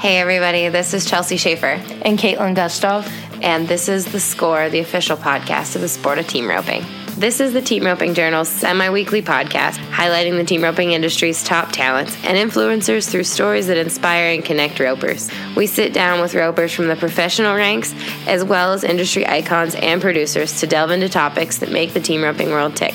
Hey, 0.00 0.16
everybody, 0.16 0.66
this 0.70 0.94
is 0.94 1.04
Chelsea 1.04 1.36
Shaffer. 1.36 1.78
And 2.06 2.18
Caitlin 2.18 2.56
Gustov. 2.56 3.06
And 3.42 3.68
this 3.68 3.86
is 3.86 4.06
The 4.06 4.18
Score, 4.18 4.70
the 4.70 4.78
official 4.78 5.14
podcast 5.14 5.74
of 5.74 5.82
the 5.82 5.90
sport 5.90 6.18
of 6.18 6.26
team 6.26 6.48
roping. 6.48 6.86
This 7.18 7.38
is 7.38 7.52
the 7.52 7.60
Team 7.60 7.84
Roping 7.84 8.14
Journal's 8.14 8.48
semi 8.48 8.88
weekly 8.88 9.20
podcast 9.20 9.76
highlighting 9.90 10.38
the 10.38 10.44
team 10.44 10.62
roping 10.62 10.92
industry's 10.92 11.44
top 11.44 11.70
talents 11.72 12.16
and 12.24 12.38
influencers 12.38 13.10
through 13.10 13.24
stories 13.24 13.66
that 13.66 13.76
inspire 13.76 14.32
and 14.32 14.42
connect 14.42 14.80
ropers. 14.80 15.30
We 15.54 15.66
sit 15.66 15.92
down 15.92 16.22
with 16.22 16.34
ropers 16.34 16.72
from 16.72 16.86
the 16.86 16.96
professional 16.96 17.54
ranks 17.54 17.94
as 18.26 18.42
well 18.42 18.72
as 18.72 18.84
industry 18.84 19.26
icons 19.26 19.74
and 19.74 20.00
producers 20.00 20.60
to 20.60 20.66
delve 20.66 20.92
into 20.92 21.10
topics 21.10 21.58
that 21.58 21.70
make 21.70 21.92
the 21.92 22.00
team 22.00 22.22
roping 22.22 22.48
world 22.48 22.74
tick. 22.74 22.94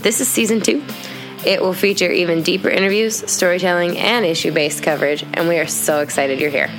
This 0.00 0.20
is 0.20 0.26
season 0.26 0.60
two. 0.60 0.82
It 1.44 1.62
will 1.62 1.72
feature 1.72 2.10
even 2.10 2.42
deeper 2.42 2.68
interviews, 2.68 3.30
storytelling, 3.30 3.96
and 3.96 4.26
issue 4.26 4.52
based 4.52 4.82
coverage, 4.82 5.24
and 5.34 5.48
we 5.48 5.58
are 5.58 5.66
so 5.66 6.00
excited 6.00 6.38
you're 6.38 6.50
here. 6.50 6.70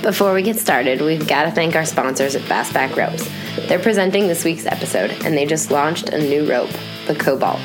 Before 0.00 0.34
we 0.34 0.42
get 0.42 0.58
started, 0.58 1.00
we've 1.00 1.26
got 1.26 1.44
to 1.44 1.50
thank 1.50 1.74
our 1.74 1.86
sponsors 1.86 2.36
at 2.36 2.42
Fastback 2.42 2.94
Ropes. 2.94 3.28
They're 3.68 3.78
presenting 3.78 4.28
this 4.28 4.44
week's 4.44 4.66
episode, 4.66 5.10
and 5.24 5.36
they 5.36 5.46
just 5.46 5.70
launched 5.70 6.10
a 6.10 6.18
new 6.18 6.48
rope, 6.48 6.70
the 7.06 7.14
Cobalt. 7.14 7.60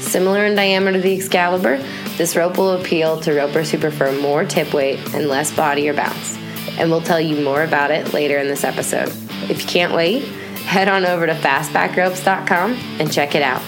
Similar 0.00 0.44
in 0.44 0.54
diameter 0.54 0.98
to 0.98 1.02
the 1.02 1.16
Excalibur, 1.16 1.78
this 2.18 2.36
rope 2.36 2.56
will 2.56 2.72
appeal 2.72 3.20
to 3.22 3.34
ropers 3.34 3.70
who 3.70 3.78
prefer 3.78 4.12
more 4.20 4.44
tip 4.44 4.72
weight 4.74 4.98
and 5.14 5.28
less 5.28 5.50
body 5.54 5.88
or 5.88 5.94
bounce. 5.94 6.36
And 6.78 6.90
we'll 6.90 7.00
tell 7.00 7.20
you 7.20 7.42
more 7.42 7.62
about 7.62 7.90
it 7.90 8.12
later 8.12 8.38
in 8.38 8.48
this 8.48 8.64
episode. 8.64 9.10
If 9.44 9.62
you 9.62 9.68
can't 9.68 9.94
wait, 9.94 10.24
head 10.64 10.88
on 10.88 11.06
over 11.06 11.26
to 11.26 11.34
fastbackropes.com 11.34 12.72
and 13.00 13.12
check 13.12 13.34
it 13.34 13.42
out. 13.42 13.62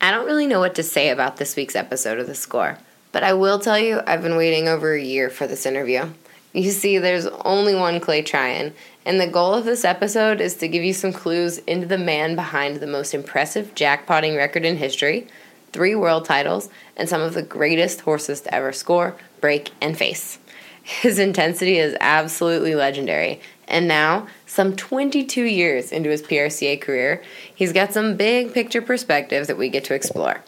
I 0.00 0.10
don't 0.10 0.26
really 0.26 0.46
know 0.46 0.60
what 0.60 0.74
to 0.74 0.82
say 0.82 1.08
about 1.08 1.38
this 1.38 1.56
week's 1.56 1.74
episode 1.74 2.18
of 2.18 2.26
The 2.26 2.34
Score, 2.34 2.78
but 3.10 3.24
I 3.24 3.32
will 3.32 3.58
tell 3.58 3.78
you 3.78 4.00
I've 4.06 4.22
been 4.22 4.36
waiting 4.36 4.68
over 4.68 4.92
a 4.92 5.02
year 5.02 5.30
for 5.30 5.46
this 5.46 5.64
interview. 5.64 6.10
You 6.52 6.70
see, 6.70 6.98
there's 6.98 7.26
only 7.26 7.74
one 7.74 7.98
Clay 7.98 8.22
Tryan, 8.22 8.74
and 9.04 9.20
the 9.20 9.26
goal 9.26 9.54
of 9.54 9.64
this 9.64 9.84
episode 9.84 10.40
is 10.40 10.54
to 10.56 10.68
give 10.68 10.84
you 10.84 10.92
some 10.92 11.12
clues 11.12 11.58
into 11.58 11.86
the 11.86 11.98
man 11.98 12.36
behind 12.36 12.76
the 12.76 12.86
most 12.86 13.12
impressive 13.12 13.74
jackpotting 13.74 14.36
record 14.36 14.64
in 14.64 14.76
history, 14.76 15.26
three 15.74 15.94
world 15.96 16.24
titles, 16.24 16.70
and 16.96 17.08
some 17.08 17.20
of 17.20 17.34
the 17.34 17.42
greatest 17.42 18.02
horses 18.02 18.40
to 18.42 18.54
ever 18.54 18.72
score, 18.72 19.16
break, 19.40 19.72
and 19.82 19.98
face. 19.98 20.38
His 20.82 21.18
intensity 21.18 21.78
is 21.78 21.96
absolutely 22.00 22.74
legendary. 22.76 23.40
And 23.66 23.88
now, 23.88 24.28
some 24.46 24.76
22 24.76 25.42
years 25.42 25.90
into 25.90 26.10
his 26.10 26.22
PRCA 26.22 26.80
career, 26.80 27.22
he's 27.54 27.72
got 27.72 27.94
some 27.94 28.14
big 28.14 28.52
picture 28.52 28.82
perspectives 28.82 29.48
that 29.48 29.56
we 29.56 29.70
get 29.70 29.84
to 29.84 29.94
explore. 29.94 30.44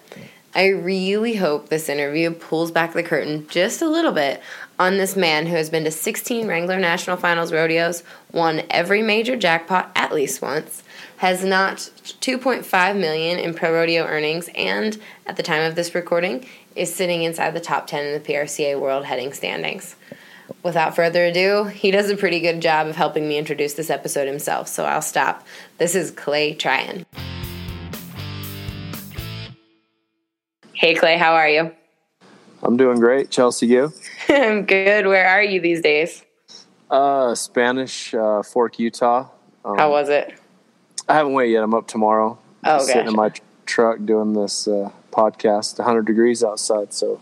I 0.55 0.69
really 0.69 1.37
hope 1.37 1.69
this 1.69 1.89
interview 1.89 2.31
pulls 2.31 2.71
back 2.71 2.93
the 2.93 3.03
curtain 3.03 3.47
just 3.49 3.83
a 3.83 3.89
little 3.89 4.13
bit 4.13 4.43
on 4.79 4.99
this 4.99 5.17
man 5.17 5.47
who 5.47 5.57
has 5.57 5.71
been 5.71 5.85
to 5.85 5.91
16 5.91 6.47
Wrangler 6.47 6.79
National 6.79 7.17
Finals 7.17 7.53
rodeos, 7.53 8.03
won 8.33 8.63
every 8.71 9.03
major 9.03 9.37
jackpot 9.37 9.91
at 9.97 10.13
least 10.13 10.43
once, 10.43 10.83
has 11.19 11.45
not 11.45 11.77
2.5 11.77 12.99
million 12.99 13.39
in 13.39 13.55
pro 13.55 13.73
rodeo 13.73 14.05
earnings, 14.05 14.49
and 14.55 14.99
at 15.27 15.37
the 15.37 15.43
time 15.43 15.63
of 15.63 15.75
this 15.75 15.95
recording 15.95 16.47
is 16.75 16.95
sitting 16.95 17.23
inside 17.23 17.53
the 17.53 17.61
top 17.61 17.87
10 17.87 18.07
in 18.07 18.13
the 18.13 18.21
PRCA 18.21 18.79
World 18.79 19.05
Heading 19.07 19.33
standings 19.33 19.97
without 20.63 20.95
further 20.95 21.25
ado, 21.25 21.65
he 21.65 21.91
does 21.91 22.11
a 22.11 22.17
pretty 22.17 22.41
good 22.41 22.61
job 22.61 22.87
of 22.87 22.97
helping 22.97 23.29
me 23.29 23.39
introduce 23.39 23.75
this 23.75 23.91
episode 23.91 24.27
himself, 24.27 24.69
so 24.69 24.85
I'll 24.85 25.03
stop. 25.03 25.47
This 25.79 25.95
is 25.95 26.11
Clay 26.11 26.55
Tryan. 26.55 27.07
Hey, 30.73 30.95
Clay, 30.95 31.17
how 31.17 31.35
are 31.35 31.49
you? 31.49 31.73
I'm 32.63 32.77
doing 32.77 32.99
great. 32.99 33.31
Chelsea, 33.31 33.67
you? 33.67 33.93
I'm 34.29 34.65
good. 34.67 35.07
Where 35.07 35.27
are 35.27 35.43
you 35.43 35.61
these 35.61 35.81
days? 35.81 36.23
Uh, 36.91 37.35
Spanish 37.35 38.13
uh, 38.13 38.43
Fork, 38.43 38.79
Utah. 38.79 39.29
Um, 39.65 39.79
how 39.79 39.91
was 39.91 40.09
it? 40.09 40.39
I 41.09 41.15
haven't 41.15 41.33
waited 41.33 41.53
yet. 41.53 41.63
I'm 41.63 41.75
up 41.75 41.87
tomorrow. 41.87 42.39
Oh, 42.65 42.77
okay. 42.77 42.85
Sitting 42.85 43.09
in 43.09 43.15
my 43.15 43.33
truck 43.65 43.99
doing 44.05 44.33
this 44.33 44.67
uh, 44.67 44.91
podcast. 45.13 45.79
100 45.79 46.07
degrees 46.07 46.43
outside, 46.43 46.93
so 46.93 47.21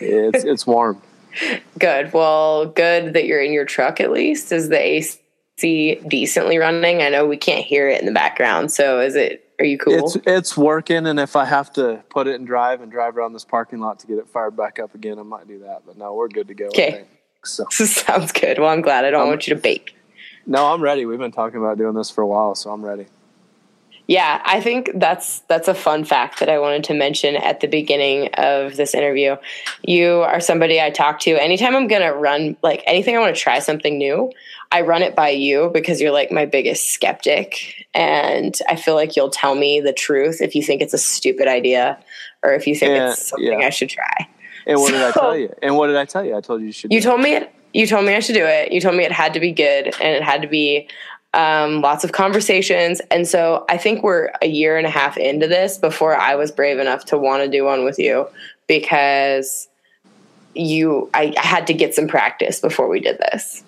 it's 0.00 0.44
it's 0.44 0.66
warm. 0.66 1.00
Good. 1.78 2.12
Well, 2.12 2.66
good 2.66 3.14
that 3.14 3.24
you're 3.24 3.42
in 3.42 3.52
your 3.52 3.64
truck 3.64 4.00
at 4.00 4.10
least. 4.10 4.52
Is 4.52 4.68
the 4.68 4.78
AC 4.78 5.94
decently 6.06 6.58
running? 6.58 7.02
I 7.02 7.08
know 7.08 7.26
we 7.26 7.38
can't 7.38 7.64
hear 7.64 7.88
it 7.88 8.00
in 8.00 8.06
the 8.06 8.12
background. 8.12 8.70
So 8.70 9.00
is 9.00 9.14
it 9.14 9.50
are 9.58 9.64
you 9.64 9.78
cool? 9.78 9.94
It's 9.94 10.18
it's 10.26 10.56
working 10.56 11.06
and 11.06 11.18
if 11.18 11.34
I 11.34 11.46
have 11.46 11.72
to 11.74 12.02
put 12.10 12.26
it 12.26 12.34
in 12.34 12.44
drive 12.44 12.82
and 12.82 12.92
drive 12.92 13.16
around 13.16 13.32
this 13.32 13.44
parking 13.44 13.80
lot 13.80 13.98
to 14.00 14.06
get 14.06 14.18
it 14.18 14.28
fired 14.28 14.56
back 14.56 14.78
up 14.78 14.94
again, 14.94 15.18
I 15.18 15.22
might 15.22 15.48
do 15.48 15.60
that. 15.60 15.84
But 15.86 15.96
no, 15.96 16.12
we're 16.14 16.28
good 16.28 16.48
to 16.48 16.54
go. 16.54 16.66
Okay. 16.66 17.06
So 17.44 17.64
sounds 17.70 18.32
good. 18.32 18.58
Well, 18.58 18.68
I'm 18.68 18.82
glad. 18.82 19.04
I 19.04 19.10
don't 19.10 19.22
um, 19.22 19.28
want 19.28 19.46
you 19.46 19.54
to 19.54 19.60
bake. 19.60 19.96
No, 20.46 20.72
I'm 20.72 20.82
ready. 20.82 21.06
We've 21.06 21.18
been 21.18 21.32
talking 21.32 21.58
about 21.58 21.78
doing 21.78 21.94
this 21.94 22.10
for 22.10 22.22
a 22.22 22.26
while, 22.26 22.54
so 22.54 22.70
I'm 22.70 22.84
ready. 22.84 23.06
Yeah, 24.08 24.42
I 24.44 24.60
think 24.60 24.90
that's 24.96 25.40
that's 25.40 25.68
a 25.68 25.74
fun 25.74 26.04
fact 26.04 26.40
that 26.40 26.48
I 26.48 26.58
wanted 26.58 26.84
to 26.84 26.94
mention 26.94 27.36
at 27.36 27.60
the 27.60 27.68
beginning 27.68 28.28
of 28.34 28.76
this 28.76 28.94
interview. 28.94 29.36
You 29.86 30.22
are 30.22 30.40
somebody 30.40 30.80
I 30.80 30.90
talk 30.90 31.20
to 31.20 31.40
anytime 31.40 31.76
I'm 31.76 31.86
going 31.86 32.02
to 32.02 32.12
run 32.12 32.56
like 32.62 32.82
anything 32.86 33.16
I 33.16 33.20
want 33.20 33.34
to 33.34 33.40
try 33.40 33.60
something 33.60 33.96
new. 33.96 34.32
I 34.72 34.80
run 34.80 35.02
it 35.02 35.14
by 35.14 35.30
you 35.30 35.70
because 35.72 36.00
you're 36.00 36.10
like 36.10 36.32
my 36.32 36.46
biggest 36.46 36.88
skeptic 36.92 37.86
and 37.94 38.58
I 38.68 38.76
feel 38.76 38.96
like 38.96 39.14
you'll 39.16 39.30
tell 39.30 39.54
me 39.54 39.80
the 39.80 39.92
truth 39.92 40.40
if 40.40 40.54
you 40.56 40.62
think 40.62 40.82
it's 40.82 40.94
a 40.94 40.98
stupid 40.98 41.46
idea 41.46 41.98
or 42.42 42.54
if 42.54 42.66
you 42.66 42.74
think 42.74 42.98
it's 42.98 43.28
something 43.28 43.60
yeah. 43.60 43.66
I 43.66 43.70
should 43.70 43.90
try. 43.90 44.28
And 44.66 44.80
what 44.80 44.90
so, 44.90 44.96
did 44.96 45.02
I 45.02 45.10
tell 45.12 45.36
you? 45.36 45.54
And 45.62 45.76
what 45.76 45.86
did 45.88 45.96
I 45.96 46.06
tell 46.06 46.24
you? 46.24 46.36
I 46.36 46.40
told 46.40 46.60
you 46.60 46.66
you 46.66 46.72
should. 46.72 46.92
You 46.92 47.00
told 47.00 47.20
me 47.20 47.34
it. 47.34 47.54
You 47.72 47.86
told 47.86 48.04
me 48.04 48.14
I 48.14 48.20
should 48.20 48.34
do 48.34 48.44
it. 48.44 48.72
You 48.72 48.80
told 48.80 48.96
me 48.96 49.04
it 49.04 49.12
had 49.12 49.34
to 49.34 49.40
be 49.40 49.52
good 49.52 49.86
and 50.00 50.14
it 50.14 50.22
had 50.22 50.42
to 50.42 50.48
be 50.48 50.88
um, 51.34 51.80
lots 51.80 52.04
of 52.04 52.12
conversations. 52.12 53.00
And 53.10 53.26
so 53.26 53.64
I 53.68 53.78
think 53.78 54.02
we're 54.02 54.30
a 54.42 54.46
year 54.46 54.76
and 54.76 54.86
a 54.86 54.90
half 54.90 55.16
into 55.16 55.46
this 55.46 55.78
before 55.78 56.16
I 56.16 56.34
was 56.34 56.50
brave 56.50 56.78
enough 56.78 57.06
to 57.06 57.18
want 57.18 57.42
to 57.42 57.50
do 57.50 57.64
one 57.64 57.84
with 57.84 57.98
you 57.98 58.28
because 58.66 59.68
you, 60.54 61.08
I, 61.14 61.34
I 61.36 61.46
had 61.46 61.66
to 61.68 61.74
get 61.74 61.94
some 61.94 62.06
practice 62.06 62.60
before 62.60 62.88
we 62.88 63.00
did 63.00 63.18
this. 63.18 63.64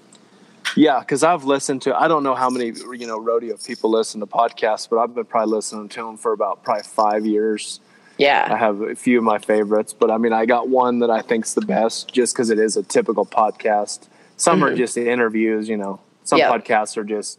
Yeah, 0.76 1.00
because 1.00 1.22
I've 1.22 1.44
listened 1.44 1.82
to 1.82 1.94
I 1.94 2.08
don't 2.08 2.22
know 2.22 2.34
how 2.34 2.50
many 2.50 2.72
you 2.98 3.06
know 3.06 3.18
rodeo 3.18 3.56
people 3.56 3.90
listen 3.90 4.20
to 4.20 4.26
podcasts, 4.26 4.88
but 4.88 4.98
I've 4.98 5.14
been 5.14 5.24
probably 5.24 5.54
listening 5.54 5.88
to 5.90 6.04
them 6.04 6.16
for 6.16 6.32
about 6.32 6.64
probably 6.64 6.82
five 6.82 7.24
years. 7.24 7.80
Yeah, 8.18 8.48
I 8.50 8.56
have 8.56 8.80
a 8.80 8.94
few 8.94 9.18
of 9.18 9.24
my 9.24 9.38
favorites, 9.38 9.92
but 9.92 10.10
I 10.10 10.18
mean 10.18 10.32
I 10.32 10.46
got 10.46 10.68
one 10.68 11.00
that 11.00 11.10
I 11.10 11.20
think's 11.20 11.54
the 11.54 11.62
best 11.62 12.12
just 12.12 12.34
because 12.34 12.50
it 12.50 12.58
is 12.58 12.76
a 12.76 12.82
typical 12.82 13.26
podcast. 13.26 14.08
Some 14.36 14.60
mm-hmm. 14.60 14.64
are 14.64 14.76
just 14.76 14.96
interviews, 14.96 15.68
you 15.68 15.76
know. 15.76 16.00
Some 16.24 16.38
yep. 16.38 16.50
podcasts 16.50 16.96
are 16.96 17.04
just 17.04 17.38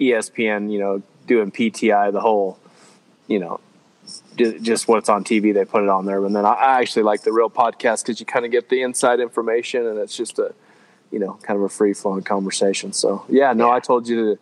ESPN, 0.00 0.72
you 0.72 0.78
know, 0.78 1.02
doing 1.26 1.50
PTI, 1.50 2.12
the 2.12 2.20
whole, 2.20 2.58
you 3.28 3.38
know, 3.38 3.60
just 4.36 4.88
what's 4.88 5.08
on 5.08 5.24
TV, 5.24 5.54
they 5.54 5.64
put 5.64 5.82
it 5.82 5.88
on 5.88 6.06
there. 6.06 6.24
And 6.24 6.34
then 6.34 6.44
I 6.44 6.80
actually 6.80 7.04
like 7.04 7.22
the 7.22 7.32
real 7.32 7.48
podcast 7.48 8.02
because 8.02 8.20
you 8.20 8.26
kind 8.26 8.44
of 8.44 8.50
get 8.50 8.68
the 8.68 8.82
inside 8.82 9.20
information 9.20 9.86
and 9.86 9.98
it's 9.98 10.16
just 10.16 10.38
a, 10.38 10.54
you 11.10 11.18
know, 11.18 11.38
kind 11.42 11.56
of 11.56 11.62
a 11.62 11.68
free 11.68 11.94
flowing 11.94 12.22
conversation. 12.22 12.92
So 12.92 13.24
yeah, 13.28 13.52
no, 13.52 13.68
yeah. 13.68 13.74
I 13.74 13.80
told 13.80 14.08
you 14.08 14.38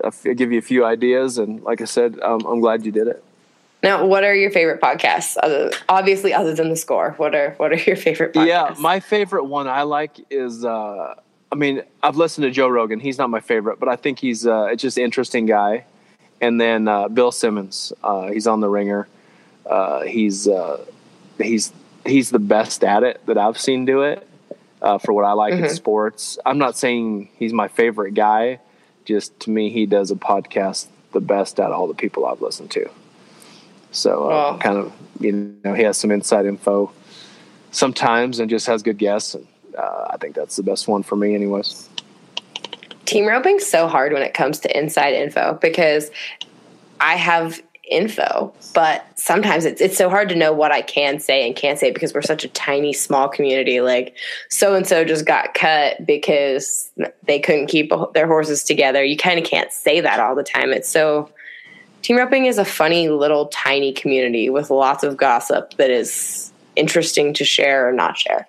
to 0.00 0.06
uh, 0.06 0.34
give 0.34 0.50
you 0.50 0.58
a 0.58 0.62
few 0.62 0.84
ideas, 0.84 1.36
and 1.36 1.62
like 1.62 1.82
I 1.82 1.84
said, 1.84 2.18
um, 2.20 2.40
I'm 2.46 2.60
glad 2.60 2.86
you 2.86 2.92
did 2.92 3.06
it. 3.06 3.22
Now, 3.82 4.04
what 4.04 4.24
are 4.24 4.34
your 4.34 4.50
favorite 4.50 4.80
podcasts? 4.80 5.36
Other, 5.42 5.70
obviously, 5.88 6.34
other 6.34 6.54
than 6.54 6.68
the 6.68 6.76
score, 6.76 7.14
what 7.16 7.34
are 7.34 7.54
what 7.56 7.72
are 7.72 7.78
your 7.78 7.96
favorite 7.96 8.34
podcasts? 8.34 8.46
Yeah, 8.46 8.74
my 8.78 9.00
favorite 9.00 9.44
one 9.44 9.68
I 9.68 9.82
like 9.82 10.18
is 10.30 10.64
uh, 10.64 11.14
I 11.52 11.56
mean, 11.56 11.82
I've 12.02 12.16
listened 12.16 12.44
to 12.44 12.50
Joe 12.50 12.68
Rogan. 12.68 13.00
He's 13.00 13.18
not 13.18 13.28
my 13.28 13.40
favorite, 13.40 13.80
but 13.80 13.88
I 13.88 13.96
think 13.96 14.18
he's 14.18 14.46
uh, 14.46 14.74
just 14.76 14.98
interesting 14.98 15.46
guy. 15.46 15.84
And 16.40 16.60
then 16.60 16.88
uh, 16.88 17.08
Bill 17.08 17.32
Simmons, 17.32 17.92
uh, 18.02 18.28
he's 18.28 18.46
on 18.46 18.60
the 18.60 18.68
Ringer. 18.68 19.08
Uh, 19.66 20.02
he's 20.02 20.46
uh, 20.46 20.84
he's 21.38 21.72
he's 22.06 22.30
the 22.30 22.38
best 22.38 22.84
at 22.84 23.02
it 23.02 23.24
that 23.26 23.36
I've 23.36 23.58
seen 23.58 23.84
do 23.84 24.02
it 24.02 24.26
uh, 24.80 24.98
for 24.98 25.12
what 25.12 25.24
I 25.24 25.32
like 25.32 25.54
mm-hmm. 25.54 25.64
in 25.64 25.70
sports. 25.70 26.38
I'm 26.46 26.58
not 26.58 26.76
saying 26.76 27.30
he's 27.36 27.52
my 27.52 27.68
favorite 27.68 28.14
guy. 28.14 28.60
Just 29.04 29.38
to 29.40 29.50
me, 29.50 29.70
he 29.70 29.86
does 29.86 30.10
a 30.10 30.14
podcast 30.14 30.86
the 31.12 31.20
best 31.20 31.58
out 31.58 31.72
of 31.72 31.78
all 31.78 31.88
the 31.88 31.94
people 31.94 32.26
I've 32.26 32.40
listened 32.40 32.70
to. 32.72 32.88
So 33.92 34.28
wow. 34.28 34.58
kind 34.58 34.78
of 34.78 34.92
you 35.18 35.32
know 35.64 35.74
he 35.74 35.82
has 35.82 35.98
some 35.98 36.10
inside 36.10 36.46
info 36.46 36.92
sometimes 37.70 38.38
and 38.38 38.50
just 38.50 38.66
has 38.66 38.82
good 38.82 38.98
guests. 38.98 39.34
And, 39.34 39.46
uh, 39.76 40.08
I 40.10 40.16
think 40.16 40.34
that's 40.34 40.56
the 40.56 40.62
best 40.62 40.88
one 40.88 41.02
for 41.02 41.16
me, 41.16 41.34
anyways. 41.34 41.88
Team 43.04 43.26
roping's 43.26 43.66
so 43.66 43.88
hard 43.88 44.12
when 44.12 44.22
it 44.22 44.34
comes 44.34 44.60
to 44.60 44.78
inside 44.78 45.14
info 45.14 45.58
because 45.60 46.10
I 47.00 47.16
have 47.16 47.60
info, 47.90 48.52
but 48.72 49.04
sometimes 49.18 49.64
it's 49.64 49.80
it's 49.80 49.96
so 49.96 50.08
hard 50.08 50.28
to 50.28 50.36
know 50.36 50.52
what 50.52 50.70
I 50.70 50.80
can 50.80 51.18
say 51.18 51.44
and 51.44 51.56
can't 51.56 51.78
say 51.78 51.90
because 51.90 52.14
we're 52.14 52.22
such 52.22 52.44
a 52.44 52.48
tiny 52.48 52.92
small 52.92 53.28
community. 53.28 53.80
Like 53.80 54.16
so 54.48 54.74
and 54.74 54.86
so 54.86 55.04
just 55.04 55.26
got 55.26 55.54
cut 55.54 56.06
because 56.06 56.90
they 57.24 57.40
couldn't 57.40 57.66
keep 57.66 57.92
their 58.14 58.28
horses 58.28 58.62
together. 58.62 59.02
You 59.02 59.16
kind 59.16 59.40
of 59.40 59.44
can't 59.44 59.72
say 59.72 60.00
that 60.00 60.20
all 60.20 60.36
the 60.36 60.44
time. 60.44 60.72
It's 60.72 60.88
so 60.88 61.30
team 62.02 62.16
roping 62.16 62.46
is 62.46 62.58
a 62.58 62.64
funny 62.64 63.08
little 63.08 63.46
tiny 63.46 63.92
community 63.92 64.50
with 64.50 64.70
lots 64.70 65.04
of 65.04 65.16
gossip 65.16 65.74
that 65.74 65.90
is 65.90 66.52
interesting 66.76 67.32
to 67.34 67.44
share 67.44 67.88
or 67.88 67.92
not 67.92 68.18
share. 68.18 68.48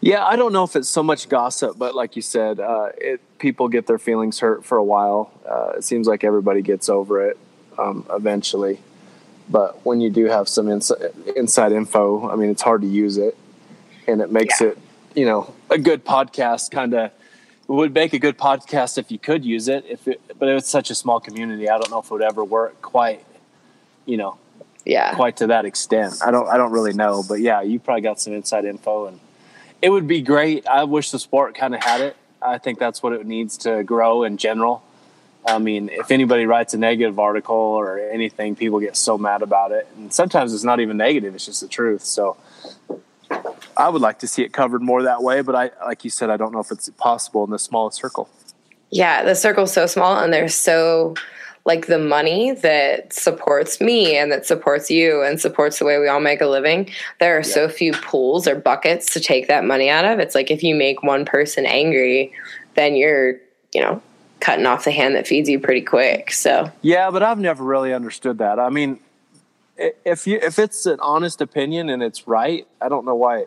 Yeah, 0.00 0.24
I 0.24 0.36
don't 0.36 0.52
know 0.52 0.64
if 0.64 0.76
it's 0.76 0.88
so 0.88 1.02
much 1.02 1.28
gossip, 1.28 1.78
but 1.78 1.94
like 1.94 2.16
you 2.16 2.22
said, 2.22 2.60
uh, 2.60 2.90
it 2.98 3.20
people 3.38 3.68
get 3.68 3.86
their 3.86 3.98
feelings 3.98 4.38
hurt 4.38 4.64
for 4.64 4.78
a 4.78 4.84
while. 4.84 5.32
Uh, 5.48 5.72
it 5.76 5.84
seems 5.84 6.06
like 6.06 6.22
everybody 6.22 6.62
gets 6.62 6.88
over 6.88 7.28
it 7.28 7.38
um, 7.78 8.06
eventually. 8.12 8.78
But 9.48 9.84
when 9.84 10.00
you 10.00 10.10
do 10.10 10.26
have 10.26 10.48
some 10.48 10.68
inside, 10.68 11.12
inside 11.34 11.72
info, 11.72 12.28
I 12.28 12.36
mean, 12.36 12.50
it's 12.50 12.62
hard 12.62 12.82
to 12.82 12.88
use 12.88 13.16
it, 13.16 13.36
and 14.06 14.20
it 14.20 14.30
makes 14.30 14.60
yeah. 14.60 14.68
it, 14.68 14.78
you 15.14 15.24
know, 15.24 15.54
a 15.70 15.78
good 15.78 16.04
podcast. 16.04 16.70
Kind 16.70 16.94
of 16.94 17.10
would 17.68 17.92
make 17.92 18.12
a 18.12 18.18
good 18.18 18.38
podcast 18.38 18.98
if 18.98 19.10
you 19.10 19.18
could 19.18 19.44
use 19.44 19.68
it. 19.68 19.84
If 19.88 20.06
it, 20.06 20.20
but 20.38 20.48
it's 20.48 20.68
such 20.68 20.90
a 20.90 20.94
small 20.94 21.20
community, 21.20 21.68
I 21.68 21.78
don't 21.78 21.90
know 21.90 21.98
if 21.98 22.06
it 22.06 22.10
would 22.12 22.22
ever 22.22 22.44
work 22.44 22.80
quite, 22.80 23.24
you 24.04 24.16
know, 24.16 24.38
yeah, 24.84 25.14
quite 25.14 25.38
to 25.38 25.48
that 25.48 25.64
extent. 25.64 26.14
I 26.24 26.30
don't, 26.30 26.48
I 26.48 26.56
don't 26.56 26.72
really 26.72 26.92
know, 26.92 27.24
but 27.28 27.40
yeah, 27.40 27.62
you 27.62 27.80
probably 27.80 28.02
got 28.02 28.20
some 28.20 28.32
inside 28.32 28.64
info, 28.64 29.06
and 29.06 29.18
it 29.82 29.90
would 29.90 30.06
be 30.06 30.20
great. 30.22 30.66
I 30.66 30.84
wish 30.84 31.10
the 31.10 31.18
sport 31.18 31.54
kind 31.56 31.74
of 31.74 31.82
had 31.82 32.00
it. 32.00 32.16
I 32.40 32.58
think 32.58 32.78
that's 32.78 33.02
what 33.02 33.12
it 33.12 33.26
needs 33.26 33.56
to 33.58 33.82
grow 33.82 34.22
in 34.22 34.36
general. 34.36 34.82
I 35.48 35.58
mean, 35.58 35.88
if 35.90 36.10
anybody 36.10 36.44
writes 36.44 36.74
a 36.74 36.78
negative 36.78 37.18
article 37.18 37.56
or 37.56 37.98
anything, 37.98 38.56
people 38.56 38.80
get 38.80 38.96
so 38.96 39.16
mad 39.16 39.42
about 39.42 39.70
it. 39.72 39.86
And 39.96 40.12
sometimes 40.12 40.52
it's 40.52 40.64
not 40.64 40.80
even 40.80 40.96
negative, 40.96 41.34
it's 41.34 41.46
just 41.46 41.60
the 41.60 41.68
truth. 41.68 42.02
So 42.04 42.36
I 43.76 43.88
would 43.88 44.02
like 44.02 44.18
to 44.20 44.26
see 44.26 44.42
it 44.42 44.52
covered 44.52 44.82
more 44.82 45.02
that 45.02 45.22
way, 45.22 45.42
but 45.42 45.54
I 45.54 45.70
like 45.84 46.04
you 46.04 46.10
said, 46.10 46.30
I 46.30 46.36
don't 46.36 46.52
know 46.52 46.60
if 46.60 46.70
it's 46.70 46.88
possible 46.90 47.44
in 47.44 47.50
the 47.50 47.58
smallest 47.58 47.98
circle. 47.98 48.28
Yeah, 48.90 49.24
the 49.24 49.34
circle's 49.34 49.72
so 49.72 49.86
small 49.86 50.18
and 50.18 50.32
there's 50.32 50.54
so 50.54 51.14
like 51.66 51.88
the 51.88 51.98
money 51.98 52.52
that 52.52 53.12
supports 53.12 53.80
me 53.80 54.16
and 54.16 54.30
that 54.30 54.46
supports 54.46 54.88
you 54.88 55.22
and 55.22 55.40
supports 55.40 55.80
the 55.80 55.84
way 55.84 55.98
we 55.98 56.06
all 56.06 56.20
make 56.20 56.40
a 56.40 56.46
living. 56.46 56.88
There 57.18 57.36
are 57.36 57.40
yeah. 57.40 57.54
so 57.54 57.68
few 57.68 57.92
pools 57.92 58.46
or 58.46 58.54
buckets 58.54 59.12
to 59.14 59.20
take 59.20 59.48
that 59.48 59.64
money 59.64 59.90
out 59.90 60.04
of. 60.04 60.20
It's 60.20 60.34
like 60.34 60.50
if 60.52 60.62
you 60.62 60.76
make 60.76 61.02
one 61.02 61.24
person 61.24 61.66
angry, 61.66 62.32
then 62.74 62.94
you're, 62.94 63.32
you 63.74 63.80
know, 63.80 64.00
cutting 64.38 64.64
off 64.64 64.84
the 64.84 64.92
hand 64.92 65.16
that 65.16 65.26
feeds 65.26 65.48
you 65.48 65.58
pretty 65.58 65.80
quick. 65.80 66.30
So 66.30 66.70
yeah, 66.82 67.10
but 67.10 67.24
I've 67.24 67.40
never 67.40 67.64
really 67.64 67.92
understood 67.92 68.38
that. 68.38 68.60
I 68.60 68.70
mean, 68.70 69.00
if 69.78 70.26
you 70.26 70.38
if 70.42 70.58
it's 70.58 70.86
an 70.86 70.98
honest 71.00 71.40
opinion 71.40 71.88
and 71.88 72.02
it's 72.02 72.26
right, 72.26 72.66
I 72.80 72.88
don't 72.88 73.04
know 73.04 73.14
why 73.14 73.46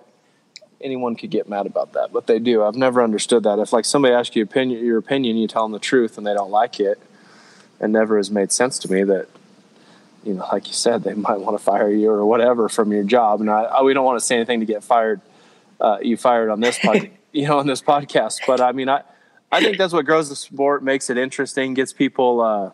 anyone 0.81 1.15
could 1.15 1.29
get 1.29 1.49
mad 1.49 1.65
about 1.65 1.93
that, 1.93 2.11
but 2.13 2.27
they 2.27 2.39
do. 2.39 2.63
I've 2.63 2.75
never 2.75 3.03
understood 3.03 3.43
that. 3.43 3.59
If 3.59 3.73
like 3.73 3.85
somebody 3.85 4.13
asks 4.13 4.35
you 4.35 4.43
opinion, 4.43 4.83
your 4.85 4.97
opinion, 4.97 5.37
you 5.37 5.47
tell 5.47 5.63
them 5.63 5.71
the 5.71 5.79
truth, 5.79 6.17
and 6.17 6.25
they 6.25 6.33
don't 6.33 6.51
like 6.51 6.79
it, 6.79 6.99
it 7.79 7.87
never 7.89 8.17
has 8.17 8.29
made 8.31 8.51
sense 8.51 8.79
to 8.79 8.91
me 8.91 9.03
that 9.03 9.27
you 10.23 10.33
know, 10.33 10.47
like 10.51 10.67
you 10.67 10.73
said, 10.73 11.03
they 11.03 11.13
might 11.27 11.39
want 11.39 11.57
to 11.57 11.63
fire 11.63 11.89
you 11.89 12.11
or 12.11 12.25
whatever 12.25 12.69
from 12.69 12.91
your 12.91 13.03
job. 13.03 13.41
And 13.41 13.49
I, 13.49 13.63
I 13.63 13.81
we 13.81 13.93
don't 13.93 14.05
want 14.05 14.19
to 14.19 14.25
say 14.25 14.35
anything 14.35 14.59
to 14.59 14.65
get 14.65 14.83
fired. 14.83 15.21
Uh, 15.79 15.97
you 16.01 16.17
fired 16.17 16.49
on 16.49 16.59
this, 16.59 16.77
pod, 16.83 17.09
you 17.31 17.47
know, 17.47 17.59
on 17.59 17.67
this 17.67 17.81
podcast. 17.81 18.41
But 18.45 18.61
I 18.61 18.71
mean, 18.71 18.89
I 18.89 19.03
I 19.51 19.61
think 19.61 19.77
that's 19.77 19.93
what 19.93 20.05
grows 20.05 20.29
the 20.29 20.35
sport, 20.35 20.83
makes 20.83 21.09
it 21.09 21.17
interesting, 21.17 21.73
gets 21.73 21.91
people, 21.91 22.41
uh, 22.41 22.71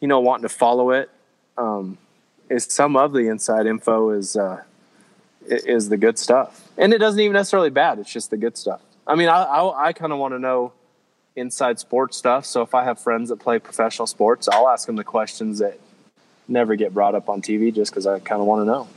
you 0.00 0.08
know, 0.08 0.20
wanting 0.20 0.42
to 0.44 0.48
follow 0.48 0.90
it. 0.90 1.10
Um, 1.58 1.98
is 2.48 2.64
some 2.64 2.96
of 2.96 3.12
the 3.12 3.28
inside 3.28 3.66
info 3.66 4.10
is 4.10 4.36
uh, 4.36 4.62
is 5.46 5.88
the 5.88 5.96
good 5.96 6.18
stuff, 6.18 6.68
and 6.76 6.92
it 6.92 6.98
doesn't 6.98 7.20
even 7.20 7.34
necessarily 7.34 7.70
bad. 7.70 7.98
It's 7.98 8.12
just 8.12 8.30
the 8.30 8.36
good 8.36 8.56
stuff. 8.56 8.80
I 9.06 9.14
mean, 9.14 9.28
I 9.28 9.42
I, 9.42 9.88
I 9.88 9.92
kind 9.92 10.12
of 10.12 10.18
want 10.18 10.34
to 10.34 10.38
know 10.38 10.72
inside 11.34 11.78
sports 11.78 12.16
stuff. 12.16 12.46
So 12.46 12.62
if 12.62 12.74
I 12.74 12.84
have 12.84 12.98
friends 12.98 13.28
that 13.28 13.36
play 13.36 13.58
professional 13.58 14.06
sports, 14.06 14.48
I'll 14.48 14.68
ask 14.68 14.86
them 14.86 14.96
the 14.96 15.04
questions 15.04 15.58
that 15.58 15.78
never 16.48 16.76
get 16.76 16.94
brought 16.94 17.14
up 17.14 17.28
on 17.28 17.42
TV, 17.42 17.74
just 17.74 17.92
because 17.92 18.06
I 18.06 18.18
kind 18.20 18.40
of 18.40 18.46
want 18.46 18.62
to 18.62 18.66
know. 18.66 18.88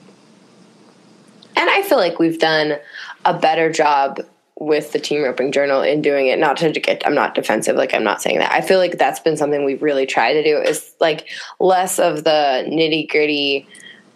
And 1.55 1.69
I 1.69 1.81
feel 1.83 1.97
like 1.97 2.19
we've 2.19 2.39
done 2.39 2.77
a 3.25 3.37
better 3.37 3.71
job 3.71 4.19
with 4.59 4.91
the 4.91 4.99
team 4.99 5.23
roping 5.23 5.51
journal 5.51 5.81
in 5.81 6.01
doing 6.01 6.27
it. 6.27 6.37
Not 6.37 6.57
to 6.57 6.71
get 6.71 7.05
i'm 7.05 7.15
not 7.15 7.33
defensive 7.33 7.75
like 7.75 7.93
i'm 7.93 8.03
not 8.03 8.21
saying 8.21 8.39
that. 8.39 8.51
I 8.51 8.61
feel 8.61 8.77
like 8.77 8.97
that's 8.97 9.19
been 9.19 9.37
something 9.37 9.63
we've 9.63 9.81
really 9.81 10.05
tried 10.05 10.33
to 10.33 10.43
do 10.43 10.57
is 10.57 10.93
like 10.99 11.27
less 11.59 11.97
of 11.99 12.23
the 12.23 12.65
nitty 12.67 13.09
gritty 13.09 13.67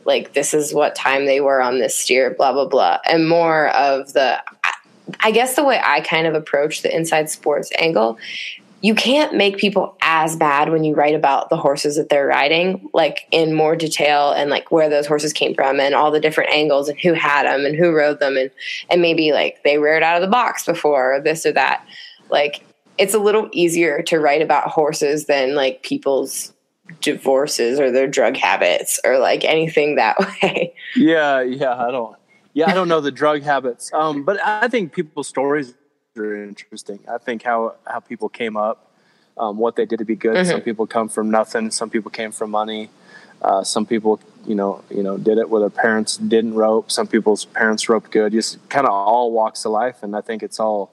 like 0.06 0.34
this 0.34 0.54
is 0.54 0.74
what 0.74 0.95
time 0.95 1.25
they 1.25 1.40
were 1.40 1.62
on 1.62 1.80
this 1.80 1.95
steer 1.95 2.31
blah 2.31 2.51
blah 2.51 2.68
blah 2.68 3.00
and 3.06 3.28
more 3.28 3.69
of 3.69 4.13
the 4.13 4.42
i 5.22 5.31
guess 5.31 5.56
the 5.56 5.63
way 5.63 5.80
i 5.84 6.01
kind 6.01 6.28
of 6.28 6.34
approach 6.34 6.81
the 6.81 6.94
inside 6.94 7.30
sports 7.30 7.72
angle 7.78 8.18
you 8.83 8.94
can't 8.94 9.33
make 9.33 9.57
people 9.57 9.95
as 10.01 10.35
bad 10.35 10.69
when 10.69 10.83
you 10.83 10.94
write 10.94 11.15
about 11.15 11.50
the 11.50 11.56
horses 11.56 11.95
that 11.95 12.09
they're 12.09 12.27
riding, 12.27 12.89
like 12.94 13.25
in 13.31 13.53
more 13.53 13.77
detail 13.77 14.31
and 14.31 14.50
like 14.50 14.71
where 14.74 14.89
those 14.89 15.07
horses 15.07 15.31
came 15.31 15.56
from 15.56 15.80
and 15.80 15.95
all 15.95 16.12
the 16.12 16.19
different 16.19 16.51
angles 16.51 16.89
and 16.89 17.00
who 17.00 17.13
had 17.13 17.45
them 17.45 17.65
and 17.65 17.77
who 17.77 17.95
rode 17.95 18.19
them 18.19 18.35
and 18.35 18.51
and 18.89 19.01
maybe 19.01 19.31
like 19.31 19.63
they 19.63 19.77
reared 19.77 20.03
out 20.03 20.18
of 20.18 20.21
the 20.21 20.27
box 20.30 20.65
before 20.65 21.15
or 21.15 21.21
this 21.21 21.45
or 21.45 21.53
that. 21.53 21.88
Like 22.30 22.65
it's 22.97 23.13
a 23.13 23.19
little 23.19 23.50
easier 23.53 24.01
to 24.01 24.19
write 24.19 24.41
about 24.41 24.68
horses 24.68 25.27
than 25.27 25.56
like 25.56 25.81
people's 25.83 26.51
divorces 27.00 27.80
or 27.80 27.89
their 27.89 28.07
drug 28.07 28.35
habits 28.35 29.00
or 29.06 29.18
like 29.18 29.45
anything 29.45 29.95
that 29.95 30.19
way. 30.44 30.75
Yeah, 30.97 31.39
yeah, 31.39 31.74
I 31.74 31.89
don't. 31.89 32.18
Yeah, 32.51 32.69
I 32.69 32.74
don't 32.74 32.89
know 32.89 33.00
the 33.00 33.12
drug 33.12 33.44
habits. 33.44 33.91
Um, 33.94 34.25
but 34.25 34.45
I 34.45 34.68
think 34.68 34.91
people's 34.91 35.30
stories 35.30 35.74
are 36.18 36.44
interesting. 36.44 37.00
I 37.10 37.18
think 37.18 37.44
how 37.44 37.75
how 37.86 38.00
people 38.00 38.30
came 38.30 38.57
up, 38.57 38.92
um, 39.38 39.57
what 39.57 39.75
they 39.75 39.86
did 39.86 40.00
to 40.00 40.06
be 40.06 40.15
good. 40.15 40.36
Mm-hmm. 40.36 40.51
Some 40.51 40.62
people 40.62 40.86
come 40.88 41.10
from 41.10 41.31
nothing. 41.31 41.71
Some 41.71 41.89
people 41.89 42.12
came 42.12 42.31
from 42.31 42.51
money. 42.51 42.89
Uh, 43.42 43.63
some 43.63 43.86
people, 43.86 44.19
you 44.45 44.56
know, 44.56 44.83
you 44.89 45.04
know, 45.04 45.18
did 45.18 45.38
it 45.38 45.50
where 45.50 45.60
their 45.60 45.69
parents 45.69 46.18
didn't 46.18 46.54
rope. 46.54 46.92
Some 46.92 47.07
people's 47.07 47.45
parents 47.45 47.89
roped 47.89 48.12
good. 48.12 48.31
Just 48.31 48.57
kind 48.69 48.86
of 48.86 48.94
all 48.94 49.31
walks 49.31 49.65
of 49.65 49.71
life, 49.71 50.04
and 50.04 50.15
I 50.15 50.21
think 50.21 50.44
it's 50.44 50.60
all 50.60 50.92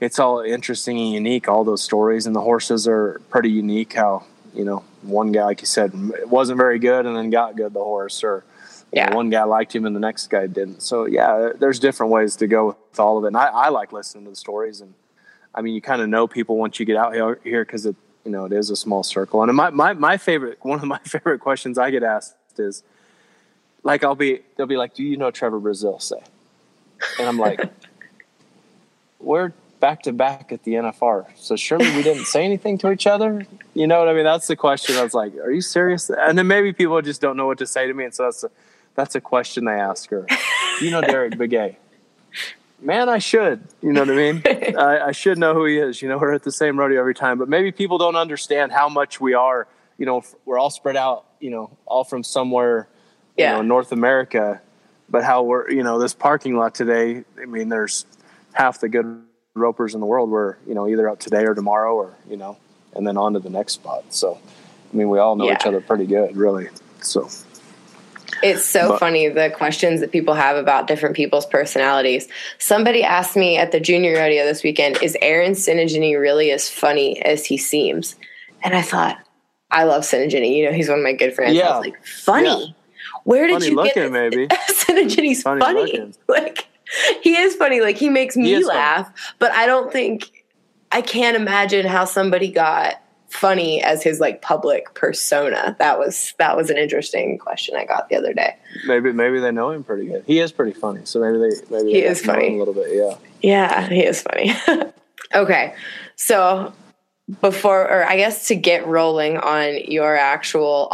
it's 0.00 0.18
all 0.18 0.40
interesting 0.40 0.98
and 0.98 1.12
unique. 1.12 1.48
All 1.48 1.64
those 1.64 1.82
stories 1.82 2.26
and 2.26 2.34
the 2.34 2.40
horses 2.40 2.88
are 2.88 3.20
pretty 3.30 3.50
unique. 3.50 3.92
How 3.92 4.24
you 4.54 4.64
know 4.64 4.82
one 5.02 5.32
guy, 5.32 5.44
like 5.44 5.60
you 5.60 5.66
said, 5.66 5.92
wasn't 6.26 6.58
very 6.58 6.78
good 6.78 7.06
and 7.06 7.16
then 7.16 7.30
got 7.30 7.56
good. 7.56 7.74
The 7.74 7.84
horse, 7.84 8.24
or 8.24 8.44
yeah. 8.92 9.08
Know, 9.08 9.16
one 9.16 9.30
guy 9.30 9.42
liked 9.44 9.74
him 9.74 9.86
and 9.86 9.96
the 9.96 10.00
next 10.00 10.28
guy 10.28 10.46
didn't. 10.46 10.82
So 10.82 11.06
yeah, 11.06 11.50
there's 11.58 11.78
different 11.78 12.12
ways 12.12 12.36
to 12.36 12.46
go 12.46 12.76
with 12.90 13.00
all 13.00 13.18
of 13.18 13.24
it. 13.24 13.28
And 13.28 13.36
I, 13.36 13.46
I 13.46 13.68
like 13.70 13.92
listening 13.92 14.24
to 14.24 14.30
the 14.30 14.36
stories. 14.36 14.80
And 14.80 14.92
I 15.54 15.62
mean, 15.62 15.74
you 15.74 15.80
kind 15.80 16.02
of 16.02 16.08
know 16.08 16.26
people 16.26 16.58
once 16.58 16.78
you 16.78 16.84
get 16.84 16.96
out 16.96 17.14
here 17.42 17.64
because 17.64 17.86
it, 17.86 17.96
you 18.24 18.30
know, 18.30 18.44
it 18.44 18.52
is 18.52 18.70
a 18.70 18.76
small 18.76 19.02
circle. 19.02 19.42
And 19.42 19.52
my, 19.56 19.70
my, 19.70 19.94
my 19.94 20.18
favorite, 20.18 20.58
one 20.62 20.78
of 20.78 20.84
my 20.84 20.98
favorite 21.04 21.40
questions 21.40 21.78
I 21.78 21.90
get 21.90 22.02
asked 22.02 22.36
is 22.58 22.82
like, 23.82 24.04
I'll 24.04 24.14
be, 24.14 24.40
they'll 24.56 24.66
be 24.66 24.76
like, 24.76 24.94
do 24.94 25.02
you 25.02 25.16
know 25.16 25.30
Trevor 25.30 25.60
Brazile?" 25.60 26.00
say? 26.00 26.22
And 27.18 27.26
I'm 27.26 27.38
like, 27.38 27.60
we're 29.18 29.52
back 29.80 30.02
to 30.02 30.12
back 30.12 30.52
at 30.52 30.62
the 30.62 30.74
NFR. 30.74 31.26
So 31.34 31.56
surely 31.56 31.90
we 31.96 32.02
didn't 32.02 32.26
say 32.26 32.44
anything 32.44 32.78
to 32.78 32.92
each 32.92 33.06
other. 33.06 33.44
You 33.74 33.86
know 33.86 33.98
what 33.98 34.08
I 34.08 34.12
mean? 34.12 34.22
That's 34.22 34.46
the 34.46 34.54
question. 34.54 34.96
I 34.96 35.02
was 35.02 35.14
like, 35.14 35.34
are 35.36 35.50
you 35.50 35.62
serious? 35.62 36.08
And 36.10 36.38
then 36.38 36.46
maybe 36.46 36.72
people 36.72 37.00
just 37.02 37.20
don't 37.20 37.36
know 37.36 37.46
what 37.46 37.58
to 37.58 37.66
say 37.66 37.88
to 37.88 37.94
me. 37.94 38.04
And 38.04 38.14
so 38.14 38.24
that's 38.24 38.42
the, 38.42 38.50
that's 38.94 39.14
a 39.14 39.20
question 39.20 39.64
they 39.64 39.72
ask 39.72 40.10
her. 40.10 40.26
you 40.80 40.90
know 40.90 41.00
Derrick 41.00 41.34
Begay? 41.34 41.76
Man, 42.80 43.08
I 43.08 43.18
should. 43.18 43.62
You 43.80 43.92
know 43.92 44.00
what 44.00 44.10
I 44.10 44.14
mean? 44.14 44.42
I, 44.76 45.06
I, 45.06 45.12
should 45.12 45.38
know 45.38 45.54
who 45.54 45.66
he 45.66 45.78
is. 45.78 46.02
You 46.02 46.08
know, 46.08 46.18
we're 46.18 46.34
at 46.34 46.42
the 46.42 46.50
same 46.50 46.76
rodeo 46.78 46.98
every 46.98 47.14
time, 47.14 47.38
but 47.38 47.48
maybe 47.48 47.70
people 47.70 47.96
don't 47.96 48.16
understand 48.16 48.72
how 48.72 48.88
much 48.88 49.20
we 49.20 49.34
are. 49.34 49.68
You 49.98 50.06
know, 50.06 50.24
we're 50.44 50.58
all 50.58 50.70
spread 50.70 50.96
out. 50.96 51.24
You 51.38 51.50
know, 51.50 51.76
all 51.86 52.02
from 52.02 52.24
somewhere. 52.24 52.88
Yeah. 53.36 53.52
You 53.52 53.56
know, 53.58 53.62
North 53.62 53.92
America, 53.92 54.60
but 55.08 55.22
how 55.22 55.44
we're 55.44 55.70
you 55.70 55.82
know 55.82 55.98
this 55.98 56.12
parking 56.12 56.56
lot 56.56 56.74
today. 56.74 57.24
I 57.40 57.46
mean, 57.46 57.68
there's 57.68 58.04
half 58.52 58.80
the 58.80 58.88
good 58.88 59.22
ropers 59.54 59.94
in 59.94 60.00
the 60.00 60.06
world 60.06 60.30
were 60.30 60.58
you 60.66 60.74
know 60.74 60.88
either 60.88 61.08
out 61.08 61.20
today 61.20 61.44
or 61.44 61.54
tomorrow 61.54 61.94
or 61.94 62.14
you 62.28 62.36
know, 62.36 62.58
and 62.94 63.06
then 63.06 63.16
on 63.16 63.34
to 63.34 63.38
the 63.38 63.50
next 63.50 63.74
spot. 63.74 64.04
So, 64.10 64.38
I 64.92 64.96
mean, 64.96 65.08
we 65.08 65.18
all 65.18 65.36
know 65.36 65.46
yeah. 65.46 65.54
each 65.54 65.66
other 65.66 65.80
pretty 65.80 66.06
good, 66.06 66.36
really. 66.36 66.68
So 67.00 67.28
it's 68.42 68.64
so 68.64 68.90
but, 68.90 69.00
funny 69.00 69.28
the 69.28 69.50
questions 69.50 70.00
that 70.00 70.12
people 70.12 70.34
have 70.34 70.56
about 70.56 70.86
different 70.86 71.16
people's 71.16 71.46
personalities. 71.46 72.28
Somebody 72.58 73.02
asked 73.02 73.36
me 73.36 73.56
at 73.56 73.72
the 73.72 73.80
junior 73.80 74.14
rodeo 74.14 74.44
this 74.44 74.62
weekend, 74.62 75.02
is 75.02 75.16
Aaron 75.22 75.52
Tsinigine 75.52 76.18
really 76.18 76.50
as 76.50 76.68
funny 76.68 77.20
as 77.22 77.44
he 77.44 77.56
seems? 77.56 78.16
And 78.62 78.74
I 78.74 78.82
thought, 78.82 79.18
I 79.70 79.84
love 79.84 80.02
Tsinigine. 80.02 80.54
You 80.54 80.66
know, 80.66 80.72
he's 80.72 80.88
one 80.88 80.98
of 80.98 81.04
my 81.04 81.12
good 81.12 81.34
friends. 81.34 81.56
Yeah. 81.56 81.68
I 81.68 81.76
was 81.78 81.86
like, 81.86 82.04
funny? 82.04 82.66
Yeah. 82.66 82.72
Where 83.24 83.46
did 83.46 83.54
funny 83.54 83.66
you 83.68 83.76
looking, 83.76 83.92
get 83.94 84.12
maybe? 84.12 84.48
Tsinigine's 84.48 85.42
funny. 85.42 85.60
funny. 85.60 86.12
Like 86.28 86.68
he 87.22 87.36
is 87.36 87.54
funny. 87.56 87.80
Like 87.80 87.96
he 87.96 88.08
makes 88.08 88.36
me 88.36 88.48
he 88.54 88.64
laugh, 88.64 89.10
but 89.38 89.52
I 89.52 89.66
don't 89.66 89.92
think 89.92 90.44
I 90.90 91.00
can't 91.00 91.36
imagine 91.36 91.86
how 91.86 92.04
somebody 92.04 92.50
got 92.50 93.01
funny 93.32 93.82
as 93.82 94.02
his 94.02 94.20
like 94.20 94.42
public 94.42 94.94
persona? 94.94 95.74
That 95.78 95.98
was 95.98 96.34
that 96.38 96.56
was 96.56 96.70
an 96.70 96.76
interesting 96.78 97.38
question 97.38 97.74
I 97.76 97.84
got 97.84 98.08
the 98.08 98.16
other 98.16 98.32
day. 98.32 98.56
Maybe 98.86 99.12
maybe 99.12 99.40
they 99.40 99.50
know 99.50 99.70
him 99.70 99.82
pretty 99.84 100.06
good. 100.06 100.24
He 100.26 100.38
is 100.38 100.52
pretty 100.52 100.72
funny, 100.72 101.00
so 101.04 101.20
maybe 101.20 101.38
they 101.38 101.76
maybe 101.76 101.92
He 101.92 102.00
they 102.02 102.06
is 102.06 102.24
know 102.26 102.34
him 102.34 102.40
funny. 102.40 102.54
a 102.54 102.58
little 102.58 102.74
bit. 102.74 102.88
Yeah. 102.92 103.16
Yeah, 103.42 103.88
he 103.88 104.04
is 104.04 104.22
funny. 104.22 104.52
okay. 105.34 105.74
So 106.16 106.72
before 107.40 107.82
or 107.90 108.04
I 108.04 108.16
guess 108.16 108.48
to 108.48 108.54
get 108.54 108.86
rolling 108.86 109.36
on 109.38 109.84
your 109.90 110.16
actual 110.16 110.88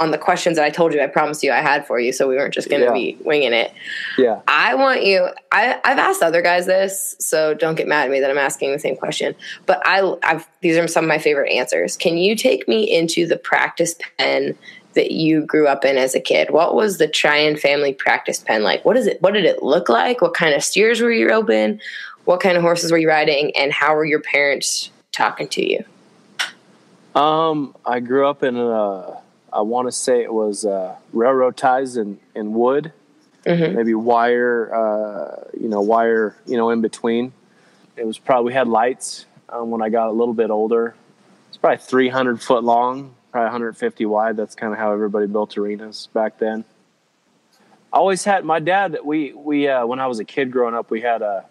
on 0.00 0.10
the 0.10 0.18
questions 0.18 0.56
that 0.56 0.64
I 0.64 0.70
told 0.70 0.92
you 0.92 1.00
I 1.00 1.06
promised 1.06 1.42
you 1.44 1.52
I 1.52 1.60
had 1.60 1.86
for 1.86 2.00
you 2.00 2.12
so 2.12 2.28
we 2.28 2.34
weren't 2.34 2.52
just 2.52 2.68
going 2.68 2.80
to 2.80 2.86
Yeah. 2.86 2.92
be 2.92 3.16
winging 3.24 3.52
it. 3.52 3.72
Yeah. 4.18 4.40
I 4.48 4.74
want 4.74 5.04
you. 5.04 5.28
I, 5.52 5.80
I've 5.84 5.98
asked 5.98 6.22
other 6.22 6.42
guys 6.42 6.66
this, 6.66 7.14
so 7.20 7.54
don't 7.54 7.76
get 7.76 7.86
mad 7.86 8.06
at 8.06 8.10
me 8.10 8.18
that 8.20 8.30
I'm 8.30 8.38
asking 8.38 8.72
the 8.72 8.78
same 8.80 8.96
question. 8.96 9.34
But 9.66 9.80
I, 9.86 10.14
I've 10.24 10.48
these 10.62 10.76
are 10.76 10.88
some 10.88 11.04
of 11.04 11.08
my 11.08 11.18
favorite 11.18 11.50
answers. 11.52 11.96
Can 11.96 12.18
you 12.18 12.34
take 12.34 12.66
me 12.66 12.82
into 12.92 13.26
the 13.26 13.36
practice 13.36 13.94
pen 14.18 14.58
that 14.94 15.10
you 15.12 15.42
grew 15.42 15.66
up 15.68 15.84
in 15.84 15.96
as 15.96 16.14
a 16.14 16.20
kid? 16.20 16.50
What 16.50 16.74
was 16.74 16.98
the 16.98 17.06
Tryan 17.08 17.56
family 17.56 17.92
practice 17.94 18.40
pen 18.40 18.62
like? 18.64 18.84
What 18.84 18.96
is 18.96 19.06
it? 19.06 19.22
What 19.22 19.34
did 19.34 19.44
it 19.44 19.62
look 19.62 19.88
like? 19.88 20.20
What 20.22 20.34
kind 20.34 20.54
of 20.54 20.64
steers 20.64 21.00
were 21.00 21.12
you 21.12 21.28
roping? 21.28 21.80
What 22.24 22.40
kind 22.40 22.56
of 22.56 22.62
horses 22.62 22.90
were 22.90 22.98
you 22.98 23.08
riding? 23.08 23.54
And 23.56 23.72
how 23.72 23.94
were 23.94 24.04
your 24.04 24.20
parents 24.20 24.90
talking 25.12 25.46
to 25.48 25.64
you? 25.68 25.84
Um, 27.14 27.76
I 27.86 28.00
grew 28.00 28.26
up 28.26 28.42
in 28.42 28.56
a, 28.56 29.20
I 29.54 29.60
want 29.60 29.86
to 29.86 29.92
say 29.92 30.22
it 30.22 30.32
was 30.34 30.64
uh, 30.64 30.96
railroad 31.12 31.56
ties 31.56 31.96
and, 31.96 32.18
in 32.34 32.54
wood, 32.54 32.92
Mhm. 33.46 33.74
maybe 33.74 33.94
wire, 33.94 34.74
uh, 34.74 35.44
you 35.58 35.68
know, 35.68 35.80
wire, 35.80 36.34
you 36.46 36.56
know, 36.56 36.70
in 36.70 36.80
between. 36.80 37.32
It 37.96 38.06
was 38.06 38.18
probably, 38.18 38.46
we 38.50 38.52
had 38.54 38.66
lights 38.66 39.26
um, 39.48 39.70
when 39.70 39.80
I 39.80 39.90
got 39.90 40.08
a 40.08 40.12
little 40.12 40.34
bit 40.34 40.50
older. 40.50 40.94
It's 41.48 41.56
probably 41.58 41.76
300 41.78 42.42
foot 42.42 42.64
long, 42.64 43.14
probably 43.30 43.44
150 43.46 44.06
wide. 44.06 44.36
That's 44.36 44.54
kind 44.56 44.72
of 44.72 44.78
how 44.78 44.92
everybody 44.92 45.26
built 45.26 45.56
arenas 45.56 46.08
back 46.12 46.38
then. 46.38 46.64
I 47.92 47.98
always 47.98 48.24
had 48.24 48.44
my 48.44 48.58
dad. 48.58 48.98
We 49.04 49.32
we 49.34 49.68
uh, 49.68 49.86
when 49.86 50.00
I 50.00 50.08
was 50.08 50.18
a 50.18 50.24
kid 50.24 50.50
growing 50.50 50.74
up, 50.74 50.90
we 50.90 51.00
had 51.02 51.22
a 51.22 51.44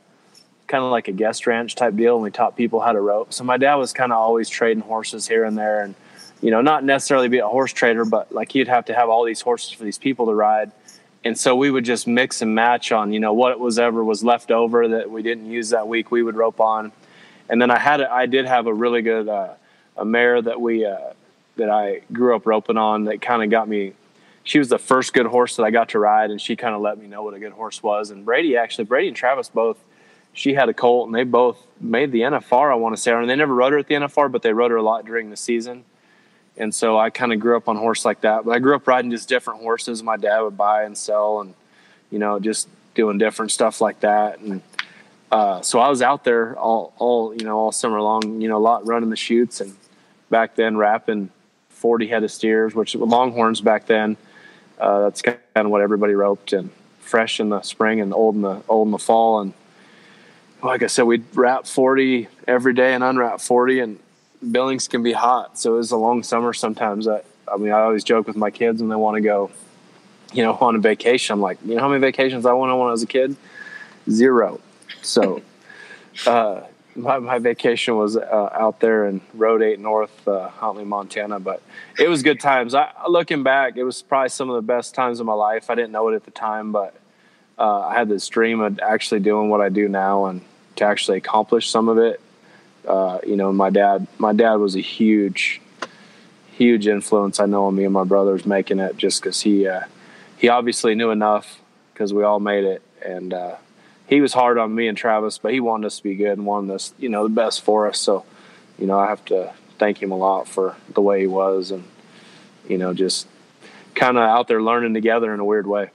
kind 0.67 0.83
of 0.83 0.91
like 0.91 1.07
a 1.07 1.13
guest 1.13 1.47
ranch 1.47 1.75
type 1.75 1.95
deal, 1.95 2.15
and 2.15 2.23
we 2.23 2.31
taught 2.31 2.57
people 2.57 2.81
how 2.81 2.91
to 2.91 2.99
rope. 2.99 3.31
So 3.31 3.45
my 3.45 3.55
dad 3.55 3.75
was 3.75 3.93
kind 3.93 4.11
of 4.11 4.17
always 4.17 4.49
trading 4.49 4.83
horses 4.83 5.25
here 5.25 5.45
and 5.45 5.57
there, 5.57 5.81
and 5.83 5.95
you 6.43 6.51
know, 6.51 6.59
not 6.59 6.83
necessarily 6.83 7.29
be 7.29 7.39
a 7.39 7.47
horse 7.47 7.71
trader, 7.71 8.03
but 8.03 8.33
like 8.33 8.51
he'd 8.51 8.67
have 8.67 8.85
to 8.85 8.93
have 8.93 9.07
all 9.07 9.23
these 9.23 9.39
horses 9.39 9.71
for 9.71 9.85
these 9.85 9.97
people 9.97 10.25
to 10.25 10.33
ride. 10.33 10.73
And 11.23 11.39
so 11.39 11.55
we 11.55 11.71
would 11.71 11.85
just 11.85 12.05
mix 12.05 12.41
and 12.41 12.53
match 12.53 12.91
on, 12.91 13.13
you 13.13 13.21
know, 13.21 13.31
what 13.31 13.57
was 13.61 13.79
ever 13.79 14.03
was 14.03 14.25
left 14.25 14.51
over 14.51 14.89
that 14.89 15.09
we 15.09 15.23
didn't 15.23 15.49
use 15.49 15.69
that 15.69 15.87
week, 15.87 16.11
we 16.11 16.21
would 16.21 16.35
rope 16.35 16.59
on. 16.59 16.91
And 17.47 17.61
then 17.61 17.71
I 17.71 17.79
had, 17.79 18.01
a, 18.01 18.11
I 18.11 18.25
did 18.25 18.45
have 18.45 18.67
a 18.67 18.73
really 18.73 19.01
good, 19.01 19.29
uh, 19.29 19.53
a 19.95 20.03
mare 20.03 20.41
that 20.41 20.59
we, 20.59 20.85
uh, 20.85 21.13
that 21.55 21.69
I 21.69 22.01
grew 22.11 22.35
up 22.35 22.45
roping 22.45 22.77
on 22.77 23.05
that 23.05 23.21
kind 23.21 23.41
of 23.41 23.49
got 23.49 23.69
me. 23.69 23.93
She 24.43 24.59
was 24.59 24.67
the 24.67 24.79
first 24.79 25.13
good 25.13 25.27
horse 25.27 25.55
that 25.55 25.63
I 25.63 25.71
got 25.71 25.89
to 25.89 25.99
ride, 25.99 26.29
and 26.29 26.41
she 26.41 26.57
kind 26.57 26.75
of 26.75 26.81
let 26.81 26.97
me 26.97 27.07
know 27.07 27.23
what 27.23 27.33
a 27.35 27.39
good 27.39 27.53
horse 27.53 27.81
was. 27.81 28.09
And 28.09 28.25
Brady 28.25 28.57
actually, 28.57 28.83
Brady 28.83 29.07
and 29.07 29.15
Travis 29.15 29.47
both, 29.47 29.77
she 30.33 30.55
had 30.55 30.67
a 30.67 30.73
colt, 30.73 31.05
and 31.05 31.15
they 31.15 31.23
both 31.23 31.65
made 31.79 32.11
the 32.11 32.21
NFR. 32.21 32.69
I 32.69 32.75
want 32.75 32.97
to 32.97 33.01
say, 33.01 33.13
and 33.13 33.29
they 33.29 33.35
never 33.37 33.53
rode 33.53 33.71
her 33.71 33.79
at 33.79 33.87
the 33.87 33.95
NFR, 33.95 34.29
but 34.29 34.41
they 34.41 34.51
rode 34.51 34.71
her 34.71 34.77
a 34.77 34.83
lot 34.83 35.05
during 35.05 35.29
the 35.29 35.37
season. 35.37 35.85
And 36.55 36.73
so 36.73 36.99
I 36.99 37.09
kind 37.09 37.33
of 37.33 37.39
grew 37.39 37.57
up 37.57 37.67
on 37.67 37.77
horse 37.77 38.05
like 38.05 38.21
that. 38.21 38.45
But 38.45 38.51
I 38.51 38.59
grew 38.59 38.75
up 38.75 38.87
riding 38.87 39.09
just 39.09 39.27
different 39.27 39.61
horses. 39.61 40.03
My 40.03 40.17
dad 40.17 40.41
would 40.41 40.57
buy 40.57 40.83
and 40.83 40.97
sell, 40.97 41.41
and 41.41 41.55
you 42.11 42.19
know, 42.19 42.39
just 42.39 42.67
doing 42.93 43.17
different 43.17 43.51
stuff 43.51 43.81
like 43.81 44.01
that. 44.01 44.39
And 44.39 44.61
uh, 45.31 45.61
so 45.61 45.79
I 45.79 45.89
was 45.89 46.03
out 46.03 46.23
there 46.23 46.55
all, 46.55 46.93
all 46.99 47.33
you 47.33 47.43
know, 47.43 47.57
all 47.57 47.71
summer 47.71 47.99
long. 48.01 48.39
You 48.39 48.49
know, 48.49 48.57
a 48.57 48.59
lot 48.59 48.85
running 48.85 49.09
the 49.09 49.15
chutes, 49.15 49.61
and 49.61 49.75
back 50.29 50.55
then 50.55 50.77
wrapping 50.77 51.31
forty 51.69 52.07
head 52.07 52.23
of 52.23 52.31
steers, 52.31 52.75
which 52.75 52.95
were 52.95 53.07
longhorns 53.07 53.59
back 53.59 53.87
then. 53.87 54.15
Uh, 54.79 55.01
that's 55.01 55.21
kind 55.23 55.37
of 55.55 55.69
what 55.69 55.81
everybody 55.81 56.13
roped, 56.13 56.53
and 56.53 56.69
fresh 56.99 57.39
in 57.39 57.49
the 57.49 57.61
spring 57.61 57.99
and 57.99 58.13
old 58.13 58.35
in 58.35 58.41
the 58.41 58.61
old 58.69 58.87
in 58.87 58.91
the 58.91 58.99
fall. 58.99 59.39
And 59.39 59.53
like 60.61 60.83
I 60.83 60.87
said, 60.87 61.03
we'd 61.03 61.25
wrap 61.33 61.65
forty 61.65 62.27
every 62.47 62.73
day 62.73 62.93
and 62.93 63.03
unwrap 63.03 63.41
forty, 63.41 63.79
and 63.79 63.97
Billings 64.51 64.87
can 64.87 65.03
be 65.03 65.13
hot, 65.13 65.57
so 65.57 65.75
it 65.75 65.77
was 65.77 65.91
a 65.91 65.97
long 65.97 66.23
summer 66.23 66.53
sometimes. 66.53 67.07
I, 67.07 67.21
I 67.47 67.57
mean, 67.57 67.71
I 67.71 67.81
always 67.81 68.03
joke 68.03 68.27
with 68.27 68.35
my 68.35 68.51
kids 68.51 68.81
when 68.81 68.89
they 68.89 68.95
want 68.95 69.15
to 69.15 69.21
go, 69.21 69.51
you 70.33 70.43
know, 70.43 70.53
on 70.59 70.75
a 70.75 70.79
vacation. 70.79 71.33
I'm 71.33 71.41
like, 71.41 71.59
you 71.65 71.75
know, 71.75 71.81
how 71.81 71.89
many 71.89 72.01
vacations 72.01 72.45
I 72.45 72.53
went 72.53 72.71
on 72.71 72.79
when 72.79 72.87
I 72.87 72.91
was 72.91 73.03
a 73.03 73.07
kid? 73.07 73.35
Zero. 74.09 74.59
So, 75.01 75.41
uh, 76.27 76.61
my, 76.95 77.17
my 77.19 77.39
vacation 77.39 77.97
was 77.97 78.17
uh, 78.17 78.49
out 78.53 78.79
there 78.79 79.07
in 79.07 79.21
Road 79.33 79.61
Eight 79.61 79.79
North, 79.79 80.27
uh, 80.27 80.49
Huntley, 80.49 80.85
Montana. 80.85 81.39
But 81.39 81.61
it 81.97 82.07
was 82.07 82.23
good 82.23 82.39
times. 82.39 82.75
I 82.75 82.91
looking 83.07 83.43
back, 83.43 83.77
it 83.77 83.83
was 83.83 84.01
probably 84.01 84.29
some 84.29 84.49
of 84.49 84.55
the 84.55 84.61
best 84.61 84.93
times 84.93 85.19
of 85.19 85.25
my 85.25 85.33
life. 85.33 85.69
I 85.69 85.75
didn't 85.75 85.91
know 85.91 86.09
it 86.09 86.15
at 86.15 86.25
the 86.25 86.31
time, 86.31 86.71
but 86.71 86.95
uh, 87.57 87.81
I 87.81 87.95
had 87.95 88.09
this 88.09 88.27
dream 88.27 88.61
of 88.61 88.79
actually 88.79 89.21
doing 89.21 89.49
what 89.49 89.61
I 89.61 89.69
do 89.69 89.87
now 89.87 90.25
and 90.25 90.41
to 90.75 90.85
actually 90.85 91.17
accomplish 91.17 91.69
some 91.69 91.87
of 91.87 91.97
it 91.97 92.19
uh, 92.87 93.19
you 93.25 93.35
know, 93.35 93.51
my 93.51 93.69
dad, 93.69 94.07
my 94.17 94.33
dad 94.33 94.55
was 94.55 94.75
a 94.75 94.81
huge, 94.81 95.61
huge 96.51 96.87
influence. 96.87 97.39
I 97.39 97.45
know 97.45 97.65
on 97.65 97.75
me 97.75 97.85
and 97.85 97.93
my 97.93 98.03
brothers 98.03 98.45
making 98.45 98.79
it 98.79 98.97
just 98.97 99.21
because 99.21 99.41
he, 99.41 99.67
uh, 99.67 99.81
he 100.37 100.49
obviously 100.49 100.95
knew 100.95 101.11
enough 101.11 101.59
because 101.93 102.13
we 102.13 102.23
all 102.23 102.39
made 102.39 102.63
it, 102.63 102.81
and 103.05 103.33
uh, 103.33 103.55
he 104.07 104.21
was 104.21 104.33
hard 104.33 104.57
on 104.57 104.73
me 104.73 104.87
and 104.87 104.97
Travis, 104.97 105.37
but 105.37 105.53
he 105.53 105.59
wanted 105.59 105.87
us 105.87 105.97
to 105.97 106.03
be 106.03 106.15
good 106.15 106.37
and 106.37 106.45
wanted 106.45 106.73
us, 106.73 106.93
you 106.97 107.09
know, 107.09 107.23
the 107.23 107.33
best 107.33 107.61
for 107.61 107.87
us. 107.87 107.99
So, 107.99 108.25
you 108.77 108.87
know, 108.87 108.99
I 108.99 109.07
have 109.07 109.23
to 109.25 109.53
thank 109.77 110.01
him 110.01 110.11
a 110.11 110.17
lot 110.17 110.47
for 110.47 110.75
the 110.93 111.01
way 111.01 111.21
he 111.21 111.27
was, 111.27 111.71
and 111.71 111.83
you 112.67 112.77
know, 112.77 112.93
just 112.93 113.27
kind 113.95 114.17
of 114.17 114.23
out 114.23 114.47
there 114.47 114.61
learning 114.61 114.93
together 114.93 115.33
in 115.33 115.39
a 115.39 115.45
weird 115.45 115.67
way. 115.67 115.91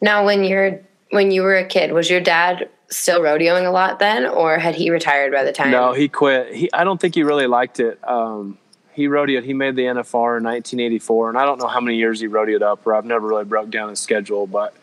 Now, 0.00 0.24
when 0.24 0.44
you're 0.44 0.80
when 1.10 1.30
you 1.30 1.42
were 1.42 1.56
a 1.56 1.66
kid, 1.66 1.92
was 1.92 2.10
your 2.10 2.20
dad 2.20 2.68
still 2.90 3.20
rodeoing 3.20 3.66
a 3.66 3.70
lot 3.70 3.98
then, 3.98 4.26
or 4.26 4.58
had 4.58 4.74
he 4.74 4.90
retired 4.90 5.32
by 5.32 5.44
the 5.44 5.52
time? 5.52 5.70
No, 5.70 5.92
he 5.92 6.08
quit. 6.08 6.54
He, 6.54 6.72
I 6.72 6.84
don't 6.84 7.00
think 7.00 7.14
he 7.14 7.22
really 7.22 7.46
liked 7.46 7.80
it. 7.80 7.98
Um, 8.06 8.58
he 8.92 9.06
rodeoed. 9.06 9.44
He 9.44 9.54
made 9.54 9.76
the 9.76 9.82
NFR 9.82 10.38
in 10.38 10.44
1984, 10.44 11.28
and 11.30 11.38
I 11.38 11.44
don't 11.44 11.58
know 11.58 11.68
how 11.68 11.80
many 11.80 11.96
years 11.96 12.20
he 12.20 12.26
rodeoed 12.26 12.62
up. 12.62 12.86
Or 12.86 12.94
I've 12.94 13.04
never 13.04 13.26
really 13.26 13.44
broke 13.44 13.70
down 13.70 13.90
his 13.90 14.00
schedule, 14.00 14.46
but 14.46 14.74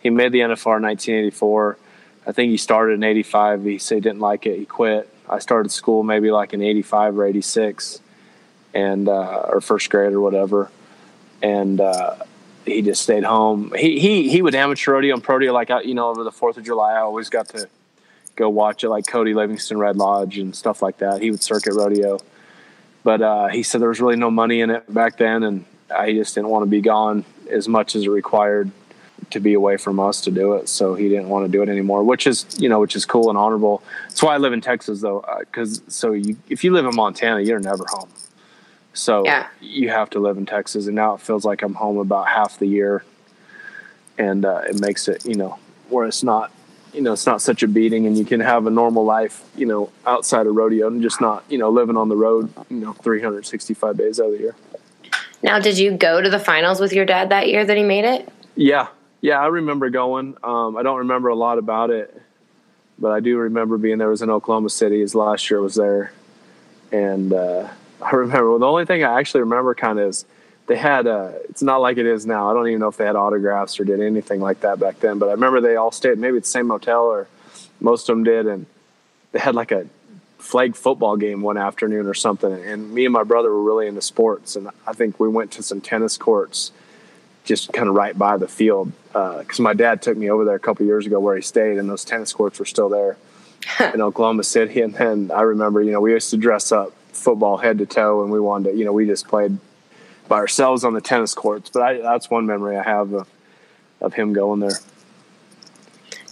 he 0.00 0.10
made 0.10 0.32
the 0.32 0.40
NFR 0.40 0.78
in 0.78 0.82
1984. 0.82 1.76
I 2.26 2.32
think 2.32 2.50
he 2.50 2.56
started 2.56 2.94
in 2.94 3.04
85. 3.04 3.64
He 3.64 3.78
said 3.78 3.96
he 3.96 4.00
didn't 4.00 4.20
like 4.20 4.46
it. 4.46 4.58
He 4.58 4.64
quit. 4.64 5.08
I 5.28 5.38
started 5.38 5.70
school 5.70 6.02
maybe 6.02 6.30
like 6.30 6.52
in 6.52 6.62
85 6.62 7.18
or 7.18 7.24
86, 7.26 8.00
and 8.74 9.08
uh, 9.08 9.46
or 9.48 9.60
first 9.60 9.90
grade 9.90 10.12
or 10.12 10.20
whatever, 10.20 10.70
and. 11.42 11.80
Uh, 11.80 12.16
he 12.64 12.82
just 12.82 13.02
stayed 13.02 13.24
home. 13.24 13.72
He 13.76 13.98
he 13.98 14.28
he 14.28 14.42
would 14.42 14.54
amateur 14.54 14.92
rodeo 14.92 15.14
and 15.14 15.28
rodeo 15.28 15.52
like 15.52 15.70
you 15.84 15.94
know 15.94 16.08
over 16.08 16.24
the 16.24 16.32
Fourth 16.32 16.56
of 16.56 16.64
July. 16.64 16.92
I 16.92 17.00
always 17.00 17.28
got 17.28 17.48
to 17.50 17.68
go 18.36 18.48
watch 18.48 18.84
it 18.84 18.88
like 18.88 19.06
Cody 19.06 19.34
Livingston 19.34 19.78
Red 19.78 19.96
Lodge 19.96 20.38
and 20.38 20.54
stuff 20.54 20.82
like 20.82 20.98
that. 20.98 21.20
He 21.20 21.30
would 21.30 21.42
circuit 21.42 21.74
rodeo, 21.74 22.20
but 23.02 23.22
uh, 23.22 23.48
he 23.48 23.62
said 23.62 23.80
there 23.80 23.88
was 23.88 24.00
really 24.00 24.16
no 24.16 24.30
money 24.30 24.60
in 24.60 24.70
it 24.70 24.92
back 24.92 25.16
then, 25.18 25.42
and 25.42 25.64
uh, 25.90 26.04
he 26.04 26.14
just 26.14 26.34
didn't 26.34 26.48
want 26.48 26.62
to 26.62 26.70
be 26.70 26.80
gone 26.80 27.24
as 27.50 27.68
much 27.68 27.96
as 27.96 28.04
it 28.04 28.10
required 28.10 28.70
to 29.30 29.40
be 29.40 29.54
away 29.54 29.76
from 29.76 30.00
us 30.00 30.20
to 30.22 30.30
do 30.30 30.54
it. 30.54 30.68
So 30.68 30.94
he 30.94 31.08
didn't 31.08 31.28
want 31.28 31.46
to 31.46 31.52
do 31.52 31.62
it 31.62 31.68
anymore, 31.68 32.02
which 32.02 32.26
is 32.26 32.46
you 32.58 32.68
know 32.68 32.80
which 32.80 32.96
is 32.96 33.04
cool 33.06 33.28
and 33.28 33.38
honorable. 33.38 33.82
That's 34.08 34.22
why 34.22 34.34
I 34.34 34.38
live 34.38 34.52
in 34.52 34.60
Texas 34.60 35.00
though, 35.00 35.24
because 35.40 35.82
so 35.88 36.12
you 36.12 36.36
if 36.48 36.64
you 36.64 36.72
live 36.72 36.86
in 36.86 36.94
Montana, 36.94 37.40
you're 37.40 37.60
never 37.60 37.84
home. 37.88 38.08
So 38.92 39.24
Yeah. 39.24 39.46
you 39.60 39.88
have 39.90 40.10
to 40.10 40.18
live 40.20 40.36
in 40.36 40.46
Texas, 40.46 40.86
and 40.86 40.96
now 40.96 41.14
it 41.14 41.20
feels 41.20 41.44
like 41.44 41.62
I'm 41.62 41.74
home 41.74 41.98
about 41.98 42.28
half 42.28 42.58
the 42.58 42.66
year, 42.66 43.04
and 44.18 44.44
uh, 44.44 44.62
it 44.68 44.80
makes 44.80 45.08
it 45.08 45.24
you 45.24 45.36
know 45.36 45.58
where 45.88 46.06
it's 46.06 46.22
not 46.22 46.50
you 46.92 47.00
know 47.00 47.12
it's 47.12 47.26
not 47.26 47.40
such 47.40 47.62
a 47.62 47.68
beating, 47.68 48.06
and 48.06 48.18
you 48.18 48.24
can 48.24 48.40
have 48.40 48.66
a 48.66 48.70
normal 48.70 49.04
life 49.04 49.44
you 49.56 49.66
know 49.66 49.90
outside 50.06 50.46
of 50.46 50.54
rodeo 50.54 50.88
and 50.88 51.02
just 51.02 51.20
not 51.20 51.44
you 51.48 51.58
know 51.58 51.70
living 51.70 51.96
on 51.96 52.08
the 52.08 52.16
road 52.16 52.52
you 52.68 52.78
know 52.78 52.92
365 52.94 53.96
days 53.96 54.18
out 54.20 54.26
of 54.26 54.32
the 54.32 54.38
year. 54.38 54.54
Now, 55.42 55.58
did 55.58 55.78
you 55.78 55.92
go 55.92 56.20
to 56.20 56.28
the 56.28 56.38
finals 56.38 56.80
with 56.80 56.92
your 56.92 57.06
dad 57.06 57.30
that 57.30 57.48
year 57.48 57.64
that 57.64 57.76
he 57.76 57.82
made 57.82 58.04
it? 58.04 58.28
Yeah, 58.56 58.88
yeah, 59.22 59.40
I 59.40 59.46
remember 59.46 59.88
going. 59.88 60.36
Um, 60.44 60.76
I 60.76 60.82
don't 60.82 60.98
remember 60.98 61.28
a 61.28 61.34
lot 61.34 61.56
about 61.56 61.90
it, 61.90 62.20
but 62.98 63.10
I 63.12 63.20
do 63.20 63.38
remember 63.38 63.78
being 63.78 63.96
there. 63.98 64.08
It 64.08 64.10
was 64.10 64.20
in 64.20 64.28
Oklahoma 64.28 64.68
City. 64.68 65.00
His 65.00 65.14
last 65.14 65.48
year 65.48 65.62
was 65.62 65.76
there, 65.76 66.12
and 66.92 67.32
uh, 67.32 67.68
I 68.02 68.10
remember. 68.12 68.50
Well, 68.50 68.58
the 68.58 68.66
only 68.66 68.86
thing 68.86 69.04
I 69.04 69.18
actually 69.18 69.40
remember 69.40 69.74
kind 69.74 69.98
of 69.98 70.08
is 70.08 70.24
they 70.66 70.76
had. 70.76 71.06
Uh, 71.06 71.32
it's 71.48 71.62
not 71.62 71.80
like 71.80 71.98
it 71.98 72.06
is 72.06 72.26
now. 72.26 72.50
I 72.50 72.54
don't 72.54 72.68
even 72.68 72.80
know 72.80 72.88
if 72.88 72.96
they 72.96 73.06
had 73.06 73.16
autographs 73.16 73.78
or 73.80 73.84
did 73.84 74.00
anything 74.00 74.40
like 74.40 74.60
that 74.60 74.78
back 74.78 75.00
then. 75.00 75.18
But 75.18 75.28
I 75.28 75.32
remember 75.32 75.60
they 75.60 75.76
all 75.76 75.92
stayed 75.92 76.18
maybe 76.18 76.36
at 76.36 76.44
the 76.44 76.48
same 76.48 76.66
motel 76.68 77.04
or 77.04 77.28
most 77.80 78.08
of 78.08 78.16
them 78.16 78.24
did, 78.24 78.46
and 78.46 78.66
they 79.32 79.38
had 79.38 79.54
like 79.54 79.72
a 79.72 79.86
flag 80.38 80.74
football 80.74 81.16
game 81.16 81.42
one 81.42 81.58
afternoon 81.58 82.06
or 82.06 82.14
something. 82.14 82.52
And 82.52 82.92
me 82.92 83.04
and 83.04 83.12
my 83.12 83.24
brother 83.24 83.50
were 83.50 83.62
really 83.62 83.86
into 83.86 84.02
sports, 84.02 84.56
and 84.56 84.68
I 84.86 84.92
think 84.92 85.20
we 85.20 85.28
went 85.28 85.52
to 85.52 85.62
some 85.62 85.80
tennis 85.80 86.16
courts 86.16 86.72
just 87.44 87.72
kind 87.72 87.88
of 87.88 87.94
right 87.94 88.16
by 88.16 88.36
the 88.36 88.46
field 88.46 88.92
because 89.12 89.58
my 89.58 89.72
dad 89.72 90.02
took 90.02 90.16
me 90.16 90.30
over 90.30 90.44
there 90.44 90.54
a 90.54 90.60
couple 90.60 90.86
years 90.86 91.06
ago 91.06 91.18
where 91.18 91.36
he 91.36 91.42
stayed, 91.42 91.78
and 91.78 91.88
those 91.88 92.04
tennis 92.04 92.32
courts 92.32 92.58
were 92.58 92.64
still 92.64 92.88
there 92.88 93.16
in 93.94 94.00
Oklahoma 94.00 94.44
City. 94.44 94.80
And 94.80 94.94
then 94.94 95.30
I 95.34 95.42
remember, 95.42 95.82
you 95.82 95.92
know, 95.92 96.00
we 96.00 96.12
used 96.12 96.30
to 96.30 96.36
dress 96.36 96.70
up 96.72 96.94
football 97.12 97.56
head 97.56 97.78
to 97.78 97.86
toe, 97.86 98.22
and 98.22 98.32
we 98.32 98.40
wanted 98.40 98.72
to, 98.72 98.76
you 98.76 98.84
know, 98.84 98.92
we 98.92 99.06
just 99.06 99.28
played 99.28 99.58
by 100.28 100.36
ourselves 100.36 100.84
on 100.84 100.94
the 100.94 101.00
tennis 101.00 101.34
courts. 101.34 101.70
But 101.70 101.82
I, 101.82 101.98
that's 101.98 102.30
one 102.30 102.46
memory 102.46 102.76
I 102.76 102.82
have 102.82 103.12
of, 103.12 103.28
of 104.00 104.14
him 104.14 104.32
going 104.32 104.60
there. 104.60 104.78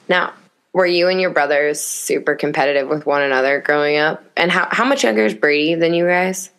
Now, 0.09 0.33
were 0.73 0.87
you 0.87 1.09
and 1.09 1.21
your 1.21 1.31
brothers 1.31 1.81
super 1.81 2.35
competitive 2.35 2.89
with 2.89 3.07
one 3.07 3.23
another 3.23 3.61
growing 3.61 3.97
up? 3.97 4.25
And 4.37 4.51
how, 4.51 4.69
how 4.71 4.85
much 4.85 5.05
younger 5.05 5.25
is 5.25 5.35
Brady 5.35 5.75
than 5.75 5.95
you 5.95 6.07
guys? 6.07 6.51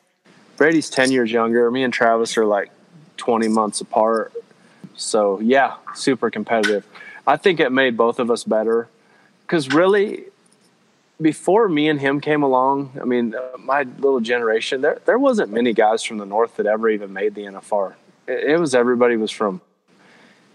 Brady's 0.58 0.90
10 0.90 1.12
years 1.12 1.32
younger. 1.32 1.72
Me 1.72 1.84
and 1.84 1.94
Travis 1.94 2.38
are 2.38 2.46
like 2.46 2.70
20 3.18 3.48
months 3.48 3.82
apart. 3.82 4.34
So, 4.96 5.40
yeah, 5.40 5.76
super 5.96 6.30
competitive. 6.30 6.86
I 7.26 7.38
think 7.38 7.60
it 7.60 7.72
made 7.72 7.96
both 7.96 8.20
of 8.20 8.30
us 8.30 8.44
better 8.44 8.90
because 9.44 9.70
really, 9.70 10.26
before 11.22 11.68
me 11.68 11.90
and 11.90 12.00
him 12.00 12.22
came 12.22 12.44
along, 12.44 12.98
I 13.00 13.06
mean, 13.06 13.36
uh, 13.36 13.58
my 13.58 13.84
little 13.84 14.20
generation, 14.20 14.82
there 14.82 15.00
there 15.06 15.20
wasn't 15.20 15.52
many 15.52 15.74
guys 15.74 16.04
from 16.04 16.18
the 16.18 16.26
north 16.26 16.58
that 16.58 16.66
ever 16.66 16.90
even 16.90 17.14
made 17.14 17.36
the 17.36 17.42
NFR. 17.42 17.94
It, 18.28 18.52
it 18.52 18.60
was 18.60 18.74
everybody 18.74 19.18
was 19.18 19.32
from, 19.32 19.62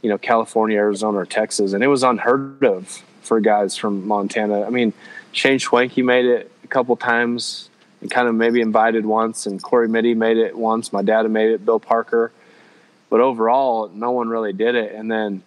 you 0.02 0.08
know, 0.08 0.18
California, 0.18 0.78
Arizona, 0.78 1.18
or 1.18 1.26
Texas, 1.26 1.72
and 1.72 1.84
it 1.84 1.88
was 1.88 2.02
unheard 2.02 2.64
of 2.64 3.02
for 3.22 3.40
guys 3.40 3.76
from 3.76 4.06
Montana. 4.06 4.64
I 4.64 4.70
mean, 4.70 4.92
Shane 5.32 5.58
Schwenke 5.58 6.04
made 6.04 6.24
it 6.24 6.50
a 6.62 6.66
couple 6.66 6.96
times 6.96 7.68
and 8.00 8.10
kind 8.10 8.28
of 8.28 8.34
maybe 8.34 8.60
invited 8.60 9.06
once, 9.06 9.46
and 9.46 9.62
Corey 9.62 9.88
Mitty 9.88 10.14
made 10.14 10.36
it 10.36 10.56
once. 10.56 10.92
My 10.92 11.02
dad 11.02 11.30
made 11.30 11.50
it, 11.50 11.64
Bill 11.64 11.80
Parker, 11.80 12.32
but 13.10 13.20
overall, 13.20 13.90
no 13.92 14.12
one 14.12 14.28
really 14.28 14.52
did 14.52 14.74
it. 14.74 14.94
And 14.94 15.10
then 15.10 15.42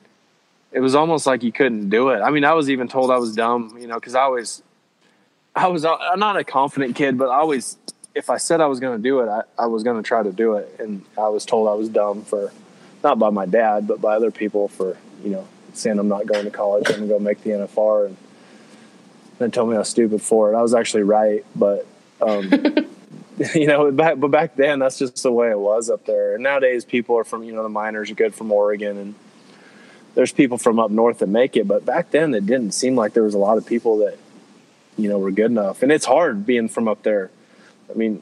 it 0.72 0.80
was 0.80 0.96
almost 0.96 1.26
like 1.26 1.44
you 1.44 1.52
couldn't 1.52 1.90
do 1.90 2.10
it. 2.10 2.22
I 2.22 2.30
mean, 2.30 2.46
I 2.46 2.54
was 2.54 2.70
even 2.70 2.88
told 2.88 3.10
I 3.10 3.18
was 3.18 3.36
dumb, 3.36 3.78
you 3.80 3.88
know, 3.88 3.96
because 3.96 4.16
I 4.16 4.22
always 4.22 4.62
I 5.58 5.68
was 5.68 5.86
I'm 5.86 6.20
not 6.20 6.38
a 6.38 6.44
confident 6.44 6.96
kid, 6.96 7.18
but 7.18 7.30
I 7.30 7.38
always 7.38 7.78
if 8.14 8.30
I 8.30 8.38
said 8.38 8.62
I 8.62 8.68
was 8.68 8.80
going 8.80 8.98
to 8.98 9.04
do 9.04 9.20
it, 9.22 9.30
I, 9.30 9.44
I 9.58 9.66
was 9.68 9.84
going 9.84 10.02
to 10.02 10.08
try 10.08 10.24
to 10.24 10.32
do 10.32 10.54
it, 10.56 10.76
and 10.80 11.04
I 11.18 11.30
was 11.30 11.46
told 11.46 11.68
I 11.68 11.74
was 11.74 11.90
dumb 11.90 12.24
for 12.24 12.52
not 13.04 13.20
by 13.20 13.30
my 13.30 13.46
dad, 13.46 13.88
but 13.88 14.00
by 14.00 14.16
other 14.16 14.32
people 14.32 14.68
for 14.68 14.98
you 15.24 15.32
know 15.32 15.48
saying 15.74 16.00
I'm 16.00 16.08
not 16.08 16.28
going 16.28 16.46
to 16.46 16.52
college, 16.52 16.88
I'm 16.88 16.98
going 16.98 17.08
to 17.10 17.16
go 17.16 17.20
make 17.20 17.44
the 17.44 17.52
NFR, 17.52 18.08
and 18.08 18.18
then 19.40 19.52
told 19.52 19.70
me 19.70 19.76
I 19.76 19.80
was 19.80 19.90
stupid 19.90 20.22
for 20.22 20.54
it. 20.54 20.56
I 20.56 20.62
was 20.62 20.74
actually 20.74 21.04
right, 21.04 21.44
but 21.56 21.88
um, 22.22 22.52
you 23.56 23.68
know, 23.68 23.92
back 23.92 24.20
but 24.20 24.30
back 24.30 24.56
then 24.56 24.80
that's 24.80 24.98
just 24.98 25.22
the 25.22 25.32
way 25.32 25.50
it 25.50 25.60
was 25.60 25.90
up 25.90 26.06
there. 26.06 26.36
And 26.36 26.44
nowadays 26.44 26.86
people 26.86 27.18
are 27.18 27.24
from 27.24 27.44
you 27.44 27.54
know 27.54 27.64
the 27.64 27.70
Minors 27.70 28.12
are 28.12 28.16
good 28.16 28.36
from 28.36 28.52
Oregon, 28.52 28.98
and 28.98 29.16
there's 30.14 30.32
people 30.32 30.58
from 30.58 30.80
up 30.80 30.92
north 30.92 31.20
that 31.20 31.30
make 31.30 31.56
it, 31.56 31.68
but 31.68 31.86
back 31.86 32.12
then 32.12 32.34
it 32.34 32.46
didn't 32.46 32.72
seem 32.72 32.96
like 32.96 33.14
there 33.14 33.24
was 33.24 33.34
a 33.34 33.40
lot 33.40 33.58
of 33.58 33.66
people 33.66 33.98
that 34.00 34.18
you 34.98 35.10
know, 35.10 35.20
we're 35.20 35.32
good 35.32 35.52
enough. 35.52 35.84
And 35.84 35.92
it's 35.92 36.06
hard 36.06 36.46
being 36.46 36.68
from 36.68 36.88
up 36.88 37.04
there. 37.04 37.30
I 37.90 37.94
mean, 37.94 38.22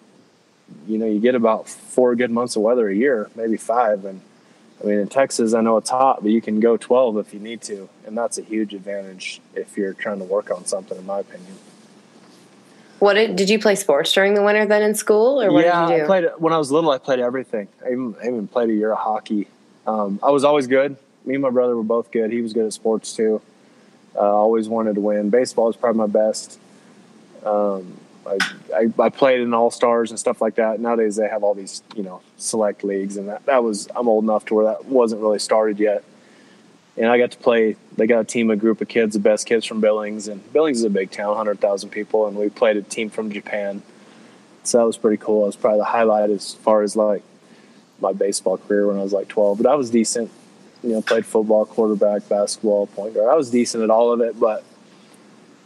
you 0.87 0.97
know, 0.97 1.05
you 1.05 1.19
get 1.19 1.35
about 1.35 1.67
four 1.67 2.15
good 2.15 2.31
months 2.31 2.55
of 2.55 2.61
weather 2.61 2.89
a 2.89 2.95
year, 2.95 3.29
maybe 3.35 3.57
five. 3.57 4.05
And 4.05 4.21
I 4.81 4.87
mean, 4.87 4.99
in 4.99 5.07
Texas, 5.07 5.53
I 5.53 5.61
know 5.61 5.77
it's 5.77 5.89
hot, 5.89 6.21
but 6.21 6.31
you 6.31 6.41
can 6.41 6.59
go 6.59 6.77
12 6.77 7.17
if 7.17 7.33
you 7.33 7.39
need 7.39 7.61
to. 7.63 7.89
And 8.05 8.17
that's 8.17 8.37
a 8.37 8.41
huge 8.41 8.73
advantage 8.73 9.41
if 9.55 9.77
you're 9.77 9.93
trying 9.93 10.19
to 10.19 10.25
work 10.25 10.51
on 10.51 10.65
something, 10.65 10.97
in 10.97 11.05
my 11.05 11.19
opinion. 11.19 11.57
What 12.99 13.15
did, 13.15 13.35
did 13.35 13.49
you 13.49 13.59
play 13.59 13.75
sports 13.75 14.11
during 14.13 14.35
the 14.35 14.43
winter 14.43 14.65
then 14.65 14.81
in 14.81 14.95
school, 14.95 15.41
or 15.41 15.51
what 15.51 15.65
yeah, 15.65 15.85
did 15.85 15.91
you 15.91 15.97
do? 15.97 16.03
I 16.03 16.07
played 16.07 16.25
when 16.37 16.53
I 16.53 16.57
was 16.57 16.71
little. 16.71 16.91
I 16.91 16.97
played 16.97 17.19
everything. 17.19 17.67
I 17.83 17.91
even, 17.91 18.15
I 18.21 18.27
even 18.27 18.47
played 18.47 18.69
a 18.69 18.73
year 18.73 18.93
of 18.93 18.99
hockey. 18.99 19.47
Um, 19.85 20.19
I 20.23 20.31
was 20.31 20.43
always 20.43 20.67
good. 20.67 20.95
Me 21.25 21.35
and 21.35 21.41
my 21.41 21.49
brother 21.49 21.75
were 21.75 21.83
both 21.83 22.11
good. 22.11 22.31
He 22.31 22.41
was 22.41 22.53
good 22.53 22.65
at 22.65 22.73
sports 22.73 23.13
too. 23.13 23.41
Uh, 24.15 24.21
always 24.21 24.69
wanted 24.69 24.95
to 24.95 25.01
win. 25.01 25.29
Baseball 25.29 25.67
was 25.67 25.75
probably 25.75 25.99
my 25.99 26.07
best. 26.07 26.57
Um, 27.45 27.99
I, 28.25 28.37
I, 28.75 29.03
I, 29.03 29.09
played 29.09 29.41
in 29.41 29.53
all 29.53 29.69
stars 29.69 30.09
and 30.09 30.19
stuff 30.19 30.41
like 30.41 30.55
that. 30.55 30.79
Nowadays 30.79 31.15
they 31.15 31.27
have 31.27 31.43
all 31.43 31.53
these, 31.53 31.83
you 31.95 32.01
know, 32.01 32.21
select 32.37 32.83
leagues, 32.83 33.17
and 33.17 33.29
that, 33.29 33.45
that 33.45 33.63
was 33.63 33.87
I'm 33.95 34.07
old 34.07 34.23
enough 34.23 34.45
to 34.45 34.55
where 34.55 34.65
that 34.65 34.85
wasn't 34.85 35.21
really 35.21 35.37
started 35.37 35.79
yet. 35.79 36.03
And 36.97 37.07
I 37.07 37.17
got 37.17 37.31
to 37.31 37.37
play. 37.37 37.75
They 37.97 38.07
got 38.07 38.21
a 38.21 38.23
team, 38.23 38.49
a 38.49 38.55
group 38.55 38.81
of 38.81 38.87
kids, 38.87 39.13
the 39.13 39.19
best 39.19 39.45
kids 39.45 39.65
from 39.65 39.79
Billings, 39.79 40.27
and 40.27 40.51
Billings 40.53 40.79
is 40.79 40.83
a 40.85 40.89
big 40.89 41.11
town, 41.11 41.35
hundred 41.35 41.59
thousand 41.59 41.91
people, 41.91 42.25
and 42.27 42.35
we 42.35 42.49
played 42.49 42.77
a 42.77 42.81
team 42.81 43.09
from 43.09 43.31
Japan. 43.31 43.83
So 44.63 44.79
that 44.79 44.85
was 44.85 44.97
pretty 44.97 45.17
cool. 45.17 45.43
It 45.43 45.47
was 45.47 45.55
probably 45.55 45.79
the 45.79 45.85
highlight 45.85 46.31
as 46.31 46.55
far 46.55 46.81
as 46.81 46.95
like 46.95 47.21
my 47.99 48.13
baseball 48.13 48.57
career 48.57 48.87
when 48.87 48.97
I 48.97 49.03
was 49.03 49.13
like 49.13 49.27
12. 49.27 49.61
But 49.61 49.71
I 49.71 49.75
was 49.75 49.89
decent. 49.89 50.31
You 50.83 50.93
know, 50.93 51.01
played 51.01 51.25
football, 51.25 51.65
quarterback, 51.65 52.27
basketball, 52.27 52.87
point 52.87 53.13
guard. 53.13 53.27
I 53.27 53.35
was 53.35 53.49
decent 53.49 53.83
at 53.83 53.89
all 53.89 54.11
of 54.11 54.21
it, 54.21 54.39
but 54.39 54.63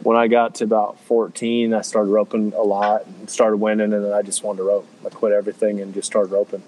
when 0.02 0.16
I 0.16 0.28
got 0.28 0.56
to 0.56 0.64
about 0.64 0.98
14, 1.00 1.74
I 1.74 1.82
started 1.82 2.10
roping 2.10 2.52
a 2.54 2.62
lot 2.62 3.06
and 3.06 3.28
started 3.28 3.58
winning, 3.58 3.92
and 3.92 4.04
then 4.04 4.12
I 4.12 4.22
just 4.22 4.42
wanted 4.42 4.58
to 4.58 4.64
rope. 4.64 4.86
I 5.04 5.10
quit 5.10 5.32
everything 5.32 5.80
and 5.80 5.92
just 5.92 6.06
started 6.06 6.32
roping. 6.32 6.62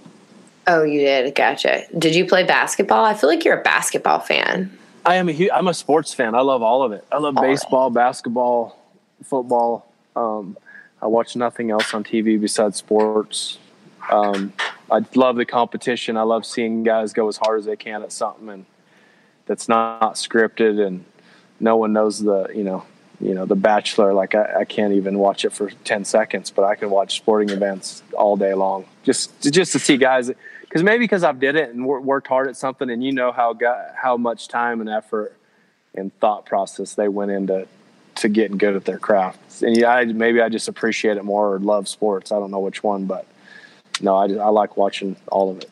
Oh, 0.66 0.82
you 0.84 1.00
did. 1.00 1.34
Gotcha. 1.34 1.84
Did 1.98 2.14
you 2.14 2.26
play 2.26 2.44
basketball? 2.44 3.04
I 3.04 3.14
feel 3.14 3.28
like 3.28 3.44
you're 3.44 3.58
a 3.58 3.62
basketball 3.62 4.20
fan. 4.20 4.76
I 5.04 5.16
am 5.16 5.28
a 5.28 5.50
I'm 5.50 5.66
a 5.66 5.74
sports 5.74 6.14
fan. 6.14 6.34
I 6.34 6.40
love 6.40 6.62
all 6.62 6.82
of 6.84 6.92
it. 6.92 7.04
I 7.10 7.18
love 7.18 7.36
all 7.36 7.42
baseball, 7.42 7.90
basketball, 7.90 8.78
football. 9.24 9.86
Um, 10.14 10.56
I 11.00 11.06
watch 11.06 11.34
nothing 11.34 11.70
else 11.72 11.92
on 11.92 12.04
TV 12.04 12.40
besides 12.40 12.76
sports. 12.76 13.58
Um, 14.10 14.52
I 14.90 15.04
love 15.14 15.36
the 15.36 15.44
competition. 15.44 16.16
I 16.16 16.22
love 16.22 16.46
seeing 16.46 16.84
guys 16.84 17.12
go 17.12 17.26
as 17.28 17.36
hard 17.36 17.58
as 17.58 17.64
they 17.66 17.76
can 17.76 18.02
at 18.02 18.12
something, 18.12 18.48
and 18.48 18.66
that's 19.46 19.68
not 19.68 20.14
scripted, 20.14 20.84
and 20.84 21.04
no 21.58 21.76
one 21.76 21.92
knows 21.92 22.20
the 22.20 22.48
you 22.54 22.62
know 22.62 22.84
you 23.22 23.34
know, 23.34 23.46
The 23.46 23.56
Bachelor, 23.56 24.12
like 24.12 24.34
I, 24.34 24.60
I, 24.60 24.64
can't 24.64 24.92
even 24.94 25.18
watch 25.18 25.44
it 25.44 25.52
for 25.52 25.70
10 25.70 26.04
seconds, 26.04 26.50
but 26.50 26.64
I 26.64 26.74
can 26.74 26.90
watch 26.90 27.16
sporting 27.16 27.50
events 27.50 28.02
all 28.14 28.36
day 28.36 28.52
long 28.52 28.84
just, 29.04 29.52
just 29.52 29.72
to 29.72 29.78
see 29.78 29.96
guys, 29.96 30.30
because 30.60 30.82
maybe 30.82 31.04
because 31.04 31.22
I've 31.22 31.38
did 31.38 31.54
it 31.54 31.72
and 31.72 31.86
worked 31.86 32.26
hard 32.26 32.48
at 32.48 32.56
something 32.56 32.90
and 32.90 33.02
you 33.02 33.12
know 33.12 33.30
how, 33.30 33.56
how 33.94 34.16
much 34.16 34.48
time 34.48 34.80
and 34.80 34.90
effort 34.90 35.36
and 35.94 36.12
thought 36.18 36.46
process 36.46 36.94
they 36.94 37.08
went 37.08 37.30
into 37.30 37.68
to 38.16 38.28
getting 38.28 38.58
good 38.58 38.74
at 38.74 38.84
their 38.84 38.98
craft. 38.98 39.62
And 39.62 39.76
yeah, 39.76 39.90
I, 39.90 40.04
maybe 40.04 40.40
I 40.40 40.48
just 40.48 40.68
appreciate 40.68 41.16
it 41.16 41.24
more 41.24 41.54
or 41.54 41.58
love 41.60 41.88
sports. 41.88 42.32
I 42.32 42.38
don't 42.38 42.50
know 42.50 42.60
which 42.60 42.82
one, 42.82 43.06
but 43.06 43.26
no, 44.00 44.16
I, 44.16 44.26
just, 44.28 44.40
I 44.40 44.48
like 44.48 44.76
watching 44.76 45.16
all 45.28 45.50
of 45.50 45.58
it. 45.58 45.70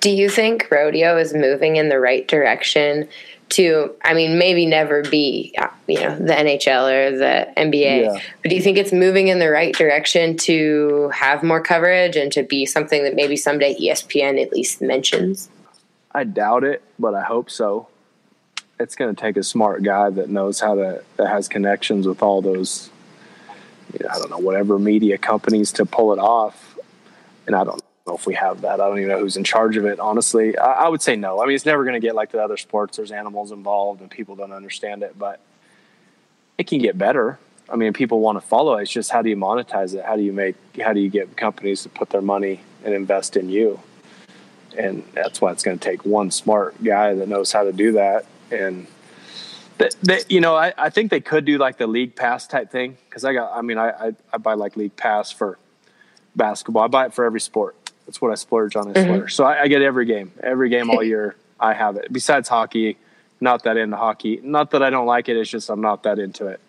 Do 0.00 0.10
you 0.10 0.28
think 0.28 0.68
rodeo 0.70 1.16
is 1.16 1.32
moving 1.32 1.76
in 1.76 1.88
the 1.88 1.98
right 1.98 2.28
direction 2.28 3.08
to, 3.50 3.94
I 4.04 4.14
mean, 4.14 4.38
maybe 4.38 4.66
never 4.66 5.02
be, 5.02 5.54
uh, 5.58 5.68
you 5.86 6.00
know, 6.00 6.16
the 6.16 6.32
NHL 6.32 6.90
or 6.90 7.16
the 7.16 7.52
NBA. 7.56 8.04
Yeah. 8.04 8.20
But 8.42 8.48
do 8.48 8.56
you 8.56 8.62
think 8.62 8.78
it's 8.78 8.92
moving 8.92 9.28
in 9.28 9.38
the 9.38 9.50
right 9.50 9.74
direction 9.74 10.36
to 10.38 11.10
have 11.10 11.42
more 11.42 11.60
coverage 11.60 12.16
and 12.16 12.32
to 12.32 12.42
be 12.42 12.66
something 12.66 13.04
that 13.04 13.14
maybe 13.14 13.36
someday 13.36 13.74
ESPN 13.74 14.42
at 14.42 14.52
least 14.52 14.80
mentions? 14.80 15.48
I 16.12 16.24
doubt 16.24 16.64
it, 16.64 16.82
but 16.98 17.14
I 17.14 17.22
hope 17.22 17.50
so. 17.50 17.88
It's 18.80 18.96
going 18.96 19.14
to 19.14 19.20
take 19.20 19.36
a 19.36 19.42
smart 19.42 19.82
guy 19.82 20.10
that 20.10 20.28
knows 20.28 20.58
how 20.60 20.74
to, 20.74 21.04
that 21.16 21.28
has 21.28 21.46
connections 21.46 22.08
with 22.08 22.22
all 22.22 22.42
those, 22.42 22.90
you 23.92 24.04
know, 24.04 24.10
I 24.12 24.18
don't 24.18 24.30
know, 24.30 24.38
whatever 24.38 24.78
media 24.78 25.18
companies 25.18 25.70
to 25.72 25.86
pull 25.86 26.12
it 26.12 26.18
off. 26.18 26.76
And 27.46 27.54
I 27.54 27.62
don't 27.62 27.83
know 28.06 28.14
if 28.14 28.26
we 28.26 28.34
have 28.34 28.62
that. 28.62 28.80
I 28.80 28.88
don't 28.88 28.98
even 28.98 29.08
know 29.08 29.18
who's 29.18 29.36
in 29.36 29.44
charge 29.44 29.76
of 29.76 29.84
it. 29.86 29.98
Honestly, 29.98 30.56
I, 30.58 30.84
I 30.84 30.88
would 30.88 31.02
say 31.02 31.16
no. 31.16 31.42
I 31.42 31.46
mean, 31.46 31.54
it's 31.54 31.66
never 31.66 31.84
going 31.84 31.94
to 31.94 32.00
get 32.00 32.14
like 32.14 32.32
the 32.32 32.42
other 32.42 32.56
sports. 32.56 32.96
There's 32.96 33.12
animals 33.12 33.52
involved, 33.52 34.00
and 34.00 34.10
people 34.10 34.36
don't 34.36 34.52
understand 34.52 35.02
it, 35.02 35.18
but 35.18 35.40
it 36.58 36.66
can 36.66 36.78
get 36.78 36.98
better. 36.98 37.38
I 37.68 37.76
mean, 37.76 37.94
people 37.94 38.20
want 38.20 38.36
to 38.40 38.46
follow. 38.46 38.76
It's 38.76 38.90
just 38.90 39.10
how 39.10 39.22
do 39.22 39.30
you 39.30 39.36
monetize 39.36 39.94
it? 39.94 40.04
How 40.04 40.16
do 40.16 40.22
you 40.22 40.32
make? 40.32 40.56
How 40.82 40.92
do 40.92 41.00
you 41.00 41.08
get 41.08 41.36
companies 41.36 41.82
to 41.84 41.88
put 41.88 42.10
their 42.10 42.20
money 42.22 42.60
and 42.84 42.94
invest 42.94 43.36
in 43.36 43.48
you? 43.48 43.80
And 44.76 45.04
that's 45.14 45.40
why 45.40 45.52
it's 45.52 45.62
going 45.62 45.78
to 45.78 45.84
take 45.84 46.04
one 46.04 46.30
smart 46.30 46.82
guy 46.82 47.14
that 47.14 47.28
knows 47.28 47.52
how 47.52 47.64
to 47.64 47.72
do 47.72 47.92
that. 47.92 48.26
And 48.50 48.86
you 50.28 50.40
know, 50.40 50.54
I, 50.54 50.74
I 50.76 50.90
think 50.90 51.10
they 51.10 51.20
could 51.20 51.44
do 51.44 51.58
like 51.58 51.78
the 51.78 51.86
league 51.86 52.14
pass 52.16 52.46
type 52.46 52.70
thing 52.70 52.98
because 53.08 53.24
I 53.24 53.32
got. 53.32 53.56
I 53.56 53.62
mean, 53.62 53.78
I, 53.78 53.90
I 53.90 54.12
I 54.32 54.36
buy 54.36 54.54
like 54.54 54.76
league 54.76 54.94
pass 54.96 55.32
for 55.32 55.58
basketball. 56.36 56.82
I 56.82 56.88
buy 56.88 57.06
it 57.06 57.14
for 57.14 57.24
every 57.24 57.40
sport. 57.40 57.76
That's 58.06 58.20
what 58.20 58.30
I 58.30 58.34
splurge 58.34 58.76
on 58.76 58.88
is 58.88 58.96
mm-hmm. 58.96 59.06
sweater. 59.06 59.28
So 59.28 59.44
I, 59.44 59.62
I, 59.62 59.68
get 59.68 59.82
every 59.82 60.04
game, 60.04 60.32
every 60.42 60.68
game 60.68 60.90
all 60.90 61.02
year. 61.14 61.36
I 61.58 61.72
have 61.72 61.96
it. 61.96 62.12
Besides 62.12 62.48
hockey, 62.48 62.98
not 63.40 63.62
that 63.64 63.76
into 63.76 63.96
hockey. 63.96 64.40
Not 64.42 64.72
that 64.72 64.82
I 64.82 64.90
don't 64.90 65.06
like 65.06 65.28
it. 65.28 65.36
It's 65.36 65.50
just 65.50 65.70
I'm 65.70 65.80
not 65.80 66.02
that 66.02 66.18
into 66.18 66.46
it. 66.46 66.60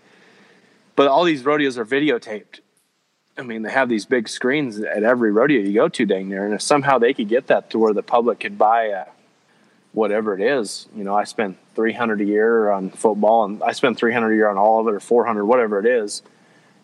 But 0.95 1.07
all 1.07 1.23
these 1.23 1.43
rodeos 1.43 1.77
are 1.77 1.85
videotaped. 1.85 2.59
I 3.37 3.41
mean, 3.41 3.63
they 3.63 3.71
have 3.71 3.89
these 3.89 4.05
big 4.05 4.29
screens 4.29 4.79
at 4.79 5.03
every 5.03 5.31
rodeo 5.31 5.59
you 5.59 5.73
go 5.73 5.89
to, 5.89 6.05
dang 6.05 6.29
near. 6.29 6.45
And 6.45 6.53
if 6.53 6.61
somehow 6.61 6.99
they 6.99 7.13
could 7.13 7.27
get 7.27 7.47
that 7.47 7.69
to 7.71 7.79
where 7.79 7.93
the 7.93 8.03
public 8.03 8.39
could 8.39 8.57
buy 8.57 8.85
a, 8.85 9.05
whatever 9.91 10.33
it 10.33 10.41
is, 10.41 10.87
you 10.95 11.03
know, 11.03 11.15
I 11.15 11.25
spend 11.25 11.57
300 11.75 12.21
a 12.21 12.25
year 12.25 12.71
on 12.71 12.91
football, 12.91 13.43
and 13.43 13.61
I 13.61 13.73
spend 13.73 13.97
300 13.97 14.31
a 14.31 14.35
year 14.35 14.49
on 14.49 14.57
all 14.57 14.79
of 14.79 14.87
it, 14.87 14.93
or 14.93 15.01
400, 15.01 15.43
whatever 15.43 15.79
it 15.79 15.85
is 15.85 16.21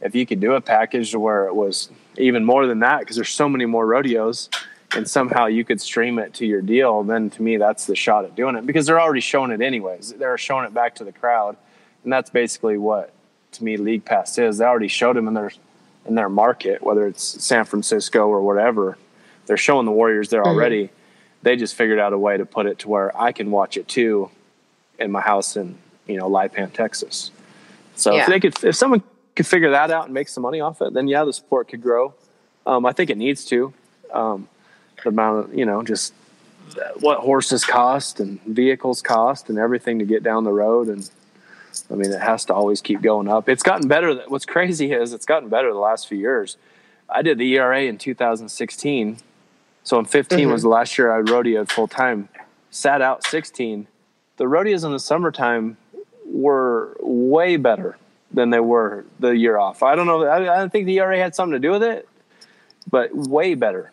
if 0.02 0.16
you 0.16 0.26
could 0.26 0.40
do 0.40 0.54
a 0.54 0.62
package 0.62 1.12
to 1.12 1.20
where 1.20 1.48
it 1.48 1.56
was 1.56 1.90
even 2.18 2.44
more 2.46 2.66
than 2.68 2.80
that, 2.80 3.00
because 3.00 3.16
there's 3.16 3.30
so 3.30 3.48
many 3.50 3.66
more 3.66 3.86
rodeos, 3.86 4.50
and 4.96 5.08
somehow 5.10 5.46
you 5.46 5.64
could 5.64 5.80
stream 5.80 6.20
it 6.20 6.34
to 6.36 6.46
your 6.46 6.62
deal, 6.62 7.04
then 7.04 7.30
to 7.32 7.42
me 7.42 7.58
that's 7.58 7.86
the 7.86 7.96
shot 7.96 8.26
at 8.26 8.36
doing 8.36 8.56
it 8.56 8.66
because 8.66 8.86
they're 8.86 9.00
already 9.00 9.22
showing 9.22 9.52
it 9.52 9.62
anyways. 9.62 10.14
They're 10.14 10.38
showing 10.38 10.66
it 10.66 10.74
back 10.74 10.96
to 10.96 11.04
the 11.04 11.14
crowd, 11.14 11.56
and 12.04 12.12
that's 12.12 12.30
basically 12.30 12.78
what 12.78 13.14
to 13.54 13.64
me 13.64 13.78
League 13.78 14.04
Pass 14.06 14.38
is. 14.38 14.58
They 14.58 14.66
already 14.66 14.88
showed 14.90 15.16
them, 15.16 15.28
in 15.28 15.34
they're 15.34 15.52
in 16.06 16.16
their 16.16 16.30
market, 16.30 16.82
whether 16.82 17.06
it's 17.08 17.24
San 17.44 17.64
Francisco 17.64 18.28
or 18.28 18.42
whatever, 18.42 18.98
they're 19.46 19.56
showing 19.58 19.86
the 19.86 19.92
Warriors 19.92 20.30
there 20.30 20.42
Mm-hmm. 20.42 20.50
already. 20.50 20.90
They 21.44 21.56
just 21.56 21.76
figured 21.76 22.00
out 22.00 22.12
a 22.14 22.18
way 22.18 22.38
to 22.38 22.46
put 22.46 22.66
it 22.66 22.80
to 22.80 22.90
where 22.90 23.16
I 23.20 23.32
can 23.32 23.50
watch 23.52 23.78
it 23.78 23.88
too 23.88 24.30
in 25.00 25.12
my 25.12 25.22
house 25.22 25.56
in 25.56 25.78
you 26.08 26.18
know 26.18 26.30
Lipan, 26.30 26.74
Texas. 26.74 27.32
So 27.96 28.16
Yeah. 28.16 28.22
if 28.22 28.28
they 28.28 28.40
could, 28.40 28.64
if 28.64 28.76
someone 28.76 29.04
could 29.36 29.48
figure 29.48 29.72
that 29.72 29.92
out 29.92 30.06
and 30.06 30.14
make 30.14 30.30
some 30.30 30.44
money 30.44 30.60
off 30.60 30.82
it, 30.82 30.94
then 30.94 31.08
yeah, 31.08 31.24
the 31.24 31.34
sport 31.34 31.68
could 31.68 31.82
grow. 31.82 32.14
Um, 32.66 32.86
I 32.86 32.92
think 32.92 33.10
it 33.10 33.18
needs 33.18 33.46
to. 33.46 33.74
Um, 34.14 34.48
the 35.04 35.10
amount 35.10 35.46
of 35.46 35.54
you 35.54 35.66
know 35.66 35.84
just 35.84 36.14
what 37.00 37.20
horses 37.20 37.66
cost 37.66 38.20
and 38.20 38.42
vehicles 38.44 39.02
cost 39.02 39.50
and 39.50 39.58
everything 39.58 40.00
to 40.00 40.06
get 40.06 40.24
down 40.24 40.44
the 40.44 40.52
road 40.52 40.88
and 40.88 41.10
I 41.90 41.96
mean 41.96 42.12
it 42.12 42.22
has 42.22 42.46
to 42.46 42.54
always 42.54 42.82
keep 42.82 43.02
going 43.02 43.28
up. 43.28 43.48
It's 43.48 43.64
gotten 43.64 43.88
better. 43.88 44.16
What's 44.28 44.46
crazy 44.46 44.92
is 44.92 45.14
it's 45.14 45.26
gotten 45.26 45.50
better 45.50 45.72
the 45.72 45.80
last 45.80 46.08
few 46.08 46.18
years. 46.18 46.58
I 47.10 47.22
did 47.22 47.38
the 47.38 47.56
ERA 47.56 47.84
in 47.84 47.98
2016. 47.98 49.18
So 49.84 50.00
in 50.00 50.06
15 50.06 50.52
was 50.52 50.62
the 50.62 50.70
last 50.70 50.98
year 50.98 51.12
I 51.12 51.22
rodeoed 51.22 51.70
full 51.72 51.88
time. 51.88 52.30
Sat 52.70 53.02
out 53.02 53.26
16. 53.26 53.88
The 54.38 54.48
rodeos 54.48 54.84
in 54.84 54.92
the 54.92 55.00
summertime 55.00 55.78
were 56.26 56.96
way 57.00 57.58
better 57.58 57.98
than 58.34 58.50
they 58.50 58.60
were 58.60 59.06
the 59.20 59.32
year 59.32 59.58
off. 59.58 59.84
I 59.84 59.96
don't 59.96 60.08
know. 60.08 60.24
I, 60.24 60.38
I 60.38 60.58
don't 60.58 60.72
think 60.72 60.86
the 60.86 61.00
ERA 61.00 61.18
had 61.18 61.36
something 61.36 61.54
to 61.54 61.60
do 61.60 61.72
with 61.72 61.84
it, 61.84 62.08
but 62.90 63.14
way 63.16 63.56
better. 63.56 63.92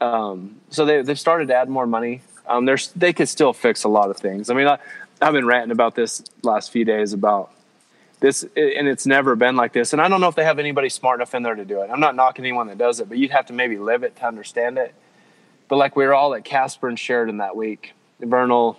Um, 0.00 0.60
so 0.70 0.84
they 0.84 1.02
they've 1.02 1.18
started 1.18 1.48
to 1.48 1.54
add 1.54 1.68
more 1.68 1.86
money. 1.86 2.22
Um, 2.46 2.64
there's 2.64 2.88
they 2.92 3.12
could 3.12 3.28
still 3.28 3.52
fix 3.52 3.84
a 3.84 3.88
lot 3.88 4.10
of 4.10 4.16
things. 4.16 4.50
I 4.50 4.54
mean, 4.54 4.66
I, 4.66 4.78
I've 5.20 5.32
been 5.32 5.46
ranting 5.46 5.70
about 5.70 5.94
this 5.94 6.22
last 6.42 6.70
few 6.70 6.84
days 6.84 7.12
about 7.12 7.50
this, 8.20 8.42
and 8.42 8.88
it's 8.88 9.06
never 9.06 9.36
been 9.36 9.56
like 9.56 9.72
this. 9.72 9.92
And 9.92 10.02
I 10.02 10.08
don't 10.08 10.20
know 10.20 10.28
if 10.28 10.34
they 10.34 10.44
have 10.44 10.58
anybody 10.58 10.88
smart 10.88 11.18
enough 11.18 11.34
in 11.34 11.42
there 11.42 11.54
to 11.54 11.64
do 11.64 11.82
it. 11.82 11.90
I'm 11.90 12.00
not 12.00 12.14
knocking 12.14 12.44
anyone 12.44 12.66
that 12.68 12.78
does 12.78 13.00
it, 13.00 13.08
but 13.08 13.18
you'd 13.18 13.30
have 13.30 13.46
to 13.46 13.52
maybe 13.52 13.78
live 13.78 14.02
it 14.02 14.16
to 14.16 14.26
understand 14.26 14.78
it. 14.78 14.94
But 15.68 15.76
like 15.76 15.96
we 15.96 16.04
were 16.06 16.14
all 16.14 16.34
at 16.34 16.44
Casper 16.44 16.88
and 16.88 16.98
Sheridan 16.98 17.38
that 17.38 17.56
week, 17.56 17.94
Vernal, 18.20 18.78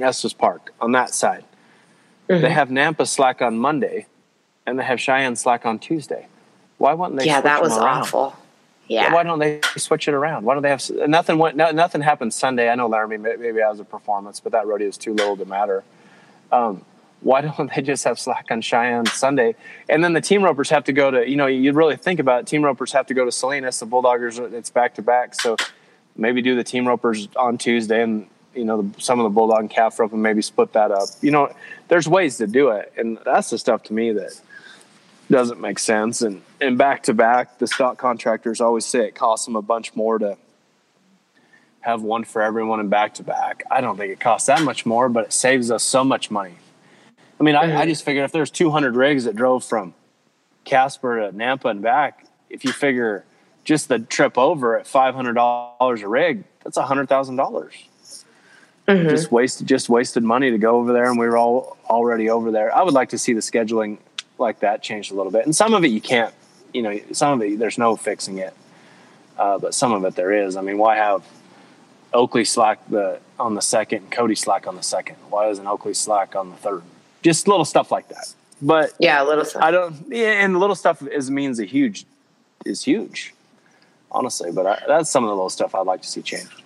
Estes 0.00 0.32
Park 0.32 0.72
on 0.80 0.92
that 0.92 1.14
side. 1.14 1.44
They 2.38 2.50
have 2.50 2.68
Nampa 2.68 3.06
slack 3.06 3.42
on 3.42 3.58
Monday, 3.58 4.06
and 4.66 4.78
they 4.78 4.84
have 4.84 5.00
Cheyenne 5.00 5.36
slack 5.36 5.66
on 5.66 5.78
Tuesday. 5.78 6.28
Why 6.78 6.94
wouldn't 6.94 7.18
they? 7.18 7.26
yeah, 7.26 7.36
switch 7.36 7.44
that 7.44 7.62
was 7.62 7.76
around? 7.76 8.02
awful. 8.02 8.36
Yeah. 8.86 9.14
Why 9.14 9.22
don't 9.22 9.38
they 9.38 9.60
switch 9.76 10.08
it 10.08 10.14
around? 10.14 10.44
Why 10.44 10.54
don't 10.54 10.62
they 10.62 10.70
have 10.70 10.88
nothing? 11.08 11.38
Went, 11.38 11.56
no, 11.56 11.70
nothing 11.70 12.00
happened 12.00 12.34
Sunday. 12.34 12.68
I 12.68 12.74
know 12.74 12.88
Laramie 12.88 13.18
may- 13.18 13.36
maybe 13.36 13.60
has 13.60 13.78
a 13.78 13.84
performance, 13.84 14.40
but 14.40 14.52
that 14.52 14.66
rodeo 14.66 14.88
is 14.88 14.96
too 14.96 15.14
little 15.14 15.36
to 15.36 15.44
matter. 15.44 15.84
Um, 16.50 16.84
why 17.20 17.40
don't 17.56 17.70
they 17.74 17.82
just 17.82 18.04
have 18.04 18.18
slack 18.18 18.46
on 18.50 18.60
Cheyenne 18.62 19.06
Sunday, 19.06 19.54
and 19.88 20.02
then 20.02 20.12
the 20.12 20.20
team 20.20 20.42
ropers 20.42 20.70
have 20.70 20.84
to 20.84 20.92
go 20.92 21.10
to 21.10 21.28
you 21.28 21.36
know 21.36 21.46
you 21.46 21.72
really 21.72 21.96
think 21.96 22.20
about 22.20 22.40
it, 22.40 22.46
team 22.46 22.64
ropers 22.64 22.92
have 22.92 23.06
to 23.06 23.14
go 23.14 23.24
to 23.24 23.32
Salinas. 23.32 23.78
The 23.80 23.86
Bulldoggers 23.86 24.52
it's 24.52 24.70
back 24.70 24.94
to 24.94 25.02
back, 25.02 25.34
so 25.34 25.56
maybe 26.16 26.42
do 26.42 26.56
the 26.56 26.64
team 26.64 26.86
ropers 26.86 27.28
on 27.36 27.58
Tuesday 27.58 28.02
and 28.02 28.28
you 28.54 28.64
know 28.64 28.82
the, 28.82 29.00
some 29.00 29.20
of 29.20 29.24
the 29.24 29.30
bulldog 29.30 29.60
and 29.60 29.70
calf 29.70 29.98
rope 29.98 30.12
and 30.12 30.22
maybe 30.22 30.42
split 30.42 30.72
that 30.72 30.90
up. 30.90 31.08
You 31.20 31.30
know, 31.30 31.52
there's 31.88 32.08
ways 32.08 32.38
to 32.38 32.46
do 32.46 32.70
it, 32.70 32.92
and 32.96 33.18
that's 33.24 33.50
the 33.50 33.58
stuff 33.58 33.82
to 33.84 33.92
me 33.92 34.12
that 34.12 34.40
doesn't 35.30 35.60
make 35.60 35.78
sense. 35.78 36.22
And 36.22 36.42
and 36.60 36.76
back 36.76 37.04
to 37.04 37.14
back, 37.14 37.58
the 37.58 37.66
stock 37.66 37.98
contractors 37.98 38.60
always 38.60 38.86
say 38.86 39.06
it 39.06 39.14
costs 39.14 39.46
them 39.46 39.56
a 39.56 39.62
bunch 39.62 39.94
more 39.94 40.18
to 40.18 40.36
have 41.80 42.02
one 42.02 42.24
for 42.24 42.42
everyone 42.42 42.80
and 42.80 42.90
back 42.90 43.14
to 43.14 43.22
back. 43.22 43.62
I 43.70 43.80
don't 43.80 43.96
think 43.96 44.12
it 44.12 44.20
costs 44.20 44.46
that 44.48 44.62
much 44.62 44.84
more, 44.84 45.08
but 45.08 45.26
it 45.26 45.32
saves 45.32 45.70
us 45.70 45.82
so 45.82 46.04
much 46.04 46.30
money. 46.30 46.56
I 47.38 47.42
mean, 47.42 47.54
I, 47.54 47.80
I 47.80 47.86
just 47.86 48.04
figured 48.04 48.26
if 48.26 48.32
there's 48.32 48.50
200 48.50 48.96
rigs 48.96 49.24
that 49.24 49.34
drove 49.34 49.64
from 49.64 49.94
Casper 50.64 51.20
to 51.20 51.34
Nampa 51.34 51.70
and 51.70 51.80
back, 51.80 52.26
if 52.50 52.66
you 52.66 52.72
figure 52.72 53.24
just 53.64 53.88
the 53.88 53.98
trip 53.98 54.36
over 54.36 54.78
at 54.78 54.84
$500 54.84 56.02
a 56.02 56.08
rig, 56.08 56.44
that's 56.62 56.76
$100,000 56.76 57.72
just 59.10 59.30
wasted 59.32 59.66
just 59.66 59.88
wasted 59.88 60.22
money 60.22 60.50
to 60.50 60.58
go 60.58 60.76
over 60.76 60.92
there 60.92 61.06
and 61.10 61.18
we 61.18 61.26
were 61.26 61.36
all 61.36 61.76
already 61.88 62.28
over 62.30 62.50
there. 62.50 62.74
I 62.74 62.82
would 62.82 62.94
like 62.94 63.10
to 63.10 63.18
see 63.18 63.32
the 63.32 63.40
scheduling 63.40 63.98
like 64.38 64.60
that 64.60 64.82
changed 64.82 65.12
a 65.12 65.14
little 65.14 65.32
bit. 65.32 65.44
And 65.44 65.54
some 65.54 65.74
of 65.74 65.84
it 65.84 65.88
you 65.88 66.00
can't 66.00 66.34
you 66.72 66.82
know 66.82 66.98
some 67.12 67.40
of 67.40 67.46
it 67.46 67.58
there's 67.58 67.78
no 67.78 67.96
fixing 67.96 68.38
it. 68.38 68.54
Uh, 69.38 69.58
but 69.58 69.74
some 69.74 69.92
of 69.92 70.04
it 70.04 70.14
there 70.16 70.32
is. 70.32 70.56
I 70.56 70.60
mean 70.62 70.78
why 70.78 70.96
have 70.96 71.24
oakley 72.12 72.44
slack 72.44 72.80
the 72.88 73.20
on 73.38 73.54
the 73.54 73.62
second 73.62 74.10
cody 74.10 74.34
slack 74.34 74.66
on 74.66 74.76
the 74.76 74.82
second? 74.82 75.16
Why 75.30 75.48
isn't 75.48 75.66
oakley 75.66 75.94
slack 75.94 76.36
on 76.36 76.50
the 76.50 76.56
third? 76.56 76.82
Just 77.22 77.48
little 77.48 77.64
stuff 77.64 77.90
like 77.90 78.08
that. 78.08 78.34
But 78.62 78.92
Yeah, 78.98 79.22
a 79.22 79.24
little 79.24 79.44
stuff. 79.44 79.62
i 79.62 79.70
don't 79.70 79.96
yeah 80.08 80.42
and 80.44 80.54
the 80.54 80.58
little 80.58 80.76
stuff 80.76 81.02
is 81.06 81.30
means 81.30 81.58
a 81.58 81.64
huge 81.64 82.04
is 82.64 82.82
huge 82.82 83.34
honestly. 84.12 84.50
But 84.52 84.66
I, 84.66 84.82
that's 84.86 85.08
some 85.10 85.24
of 85.24 85.28
the 85.28 85.34
little 85.34 85.50
stuff 85.50 85.74
i'd 85.74 85.86
like 85.86 86.02
to 86.02 86.08
see 86.08 86.20
changed 86.22 86.62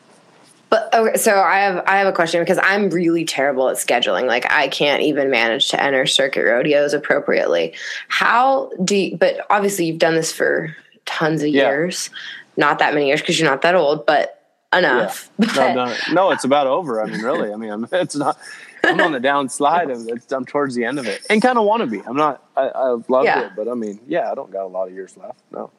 But 0.75 0.93
okay, 0.93 1.17
so 1.17 1.39
I 1.41 1.59
have 1.61 1.85
I 1.87 1.99
have 1.99 2.09
a 2.09 2.13
question 2.13 2.43
because 2.43 2.59
I'm 2.61 2.91
really 2.91 3.25
terrible 3.25 3.69
at 3.69 3.77
scheduling. 3.77 4.27
Like 4.27 4.51
I 4.51 4.67
can't 4.67 5.03
even 5.03 5.31
manage 5.31 5.69
to 5.69 5.81
enter 5.81 6.05
circuit 6.05 6.43
rodeos 6.45 6.93
appropriately. 6.93 7.75
How 8.09 8.71
do 8.83 8.97
you, 8.97 9.17
but 9.17 9.47
obviously 9.51 9.85
you've 9.85 10.01
done 10.01 10.17
this 10.17 10.33
for 10.33 10.75
tons 11.07 11.43
of 11.43 11.49
Yeah. 11.51 11.69
years. 11.69 12.11
Not 12.57 12.81
that 12.81 12.93
many 12.93 13.07
years 13.07 13.21
because 13.21 13.39
you're 13.39 13.49
not 13.49 13.63
that 13.63 13.77
old, 13.77 14.05
but 14.05 14.43
enough. 14.77 15.31
No, 15.39 15.47
But- 15.55 15.75
no, 15.75 15.95
no, 16.13 16.31
it's 16.33 16.43
about 16.43 16.67
over. 16.67 17.01
I 17.01 17.07
mean, 17.07 17.21
really. 17.23 17.53
I 17.53 17.57
mean, 17.57 17.87
it's 17.93 18.17
not. 18.17 18.37
I'm 18.83 19.01
on 19.01 19.13
the 19.13 19.21
downslide 19.21 19.93
of 19.93 20.09
it. 20.09 20.33
I'm 20.33 20.45
towards 20.45 20.75
the 20.75 20.85
end 20.85 20.99
of 20.99 21.07
it, 21.07 21.25
and 21.31 21.41
kind 21.41 21.57
of 21.57 21.65
want 21.67 21.83
to 21.83 21.87
be. 21.87 22.01
I'm 22.05 22.17
not. 22.17 22.43
I, 22.57 22.89
loved 23.09 23.27
Yeah. 23.27 23.47
it, 23.47 23.53
but 23.57 23.69
I 23.69 23.75
mean, 23.75 24.01
yeah, 24.09 24.29
I 24.31 24.35
don't 24.35 24.51
got 24.51 24.65
a 24.65 24.67
lot 24.67 24.89
of 24.89 24.93
years 24.95 25.17
left. 25.17 25.39
No. 25.53 25.71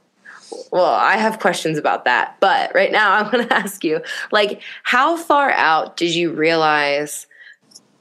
Well, 0.71 0.85
I 0.85 1.17
have 1.17 1.39
questions 1.39 1.77
about 1.77 2.05
that, 2.05 2.37
but 2.39 2.73
right 2.75 2.91
now 2.91 3.11
I 3.13 3.21
want 3.31 3.49
to 3.49 3.53
ask 3.53 3.83
you, 3.83 4.01
like, 4.31 4.61
how 4.83 5.17
far 5.17 5.51
out 5.51 5.97
did 5.97 6.13
you 6.13 6.31
realize 6.33 7.27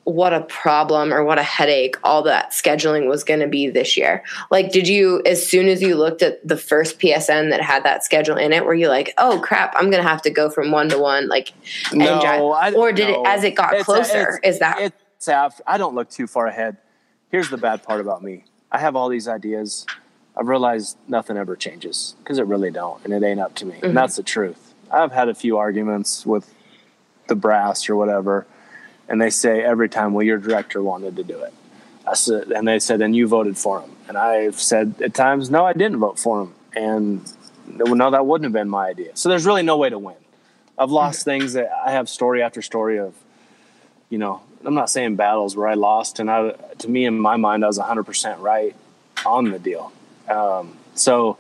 what 0.04 0.35
a 0.35 0.42
problem 0.42 1.14
or 1.14 1.24
what 1.24 1.38
a 1.38 1.42
headache 1.42 1.96
all 2.04 2.22
that 2.22 2.50
scheduling 2.50 3.09
was 3.09 3.24
going 3.24 3.40
to 3.40 3.46
be 3.48 3.70
this 3.70 3.96
year? 3.96 4.22
Like, 4.50 4.70
did 4.70 4.87
you, 4.87 5.22
as 5.24 5.46
soon 5.48 5.66
as 5.66 5.80
you 5.80 5.94
looked 5.96 6.20
at 6.20 6.46
the 6.46 6.59
first 6.59 6.98
PSN 6.98 7.48
that 7.50 7.62
had 7.62 7.85
that 7.85 8.04
schedule 8.04 8.37
in 8.37 8.52
it, 8.52 8.66
were 8.66 8.74
you 8.74 8.88
like, 8.88 9.14
oh 9.16 9.40
crap, 9.42 9.72
I'm 9.76 9.90
going 9.90 10.02
to 10.02 10.09
have 10.09 10.20
to 10.22 10.30
go 10.30 10.50
from 10.50 10.70
one 10.70 10.90
to 10.90 10.98
one, 10.98 11.28
like, 11.28 11.52
No, 11.92 12.20
drive- 12.20 12.74
or 12.74 12.92
did 12.92 13.09
no. 13.09 13.22
it 13.22 13.26
as 13.26 13.44
it 13.44 13.54
got 13.54 13.70
It's- 13.72 13.87
closer? 13.87 14.37
it's- 14.37 14.40
is 14.42 14.59
that 14.59 14.78
It's 14.80 15.28
after. 15.28 15.62
I 15.66 15.78
don't 15.78 15.94
look 15.94 16.11
too 16.11 16.26
far 16.26 16.46
ahead. 16.48 16.76
Here's 17.30 17.48
the 17.48 17.57
bad 17.57 17.83
part 17.83 18.00
about 18.02 18.22
me. 18.22 18.44
I 18.70 18.78
have 18.78 18.96
all 18.96 19.09
these 19.09 19.26
ideas. 19.26 19.87
I've 20.37 20.49
realized 20.49 20.97
nothing 21.07 21.37
ever 21.37 21.57
changes 21.57 22.14
because 22.18 22.38
it 22.38 22.47
really 22.47 22.70
don't, 22.70 23.05
and 23.05 23.12
it 23.12 23.23
ain't 23.23 23.40
up 23.40 23.55
to 23.57 23.66
me. 23.66 23.75
Mm-hmm. 23.75 23.87
And 23.87 23.97
that's 23.97 24.16
the 24.16 24.23
truth. 24.23 24.75
I've 24.90 25.12
had 25.12 25.29
a 25.29 25.35
few 25.35 25.57
arguments 25.59 26.27
with 26.27 26.53
the 27.29 27.35
brass 27.35 27.88
or 27.88 27.97
whatever, 27.97 28.47
and 29.09 29.20
they 29.20 29.31
say 29.31 29.62
every 29.62 29.88
time, 29.88 30.12
"Well, 30.12 30.25
your 30.25 30.38
director 30.38 30.83
wanted 30.83 31.16
to 31.16 31.25
do 31.25 31.38
it." 31.40 31.53
I 32.07 32.14
said, 32.14 32.51
and 32.53 32.66
they 32.66 32.79
said, 32.79 33.01
"And 33.01 33.14
you 33.14 33.27
voted 33.27 33.57
for 33.57 33.81
him." 33.81 33.90
And 34.09 34.18
I've 34.18 34.61
said 34.61 34.94
at 35.03 35.14
times, 35.14 35.51
"No, 35.51 35.64
I 35.64 35.73
didn't 35.73 35.99
vote 35.99 36.18
for 36.18 36.42
him," 36.42 36.55
and 36.75 37.33
no, 37.66 38.11
that 38.11 38.27
wouldn't 38.27 38.44
have 38.44 38.53
been 38.53 38.68
my 38.68 38.88
idea. 38.88 39.12
So 39.14 39.29
there's 39.29 39.47
really 39.47 39.62
no 39.62 39.77
way 39.77 39.88
to 39.88 39.99
win. 39.99 40.16
I've 40.77 40.90
lost 40.90 41.25
things 41.25 41.53
that 41.55 41.70
I 41.85 41.92
have 41.92 42.09
story 42.09 42.42
after 42.42 42.61
story 42.61 42.99
of, 42.99 43.14
you 44.11 44.18
know, 44.18 44.42
I'm 44.64 44.75
not 44.75 44.90
saying 44.90 45.16
battles 45.16 45.57
where 45.57 45.68
I 45.68 45.75
lost, 45.75 46.18
and 46.18 46.31
I, 46.31 46.51
to 46.79 46.90
me, 46.90 47.05
in 47.05 47.18
my 47.18 47.37
mind, 47.37 47.64
I 47.64 47.68
was 47.68 47.79
100% 47.79 48.40
right 48.40 48.75
on 49.25 49.51
the 49.51 49.59
deal. 49.59 49.92
Um, 50.28 50.76
so 50.94 51.38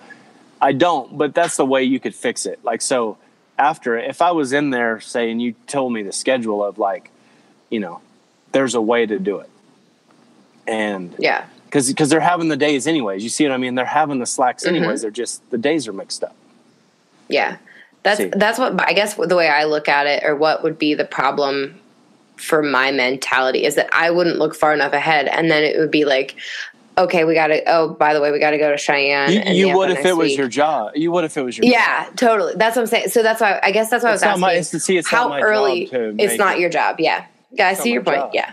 I 0.60 0.72
don't, 0.72 1.16
but 1.16 1.34
that's 1.34 1.56
the 1.56 1.66
way 1.66 1.84
you 1.84 2.00
could 2.00 2.14
fix 2.14 2.46
it. 2.46 2.60
Like, 2.64 2.82
so 2.82 3.18
after, 3.58 3.98
if 3.98 4.22
I 4.22 4.32
was 4.32 4.52
in 4.52 4.70
there 4.70 5.00
saying 5.00 5.40
you 5.40 5.54
told 5.66 5.92
me 5.92 6.02
the 6.02 6.12
schedule 6.12 6.64
of 6.64 6.78
like, 6.78 7.10
you 7.70 7.80
know, 7.80 8.00
there's 8.52 8.74
a 8.74 8.80
way 8.80 9.04
to 9.06 9.18
do 9.18 9.38
it. 9.38 9.50
And 10.66 11.14
yeah. 11.18 11.46
because 11.66 11.88
because 11.88 12.08
they're 12.08 12.20
having 12.20 12.48
the 12.48 12.56
days 12.56 12.86
anyways. 12.86 13.22
You 13.22 13.28
see 13.28 13.44
what 13.44 13.52
I 13.52 13.58
mean? 13.58 13.74
They're 13.74 13.84
having 13.84 14.18
the 14.18 14.26
slacks 14.26 14.64
Mm-hmm. 14.64 14.76
anyways. 14.76 15.02
They're 15.02 15.10
just 15.10 15.48
the 15.50 15.58
days 15.58 15.86
are 15.88 15.92
mixed 15.92 16.24
up. 16.24 16.34
Yeah. 17.28 17.58
That's 18.02 18.18
See. 18.18 18.30
that's 18.34 18.58
what 18.58 18.80
I 18.86 18.92
guess 18.92 19.14
the 19.14 19.36
way 19.36 19.48
I 19.48 19.64
look 19.64 19.88
at 19.88 20.06
it 20.06 20.24
or 20.24 20.36
what 20.36 20.62
would 20.62 20.78
be 20.78 20.94
the 20.94 21.04
problem 21.04 21.78
for 22.36 22.62
my 22.62 22.90
mentality 22.90 23.64
is 23.64 23.74
that 23.74 23.88
I 23.92 24.10
wouldn't 24.10 24.38
look 24.38 24.54
far 24.54 24.74
enough 24.74 24.92
ahead 24.92 25.28
and 25.28 25.50
then 25.50 25.62
it 25.62 25.78
would 25.78 25.90
be 25.90 26.04
like 26.04 26.36
okay, 26.96 27.24
we 27.24 27.34
got 27.34 27.48
to 27.48 27.62
oh 27.70 27.88
by 27.90 28.14
the 28.14 28.20
way, 28.20 28.30
we 28.32 28.38
got 28.38 28.50
to 28.52 28.58
go 28.58 28.70
to 28.70 28.76
Cheyenne 28.78 29.32
You, 29.32 29.68
you 29.68 29.76
would 29.76 29.90
if 29.90 30.04
it 30.04 30.16
was 30.16 30.28
week. 30.30 30.38
your 30.38 30.48
job. 30.48 30.92
You 30.94 31.10
would 31.12 31.24
if 31.24 31.36
it 31.36 31.42
was 31.42 31.56
your 31.58 31.66
Yeah, 31.66 32.08
totally. 32.16 32.54
That's 32.56 32.76
what 32.76 32.82
I'm 32.82 32.86
saying. 32.88 33.08
So 33.08 33.22
that's 33.22 33.40
why 33.40 33.60
I 33.62 33.70
guess 33.72 33.90
that's 33.90 34.04
why 34.04 34.12
It's 34.14 34.22
I 34.22 34.26
not 34.26 34.32
was 34.34 34.40
my- 34.40 34.54
asking 34.54 34.76
it's 34.78 34.84
see 34.86 34.96
it's 34.96 35.08
how 35.10 35.24
not 35.24 35.30
my 35.30 35.40
early 35.42 35.86
job 35.86 36.16
it's 36.18 36.38
not 36.38 36.56
it. 36.56 36.60
your 36.60 36.70
job. 36.70 37.00
Yeah. 37.00 37.26
Yeah, 37.52 37.68
I 37.68 37.72
It's 37.72 37.80
see 37.82 37.92
your 37.92 38.02
point. 38.02 38.16
job. 38.18 38.30
Yeah. 38.34 38.52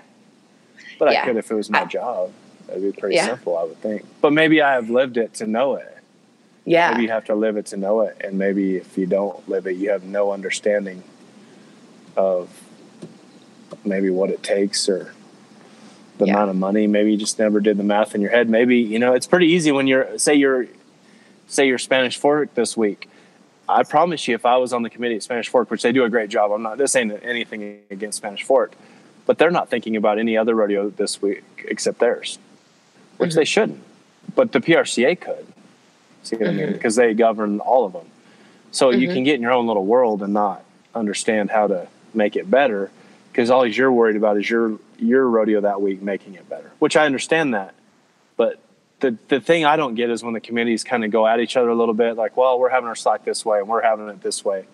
But 0.99 1.09
I 1.09 1.25
could 1.25 1.37
if 1.37 1.49
it 1.49 1.55
was 1.55 1.69
my 1.69 1.81
I- 1.81 1.85
job. 1.85 2.31
That'd 2.67 2.83
be 2.83 2.91
pretty 2.97 3.15
Yeah. 3.15 3.25
simple, 3.25 3.57
I 3.57 3.63
would 3.63 3.81
think. 3.81 4.05
But 4.21 4.31
maybe 4.31 4.61
I 4.61 4.73
have 4.75 4.89
lived 4.89 5.17
it 5.17 5.33
to 5.35 5.47
know 5.47 5.75
it. 5.75 5.97
Yeah. 6.63 6.91
Maybe 6.91 7.03
you 7.03 7.09
have 7.09 7.25
to 7.25 7.35
live 7.35 7.57
it 7.57 7.65
to 7.67 7.77
know 7.77 8.01
it, 8.01 8.15
and 8.23 8.37
maybe 8.37 8.77
if 8.77 8.97
you 8.97 9.07
don't 9.07 9.47
live 9.49 9.65
it, 9.67 9.75
you 9.75 9.89
have 9.89 10.03
no 10.03 10.31
understanding 10.31 11.03
of 12.15 12.49
maybe 13.83 14.09
what 14.09 14.29
it 14.29 14.43
takes 14.43 14.87
or 14.87 15.13
the 16.21 16.27
Yeah. 16.27 16.33
amount 16.33 16.51
of 16.51 16.55
money. 16.55 16.85
Maybe 16.87 17.11
you 17.11 17.17
just 17.17 17.39
never 17.39 17.59
did 17.59 17.77
the 17.77 17.83
math 17.83 18.13
in 18.13 18.21
your 18.21 18.29
head. 18.29 18.47
Maybe 18.47 18.77
you 18.77 18.99
know 18.99 19.13
it's 19.13 19.27
pretty 19.27 19.47
easy 19.47 19.71
when 19.71 19.87
you're 19.87 20.17
say 20.17 20.35
you're 20.35 20.67
say 21.47 21.67
you're 21.67 21.79
Spanish 21.79 22.17
Fork 22.17 22.53
this 22.53 22.77
week. 22.77 23.09
I 23.67 23.83
promise 23.83 24.27
you, 24.27 24.35
if 24.35 24.45
I 24.45 24.57
was 24.57 24.71
on 24.71 24.83
the 24.83 24.89
committee 24.89 25.15
at 25.15 25.23
Spanish 25.23 25.49
Fork, 25.49 25.71
which 25.71 25.81
they 25.81 25.91
do 25.91 26.03
a 26.03 26.09
great 26.09 26.29
job, 26.29 26.51
I'm 26.51 26.61
not 26.61 26.77
this 26.77 26.95
ain't 26.95 27.11
anything 27.23 27.79
against 27.89 28.17
Spanish 28.17 28.43
Fork, 28.43 28.73
but 29.25 29.39
they're 29.39 29.51
not 29.51 29.69
thinking 29.69 29.95
about 29.95 30.19
any 30.19 30.37
other 30.37 30.53
rodeo 30.53 30.89
this 30.89 31.21
week 31.21 31.43
except 31.67 31.99
theirs, 31.99 32.37
which 33.17 33.31
mm-hmm. 33.31 33.39
they 33.39 33.45
shouldn't. 33.45 33.83
But 34.35 34.51
the 34.51 34.59
PRCA 34.59 35.19
could. 35.19 35.47
See 36.23 36.35
what 36.35 36.45
mm-hmm. 36.45 36.49
I 36.49 36.53
mean? 36.53 36.65
Mm-hmm. 36.65 36.73
Because 36.73 36.95
they 36.95 37.13
govern 37.15 37.59
all 37.59 37.85
of 37.85 37.93
them. 37.93 38.05
So 38.71 38.91
mm-hmm. 38.91 39.01
you 39.01 39.07
can 39.07 39.23
get 39.23 39.35
in 39.35 39.41
your 39.41 39.51
own 39.51 39.65
little 39.65 39.85
world 39.85 40.21
and 40.21 40.33
not 40.33 40.63
understand 40.93 41.49
how 41.49 41.67
to 41.67 41.87
make 42.13 42.35
it 42.35 42.49
better 42.51 42.91
because 43.31 43.49
all 43.49 43.65
you're 43.65 43.91
worried 43.91 44.17
about 44.17 44.37
is 44.37 44.49
your 44.49 44.77
your 45.01 45.27
rodeo 45.27 45.61
that 45.61 45.81
week 45.81 46.01
making 46.01 46.35
it 46.35 46.47
better, 46.47 46.71
which 46.79 46.95
I 46.95 47.05
understand 47.05 47.53
that. 47.53 47.73
But 48.37 48.59
the 48.99 49.17
the 49.27 49.41
thing 49.41 49.65
I 49.65 49.75
don't 49.75 49.95
get 49.95 50.09
is 50.09 50.23
when 50.23 50.33
the 50.33 50.39
committees 50.39 50.83
kind 50.83 51.03
of 51.03 51.11
go 51.11 51.27
at 51.27 51.39
each 51.39 51.57
other 51.57 51.69
a 51.69 51.75
little 51.75 51.93
bit, 51.93 52.15
like, 52.15 52.37
well, 52.37 52.59
we're 52.59 52.69
having 52.69 52.87
our 52.87 52.95
slack 52.95 53.25
this 53.25 53.45
way 53.45 53.59
and 53.59 53.67
we're 53.67 53.81
having 53.81 54.07
it 54.09 54.21
this 54.21 54.45
way, 54.45 54.65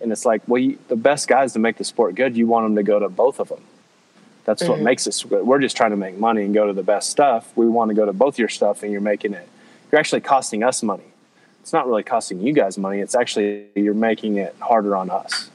and 0.00 0.12
it's 0.12 0.24
like, 0.24 0.42
well, 0.46 0.60
you, 0.60 0.78
the 0.88 0.96
best 0.96 1.28
guys 1.28 1.52
to 1.54 1.58
make 1.58 1.76
the 1.76 1.84
sport 1.84 2.14
good, 2.14 2.36
you 2.36 2.46
want 2.46 2.66
them 2.66 2.76
to 2.76 2.82
go 2.82 2.98
to 2.98 3.08
both 3.08 3.40
of 3.40 3.48
them. 3.48 3.64
That's 4.44 4.62
mm-hmm. 4.62 4.72
what 4.72 4.80
makes 4.80 5.06
us 5.06 5.22
good. 5.22 5.46
We're 5.46 5.60
just 5.60 5.76
trying 5.76 5.90
to 5.90 5.96
make 5.96 6.18
money 6.18 6.44
and 6.44 6.54
go 6.54 6.66
to 6.66 6.72
the 6.72 6.82
best 6.82 7.10
stuff. 7.10 7.52
We 7.56 7.68
want 7.68 7.90
to 7.90 7.94
go 7.94 8.06
to 8.06 8.12
both 8.12 8.38
your 8.38 8.48
stuff, 8.48 8.82
and 8.82 8.92
you're 8.92 9.00
making 9.00 9.34
it. 9.34 9.48
You're 9.90 9.98
actually 9.98 10.20
costing 10.20 10.62
us 10.62 10.82
money. 10.82 11.04
It's 11.60 11.72
not 11.72 11.86
really 11.86 12.02
costing 12.02 12.40
you 12.40 12.52
guys 12.52 12.78
money. 12.78 13.00
It's 13.00 13.14
actually 13.14 13.66
you're 13.74 13.94
making 13.94 14.36
it 14.36 14.56
harder 14.60 14.96
on 14.96 15.10
us. 15.10 15.50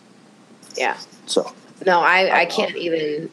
Yeah. 0.77 0.97
So. 1.25 1.51
No, 1.85 1.99
I, 1.99 2.41
I 2.41 2.45
can't 2.45 2.75
even 2.75 3.29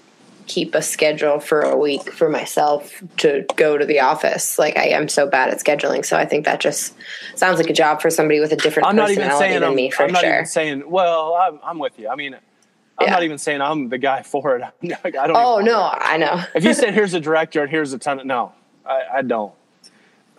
keep 0.47 0.75
a 0.75 0.83
schedule 0.83 1.41
for 1.41 1.61
a 1.61 1.77
week 1.77 2.13
for 2.13 2.29
myself 2.29 3.03
to 3.19 3.45
go 3.57 3.79
to 3.79 3.85
the 3.85 4.01
office. 4.01 4.59
Like 4.59 4.77
I 4.77 4.89
am 4.89 5.09
so 5.09 5.27
bad 5.27 5.51
at 5.51 5.59
scheduling, 5.59 6.05
so 6.05 6.17
I 6.17 6.25
think 6.25 6.45
that 6.45 6.61
just 6.61 6.95
sounds 7.35 7.59
like 7.59 7.71
a 7.71 7.73
job 7.73 8.01
for 8.01 8.11
somebody 8.11 8.41
with 8.41 8.53
a 8.53 8.57
different 8.57 8.89
I'm 8.89 8.97
personality 8.97 9.17
not 9.17 9.27
even 9.27 9.39
saying 9.39 9.61
than 9.61 9.71
I'm, 9.71 9.75
me. 9.75 9.91
For 9.91 10.05
I'm 10.05 10.13
not 10.13 10.23
sure. 10.23 10.35
even 10.35 10.47
saying. 10.47 10.91
Well, 10.91 11.35
I'm, 11.35 11.61
I'm 11.63 11.79
with 11.79 11.99
you. 11.99 12.09
I 12.09 12.17
mean, 12.17 12.35
I'm 12.35 13.07
yeah. 13.07 13.11
not 13.11 13.23
even 13.23 13.39
saying 13.39 13.61
I'm 13.61 13.89
the 13.89 13.99
guy 13.99 14.23
for 14.23 14.57
it. 14.57 14.63
I 14.63 15.11
don't. 15.11 15.37
Oh 15.37 15.61
no, 15.61 15.89
I 15.93 16.17
know. 16.17 16.43
if 16.55 16.65
you 16.65 16.75
said 16.75 16.95
here's 16.95 17.15
a 17.15 17.21
director 17.21 17.63
and 17.63 17.71
here's 17.71 17.93
a 17.93 17.99
ton 17.99 18.21
of 18.21 18.27
no, 18.27 18.53
I, 18.87 19.03
I 19.15 19.23
don't. 19.23 19.53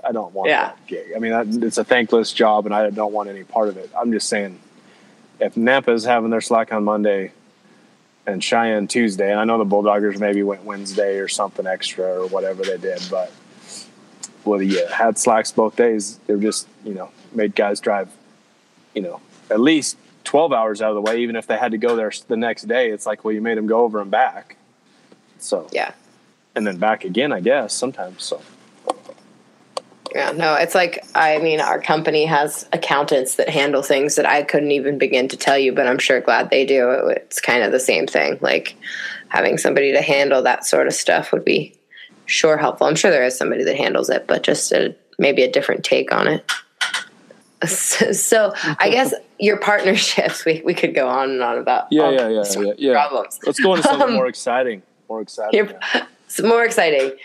I 0.05 0.11
don't 0.11 0.33
want 0.33 0.49
yeah. 0.49 0.67
that 0.67 0.87
gig. 0.87 1.13
I 1.15 1.19
mean, 1.19 1.31
that, 1.31 1.63
it's 1.63 1.77
a 1.77 1.83
thankless 1.85 2.33
job, 2.33 2.65
and 2.65 2.75
I 2.75 2.89
don't 2.89 3.13
want 3.13 3.29
any 3.29 3.45
part 3.45 3.69
of 3.69 3.77
it. 3.77 3.89
I'm 3.97 4.11
just 4.11 4.27
saying, 4.27 4.59
if 5.39 5.55
Nampa's 5.55 6.03
having 6.03 6.29
their 6.29 6.41
slack 6.41 6.73
on 6.73 6.83
Monday 6.83 7.31
and 8.25 8.43
Cheyenne 8.43 8.87
Tuesday, 8.87 9.31
and 9.31 9.39
I 9.39 9.43
know 9.43 9.57
the 9.57 9.65
Bulldoggers 9.65 10.19
maybe 10.19 10.43
went 10.43 10.63
Wednesday 10.63 11.17
or 11.17 11.27
something 11.27 11.67
extra 11.67 12.05
or 12.05 12.27
whatever 12.27 12.63
they 12.63 12.77
did, 12.77 13.01
but 13.09 13.31
well, 14.45 14.61
you 14.61 14.85
had 14.87 15.17
slacks 15.17 15.51
both 15.51 15.75
days. 15.75 16.19
They 16.27 16.35
were 16.35 16.41
just, 16.41 16.67
you 16.83 16.93
know, 16.93 17.11
made 17.33 17.55
guys 17.55 17.79
drive, 17.79 18.09
you 18.93 19.01
know, 19.01 19.21
at 19.49 19.59
least 19.59 19.97
12 20.23 20.53
hours 20.53 20.81
out 20.81 20.89
of 20.89 20.95
the 20.95 21.01
way, 21.01 21.21
even 21.21 21.35
if 21.35 21.47
they 21.47 21.57
had 21.57 21.71
to 21.71 21.77
go 21.77 21.95
there 21.95 22.11
the 22.27 22.37
next 22.37 22.63
day. 22.63 22.91
It's 22.91 23.05
like, 23.05 23.23
well, 23.23 23.33
you 23.33 23.41
made 23.41 23.57
them 23.57 23.67
go 23.67 23.81
over 23.81 24.01
and 24.01 24.11
back. 24.11 24.57
So, 25.39 25.67
yeah. 25.71 25.93
And 26.55 26.65
then 26.67 26.77
back 26.77 27.03
again, 27.03 27.31
I 27.31 27.39
guess, 27.39 27.73
sometimes. 27.73 28.23
So, 28.23 28.41
yeah, 30.13 30.31
no, 30.31 30.55
it's 30.55 30.75
like 30.75 31.03
I 31.15 31.39
mean, 31.39 31.59
our 31.59 31.81
company 31.81 32.25
has 32.25 32.67
accountants 32.71 33.35
that 33.35 33.49
handle 33.49 33.81
things 33.81 34.15
that 34.15 34.25
I 34.25 34.43
couldn't 34.43 34.71
even 34.71 34.97
begin 34.97 35.27
to 35.29 35.37
tell 35.37 35.57
you, 35.57 35.73
but 35.73 35.87
I'm 35.87 35.99
sure 35.99 36.21
glad 36.21 36.49
they 36.49 36.65
do. 36.65 36.89
It's 37.09 37.41
kind 37.41 37.63
of 37.63 37.71
the 37.71 37.79
same 37.79 38.05
thing. 38.05 38.37
Like 38.41 38.75
having 39.29 39.57
somebody 39.57 39.91
to 39.91 40.01
handle 40.01 40.43
that 40.43 40.65
sort 40.65 40.87
of 40.87 40.93
stuff 40.93 41.31
would 41.31 41.43
be 41.43 41.75
sure 42.25 42.57
helpful. 42.57 42.87
I'm 42.87 42.95
sure 42.95 43.11
there 43.11 43.25
is 43.25 43.37
somebody 43.37 43.63
that 43.63 43.75
handles 43.75 44.09
it, 44.09 44.27
but 44.27 44.43
just 44.43 44.71
a, 44.71 44.95
maybe 45.17 45.43
a 45.43 45.51
different 45.51 45.83
take 45.83 46.13
on 46.13 46.27
it. 46.27 46.51
So, 47.65 48.53
I 48.77 48.89
guess 48.89 49.13
your 49.39 49.55
partnerships, 49.55 50.43
we, 50.43 50.61
we 50.65 50.73
could 50.73 50.93
go 50.93 51.07
on 51.07 51.29
and 51.29 51.41
on 51.41 51.57
about 51.57 51.87
yeah, 51.91 52.09
yeah, 52.09 52.27
yeah, 52.27 52.43
yeah, 52.57 52.73
yeah. 52.77 52.91
problems. 52.91 53.39
Let's 53.45 53.57
go 53.57 53.75
into 53.75 53.87
something 53.87 54.09
um, 54.09 54.15
more 54.15 54.27
exciting. 54.27 54.81
More 55.07 55.21
exciting. 55.21 55.69
Yeah. 55.93 56.05
more 56.43 56.65
exciting. 56.65 57.17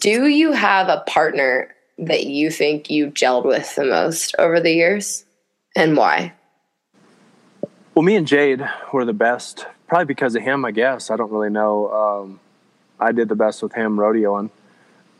Do 0.00 0.26
you 0.26 0.50
have 0.50 0.88
a 0.88 1.04
partner 1.06 1.75
that 1.98 2.24
you 2.26 2.50
think 2.50 2.90
you 2.90 3.10
gelled 3.10 3.44
with 3.44 3.74
the 3.74 3.84
most 3.84 4.34
over 4.38 4.60
the 4.60 4.72
years 4.72 5.24
and 5.74 5.96
why? 5.96 6.32
Well, 7.94 8.02
me 8.02 8.16
and 8.16 8.26
Jade 8.26 8.68
were 8.92 9.04
the 9.04 9.14
best, 9.14 9.66
probably 9.88 10.04
because 10.04 10.34
of 10.34 10.42
him, 10.42 10.64
I 10.64 10.70
guess. 10.70 11.10
I 11.10 11.16
don't 11.16 11.30
really 11.30 11.50
know. 11.50 11.90
Um, 11.90 12.40
I 13.00 13.12
did 13.12 13.28
the 13.28 13.36
best 13.36 13.62
with 13.62 13.72
him 13.72 13.96
rodeoing. 13.96 14.50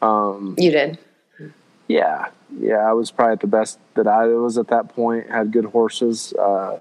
Um, 0.02 0.54
you 0.58 0.70
did? 0.70 0.98
Yeah. 1.88 2.28
Yeah, 2.58 2.76
I 2.76 2.92
was 2.92 3.10
probably 3.10 3.32
at 3.32 3.40
the 3.40 3.46
best 3.46 3.78
that 3.94 4.06
I 4.06 4.26
was 4.26 4.56
at 4.58 4.68
that 4.68 4.90
point, 4.90 5.30
had 5.30 5.52
good 5.52 5.64
horses. 5.64 6.32
Uh, 6.32 6.78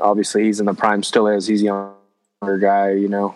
obviously, 0.00 0.44
he's 0.44 0.60
in 0.60 0.66
the 0.66 0.74
prime, 0.74 1.02
still 1.02 1.26
is. 1.26 1.46
He's 1.46 1.62
a 1.62 1.94
younger 2.42 2.58
guy, 2.58 2.92
you 2.92 3.08
know. 3.08 3.34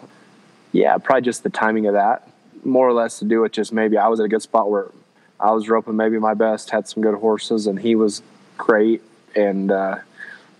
Yeah, 0.72 0.98
probably 0.98 1.22
just 1.22 1.42
the 1.42 1.50
timing 1.50 1.86
of 1.86 1.94
that. 1.94 2.28
More 2.64 2.86
or 2.86 2.92
less 2.92 3.18
to 3.20 3.24
do 3.24 3.40
with 3.40 3.52
just 3.52 3.72
maybe 3.72 3.96
I 3.96 4.08
was 4.08 4.20
at 4.20 4.26
a 4.26 4.28
good 4.28 4.42
spot 4.42 4.70
where 4.70 4.90
I 5.38 5.52
was 5.52 5.68
roping 5.68 5.96
maybe 5.96 6.18
my 6.18 6.34
best, 6.34 6.70
had 6.70 6.88
some 6.88 7.02
good 7.02 7.14
horses, 7.14 7.66
and 7.66 7.78
he 7.78 7.94
was 7.94 8.22
great. 8.56 9.02
And 9.34 9.70
uh, 9.70 9.98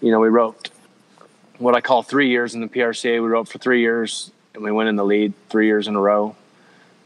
you 0.01 0.11
know, 0.11 0.21
we 0.21 0.29
roped 0.29 0.71
what 1.59 1.75
I 1.75 1.81
call 1.81 2.03
three 2.03 2.29
years 2.29 2.55
in 2.55 2.61
the 2.61 2.69
PRCA. 2.69 3.23
We 3.23 3.29
roped 3.29 3.51
for 3.51 3.59
three 3.59 3.81
years, 3.81 4.31
and 4.55 4.62
we 4.62 4.71
went 4.71 4.89
in 4.89 4.97
the 4.97 5.05
lead 5.05 5.33
three 5.49 5.67
years 5.67 5.89
in 5.89 5.97
a 5.97 6.01
row. 6.01 6.37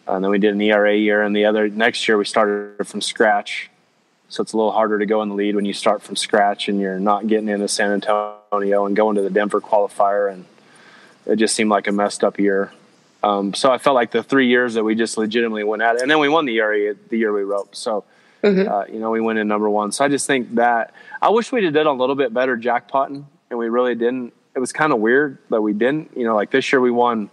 And 0.07 0.25
then 0.25 0.31
we 0.31 0.39
did 0.39 0.55
an 0.55 0.61
ERA 0.61 0.97
year, 0.97 1.23
and 1.23 1.37
the 1.37 1.45
other 1.45 1.69
next 1.69 2.09
year 2.09 2.19
we 2.19 2.25
started 2.25 2.87
from 2.87 3.01
scratch. 3.01 3.71
So 4.29 4.43
it's 4.43 4.53
a 4.53 4.57
little 4.57 4.73
harder 4.73 4.99
to 4.99 5.07
go 5.07 5.23
in 5.23 5.29
the 5.29 5.35
lead 5.35 5.55
when 5.57 5.65
you 5.65 5.73
start 5.73 6.03
from 6.03 6.15
scratch 6.15 6.69
and 6.69 6.81
you're 6.81 7.01
not 7.01 7.27
getting 7.27 7.49
into 7.49 7.67
San 7.67 7.91
Antonio 7.93 8.87
and 8.87 8.95
going 8.95 9.17
to 9.17 9.23
the 9.23 9.31
Denver 9.31 9.61
qualifier, 9.61 10.33
and 10.33 10.45
it 11.27 11.37
just 11.37 11.55
seemed 11.55 11.71
like 11.71 11.87
a 11.87 11.93
messed 11.93 12.25
up 12.25 12.39
year. 12.39 12.73
Um, 13.23 13.55
so 13.55 13.71
I 13.71 13.79
felt 13.79 13.95
like 13.95 14.11
the 14.11 14.23
three 14.23 14.49
years 14.49 14.75
that 14.75 14.85
we 14.85 14.95
just 14.95 15.19
legitimately 15.19 15.65
went 15.65 15.83
at 15.83 15.97
it, 15.97 16.03
and 16.03 16.11
then 16.11 16.19
we 16.19 16.29
won 16.29 16.47
the 16.47 16.59
area 16.59 16.95
the 17.09 17.19
year 17.19 17.33
we 17.33 17.43
roped. 17.43 17.77
So 17.77 18.05
mm-hmm. 18.43 18.71
uh, 18.71 18.85
you 18.87 18.99
know 18.99 19.11
we 19.11 19.21
went 19.21 19.39
in 19.39 19.49
number 19.49 19.69
one. 19.69 19.93
So 19.93 20.05
I 20.05 20.09
just 20.09 20.27
think 20.27 20.55
that 20.55 20.95
I 21.21 21.29
wish 21.29 21.53
we'd 21.53 21.65
have 21.65 21.75
done 21.75 21.87
a 21.87 21.93
little 21.93 22.15
bit 22.15 22.33
better 22.33 22.57
jackpotting, 22.57 23.25
and 23.51 23.59
we 23.59 23.69
really 23.69 23.95
didn't. 23.95 24.33
It 24.55 24.59
was 24.59 24.73
kind 24.73 24.93
of 24.93 25.01
weird 25.01 25.39
that 25.51 25.61
we 25.61 25.73
didn't. 25.73 26.17
You 26.17 26.25
know, 26.25 26.35
like 26.35 26.51
this 26.51 26.73
year 26.73 26.81
we 26.81 26.91
won. 26.91 27.31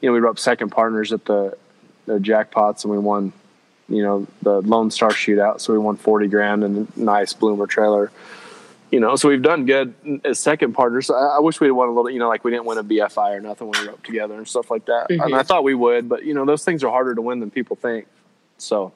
You 0.00 0.08
know, 0.08 0.12
we 0.12 0.20
roped 0.20 0.40
second 0.40 0.70
partners 0.70 1.12
at 1.12 1.24
the 1.24 1.56
the 2.06 2.18
jackpots, 2.18 2.84
and 2.84 2.92
we 2.92 2.98
won. 2.98 3.32
You 3.88 4.02
know, 4.02 4.26
the 4.40 4.62
Lone 4.62 4.90
Star 4.90 5.10
Shootout, 5.10 5.60
so 5.60 5.72
we 5.72 5.78
won 5.78 5.96
forty 5.96 6.26
grand 6.26 6.64
and 6.64 6.88
a 6.96 7.00
nice 7.00 7.32
bloomer 7.32 7.66
trailer 7.66 8.10
you 8.92 9.00
know, 9.00 9.16
so 9.16 9.30
we've 9.30 9.42
done 9.42 9.64
good 9.64 9.94
as 10.22 10.38
second 10.38 10.74
partners. 10.74 11.10
I, 11.10 11.14
I 11.14 11.38
wish 11.40 11.58
we'd 11.60 11.70
won 11.70 11.88
a 11.88 11.92
little, 11.92 12.10
you 12.10 12.18
know, 12.18 12.28
like 12.28 12.44
we 12.44 12.50
didn't 12.50 12.66
win 12.66 12.76
a 12.76 12.84
BFI 12.84 13.36
or 13.36 13.40
nothing 13.40 13.68
when 13.68 13.80
we 13.80 13.86
were 13.86 13.94
up 13.94 14.04
together 14.04 14.34
and 14.34 14.46
stuff 14.46 14.70
like 14.70 14.84
that. 14.84 15.08
Mm-hmm. 15.08 15.22
And 15.22 15.34
I 15.34 15.42
thought 15.42 15.64
we 15.64 15.74
would, 15.74 16.10
but 16.10 16.24
you 16.24 16.34
know, 16.34 16.44
those 16.44 16.62
things 16.62 16.84
are 16.84 16.90
harder 16.90 17.14
to 17.14 17.22
win 17.22 17.40
than 17.40 17.50
people 17.50 17.74
think. 17.74 18.06
So, 18.58 18.92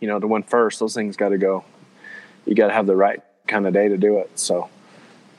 you 0.00 0.06
know, 0.06 0.20
to 0.20 0.26
win 0.26 0.42
first, 0.42 0.80
those 0.80 0.94
things 0.94 1.16
got 1.16 1.30
to 1.30 1.38
go. 1.38 1.64
You 2.44 2.54
got 2.54 2.66
to 2.66 2.74
have 2.74 2.86
the 2.86 2.94
right 2.94 3.22
kind 3.46 3.66
of 3.66 3.72
day 3.72 3.88
to 3.88 3.96
do 3.96 4.18
it. 4.18 4.38
So, 4.38 4.68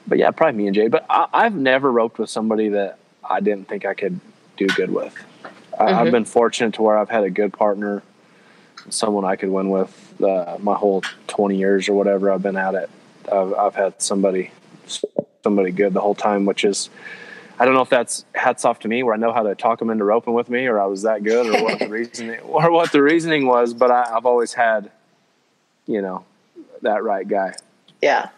but 0.07 0.17
yeah, 0.17 0.31
probably 0.31 0.57
me 0.57 0.65
and 0.65 0.75
Jay. 0.75 0.87
But 0.87 1.05
I, 1.07 1.43
have 1.43 1.55
never 1.55 1.91
roped 1.91 2.17
with 2.17 2.31
somebody 2.31 2.69
that 2.69 2.97
I 3.23 3.41
didn't 3.41 3.67
think 3.67 3.85
I 3.85 3.93
could 3.93 4.19
do 4.57 4.65
good 4.65 4.89
with. 4.89 5.13
Mm-hmm. 5.13 5.81
I, 5.83 5.93
have 6.03 6.11
been 6.11 6.25
fortunate 6.25 6.73
to 6.73 6.81
where 6.81 6.97
I've 6.97 7.11
had 7.11 7.25
a 7.25 7.29
good 7.29 7.53
partner, 7.53 8.01
someone 8.89 9.23
I 9.23 9.35
could 9.35 9.49
win 9.49 9.69
with 9.69 10.15
uh, 10.19 10.57
my 10.59 10.73
whole 10.73 11.03
20 11.27 11.57
years 11.57 11.87
or 11.87 11.93
whatever 11.93 12.31
I've 12.31 12.41
been 12.41 12.57
at 12.57 12.73
it. 12.73 12.89
I've, 13.31 13.53
I've 13.53 13.75
had 13.75 14.01
somebody 14.01 14.51
somebody 15.43 15.71
good 15.71 15.93
the 15.93 16.01
whole 16.01 16.15
time, 16.15 16.45
which 16.45 16.63
is 16.63 16.89
I 17.59 17.65
don't 17.65 17.73
know 17.73 17.81
if 17.81 17.89
that's 17.89 18.23
hats 18.33 18.63
off 18.63 18.79
to 18.79 18.87
me, 18.87 19.03
where 19.03 19.13
I 19.13 19.17
know 19.17 19.33
how 19.33 19.43
to 19.43 19.53
talk 19.53 19.79
them 19.79 19.89
into 19.89 20.05
roping 20.05 20.33
with 20.33 20.49
me, 20.49 20.65
or 20.67 20.79
I 20.79 20.85
was 20.85 21.01
that 21.01 21.23
good, 21.23 21.47
or 21.47 21.63
what 21.63 21.79
the 21.79 21.89
reasoning, 21.89 22.39
or 22.39 22.71
what 22.71 22.91
the 22.91 23.01
reasoning 23.01 23.45
was. 23.47 23.73
But 23.73 23.91
I, 23.91 24.15
I've 24.15 24.25
always 24.25 24.53
had, 24.53 24.89
you 25.85 26.01
know, 26.01 26.23
that 26.81 27.03
right 27.03 27.27
guy. 27.27 27.53
Yeah. 28.01 28.29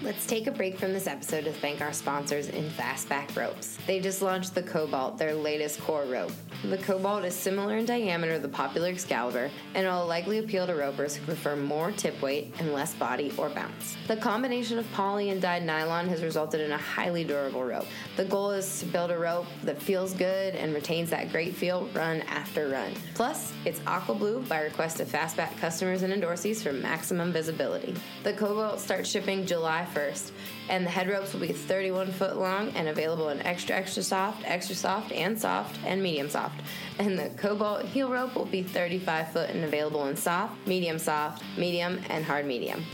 Let's 0.00 0.26
take 0.26 0.46
a 0.46 0.52
break 0.52 0.78
from 0.78 0.92
this 0.92 1.08
episode 1.08 1.42
to 1.44 1.52
thank 1.52 1.80
our 1.80 1.92
sponsors 1.92 2.48
in 2.50 2.70
Fastback 2.70 3.34
Ropes. 3.36 3.76
They 3.84 3.98
just 3.98 4.22
launched 4.22 4.54
the 4.54 4.62
Cobalt, 4.62 5.18
their 5.18 5.34
latest 5.34 5.80
core 5.80 6.04
rope. 6.04 6.30
The 6.62 6.78
Cobalt 6.78 7.24
is 7.24 7.34
similar 7.34 7.78
in 7.78 7.84
diameter 7.84 8.34
to 8.34 8.38
the 8.38 8.48
popular 8.48 8.90
Excalibur 8.90 9.50
and 9.74 9.88
will 9.88 10.06
likely 10.06 10.38
appeal 10.38 10.68
to 10.68 10.74
ropers 10.76 11.16
who 11.16 11.24
prefer 11.24 11.56
more 11.56 11.90
tip 11.90 12.20
weight 12.22 12.54
and 12.60 12.72
less 12.72 12.94
body 12.94 13.32
or 13.36 13.48
bounce. 13.48 13.96
The 14.06 14.16
combination 14.16 14.78
of 14.78 14.90
poly 14.92 15.30
and 15.30 15.42
dyed 15.42 15.64
nylon 15.64 16.08
has 16.10 16.22
resulted 16.22 16.60
in 16.60 16.70
a 16.70 16.78
highly 16.78 17.24
durable 17.24 17.64
rope. 17.64 17.86
The 18.16 18.24
goal 18.24 18.52
is 18.52 18.78
to 18.80 18.86
build 18.86 19.10
a 19.10 19.18
rope 19.18 19.46
that 19.64 19.82
feels 19.82 20.14
good 20.14 20.54
and 20.54 20.74
retains 20.74 21.10
that 21.10 21.32
great 21.32 21.56
feel 21.56 21.88
run 21.92 22.20
after 22.22 22.68
run. 22.68 22.92
Plus, 23.14 23.52
it's 23.64 23.80
aqua 23.84 24.14
blue 24.14 24.42
by 24.42 24.60
request 24.60 25.00
of 25.00 25.08
Fastback 25.08 25.56
customers 25.58 26.02
and 26.02 26.12
endorsees 26.12 26.62
for 26.62 26.72
maximum 26.72 27.32
visibility. 27.32 27.96
The 28.22 28.32
Cobalt 28.32 28.78
starts 28.78 29.10
shipping 29.10 29.44
July 29.44 29.86
1st. 29.94 30.30
And 30.68 30.84
the 30.84 30.90
head 30.90 31.08
ropes 31.08 31.32
will 31.32 31.40
be 31.40 31.52
31 31.52 32.12
foot 32.12 32.36
long 32.36 32.70
and 32.70 32.88
available 32.88 33.30
in 33.30 33.40
extra, 33.40 33.74
extra 33.74 34.02
soft, 34.02 34.42
extra 34.44 34.74
soft, 34.74 35.12
and 35.12 35.38
soft, 35.38 35.78
and 35.84 36.02
medium 36.02 36.28
soft. 36.28 36.60
And 36.98 37.18
the 37.18 37.30
Cobalt 37.30 37.84
heel 37.84 38.10
rope 38.10 38.34
will 38.34 38.44
be 38.44 38.62
35 38.62 39.32
foot 39.32 39.50
and 39.50 39.64
available 39.64 40.06
in 40.06 40.16
soft, 40.16 40.66
medium 40.66 40.98
soft, 40.98 41.42
medium, 41.56 42.00
and 42.08 42.24
hard 42.24 42.46
medium. 42.46 42.84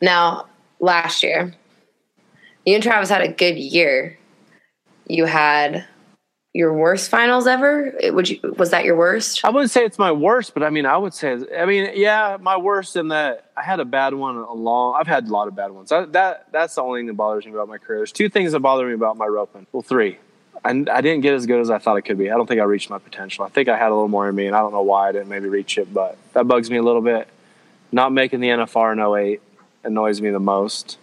Now, 0.00 0.46
last 0.80 1.22
year, 1.22 1.54
you 2.66 2.74
and 2.74 2.82
Travis 2.82 3.08
had 3.08 3.22
a 3.22 3.32
good 3.32 3.56
year. 3.56 4.18
You 5.06 5.26
had 5.26 5.84
your 6.54 6.72
worst 6.74 7.08
finals 7.08 7.46
ever? 7.46 7.94
Would 8.02 8.28
you 8.28 8.54
was 8.58 8.70
that 8.70 8.84
your 8.84 8.96
worst? 8.96 9.44
I 9.44 9.50
wouldn't 9.50 9.70
say 9.70 9.84
it's 9.84 9.98
my 9.98 10.12
worst, 10.12 10.52
but 10.52 10.62
I 10.62 10.70
mean, 10.70 10.84
I 10.84 10.96
would 10.96 11.14
say, 11.14 11.38
I 11.56 11.64
mean, 11.64 11.92
yeah, 11.94 12.36
my 12.40 12.56
worst 12.58 12.96
in 12.96 13.08
that 13.08 13.50
I 13.56 13.62
had 13.62 13.80
a 13.80 13.84
bad 13.84 14.12
one 14.14 14.36
along. 14.36 14.96
I've 14.98 15.06
had 15.06 15.28
a 15.28 15.30
lot 15.30 15.48
of 15.48 15.54
bad 15.54 15.70
ones. 15.70 15.90
I, 15.90 16.04
that 16.06 16.46
that's 16.52 16.74
the 16.74 16.82
only 16.82 17.00
thing 17.00 17.06
that 17.06 17.14
bothers 17.14 17.46
me 17.46 17.52
about 17.52 17.68
my 17.68 17.78
career. 17.78 18.00
There's 18.00 18.12
two 18.12 18.28
things 18.28 18.52
that 18.52 18.60
bother 18.60 18.86
me 18.86 18.92
about 18.92 19.16
my 19.16 19.26
roping. 19.26 19.66
Well, 19.72 19.82
three. 19.82 20.18
I, 20.64 20.70
I 20.70 21.00
didn't 21.00 21.22
get 21.22 21.34
as 21.34 21.46
good 21.46 21.60
as 21.60 21.70
I 21.70 21.78
thought 21.78 21.96
it 21.96 22.02
could 22.02 22.18
be. 22.18 22.30
I 22.30 22.36
don't 22.36 22.46
think 22.46 22.60
I 22.60 22.64
reached 22.64 22.90
my 22.90 22.98
potential. 22.98 23.44
I 23.44 23.48
think 23.48 23.68
I 23.68 23.76
had 23.76 23.88
a 23.88 23.94
little 23.94 24.08
more 24.08 24.28
in 24.28 24.34
me, 24.34 24.46
and 24.46 24.54
I 24.54 24.60
don't 24.60 24.72
know 24.72 24.82
why 24.82 25.08
I 25.08 25.12
didn't 25.12 25.28
maybe 25.28 25.48
reach 25.48 25.78
it, 25.78 25.92
but 25.92 26.16
that 26.34 26.46
bugs 26.46 26.70
me 26.70 26.76
a 26.76 26.82
little 26.82 27.00
bit. 27.00 27.28
Not 27.90 28.12
making 28.12 28.40
the 28.40 28.48
NFR 28.48 28.92
in 28.92 29.00
08 29.00 29.42
annoys 29.84 30.20
me 30.20 30.30
the 30.30 30.38
most 30.38 30.98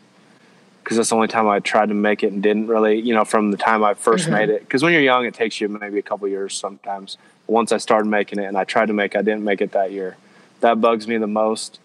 because 0.90 0.98
that's 0.98 1.10
the 1.10 1.16
only 1.16 1.28
time 1.28 1.48
I 1.48 1.60
tried 1.60 1.90
to 1.90 1.94
make 1.94 2.24
it 2.24 2.34
and 2.34 2.42
didn't 2.42 2.66
really, 2.66 3.00
you 3.00 3.14
know, 3.14 3.24
from 3.24 3.52
the 3.52 3.58
time 3.58 3.84
I 3.84 3.94
1st 3.94 4.22
mm-hmm. 4.22 4.32
made 4.32 4.50
it. 4.50 4.62
Because 4.62 4.82
when 4.82 4.92
you're 4.92 5.04
young, 5.04 5.24
it 5.24 5.36
takes 5.36 5.62
you 5.62 5.70
maybe 5.70 6.00
a 6.00 6.02
couple 6.02 6.28
years 6.28 6.58
sometimes. 6.58 7.20
Once 7.46 7.72
I 7.72 7.78
started 7.78 8.10
making 8.10 8.40
it 8.40 8.46
and 8.46 8.58
I 8.58 8.64
tried 8.64 8.88
to 8.88 8.94
make, 8.94 9.16
I 9.16 9.22
didn't 9.22 9.44
make 9.44 9.62
it 9.62 9.74
that 9.74 9.92
year. 9.92 10.18
That 10.62 10.82
bugs 10.82 11.08
me 11.08 11.20
the 11.20 11.28
most. 11.28 11.80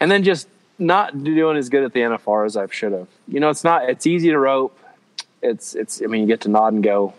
And 0.00 0.10
then 0.10 0.24
just 0.24 0.48
not 0.78 1.22
doing 1.22 1.58
as 1.58 1.68
good 1.68 1.84
at 1.84 1.92
the 1.92 2.00
NFR 2.00 2.46
as 2.46 2.56
I 2.56 2.66
should 2.68 2.92
have. 2.92 3.08
You 3.28 3.40
know, 3.40 3.50
it's 3.50 3.62
not. 3.62 3.90
It's 3.90 4.06
easy 4.06 4.30
to 4.30 4.38
rope. 4.38 4.74
It's 5.42 5.74
it's. 5.74 6.00
I 6.00 6.06
mean, 6.06 6.22
you 6.22 6.26
get 6.26 6.40
to 6.40 6.48
nod 6.48 6.72
and 6.72 6.82
go. 6.82 7.12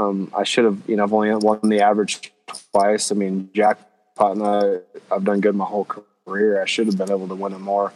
Um, 0.00 0.32
I 0.36 0.42
should 0.42 0.64
have. 0.64 0.78
You 0.88 0.96
know, 0.96 1.04
I've 1.04 1.12
only 1.12 1.32
won 1.32 1.60
the 1.62 1.82
average 1.82 2.32
twice. 2.72 3.12
I 3.12 3.14
mean, 3.14 3.50
jackpot 3.54 4.36
and 4.36 4.42
I, 4.44 5.14
I've 5.14 5.22
done 5.22 5.40
good 5.40 5.54
my 5.54 5.64
whole 5.64 5.84
career. 5.84 6.60
I 6.60 6.64
should 6.64 6.88
have 6.88 6.98
been 6.98 7.12
able 7.12 7.28
to 7.28 7.36
win 7.36 7.52
it 7.52 7.60
more 7.60 7.92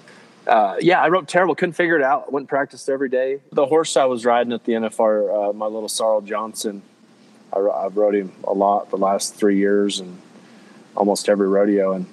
uh, 0.46 0.76
yeah, 0.80 1.00
I 1.00 1.08
wrote 1.08 1.28
terrible. 1.28 1.54
Couldn't 1.54 1.74
figure 1.74 1.96
it 1.96 2.02
out. 2.02 2.32
Went 2.32 2.42
and 2.42 2.48
practiced 2.48 2.88
every 2.88 3.08
day. 3.08 3.40
The 3.52 3.66
horse 3.66 3.96
I 3.96 4.06
was 4.06 4.24
riding 4.24 4.52
at 4.52 4.64
the 4.64 4.72
NFR, 4.72 5.50
uh, 5.50 5.52
my 5.52 5.66
little 5.66 5.88
Sorrel 5.88 6.20
Johnson, 6.20 6.82
I, 7.52 7.58
I 7.58 7.86
rode 7.88 8.14
him 8.14 8.32
a 8.44 8.52
lot 8.52 8.90
the 8.90 8.96
last 8.96 9.34
three 9.34 9.58
years 9.58 10.00
and 10.00 10.20
almost 10.96 11.28
every 11.28 11.48
rodeo. 11.48 11.92
And 11.92 12.06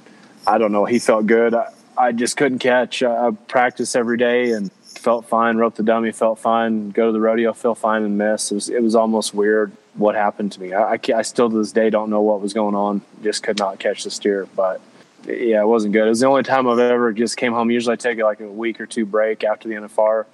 I 0.46 0.58
don't 0.58 0.72
know, 0.72 0.86
he 0.86 1.00
felt 1.00 1.26
good. 1.26 1.54
I, 1.54 1.72
I 1.98 2.12
just 2.12 2.38
couldn't 2.38 2.60
catch. 2.60 3.02
I, 3.02 3.28
I 3.28 3.32
practiced 3.32 3.96
every 3.96 4.18
day 4.18 4.52
and 4.52 4.72
felt 4.72 5.26
fine. 5.26 5.58
Wrote 5.58 5.76
the 5.76 5.84
dummy, 5.84 6.12
felt 6.12 6.40
fine. 6.40 6.90
Go 6.92 7.08
to 7.08 7.12
the 7.12 7.22
rodeo, 7.22 7.54
feel 7.54 7.76
fine 7.76 8.04
and 8.04 8.18
miss. 8.18 8.52
It 8.52 8.56
was, 8.56 8.70
it 8.70 8.84
was 8.84 8.96
almost 8.96 9.34
weird 9.34 9.72
what 9.96 10.16
happened 10.16 10.52
to 10.52 10.62
me. 10.62 10.74
I, 10.74 10.94
I, 10.94 11.00
I 11.16 11.22
still 11.24 11.50
to 11.50 11.58
this 11.58 11.72
day 11.72 11.90
don't 11.90 12.10
know 12.10 12.22
what 12.22 12.42
was 12.42 12.54
going 12.54 12.76
on. 12.76 13.02
Just 13.24 13.42
could 13.44 13.58
not 13.58 13.80
catch 13.80 14.04
the 14.04 14.12
steer, 14.12 14.48
but 14.56 14.82
yeah, 15.28 15.62
it 15.62 15.68
wasn't 15.68 15.94
good. 15.94 16.06
It 16.06 16.10
was 16.10 16.20
the 16.22 16.28
only 16.28 16.44
time 16.44 16.68
I've 16.68 16.80
ever 16.80 17.12
just 17.12 17.38
came 17.38 17.54
home. 17.54 17.70
Usually 17.70 17.94
I 17.94 17.96
take 17.98 18.20
like 18.20 18.40
a 18.40 18.48
week 18.48 18.80
or 18.80 18.86
two 18.86 19.06
break 19.06 19.44
after 19.44 19.68
the 19.68 19.76
NFR. 19.76 20.26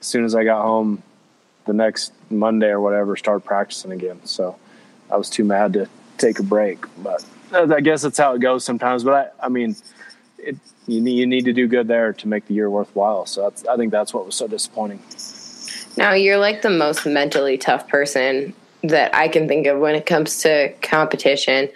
As 0.00 0.06
soon 0.06 0.24
as 0.24 0.34
I 0.34 0.44
got 0.44 0.62
home, 0.62 1.02
the 1.66 1.72
next 1.72 2.12
Monday 2.30 2.68
or 2.68 2.80
whatever, 2.80 3.16
start 3.16 3.44
practicing 3.44 3.92
again. 3.92 4.20
So 4.24 4.56
I 5.10 5.16
was 5.16 5.30
too 5.30 5.44
mad 5.44 5.72
to 5.74 5.88
take 6.18 6.38
a 6.38 6.42
break. 6.42 6.84
But 7.02 7.24
I 7.52 7.80
guess 7.80 8.02
that's 8.02 8.18
how 8.18 8.34
it 8.34 8.40
goes 8.40 8.64
sometimes. 8.64 9.02
But 9.02 9.34
I, 9.40 9.46
I 9.46 9.48
mean, 9.48 9.76
it, 10.38 10.56
you 10.86 11.02
you 11.02 11.26
need 11.26 11.44
to 11.46 11.52
do 11.52 11.66
good 11.66 11.88
there 11.88 12.12
to 12.12 12.28
make 12.28 12.46
the 12.46 12.54
year 12.54 12.70
worthwhile. 12.70 13.26
So 13.26 13.52
I 13.68 13.76
think 13.76 13.92
that's 13.92 14.12
what 14.12 14.26
was 14.26 14.34
so 14.34 14.46
disappointing. 14.46 15.02
Now 15.96 16.12
you're 16.12 16.38
like 16.38 16.62
the 16.62 16.70
most 16.70 17.06
mentally 17.06 17.58
tough 17.58 17.88
person 17.88 18.54
that 18.82 19.14
I 19.14 19.28
can 19.28 19.48
think 19.48 19.66
of 19.66 19.78
when 19.80 19.94
it 19.94 20.06
comes 20.06 20.42
to 20.42 20.72
competition. 20.80 21.68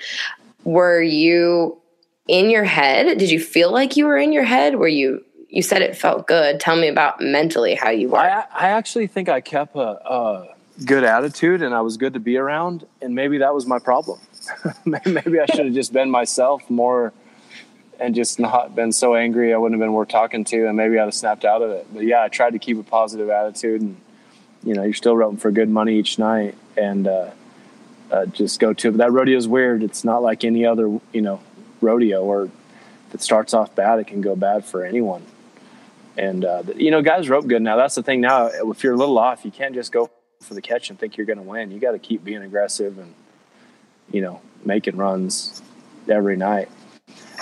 Were 0.64 1.02
you 1.02 1.76
in 2.32 2.48
your 2.48 2.64
head? 2.64 3.18
Did 3.18 3.30
you 3.30 3.38
feel 3.38 3.70
like 3.70 3.96
you 3.96 4.06
were 4.06 4.16
in 4.16 4.32
your 4.32 4.42
head? 4.42 4.76
Were 4.76 4.88
you 4.88 5.22
you 5.52 5.60
said 5.60 5.82
it 5.82 5.94
felt 5.94 6.26
good. 6.26 6.58
Tell 6.60 6.76
me 6.76 6.88
about 6.88 7.20
mentally 7.20 7.74
how 7.74 7.90
you 7.90 8.08
were. 8.08 8.18
I, 8.18 8.46
I 8.50 8.68
actually 8.70 9.06
think 9.06 9.28
I 9.28 9.42
kept 9.42 9.76
a, 9.76 10.10
a, 10.10 10.54
good 10.86 11.04
attitude 11.04 11.60
and 11.60 11.74
I 11.74 11.82
was 11.82 11.98
good 11.98 12.14
to 12.14 12.20
be 12.20 12.38
around, 12.38 12.86
and 13.02 13.14
maybe 13.14 13.38
that 13.38 13.54
was 13.54 13.66
my 13.66 13.78
problem. 13.78 14.18
maybe 14.86 15.38
I 15.40 15.46
should 15.46 15.66
have 15.66 15.74
just 15.74 15.92
been 15.92 16.10
myself 16.10 16.68
more 16.70 17.12
and 18.00 18.14
just 18.14 18.40
not 18.40 18.74
been 18.74 18.92
so 18.92 19.14
angry 19.14 19.52
I 19.52 19.58
wouldn't 19.58 19.78
have 19.78 19.86
been 19.86 19.92
worth 19.92 20.08
talking 20.08 20.42
to, 20.44 20.66
and 20.66 20.76
maybe 20.76 20.98
I'd 20.98 21.04
have 21.04 21.14
snapped 21.14 21.44
out 21.44 21.60
of 21.60 21.70
it. 21.70 21.86
But 21.92 22.04
yeah, 22.04 22.22
I 22.22 22.28
tried 22.28 22.54
to 22.54 22.58
keep 22.58 22.78
a 22.78 22.82
positive 22.82 23.28
attitude, 23.28 23.82
and 23.82 24.00
you 24.64 24.72
know, 24.72 24.84
you're 24.84 24.94
still 24.94 25.14
roping 25.14 25.36
for 25.36 25.50
good 25.50 25.68
money 25.68 25.98
each 25.98 26.18
night, 26.18 26.56
and 26.78 27.06
uh, 27.06 27.30
uh, 28.10 28.24
just 28.26 28.58
go 28.58 28.72
to. 28.72 28.88
it. 28.88 28.92
But 28.92 28.98
that 28.98 29.12
rodeo 29.12 29.36
is 29.36 29.46
weird. 29.46 29.82
It's 29.82 30.02
not 30.02 30.22
like 30.22 30.44
any 30.44 30.64
other, 30.64 30.98
you 31.12 31.20
know, 31.20 31.40
rodeo 31.82 32.22
or 32.22 32.50
it 33.12 33.22
starts 33.22 33.52
off 33.52 33.74
bad, 33.74 33.98
it 33.98 34.06
can 34.06 34.20
go 34.20 34.34
bad 34.34 34.64
for 34.64 34.84
anyone. 34.84 35.24
And, 36.16 36.44
uh, 36.44 36.62
you 36.76 36.90
know, 36.90 37.02
guys 37.02 37.28
rope 37.28 37.46
good 37.46 37.62
now. 37.62 37.76
That's 37.76 37.94
the 37.94 38.02
thing 38.02 38.20
now. 38.20 38.46
If 38.46 38.82
you're 38.82 38.94
a 38.94 38.96
little 38.96 39.18
off, 39.18 39.44
you 39.44 39.50
can't 39.50 39.74
just 39.74 39.92
go 39.92 40.10
for 40.40 40.54
the 40.54 40.62
catch 40.62 40.90
and 40.90 40.98
think 40.98 41.16
you're 41.16 41.26
going 41.26 41.38
to 41.38 41.42
win. 41.42 41.70
You 41.70 41.78
got 41.78 41.92
to 41.92 41.98
keep 41.98 42.24
being 42.24 42.42
aggressive 42.42 42.98
and, 42.98 43.14
you 44.10 44.20
know, 44.20 44.40
making 44.64 44.96
runs 44.96 45.62
every 46.08 46.36
night, 46.36 46.68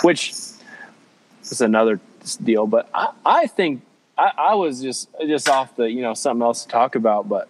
which 0.01 0.31
is 0.31 1.61
another 1.61 1.99
deal. 2.43 2.67
But 2.67 2.89
I, 2.93 3.11
I 3.25 3.47
think 3.47 3.81
I, 4.17 4.31
I 4.37 4.55
was 4.55 4.81
just, 4.81 5.09
just 5.21 5.49
off 5.49 5.75
the, 5.75 5.91
you 5.91 6.01
know, 6.01 6.13
something 6.13 6.43
else 6.43 6.63
to 6.63 6.69
talk 6.69 6.95
about, 6.95 7.27
but 7.27 7.49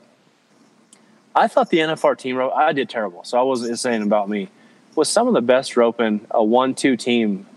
I 1.35 1.47
thought 1.47 1.69
the 1.69 1.79
NFR 1.79 2.17
team 2.17 2.35
rope, 2.35 2.53
I 2.53 2.73
did 2.73 2.89
terrible. 2.89 3.23
So 3.23 3.39
I 3.39 3.43
wasn't 3.43 3.77
saying 3.77 4.01
about 4.01 4.27
me 4.27 4.49
was 5.01 5.09
some 5.09 5.27
of 5.27 5.33
the 5.33 5.41
best 5.41 5.75
roping 5.77 6.27
a 6.29 6.43
one-two 6.43 6.95
team 6.95 7.47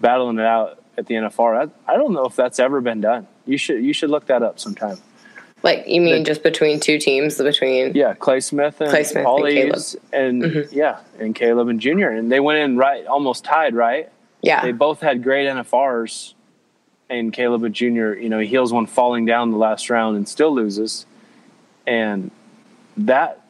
battling 0.00 0.38
it 0.38 0.46
out 0.46 0.82
at 0.96 1.06
the 1.06 1.14
NFR. 1.14 1.68
I, 1.86 1.92
I, 1.92 1.98
don't 1.98 2.14
know 2.14 2.24
if 2.24 2.34
that's 2.34 2.58
ever 2.58 2.80
been 2.80 3.02
done. 3.02 3.28
You 3.44 3.58
should 3.58 3.84
you 3.84 3.92
should 3.92 4.08
look 4.08 4.28
that 4.28 4.42
up 4.42 4.58
sometime. 4.58 4.96
Like 5.62 5.86
you 5.86 6.00
mean 6.00 6.20
the, 6.20 6.24
just 6.24 6.42
between 6.42 6.80
two 6.80 6.98
teams, 6.98 7.36
between 7.36 7.92
yeah, 7.94 8.14
Clay 8.14 8.40
Smith 8.40 8.80
and 8.80 8.88
Clay 8.88 9.04
Smith 9.04 9.26
and, 9.26 9.46
Eves 9.46 9.94
and 10.10 10.42
mm-hmm. 10.42 10.74
yeah, 10.74 11.00
and 11.18 11.34
Kaleb 11.34 11.68
and 11.68 11.80
Junior, 11.80 12.08
and 12.12 12.32
they 12.32 12.40
went 12.40 12.60
in 12.60 12.78
right 12.78 13.04
almost 13.04 13.44
tied, 13.44 13.74
right? 13.74 14.08
Yeah, 14.40 14.62
they 14.62 14.72
both 14.72 15.02
had 15.02 15.22
great 15.22 15.48
NFRs, 15.48 16.32
and 17.10 17.30
Kaleb 17.30 17.62
and 17.62 17.74
Junior, 17.74 18.16
you 18.16 18.30
know, 18.30 18.38
he 18.38 18.46
heels 18.46 18.72
one 18.72 18.86
falling 18.86 19.26
down 19.26 19.50
the 19.50 19.58
last 19.58 19.90
round 19.90 20.16
and 20.16 20.26
still 20.26 20.54
loses, 20.54 21.04
and 21.86 22.30
that 22.96 23.42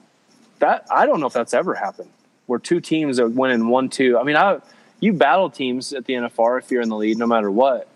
that 0.59 0.89
I 0.91 1.07
don't 1.07 1.21
know 1.21 1.29
if 1.29 1.33
that's 1.33 1.55
ever 1.55 1.77
happened 1.77 2.11
where 2.51 2.59
two 2.59 2.81
teams 2.81 3.21
are 3.21 3.29
winning 3.29 3.69
one 3.69 3.89
two. 3.89 4.19
I 4.19 4.25
mean, 4.25 4.35
I 4.35 4.59
you 4.99 5.13
battle 5.13 5.51
teams 5.51 5.93
at 5.93 6.05
the 6.05 6.15
NFR 6.15 6.59
if 6.59 6.69
you're 6.73 6.83
in 6.83 6.89
the 6.89 6.97
lead, 6.97 7.17
no 7.17 7.27
matter 7.27 7.49
what. 7.49 7.87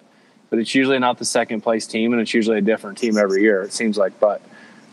But 0.49 0.61
it's 0.61 0.77
usually 0.77 1.01
not 1.01 1.19
the 1.19 1.25
second 1.25 1.63
place 1.63 1.89
team, 1.89 2.13
and 2.13 2.23
it's 2.23 2.33
usually 2.33 2.59
a 2.59 2.63
different 2.63 2.97
team 2.97 3.19
every 3.19 3.43
year. 3.43 3.63
It 3.63 3.73
seems 3.73 3.99
like, 3.99 4.21
but 4.21 4.41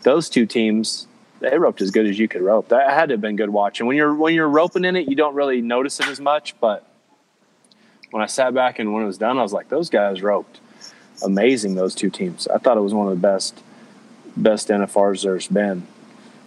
those 0.01 0.29
two 0.29 0.47
teams, 0.47 1.05
they 1.41 1.55
roped 1.59 1.79
as 1.79 1.91
good 1.91 2.07
as 2.07 2.17
you 2.17 2.27
could 2.27 2.41
rope. 2.41 2.69
That 2.69 2.89
had 2.89 3.09
to 3.09 3.13
have 3.13 3.21
been 3.21 3.35
good 3.35 3.51
watching. 3.51 3.85
When 3.85 3.95
you're 3.95 4.15
when 4.15 4.33
you're 4.33 4.49
roping 4.49 4.83
in 4.83 4.95
it, 4.95 5.07
you 5.07 5.15
don't 5.15 5.35
really 5.35 5.61
notice 5.61 5.99
it 5.99 6.07
as 6.07 6.19
much. 6.19 6.59
But 6.59 6.83
when 8.09 8.23
I 8.23 8.25
sat 8.25 8.55
back 8.55 8.79
and 8.79 8.91
when 8.95 9.03
it 9.03 9.05
was 9.05 9.19
done, 9.19 9.37
I 9.37 9.43
was 9.43 9.53
like, 9.53 9.69
those 9.69 9.91
guys 9.91 10.23
roped 10.23 10.59
amazing. 11.21 11.75
Those 11.75 11.93
two 11.93 12.09
teams. 12.09 12.47
I 12.47 12.57
thought 12.57 12.77
it 12.77 12.81
was 12.81 12.95
one 12.95 13.07
of 13.07 13.13
the 13.13 13.21
best 13.21 13.61
best 14.35 14.69
NFRs 14.69 15.21
there's 15.21 15.47
been. 15.47 15.85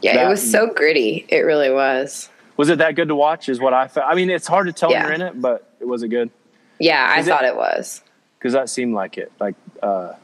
Yeah, 0.03 0.15
that, 0.15 0.27
it 0.27 0.29
was 0.29 0.51
so 0.51 0.67
gritty. 0.75 1.25
It 1.29 1.43
really 1.43 1.71
was 1.71 2.29
was 2.57 2.69
it 2.69 2.79
that 2.79 2.95
good 2.95 3.09
to 3.09 3.15
watch? 3.15 3.49
Is 3.49 3.61
what 3.61 3.75
I 3.75 3.89
felt. 3.89 4.07
I 4.09 4.15
mean, 4.15 4.31
it's 4.31 4.47
hard 4.47 4.67
to 4.67 4.73
tell 4.73 4.91
yeah. 4.91 5.09
when 5.09 5.21
you're 5.21 5.29
in 5.29 5.35
it, 5.35 5.41
but 5.41 5.69
it 5.81 5.87
was 5.87 6.03
it 6.03 6.09
good? 6.09 6.31
Yeah, 6.79 7.07
I 7.09 7.23
thought 7.23 7.45
it, 7.45 7.49
it 7.49 7.57
was 7.57 8.03
because 8.39 8.53
that 8.53 8.69
seemed 8.69 8.95
like 8.95 9.19
it. 9.19 9.33
Like 9.41 9.55
uh, 9.83 10.15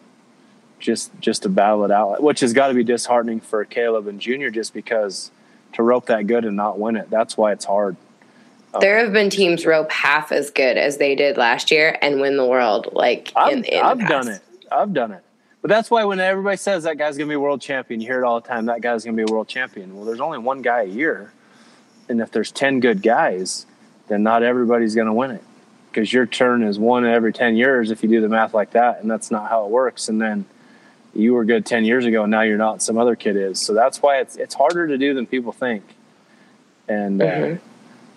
just 0.79 1.11
just 1.21 1.43
to 1.43 1.49
battle 1.49 1.85
it 1.85 1.91
out, 1.91 2.23
which 2.23 2.41
has 2.41 2.53
got 2.53 2.69
to 2.69 2.75
be 2.75 2.85
disheartening 2.85 3.41
for 3.41 3.65
Kaleb 3.65 4.09
and 4.09 4.21
Junior, 4.21 4.51
just 4.51 4.75
because 4.75 5.31
to 5.75 5.83
rope 5.83 6.07
that 6.07 6.27
good 6.27 6.45
and 6.45 6.57
not 6.57 6.79
win 6.79 6.97
it. 6.97 7.11
That's 7.11 7.37
why 7.37 7.53
it's 7.53 7.65
hard. 7.65 7.97
Um, 8.73 8.81
there 8.81 8.99
have 8.99 9.13
been 9.13 9.31
teams 9.31 9.67
rope 9.67 9.91
half 9.91 10.33
as 10.33 10.51
good 10.51 10.77
as 10.77 10.99
they 10.99 11.15
did 11.15 11.37
last 11.37 11.71
year 11.71 11.99
and 12.03 12.21
win 12.21 12.37
the 12.37 12.47
world. 12.47 12.89
Like 12.93 13.33
I've, 13.35 13.53
in, 13.53 13.65
in 13.65 13.83
I've 13.83 14.07
done 14.07 14.29
it. 14.29 14.43
I've 14.71 14.93
done 14.93 15.13
it. 15.13 15.23
But 15.63 15.69
that's 15.69 15.91
why 15.91 16.05
when 16.05 16.21
everybody 16.21 16.57
says 16.57 16.85
that 16.85 16.97
guy's 16.97 17.19
going 17.19 17.29
to 17.29 17.33
be 17.33 17.35
a 17.35 17.41
world 17.41 17.61
champion, 17.61 18.01
you 18.01 18.07
hear 18.07 18.23
it 18.23 18.25
all 18.25 18.41
the 18.41 18.49
time. 18.49 18.67
That 18.67 18.81
guy's 18.81 19.05
going 19.05 19.17
to 19.17 19.25
be 19.25 19.31
a 19.31 19.33
world 19.33 19.47
champion. 19.47 19.95
Well, 19.95 20.07
there's 20.07 20.21
only 20.21 20.39
one 20.39 20.63
guy 20.63 20.83
a 20.83 20.87
year 20.87 21.33
and 22.11 22.21
if 22.21 22.33
there's 22.33 22.51
10 22.51 22.81
good 22.81 23.03
guys, 23.03 23.65
then 24.09 24.23
not 24.25 24.43
everybody's 24.43 24.95
going 24.97 25.07
to 25.07 25.13
win 25.13 25.31
it 25.31 25.45
because 25.91 26.13
your 26.13 26.27
turn 26.27 26.63
is 26.65 26.79
one 26.79 27.07
every 27.07 27.33
10 27.33 27.57
years 27.57 27.91
if 27.91 28.03
you 28.03 28.09
do 28.09 28.21
the 28.21 28.29
math 28.29 28.53
like 28.53 28.73
that. 28.73 29.01
And 29.01 29.11
that's 29.11 29.31
not 29.31 29.49
how 29.49 29.65
it 29.65 29.71
works. 29.71 30.09
And 30.09 30.21
then 30.21 30.45
you 31.15 31.35
were 31.35 31.45
good 31.45 31.65
10 31.65 31.85
years 31.85 32.05
ago 32.05 32.25
and 32.25 32.31
now 32.31 32.43
you're 32.43 32.59
not, 32.59 32.83
some 32.83 32.99
other 32.99 33.15
kid 33.15 33.37
is. 33.37 33.61
So 33.61 33.75
that's 33.75 34.03
why 34.03 34.19
it's, 34.19 34.37
it's 34.37 34.55
harder 34.55 34.89
to 34.89 34.99
do 34.99 35.15
than 35.15 35.27
people 35.27 35.53
think. 35.53 35.85
And, 36.89 37.23
uh, 37.23 37.25
mm-hmm. 37.25 37.55
uh, 37.55 37.59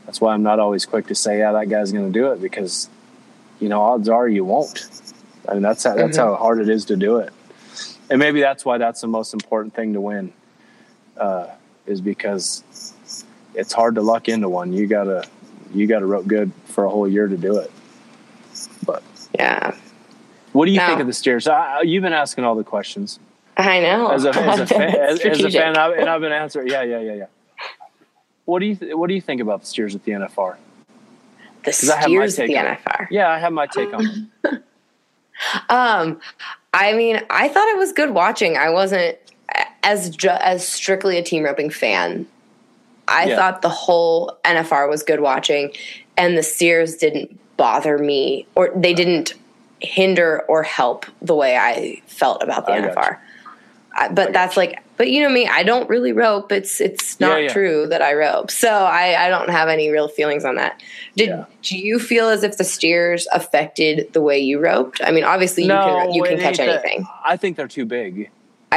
that's 0.05 0.19
why 0.19 0.33
I'm 0.33 0.43
not 0.43 0.59
always 0.59 0.85
quick 0.85 1.07
to 1.07 1.15
say, 1.15 1.37
yeah, 1.37 1.51
that 1.53 1.69
guy's 1.69 1.91
going 1.91 2.11
to 2.11 2.19
do 2.19 2.31
it 2.31 2.41
because, 2.41 2.89
you 3.59 3.69
know, 3.69 3.81
odds 3.81 4.09
are 4.09 4.27
you 4.27 4.43
won't. 4.43 4.89
I 5.47 5.53
mean, 5.53 5.61
that's 5.61 5.83
how, 5.83 5.95
that's 5.95 6.17
Mm-hmm. 6.17 6.27
how 6.29 6.35
hard 6.35 6.59
it 6.59 6.69
is 6.69 6.85
to 6.85 6.95
do 6.95 7.17
it. 7.17 7.31
And 8.09 8.19
maybe 8.19 8.41
that's 8.41 8.65
why 8.65 8.79
that's 8.79 9.01
the 9.01 9.07
most 9.07 9.33
important 9.33 9.75
thing 9.75 9.93
to 9.93 10.01
win, 10.01 10.33
uh, 11.15 11.47
is 11.85 12.01
because 12.01 12.92
it's 13.55 13.73
hard 13.73 13.95
to 13.95 14.01
luck 14.01 14.27
into 14.29 14.49
one. 14.49 14.73
You 14.73 14.87
gotta, 14.87 15.25
you 15.73 15.87
gotta 15.87 16.05
rope 16.05 16.27
good 16.27 16.51
for 16.65 16.85
a 16.85 16.89
whole 16.89 17.07
year 17.07 17.27
to 17.27 17.37
do 17.37 17.57
it. 17.57 17.71
But 18.85 19.03
Yeah. 19.33 19.75
what 20.53 20.65
do 20.65 20.71
you 20.71 20.77
No. 20.77 20.87
think 20.87 20.99
of 21.01 21.07
the 21.07 21.13
steers? 21.13 21.47
I, 21.47 21.79
I- 21.79 21.81
you've 21.81 22.03
been 22.03 22.13
asking 22.13 22.43
all 22.43 22.55
the 22.55 22.63
questions 22.63 23.19
I 23.57 23.79
know. 23.81 24.09
as 24.09 24.25
a, 24.25 24.29
as 24.35 24.59
a 24.59 24.65
fan, 24.67 24.81
as, 24.95 24.95
as 24.95 25.13
a 25.13 25.17
Strategic. 25.19 25.53
fan, 25.61 25.77
I've, 25.77 25.97
and 25.97 26.09
I've 26.09 26.21
been 26.21 26.31
answering. 26.31 26.67
Yeah, 26.69 26.81
yeah, 26.83 26.99
yeah, 26.99 27.13
yeah. 27.13 27.25
What 28.45 28.59
do 28.59 28.65
you 28.65 28.75
th- 28.75 28.93
What 28.95 29.07
do 29.07 29.13
you 29.13 29.21
think 29.21 29.39
about 29.41 29.61
the 29.61 29.67
steers 29.67 29.95
at 29.95 30.03
the 30.03 30.11
NFR? 30.11 30.57
the 31.63 31.93
I 31.95 31.99
have 32.01 32.09
my 32.09 32.27
steers 32.27 32.33
of 32.33 32.37
take 32.37 32.47
the 32.49 32.57
on 32.57 32.65
it. 32.67 32.79
NFR. 32.85 33.07
Yeah, 33.09 33.29
I 33.29 33.39
have 33.39 33.53
my 33.53 33.67
take 33.67 33.93
on 33.93 34.05
it. 34.43 34.63
Um, 35.69 36.19
I 36.73 36.93
mean, 36.93 37.19
I 37.29 37.47
thought 37.47 37.67
it 37.69 37.77
was 37.77 37.91
good 37.91 38.11
watching. 38.11 38.55
I 38.55 38.69
wasn't 38.69 39.17
as 39.81 40.09
ju- 40.15 40.29
as 40.29 40.65
strictly 40.65 41.17
a 41.17 41.23
team 41.23 41.43
roping 41.43 41.69
fan. 41.69 42.27
I 43.07 43.25
Yeah. 43.25 43.35
thought 43.35 43.61
the 43.61 43.69
whole 43.69 44.37
NFR 44.45 44.87
was 44.89 45.03
good 45.03 45.19
watching, 45.19 45.71
and 46.17 46.37
the 46.37 46.43
steers 46.43 46.95
didn't 46.95 47.37
bother 47.57 47.97
me, 47.97 48.47
or 48.55 48.71
they 48.75 48.93
didn't 48.93 49.33
hinder 49.79 50.43
or 50.47 50.63
help 50.63 51.05
the 51.21 51.35
way 51.35 51.57
I 51.57 52.01
felt 52.07 52.41
about 52.41 52.65
the 52.65 52.71
I 52.73 52.79
NFR. 52.81 53.17
I, 53.95 54.07
but 54.09 54.33
that's 54.33 54.55
like, 54.57 54.81
but 54.97 55.11
you 55.11 55.21
know 55.21 55.29
me, 55.29 55.47
I 55.47 55.63
don't 55.63 55.87
really 55.89 56.13
rope. 56.13 56.51
It's 56.51 56.79
it's 56.81 57.19
not 57.19 57.43
yeah. 57.43 57.49
true 57.53 57.85
that 57.87 58.01
I 58.01 58.13
rope, 58.13 58.49
so 58.49 58.69
I 58.69 59.25
I 59.25 59.29
don't 59.29 59.49
have 59.49 59.67
any 59.67 59.89
real 59.89 60.07
feelings 60.07 60.45
on 60.45 60.55
that. 60.55 60.81
Did 61.15 61.29
Yeah. 61.29 61.45
do 61.61 61.77
you 61.77 61.99
feel 61.99 62.29
as 62.29 62.43
if 62.43 62.57
the 62.57 62.63
steers 62.63 63.27
affected 63.33 64.11
the 64.13 64.21
way 64.21 64.39
you 64.39 64.59
roped? 64.59 65.01
I 65.03 65.11
mean, 65.11 65.23
obviously 65.23 65.63
you 65.63 65.69
can 65.69 66.13
you 66.13 66.23
can 66.23 66.39
catch 66.39 66.57
that- 66.57 66.69
uh, 66.69 66.71
anything. 66.73 67.05
I 67.25 67.37
think 67.37 67.57
they're 67.57 67.67
too 67.67 67.85
big. 67.85 68.29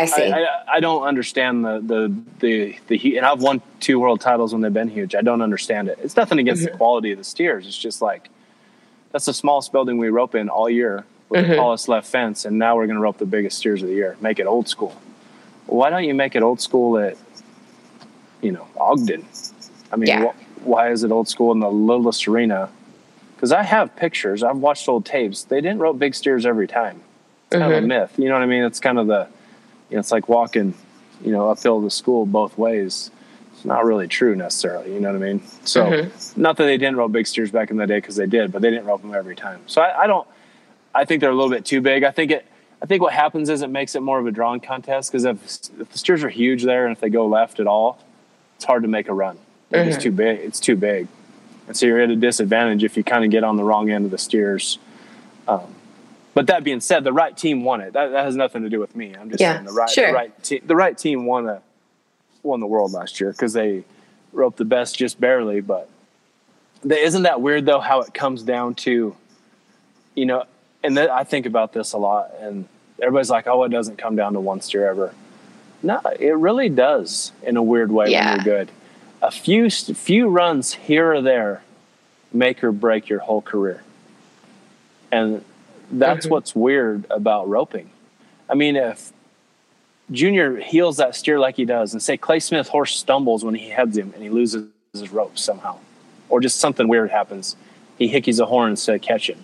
I 0.03 0.05
see. 0.07 0.23
I, 0.31 0.43
I, 0.43 0.47
I 0.75 0.81
don't 0.81 1.03
understand 1.05 1.65
the 1.65 1.81
the 1.81 2.15
the 2.41 2.79
the 2.89 2.99
hu- 2.99 3.17
and 3.17 3.25
I've 3.27 3.41
won 3.43 3.61
two 3.81 3.99
world 4.01 4.21
titles 4.21 4.53
when 4.53 4.63
they've 4.63 4.73
been 4.73 4.89
huge. 4.89 5.15
I 5.15 5.23
don't 5.23 5.43
understand 5.43 5.89
it. 5.89 5.99
It's 6.03 6.17
nothing 6.17 6.39
against 6.39 6.63
Mm-hmm. 6.63 6.73
the 6.73 6.77
quality 6.79 7.13
of 7.13 7.19
the 7.19 7.25
steers. 7.25 7.67
It's 7.67 7.77
just 7.79 8.01
like 8.03 8.29
that's 9.13 9.25
the 9.27 9.35
smallest 9.35 9.73
building 9.73 9.99
we 9.99 10.09
rope 10.09 10.35
in 10.35 10.49
all 10.49 10.69
year 10.71 11.05
with 11.29 11.41
Mm-hmm. 11.43 11.51
the 11.51 11.57
tallest 11.57 11.89
left 11.89 12.07
fence, 12.09 12.45
and 12.45 12.59
now 12.59 12.77
we're 12.77 12.87
going 12.87 12.97
to 12.97 13.03
rope 13.03 13.19
the 13.19 13.27
biggest 13.27 13.59
steers 13.59 13.83
of 13.83 13.89
the 13.89 13.95
year. 13.95 14.17
Make 14.21 14.39
it 14.39 14.47
old 14.47 14.69
school. 14.69 14.95
Why 15.67 15.91
don't 15.91 16.05
you 16.05 16.15
make 16.15 16.37
it 16.37 16.43
old 16.43 16.61
school 16.61 16.99
at 16.99 17.17
you 18.43 18.53
know 18.53 18.67
Ogden? 18.79 19.25
I 19.93 19.97
mean, 19.97 20.09
Yeah. 20.09 20.33
wh- 20.33 20.67
why 20.67 20.91
is 20.91 21.05
it 21.05 21.11
old 21.11 21.29
school 21.29 21.53
in 21.53 21.61
the 21.61 21.71
littlest 21.71 22.27
arena? 22.29 22.69
Because 23.35 23.53
I 23.53 23.63
have 23.63 23.95
pictures. 23.97 24.43
I've 24.43 24.57
watched 24.59 24.89
old 24.89 25.05
tapes. 25.05 25.45
They 25.45 25.61
didn't 25.61 25.79
rope 25.79 25.99
big 25.99 26.15
steers 26.15 26.47
every 26.47 26.67
time. 26.67 27.01
It's 27.51 27.59
kind 27.61 27.73
of 27.73 27.85
a 27.85 27.87
myth. 27.87 28.15
You 28.19 28.29
know 28.29 28.35
what 28.35 28.43
I 28.43 28.47
mean? 28.47 28.65
It's 28.65 28.81
kind 28.81 28.99
of 28.99 29.07
the 29.07 29.29
you 29.91 29.97
know, 29.97 30.01
it's 30.01 30.13
like 30.13 30.29
walking, 30.29 30.75
you 31.25 31.33
know, 31.33 31.51
uphill 31.51 31.83
to 31.83 31.91
school 31.91 32.27
both 32.27 32.57
ways. 32.59 33.11
It's 33.55 33.65
not 33.65 33.85
really 33.85 34.07
true 34.09 34.37
necessarily. 34.37 34.93
You 34.93 35.01
know 35.01 35.13
what 35.13 35.23
I 35.23 35.33
mean? 35.33 35.43
So, 35.65 35.85
Mm-hmm. 35.87 36.41
not 36.43 36.57
that 36.59 36.65
they 36.65 36.77
didn't 36.77 36.97
rope 36.97 37.13
big 37.13 37.27
steers 37.27 37.51
back 37.51 37.71
in 37.71 37.77
the 37.77 37.87
day 37.87 37.97
because 37.99 38.17
they 38.17 38.27
did, 38.27 38.53
but 38.53 38.61
they 38.63 38.71
didn't 38.71 38.85
rope 38.87 39.01
them 39.03 39.15
every 39.15 39.35
time. 39.37 39.61
So 39.67 39.81
I, 39.81 40.03
I 40.05 40.07
don't. 40.07 40.27
I 40.95 41.05
think 41.05 41.21
they're 41.21 41.31
a 41.31 41.35
little 41.35 41.51
bit 41.51 41.65
too 41.65 41.81
big. 41.81 42.03
I 42.05 42.11
think 42.11 42.31
it. 42.31 42.47
I 42.83 42.87
think 42.87 43.01
what 43.03 43.13
happens 43.15 43.49
is 43.49 43.63
it 43.63 43.71
makes 43.71 43.95
it 43.95 44.01
more 44.01 44.19
of 44.19 44.27
a 44.27 44.31
drawing 44.31 44.61
contest 44.61 45.11
because 45.11 45.25
if, 45.25 45.37
if 45.81 45.91
the 45.91 45.99
steers 45.99 46.23
are 46.23 46.29
huge 46.29 46.63
there 46.63 46.87
and 46.87 46.95
if 46.95 47.01
they 47.01 47.09
go 47.09 47.27
left 47.27 47.59
at 47.61 47.67
all, 47.67 47.99
it's 48.57 48.65
hard 48.67 48.83
to 48.83 48.89
make 48.89 49.09
a 49.09 49.15
run. 49.15 49.39
They're 49.71 49.85
just 49.87 50.01
too 50.03 50.13
big. 50.13 50.41
It's 50.41 50.61
too 50.61 50.77
big, 50.77 51.09
and 51.69 51.77
so 51.77 51.87
you're 51.87 52.01
at 52.01 52.11
a 52.11 52.17
disadvantage 52.17 52.85
if 52.85 52.97
you 52.97 53.03
kind 53.05 53.25
of 53.25 53.31
get 53.31 53.45
on 53.45 53.57
the 53.57 53.65
wrong 53.65 53.91
end 53.91 54.05
of 54.05 54.11
the 54.11 54.19
steers. 54.19 54.79
Um, 55.49 55.75
but 56.37 56.49
that 56.49 56.65
being 56.65 56.81
said, 56.81 57.03
the 57.03 57.15
right 57.15 57.35
team 57.35 57.65
won 57.65 57.81
it. 57.81 57.95
That, 57.95 58.09
that 58.13 58.27
has 58.27 58.37
nothing 58.37 58.63
to 58.63 58.69
do 58.69 58.79
with 58.79 58.95
me. 58.95 59.15
I'm 59.19 59.31
just 59.31 59.41
Yeah, 59.41 59.55
saying 59.55 59.65
the 59.65 59.73
right, 59.73 59.89
sure. 59.89 60.09
the 60.09 60.13
right 60.13 60.43
team, 60.45 60.61
the 60.67 60.77
right 60.77 60.99
team 60.99 61.25
won 61.25 61.49
a, 61.49 61.63
won 62.43 62.61
the 62.61 62.67
world 62.67 62.93
last 62.93 63.19
year 63.21 63.33
because 63.33 63.55
they 63.55 63.85
roped 64.35 64.59
the 64.59 64.67
best 64.67 64.99
just 64.99 65.19
barely. 65.19 65.63
But 65.63 65.89
the, 66.83 66.95
isn't 66.99 67.23
that 67.23 67.41
weird 67.41 67.65
though? 67.65 67.81
How 67.81 68.03
it 68.03 68.13
comes 68.13 68.43
down 68.43 68.75
to, 68.85 69.17
you 70.15 70.27
know, 70.27 70.45
and 70.85 70.95
th- 70.95 71.09
I 71.09 71.25
think 71.25 71.47
about 71.47 71.73
this 71.73 71.95
a 71.95 71.99
lot, 71.99 72.31
and 72.39 72.69
everybody's 73.01 73.31
like, 73.31 73.47
"Oh, 73.47 73.65
it 73.65 73.71
doesn't 73.71 73.97
come 73.97 74.15
down 74.15 74.35
to 74.35 74.41
one 74.41 74.61
steer 74.61 74.87
ever." 74.91 75.15
No, 75.83 76.03
it 76.21 76.37
really 76.37 76.69
does 76.69 77.33
in 77.43 77.57
a 77.57 77.63
weird 77.63 77.91
way 77.91 78.11
Yeah. 78.11 78.37
when 78.37 78.45
you're 78.45 78.57
good. 78.59 78.71
A 79.23 79.31
few 79.31 79.71
few 79.71 80.29
runs 80.29 80.75
here 80.75 81.15
or 81.15 81.23
there 81.23 81.63
make 82.31 82.63
or 82.63 82.73
break 82.73 83.09
your 83.09 83.21
whole 83.21 83.41
career, 83.41 83.83
and 85.11 85.43
that's 85.91 86.27
Mhm. 86.27 86.31
what's 86.31 86.55
weird 86.55 87.05
about 87.11 87.49
roping. 87.49 87.91
I 88.49 88.55
mean, 88.55 88.77
if 88.77 89.13
Junior 90.11 90.57
heels 90.57 90.99
that 90.99 91.15
steer 91.17 91.39
like 91.39 91.57
he 91.57 91.65
does, 91.65 91.93
and 91.93 92.01
say 92.03 92.17
Clay 92.17 92.39
Smith 92.39 92.69
horse 92.69 92.97
stumbles 92.97 93.45
when 93.45 93.55
he 93.55 93.71
heads 93.71 93.97
him 93.97 94.13
and 94.15 94.23
he 94.23 94.29
loses 94.31 94.69
his 94.93 95.11
rope 95.13 95.37
somehow, 95.37 95.79
or 96.29 96.41
just 96.41 96.59
something 96.61 96.87
weird 96.87 97.11
happens, 97.11 97.57
he 97.99 98.13
hickeys 98.13 98.39
a 98.41 98.47
horn 98.47 98.71
instead 98.71 98.95
of 98.95 99.03
catching. 99.03 99.39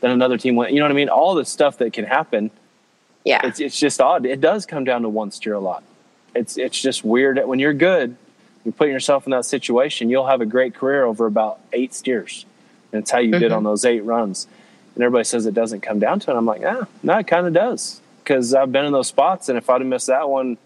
Then 0.00 0.10
another 0.10 0.36
team 0.36 0.54
went. 0.56 0.72
You 0.72 0.80
know 0.80 0.84
what 0.84 0.92
I 0.92 0.94
mean? 0.94 1.08
All 1.08 1.34
the 1.34 1.44
stuff 1.44 1.78
that 1.78 1.92
can 1.92 2.04
happen 2.04 2.50
yeah. 3.24 3.40
it's 3.44 3.60
it's 3.60 3.78
just 3.78 4.00
odd. 4.00 4.24
It 4.26 4.40
does 4.40 4.64
come 4.66 4.84
down 4.84 5.02
to 5.02 5.08
one 5.08 5.30
steer 5.30 5.54
a 5.54 5.60
lot. 5.60 5.82
It's 6.34 6.56
it's 6.56 6.80
just 6.80 7.04
weird 7.04 7.36
that 7.36 7.48
when 7.48 7.58
you're 7.58 7.74
good, 7.74 8.16
you 8.64 8.72
put 8.72 8.88
yourself 8.88 9.26
in 9.26 9.30
that 9.32 9.44
situation, 9.46 10.08
you'll 10.10 10.26
have 10.26 10.40
a 10.40 10.46
great 10.46 10.74
career 10.74 11.04
over 11.04 11.26
about 11.26 11.58
eight 11.72 11.94
steers. 11.94 12.44
And 12.92 13.02
it's 13.02 13.10
how 13.10 13.18
you 13.18 13.32
did 13.38 13.52
Mhm. 13.52 13.56
on 13.58 13.64
those 13.64 13.84
eight 13.84 14.00
runs. 14.04 14.46
And 14.94 15.04
everybody 15.04 15.24
says 15.24 15.46
it 15.46 15.54
doesn't 15.54 15.80
come 15.82 15.98
down 15.98 16.20
to 16.20 16.30
it. 16.30 16.34
I'm 16.34 16.46
like, 16.46 16.62
ah, 16.64 16.86
no, 17.02 17.18
it 17.18 17.26
kind 17.26 17.46
of 17.46 17.52
does. 17.52 18.00
Because 18.22 18.54
I've 18.54 18.72
been 18.72 18.84
in 18.84 18.92
those 18.92 19.08
spots, 19.08 19.48
and 19.48 19.56
if 19.56 19.70
I'd 19.70 19.80
have 19.80 19.88
missed 19.88 20.08
that 20.08 20.28
one, 20.28 20.58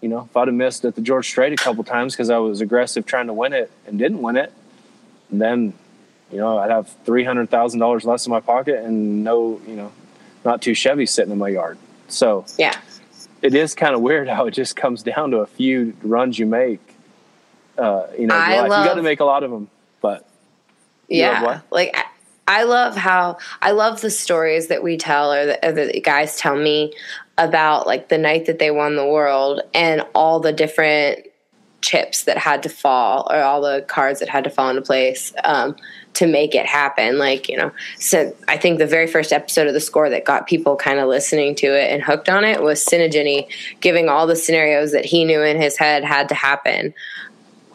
you 0.00 0.08
know, 0.08 0.28
if 0.30 0.36
I'd 0.36 0.48
have 0.48 0.54
missed 0.54 0.84
at 0.84 0.94
the 0.94 1.00
George 1.00 1.26
Strait 1.28 1.52
a 1.52 1.56
couple 1.56 1.82
times 1.84 2.14
because 2.14 2.30
I 2.30 2.38
was 2.38 2.60
aggressive 2.60 3.06
trying 3.06 3.26
to 3.28 3.32
win 3.32 3.52
it 3.52 3.70
and 3.86 3.98
didn't 3.98 4.22
win 4.22 4.36
it, 4.36 4.52
then, 5.30 5.72
you 6.30 6.38
know, 6.38 6.58
I'd 6.58 6.70
have 6.70 6.94
three 7.04 7.24
hundred 7.24 7.48
thousand 7.50 7.80
dollars 7.80 8.04
less 8.04 8.26
in 8.26 8.30
my 8.30 8.40
pocket 8.40 8.84
and 8.84 9.24
no, 9.24 9.60
you 9.66 9.74
know, 9.76 9.92
not 10.44 10.60
two 10.62 10.72
Chevys 10.72 11.08
sitting 11.08 11.32
in 11.32 11.38
my 11.38 11.48
yard. 11.48 11.78
So 12.08 12.44
Yeah. 12.58 12.76
it 13.40 13.54
is 13.54 13.74
kind 13.74 13.94
of 13.94 14.00
weird 14.02 14.28
how 14.36 14.46
it 14.46 14.50
just 14.52 14.76
comes 14.76 15.02
down 15.02 15.30
to 15.30 15.38
a 15.38 15.46
few 15.46 15.96
runs 16.02 16.38
you 16.38 16.46
make. 16.46 16.80
Uh, 17.78 18.06
you 18.18 18.26
know, 18.26 18.34
you 18.64 18.68
got 18.84 18.94
to 18.94 19.02
make 19.02 19.20
a 19.20 19.24
lot 19.24 19.42
of 19.42 19.50
them, 19.50 19.68
but 20.00 20.28
yeah 21.08 21.60
like 21.70 21.96
I, 22.46 22.64
love 22.64 22.96
how 22.96 23.38
i 23.62 23.70
love 23.70 24.00
the 24.00 24.10
stories 24.10 24.68
that 24.68 24.82
we 24.82 24.96
tell 24.96 25.32
or 25.32 25.46
that, 25.46 25.64
or 25.64 25.72
the 25.72 26.00
guys 26.00 26.36
tell 26.36 26.56
me 26.56 26.92
about 27.38 27.86
like 27.86 28.08
the 28.08 28.18
night 28.18 28.46
that 28.46 28.58
they 28.58 28.70
won 28.70 28.96
the 28.96 29.06
world 29.06 29.60
and 29.74 30.02
all 30.14 30.40
the 30.40 30.52
different 30.52 31.26
chips 31.84 32.24
that 32.24 32.38
had 32.38 32.62
to 32.62 32.68
fall 32.68 33.28
or 33.30 33.42
all 33.42 33.60
the 33.60 33.84
cards 33.88 34.20
that 34.20 34.28
had 34.28 34.42
to 34.44 34.50
fall 34.50 34.70
into 34.70 34.80
place 34.80 35.34
um, 35.44 35.76
to 36.14 36.26
make 36.26 36.54
it 36.54 36.64
happen. 36.64 37.18
Like 37.18 37.48
you 37.48 37.56
know 37.56 37.70
so 37.98 38.34
i 38.48 38.56
think 38.56 38.78
the 38.78 38.86
very 38.86 39.06
first 39.06 39.32
episode 39.32 39.66
of 39.66 39.74
the 39.74 39.80
score 39.80 40.08
that 40.08 40.24
got 40.24 40.46
people 40.46 40.76
kind 40.76 40.98
of 40.98 41.08
listening 41.08 41.54
to 41.56 41.66
it 41.66 41.92
and 41.92 42.02
hooked 42.02 42.28
on 42.28 42.44
it 42.44 42.62
was 42.62 42.84
Tsinigine 42.84 43.46
giving 43.80 44.08
all 44.08 44.26
the 44.26 44.36
scenarios 44.36 44.92
that 44.92 45.04
he 45.04 45.24
knew 45.24 45.42
in 45.42 45.60
his 45.60 45.76
head 45.76 46.04
had 46.04 46.28
to 46.30 46.34
happen. 46.34 46.94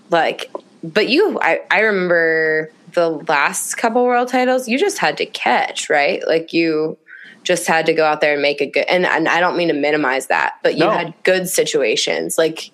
Like 0.09 0.51
but 0.83 1.09
you 1.09 1.39
I, 1.41 1.59
I 1.69 1.81
remember 1.81 2.71
the 2.93 3.09
last 3.09 3.75
couple 3.75 4.03
world 4.05 4.27
titles 4.27 4.67
you 4.67 4.77
just 4.77 4.97
had 4.97 5.17
to 5.17 5.25
catch 5.25 5.89
right 5.89 6.25
like 6.27 6.53
you 6.53 6.97
just 7.43 7.67
had 7.67 7.85
to 7.85 7.93
go 7.93 8.05
out 8.05 8.21
there 8.21 8.33
and 8.33 8.41
make 8.41 8.61
a 8.61 8.65
good 8.65 8.85
and, 8.89 9.05
and 9.05 9.27
i 9.27 9.39
don't 9.39 9.57
mean 9.57 9.67
to 9.67 9.73
minimize 9.73 10.27
that 10.27 10.55
but 10.63 10.73
you 10.75 10.85
No. 10.85 10.91
had 10.91 11.13
good 11.23 11.47
situations 11.49 12.37
like 12.37 12.71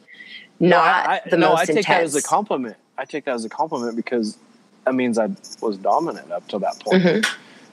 not 0.59 1.07
I, 1.07 1.16
I, 1.26 1.30
the 1.30 1.38
no, 1.38 1.49
most 1.49 1.61
I 1.61 1.66
take 1.66 1.78
intense 1.78 1.88
that 1.88 2.03
as 2.03 2.16
a 2.16 2.28
compliment. 2.28 2.78
I 2.97 3.03
take 3.05 3.26
that 3.26 3.34
as 3.36 3.43
a 3.43 3.49
compliment 3.49 3.95
because 3.97 4.38
that 4.86 4.93
means 4.95 5.18
I 5.18 5.30
was 5.61 5.78
dominant 5.78 6.32
up 6.32 6.47
till 6.47 6.59
that 6.59 6.80
point. 6.80 7.03
Mhm. 7.03 7.28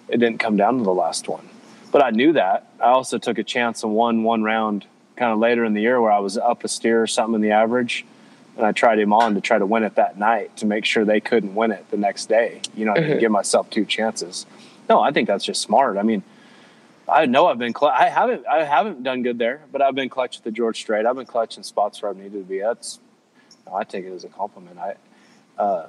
It 0.09 0.17
didn't 0.19 0.39
come 0.39 0.57
down 0.57 0.79
to 0.79 0.83
the 0.85 0.93
last 0.93 1.29
one, 1.29 1.49
but 1.93 2.03
I 2.03 2.11
knew 2.11 2.33
that. 2.33 2.67
I 2.81 2.87
also 2.87 3.19
took 3.19 3.39
a 3.39 3.45
chance 3.45 3.85
and 3.85 3.95
won 3.95 4.25
one 4.25 4.43
round 4.43 4.85
kind 5.15 5.31
of 5.33 5.39
later 5.39 5.65
in 5.65 5.75
the 5.75 5.81
year 5.81 6.01
where 6.01 6.11
I 6.11 6.19
was 6.19 6.37
up 6.37 6.65
a 6.65 6.69
steer 6.69 7.01
or 7.01 7.07
something 7.07 7.37
in 7.37 7.41
the 7.41 7.53
average, 7.53 8.05
and 8.57 8.67
I 8.67 8.73
tried 8.73 8.99
him 8.99 9.13
on 9.13 9.35
to 9.35 9.41
try 9.41 9.59
to 9.59 9.67
win 9.67 9.83
it 9.83 9.95
that 9.97 10.19
night 10.19 10.57
to 10.59 10.67
make 10.67 10.85
sure 10.85 11.05
they 11.05 11.21
couldn't 11.21 11.55
win 11.55 11.71
it 11.71 11.91
the 11.91 11.97
next 11.97 12.27
day. 12.29 12.61
You 12.75 12.85
know, 12.85 12.93
I 12.93 12.97
didn't 13.01 13.17
Mhm. 13.17 13.21
give 13.21 13.31
myself 13.33 13.71
two 13.71 13.85
chances. 13.85 14.47
No, 14.89 15.01
I 15.01 15.11
think 15.13 15.27
that's 15.29 15.45
just 15.45 15.63
smart. 15.63 15.97
I 15.97 16.03
mean, 16.03 16.23
I 17.09 17.27
know 17.27 17.47
I've 17.47 17.59
been. 17.59 17.75
Cl- 17.75 17.93
I 17.93 18.09
haven't. 18.09 18.47
I 18.47 18.65
haven't 18.65 19.03
done 19.03 19.23
good 19.23 19.39
there, 19.39 19.61
but 19.73 19.83
I've 19.83 19.95
been 19.95 20.09
clutch 20.09 20.39
at 20.39 20.45
the 20.45 20.51
George 20.51 20.79
Strait. 20.81 21.05
I've 21.07 21.17
been 21.17 21.27
clutch 21.27 21.57
in 21.57 21.63
spots 21.63 22.01
where 22.03 22.11
I've 22.11 22.17
needed 22.17 22.33
to 22.35 22.39
be. 22.45 22.61
That's. 22.61 22.99
no, 23.67 23.75
I 23.75 23.85
take 23.85 24.05
it 24.05 24.13
as 24.13 24.25
a 24.25 24.29
compliment. 24.29 24.79
I. 24.79 24.95
Uh, 25.61 25.89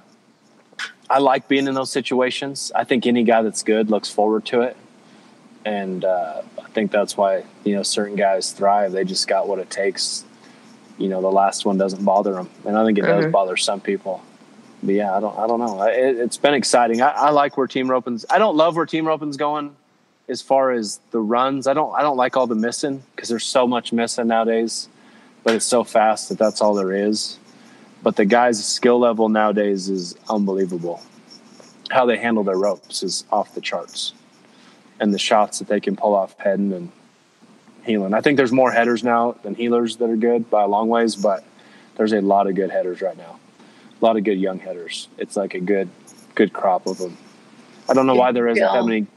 I 1.09 1.19
like 1.19 1.47
being 1.47 1.67
in 1.67 1.73
those 1.75 1.91
situations. 1.91 2.71
I 2.73 2.83
think 2.85 3.05
any 3.05 3.23
guy 3.23 3.41
that's 3.41 3.61
good 3.61 3.91
looks 3.91 4.09
forward 4.09 4.45
to 4.45 4.61
it, 4.61 4.75
and 5.65 6.03
uh, 6.03 6.41
I 6.59 6.67
think 6.69 6.91
that's 6.91 7.15
why 7.15 7.43
you 7.63 7.75
know 7.75 7.83
certain 7.83 8.15
guys 8.15 8.51
thrive. 8.51 8.91
They 8.93 9.03
just 9.03 9.27
got 9.27 9.47
what 9.47 9.59
it 9.59 9.69
takes. 9.69 10.23
You 10.97 11.09
know, 11.09 11.21
the 11.21 11.31
last 11.31 11.65
one 11.65 11.77
doesn't 11.77 12.03
bother 12.03 12.33
them, 12.33 12.49
and 12.65 12.77
I 12.77 12.85
think 12.85 12.97
it 12.99 13.01
does 13.01 13.25
Mhm. 13.25 13.31
bother 13.31 13.57
some 13.57 13.81
people. 13.81 14.21
but 14.83 14.95
yeah, 14.95 15.15
I 15.15 15.19
don't 15.21 15.37
I 15.39 15.47
don't 15.47 15.59
know. 15.59 15.81
It, 15.83 16.17
has 16.17 16.37
been 16.37 16.53
exciting. 16.53 17.01
I, 17.01 17.09
I, 17.11 17.29
like 17.29 17.55
where 17.57 17.67
team 17.67 17.89
roping's. 17.89 18.25
I 18.29 18.37
don't 18.37 18.57
love 18.57 18.75
where 18.75 18.85
team 18.85 19.07
roping's 19.07 19.37
going 19.37 19.75
as 20.27 20.41
far 20.41 20.71
as 20.71 20.99
the 21.11 21.19
runs. 21.19 21.67
I 21.67 21.73
don't 21.73 21.93
I 21.95 22.01
don't 22.01 22.17
like 22.17 22.35
all 22.37 22.47
the 22.47 22.55
missing 22.55 23.01
because 23.15 23.29
there's 23.29 23.45
so 23.45 23.65
much 23.65 23.93
missing 23.93 24.27
nowadays, 24.27 24.89
but 25.43 25.53
it's 25.55 25.65
so 25.65 25.83
fast 25.85 26.29
that 26.29 26.37
that's 26.37 26.59
all 26.61 26.73
there 26.73 26.91
is. 26.91 27.39
But 28.03 28.17
the 28.17 28.25
guys' 28.25 28.63
skill 28.65 28.99
level 28.99 29.29
nowadays 29.29 29.87
is 29.87 30.15
unbelievable. 30.29 31.01
How 31.89 32.05
they 32.05 32.17
handle 32.17 32.43
their 32.43 32.57
ropes 32.57 33.03
is 33.03 33.23
off 33.31 33.55
the 33.55 33.61
charts, 33.61 34.13
and 34.99 35.13
the 35.13 35.19
shots 35.19 35.59
that 35.59 35.69
they 35.69 35.79
can 35.79 35.95
pull 35.95 36.13
off 36.13 36.35
heading 36.37 36.73
and 36.73 36.91
heeling. 37.83 38.13
I 38.13 38.21
think 38.21 38.37
there's 38.37 38.51
more 38.51 38.71
headers 38.71 39.03
now 39.03 39.33
than 39.43 39.55
heelers 39.55 39.97
that 39.97 40.09
are 40.09 40.15
good 40.15 40.49
by 40.49 40.63
a 40.63 40.67
long 40.67 40.87
ways, 40.89 41.15
but 41.15 41.43
there's 41.95 42.13
a 42.13 42.21
lot 42.21 42.47
of 42.47 42.55
good 42.55 42.71
headers 42.71 43.01
right 43.01 43.17
now. 43.17 43.39
A 44.01 44.05
lot 44.05 44.17
of 44.17 44.23
good 44.23 44.39
young 44.39 44.59
headers. 44.59 45.07
It's 45.17 45.35
like 45.35 45.53
a 45.53 45.59
good 45.59 45.89
good 46.35 46.51
crop 46.51 46.87
of 46.87 46.97
them. 46.97 47.17
I 47.87 47.93
don't 47.93 48.07
know 48.07 48.15
why 48.15 48.31
there 48.31 48.47
isn't 48.47 48.63
that 48.63 48.85
many 48.85 49.07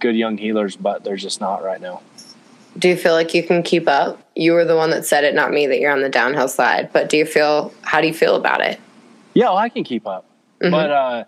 good 0.00 0.16
young 0.16 0.36
heelers, 0.36 0.76
but 0.80 1.04
there's 1.04 1.22
just 1.22 1.40
not 1.40 1.64
right 1.64 1.80
now. 1.80 2.02
Do 2.78 2.88
you 2.88 2.96
feel 2.96 3.14
like 3.14 3.32
you 3.32 3.42
can 3.42 3.62
keep 3.62 3.88
up? 3.88 4.20
You 4.34 4.52
were 4.52 4.64
the 4.64 4.76
one 4.76 4.90
that 4.90 5.06
said 5.06 5.24
it, 5.24 5.34
not 5.34 5.50
me, 5.50 5.66
that 5.66 5.80
you're 5.80 5.92
on 5.92 6.02
the 6.02 6.10
downhill 6.10 6.48
side. 6.48 6.92
But 6.92 7.08
do 7.08 7.16
you 7.16 7.24
feel? 7.24 7.72
How 7.82 8.00
do 8.00 8.06
you 8.06 8.14
feel 8.14 8.36
about 8.36 8.60
it? 8.60 8.78
Yeah, 9.34 9.46
well, 9.46 9.56
I 9.56 9.68
can 9.68 9.84
keep 9.84 10.06
up, 10.06 10.26
mm-hmm. 10.60 10.70
but 10.70 10.90
uh, 10.90 11.24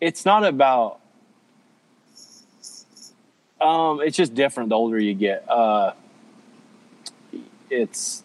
it's 0.00 0.24
not 0.24 0.44
about. 0.44 1.00
Um, 3.60 4.00
it's 4.00 4.16
just 4.16 4.34
different 4.34 4.70
the 4.70 4.74
older 4.74 4.98
you 4.98 5.12
get. 5.12 5.44
Uh, 5.48 5.92
it's 7.70 8.22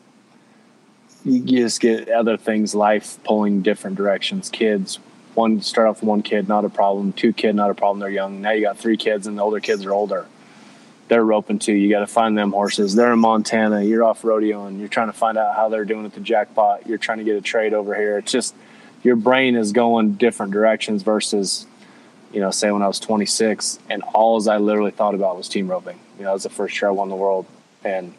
you 1.23 1.41
just 1.41 1.81
get 1.81 2.09
other 2.09 2.37
things, 2.37 2.75
life 2.75 3.17
pulling 3.23 3.61
different 3.61 3.97
directions. 3.97 4.49
Kids, 4.49 4.99
one 5.33 5.61
start 5.61 5.87
off 5.87 6.01
with 6.01 6.07
one 6.07 6.21
kid, 6.21 6.47
not 6.47 6.65
a 6.65 6.69
problem. 6.69 7.13
Two 7.13 7.33
kid, 7.33 7.55
not 7.55 7.71
a 7.71 7.73
problem. 7.73 7.99
They're 7.99 8.09
young. 8.09 8.41
Now 8.41 8.51
you 8.51 8.61
got 8.61 8.77
three 8.77 8.97
kids, 8.97 9.27
and 9.27 9.37
the 9.37 9.41
older 9.41 9.59
kids 9.59 9.85
are 9.85 9.93
older. 9.93 10.27
They're 11.07 11.23
roping 11.23 11.59
too. 11.59 11.73
You 11.73 11.89
got 11.89 11.99
to 11.99 12.07
find 12.07 12.37
them 12.37 12.51
horses. 12.51 12.95
They're 12.95 13.13
in 13.13 13.19
Montana. 13.19 13.83
You're 13.83 14.03
off 14.03 14.21
rodeoing. 14.21 14.79
You're 14.79 14.87
trying 14.87 15.07
to 15.07 15.13
find 15.13 15.37
out 15.37 15.55
how 15.55 15.69
they're 15.69 15.85
doing 15.85 16.05
at 16.05 16.13
the 16.13 16.19
jackpot. 16.19 16.87
You're 16.87 16.97
trying 16.97 17.19
to 17.19 17.23
get 17.23 17.35
a 17.35 17.41
trade 17.41 17.73
over 17.73 17.95
here. 17.95 18.17
It's 18.17 18.31
just 18.31 18.55
your 19.03 19.15
brain 19.15 19.55
is 19.55 19.71
going 19.71 20.13
different 20.13 20.51
directions 20.51 21.03
versus, 21.03 21.67
you 22.33 22.39
know, 22.39 22.49
say 22.49 22.71
when 22.71 22.81
I 22.81 22.87
was 22.87 22.99
26 22.99 23.77
and 23.89 24.01
all 24.13 24.49
I 24.49 24.57
literally 24.57 24.91
thought 24.91 25.13
about 25.13 25.37
was 25.37 25.47
team 25.47 25.69
roping. 25.69 25.99
You 26.17 26.23
know, 26.23 26.29
that 26.29 26.33
was 26.33 26.43
the 26.43 26.49
first 26.49 26.81
year 26.81 26.89
I 26.89 26.91
won 26.91 27.09
the 27.09 27.15
world, 27.15 27.45
and 27.83 28.13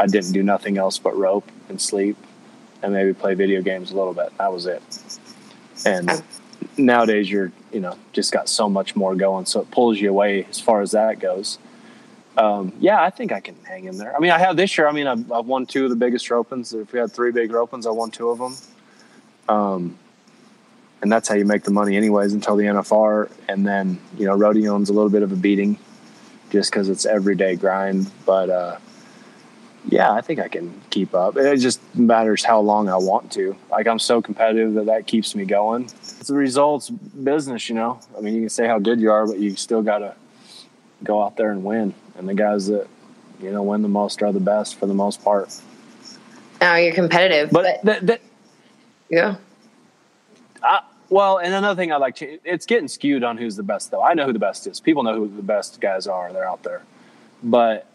I 0.00 0.06
didn't 0.06 0.32
do 0.32 0.42
nothing 0.42 0.78
else 0.78 0.98
but 0.98 1.14
rope 1.14 1.46
and 1.68 1.78
sleep 1.78 2.16
and 2.82 2.94
maybe 2.94 3.12
play 3.12 3.34
video 3.34 3.60
games 3.60 3.90
a 3.90 3.96
little 3.96 4.14
bit. 4.14 4.32
That 4.38 4.50
was 4.50 4.64
it. 4.64 4.82
And 5.84 6.22
nowadays 6.78 7.30
you're, 7.30 7.52
you 7.70 7.80
know, 7.80 7.98
just 8.14 8.32
got 8.32 8.48
so 8.48 8.66
much 8.70 8.96
more 8.96 9.14
going. 9.14 9.44
So 9.44 9.60
it 9.60 9.70
pulls 9.70 10.00
you 10.00 10.08
away 10.08 10.46
as 10.48 10.58
far 10.58 10.80
as 10.80 10.92
that 10.92 11.20
goes. 11.20 11.58
Um, 12.38 12.72
yeah, 12.80 13.02
I 13.02 13.10
think 13.10 13.30
I 13.30 13.40
can 13.40 13.56
hang 13.64 13.84
in 13.84 13.98
there. 13.98 14.16
I 14.16 14.20
mean, 14.20 14.30
I 14.30 14.38
have 14.38 14.56
this 14.56 14.78
year. 14.78 14.88
I 14.88 14.92
mean, 14.92 15.06
I've, 15.06 15.30
I've 15.30 15.44
won 15.44 15.66
two 15.66 15.84
of 15.84 15.90
the 15.90 15.96
biggest 15.96 16.26
ropens. 16.30 16.74
If 16.74 16.94
we 16.94 16.98
had 16.98 17.12
three 17.12 17.30
big 17.30 17.50
ropens, 17.50 17.86
I 17.86 17.90
won 17.90 18.10
two 18.10 18.30
of 18.30 18.38
them. 18.38 18.56
Um, 19.50 19.98
and 21.02 21.12
that's 21.12 21.28
how 21.28 21.34
you 21.34 21.44
make 21.44 21.64
the 21.64 21.72
money, 21.72 21.98
anyways, 21.98 22.32
until 22.32 22.56
the 22.56 22.64
NFR. 22.64 23.30
And 23.48 23.66
then, 23.66 24.00
you 24.16 24.24
know, 24.24 24.34
rodeoing's 24.34 24.88
a 24.88 24.94
little 24.94 25.10
bit 25.10 25.22
of 25.22 25.30
a 25.30 25.36
beating 25.36 25.78
just 26.48 26.70
because 26.70 26.88
it's 26.88 27.04
everyday 27.04 27.56
grind. 27.56 28.10
But, 28.24 28.48
uh, 28.48 28.78
yeah, 29.88 30.12
I 30.12 30.20
think 30.20 30.40
I 30.40 30.48
can 30.48 30.80
keep 30.90 31.14
up. 31.14 31.36
It 31.36 31.56
just 31.58 31.80
matters 31.94 32.44
how 32.44 32.60
long 32.60 32.88
I 32.88 32.96
want 32.96 33.32
to. 33.32 33.56
Like 33.70 33.86
I'm 33.86 33.98
so 33.98 34.20
competitive 34.20 34.74
that 34.74 34.86
that 34.86 35.06
keeps 35.06 35.34
me 35.34 35.44
going. 35.44 35.84
It's 35.84 36.28
the 36.28 36.34
results 36.34 36.90
business, 36.90 37.68
you 37.68 37.74
know. 37.74 37.98
I 38.16 38.20
mean, 38.20 38.34
you 38.34 38.40
can 38.40 38.50
say 38.50 38.66
how 38.66 38.78
good 38.78 39.00
you 39.00 39.10
are, 39.10 39.26
but 39.26 39.38
you 39.38 39.56
still 39.56 39.82
got 39.82 39.98
to 39.98 40.14
go 41.02 41.22
out 41.22 41.36
there 41.36 41.50
and 41.50 41.64
win. 41.64 41.94
And 42.16 42.28
the 42.28 42.34
guys 42.34 42.66
that 42.66 42.88
you 43.40 43.50
know 43.50 43.62
win 43.62 43.82
the 43.82 43.88
most 43.88 44.22
are 44.22 44.32
the 44.32 44.40
best 44.40 44.78
for 44.78 44.86
the 44.86 44.94
most 44.94 45.24
part. 45.24 45.54
Now 46.60 46.76
you're 46.76 46.94
competitive, 46.94 47.50
but, 47.50 47.80
but 47.82 47.84
that, 47.84 48.06
that, 48.06 48.20
yeah. 49.08 49.36
I, 50.62 50.82
well, 51.08 51.38
and 51.38 51.54
another 51.54 51.80
thing 51.80 51.90
I 51.90 51.96
like 51.96 52.16
to, 52.16 52.38
it's 52.44 52.66
getting 52.66 52.86
skewed 52.86 53.24
on 53.24 53.38
who's 53.38 53.56
the 53.56 53.62
best 53.62 53.90
though. 53.90 54.02
I 54.02 54.12
know 54.12 54.26
who 54.26 54.34
the 54.34 54.38
best 54.38 54.66
is. 54.66 54.78
People 54.78 55.02
know 55.02 55.14
who 55.14 55.28
the 55.34 55.42
best 55.42 55.80
guys 55.80 56.06
are. 56.06 56.30
They're 56.34 56.46
out 56.46 56.62
there, 56.62 56.82
but 57.42 57.89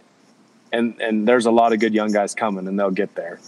and 0.75 0.99
and 1.01 1.27
there's 1.27 1.45
a 1.45 1.51
lot 1.51 1.73
of 1.73 1.79
good 1.79 1.93
young 1.93 2.11
guys 2.11 2.35
coming, 2.35 2.67
and 2.67 2.77
they'll 2.79 2.91
get 2.91 3.15
there. 3.15 3.39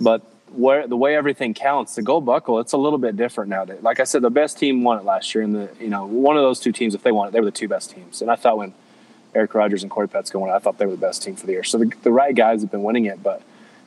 But 0.00 0.22
where 0.50 0.86
the 0.86 0.96
way 0.96 1.16
everything 1.16 1.54
counts, 1.54 1.94
the 1.94 2.02
gold 2.02 2.24
buckle, 2.24 2.60
it's 2.60 2.72
a 2.72 2.78
little 2.78 2.98
bit 2.98 3.16
different 3.16 3.50
nowadays. 3.50 3.82
Like 3.82 4.00
I 4.00 4.04
said, 4.04 4.22
the 4.22 4.30
best 4.30 4.58
team 4.58 4.82
won 4.82 4.98
it 4.98 5.04
last 5.04 5.34
year, 5.34 5.44
and 5.44 5.54
the 5.54 5.70
you 5.80 5.88
know 5.88 6.06
one 6.06 6.36
of 6.36 6.42
those 6.42 6.60
two 6.60 6.72
teams, 6.72 6.94
if 6.94 7.02
they 7.02 7.12
won 7.12 7.28
it, 7.28 7.32
they 7.32 7.40
were 7.40 7.46
the 7.46 7.52
two 7.52 7.68
best 7.68 7.90
teams. 7.90 8.22
And 8.22 8.30
I 8.30 8.36
thought 8.36 8.58
when 8.58 8.72
Erich 9.34 9.54
Rogers 9.54 9.82
and 9.82 9.90
Cory 9.90 10.08
Petska 10.08 10.40
won 10.40 10.50
it, 10.50 10.54
I 10.54 10.58
thought 10.58 10.78
they 10.78 10.86
were 10.86 10.92
the 10.92 10.96
best 10.96 11.22
team 11.22 11.36
for 11.36 11.46
the 11.46 11.52
year. 11.52 11.64
So 11.64 11.78
the, 11.78 11.92
the 12.02 12.12
right 12.12 12.34
guys 12.34 12.62
have 12.62 12.70
been 12.70 12.82
winning 12.82 13.04
it, 13.06 13.22
but 13.22 13.42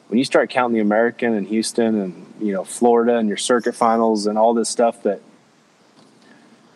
when 0.07 0.17
you 0.17 0.25
start 0.25 0.49
counting 0.49 0.75
the 0.75 0.81
American 0.81 1.33
and 1.33 1.47
Houston 1.47 1.99
and 1.99 2.33
you 2.39 2.53
know 2.53 2.63
Florida 2.63 3.15
and 3.17 3.27
your 3.27 3.37
circuit 3.37 3.75
finals 3.75 4.27
and 4.27 4.37
all 4.37 4.53
this 4.53 4.69
stuff 4.69 5.03
that 5.03 5.21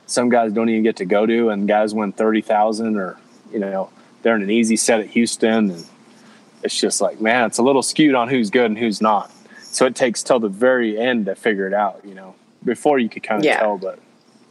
some 0.07 0.29
guys 0.29 0.53
don't 0.53 0.69
even 0.69 0.83
get 0.83 0.97
to 0.97 1.05
go 1.05 1.25
to, 1.25 1.49
and 1.49 1.67
guys 1.67 1.93
win 1.93 2.11
thirty 2.11 2.41
thousand 2.41 2.97
or 2.97 3.17
you 3.51 3.59
know 3.59 3.89
they're 4.21 4.35
in 4.35 4.41
an 4.41 4.49
easy 4.49 4.75
set 4.75 5.01
at 5.01 5.07
Houston 5.07 5.69
and 5.69 5.85
it's 6.65 6.79
just 6.79 6.99
like, 6.99 7.21
man, 7.21 7.45
it's 7.45 7.59
a 7.59 7.63
little 7.63 7.83
skewed 7.83 8.15
on 8.15 8.27
who's 8.27 8.49
good 8.49 8.65
and 8.65 8.77
who's 8.77 8.99
not. 8.99 9.31
So 9.61 9.85
it 9.85 9.95
takes 9.95 10.23
till 10.23 10.39
the 10.39 10.49
very 10.49 10.97
end 10.97 11.27
to 11.27 11.35
figure 11.35 11.67
it 11.67 11.73
out, 11.73 12.01
you 12.03 12.15
know, 12.15 12.33
before 12.63 12.97
you 12.97 13.07
could 13.07 13.23
kind 13.23 13.39
of 13.39 13.45
yeah. 13.45 13.59
tell. 13.59 13.77
But 13.77 13.99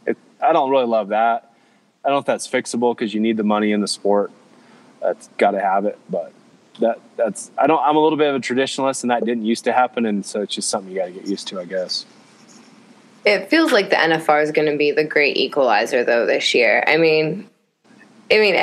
it, 0.07 0.17
I 0.41 0.53
don't 0.53 0.71
really 0.71 0.85
love 0.85 1.09
that. 1.09 1.53
I 2.03 2.09
don't 2.09 2.15
know 2.15 2.19
if 2.19 2.25
that's 2.25 2.47
fixable 2.47 2.95
because 2.95 3.13
you 3.13 3.19
need 3.19 3.35
the 3.35 3.43
money 3.43 3.71
in 3.71 3.81
the 3.81 3.87
sport. 3.87 4.31
That's 5.01 5.27
got 5.37 5.51
to 5.51 5.59
have 5.59 5.85
it. 5.85 5.99
But 6.09 6.31
that 6.79 6.99
that's 7.17 7.51
I 7.57 7.67
don't. 7.67 7.81
I'm 7.83 7.97
a 7.97 7.99
little 7.99 8.17
bit 8.17 8.29
of 8.29 8.35
a 8.35 8.39
traditionalist, 8.39 9.03
and 9.03 9.11
that 9.11 9.25
didn't 9.25 9.45
used 9.45 9.65
to 9.65 9.73
happen, 9.73 10.05
and 10.05 10.25
so 10.25 10.41
it's 10.41 10.55
just 10.55 10.69
something 10.69 10.91
you 10.91 10.99
got 10.99 11.07
to 11.07 11.11
get 11.11 11.27
used 11.27 11.47
to, 11.49 11.59
I 11.59 11.65
guess. 11.65 12.05
It 13.25 13.49
feels 13.49 13.71
like 13.71 13.89
the 13.89 13.95
NFR 13.95 14.43
is 14.43 14.51
going 14.51 14.71
to 14.71 14.77
be 14.77 14.91
the 14.91 15.03
great 15.03 15.35
equalizer, 15.35 16.03
though, 16.03 16.25
this 16.27 16.53
year. 16.53 16.83
I 16.85 16.97
mean, 16.97 17.49
I 18.31 18.37
mean, 18.37 18.55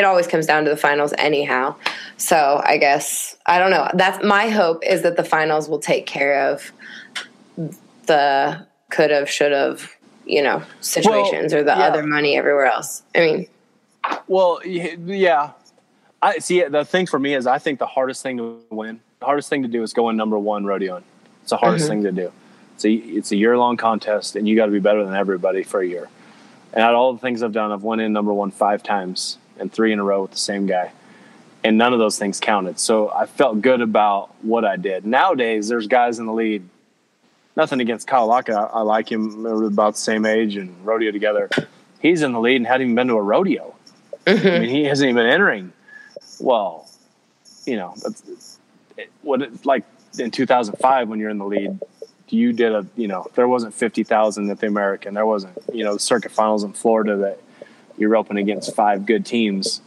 it, 0.00 0.04
always 0.04 0.26
comes 0.26 0.46
down 0.46 0.64
to 0.64 0.70
the 0.70 0.76
finals, 0.76 1.12
anyhow. 1.18 1.74
So 2.16 2.60
I 2.64 2.76
guess 2.76 3.36
I 3.46 3.58
don't 3.58 3.70
know. 3.70 3.88
That's 3.94 4.24
my 4.24 4.48
hope 4.48 4.84
is 4.84 5.02
that 5.02 5.16
the 5.16 5.24
finals 5.24 5.68
will 5.68 5.78
take 5.78 6.06
care 6.06 6.48
of 6.50 6.72
the 8.06 8.66
could 8.90 9.10
have, 9.10 9.30
should 9.30 9.52
have, 9.52 9.90
you 10.26 10.42
know, 10.42 10.62
situations 10.80 11.52
well, 11.52 11.62
or 11.62 11.64
the 11.64 11.76
yeah. 11.76 11.86
other 11.86 12.02
money 12.02 12.36
everywhere 12.36 12.66
else. 12.66 13.02
I 13.14 13.20
mean, 13.20 13.46
well, 14.26 14.60
yeah. 14.64 15.52
I 16.22 16.38
see. 16.38 16.62
The 16.62 16.84
thing 16.84 17.06
for 17.06 17.18
me 17.18 17.34
is, 17.34 17.46
I 17.46 17.58
think 17.58 17.78
the 17.78 17.86
hardest 17.86 18.22
thing 18.22 18.36
to 18.36 18.62
win, 18.70 19.00
the 19.20 19.26
hardest 19.26 19.48
thing 19.48 19.62
to 19.62 19.68
do 19.68 19.82
is 19.82 19.92
go 19.92 20.10
in 20.10 20.16
number 20.16 20.38
one 20.38 20.66
rodeo. 20.66 21.02
It's 21.42 21.50
the 21.50 21.56
hardest 21.56 21.84
mm-hmm. 21.84 22.02
thing 22.02 22.02
to 22.04 22.12
do. 22.12 22.32
It's 22.74 22.84
a 22.84 22.92
it's 22.92 23.32
a 23.32 23.36
year 23.36 23.56
long 23.56 23.76
contest, 23.76 24.36
and 24.36 24.46
you 24.46 24.56
got 24.56 24.66
to 24.66 24.72
be 24.72 24.80
better 24.80 25.04
than 25.04 25.14
everybody 25.14 25.62
for 25.62 25.80
a 25.80 25.86
year. 25.86 26.08
And 26.72 26.82
out 26.82 26.94
of 26.94 27.00
all 27.00 27.12
the 27.12 27.18
things 27.18 27.42
I've 27.42 27.52
done, 27.52 27.72
I've 27.72 27.82
won 27.82 28.00
in 28.00 28.12
number 28.12 28.32
one 28.32 28.50
five 28.50 28.82
times 28.82 29.38
and 29.60 29.72
three 29.72 29.92
in 29.92 29.98
a 29.98 30.04
row 30.04 30.22
with 30.22 30.32
the 30.32 30.38
same 30.38 30.66
guy 30.66 30.92
and 31.62 31.76
none 31.76 31.92
of 31.92 31.98
those 31.98 32.18
things 32.18 32.40
counted. 32.40 32.78
So 32.78 33.10
I 33.10 33.26
felt 33.26 33.60
good 33.60 33.80
about 33.80 34.34
what 34.42 34.64
I 34.64 34.76
did. 34.76 35.04
Nowadays, 35.04 35.68
there's 35.68 35.86
guys 35.86 36.18
in 36.18 36.26
the 36.26 36.32
lead. 36.32 36.68
Nothing 37.56 37.80
against 37.80 38.06
Kyle 38.06 38.26
Lockett. 38.26 38.54
I, 38.54 38.64
I 38.64 38.80
like 38.80 39.10
him. 39.10 39.42
We're 39.42 39.64
about 39.64 39.94
the 39.94 40.00
same 40.00 40.24
age 40.24 40.56
and 40.56 40.84
rodeo 40.84 41.10
together. 41.10 41.50
He's 42.00 42.22
in 42.22 42.32
the 42.32 42.40
lead 42.40 42.56
and 42.56 42.66
hadn't 42.66 42.86
even 42.86 42.94
been 42.94 43.08
to 43.08 43.14
a 43.14 43.22
rodeo. 43.22 43.74
Mm-hmm. 44.24 44.46
I 44.46 44.58
mean, 44.60 44.70
he 44.70 44.84
hasn't 44.84 45.10
even 45.10 45.22
been 45.22 45.30
entering. 45.30 45.72
Well, 46.38 46.88
you 47.66 47.76
know, 47.76 47.94
that's 48.02 48.58
it, 48.96 49.10
what 49.22 49.42
it's 49.42 49.66
like 49.66 49.84
in 50.18 50.30
2005 50.30 51.08
when 51.08 51.18
you're 51.18 51.30
in 51.30 51.38
the 51.38 51.44
lead. 51.44 51.78
You 52.28 52.52
did 52.52 52.72
a, 52.72 52.86
you 52.96 53.08
know, 53.08 53.26
there 53.34 53.48
wasn't 53.48 53.74
50,000 53.74 54.50
at 54.50 54.60
the 54.60 54.66
American. 54.68 55.14
There 55.14 55.26
wasn't, 55.26 55.58
you 55.72 55.82
know, 55.82 55.94
the 55.94 56.00
circuit 56.00 56.30
finals 56.30 56.62
in 56.62 56.72
Florida 56.72 57.16
that 57.16 57.40
you're 58.00 58.16
open 58.16 58.38
against 58.38 58.74
five 58.74 59.06
good 59.06 59.24
teams 59.26 59.82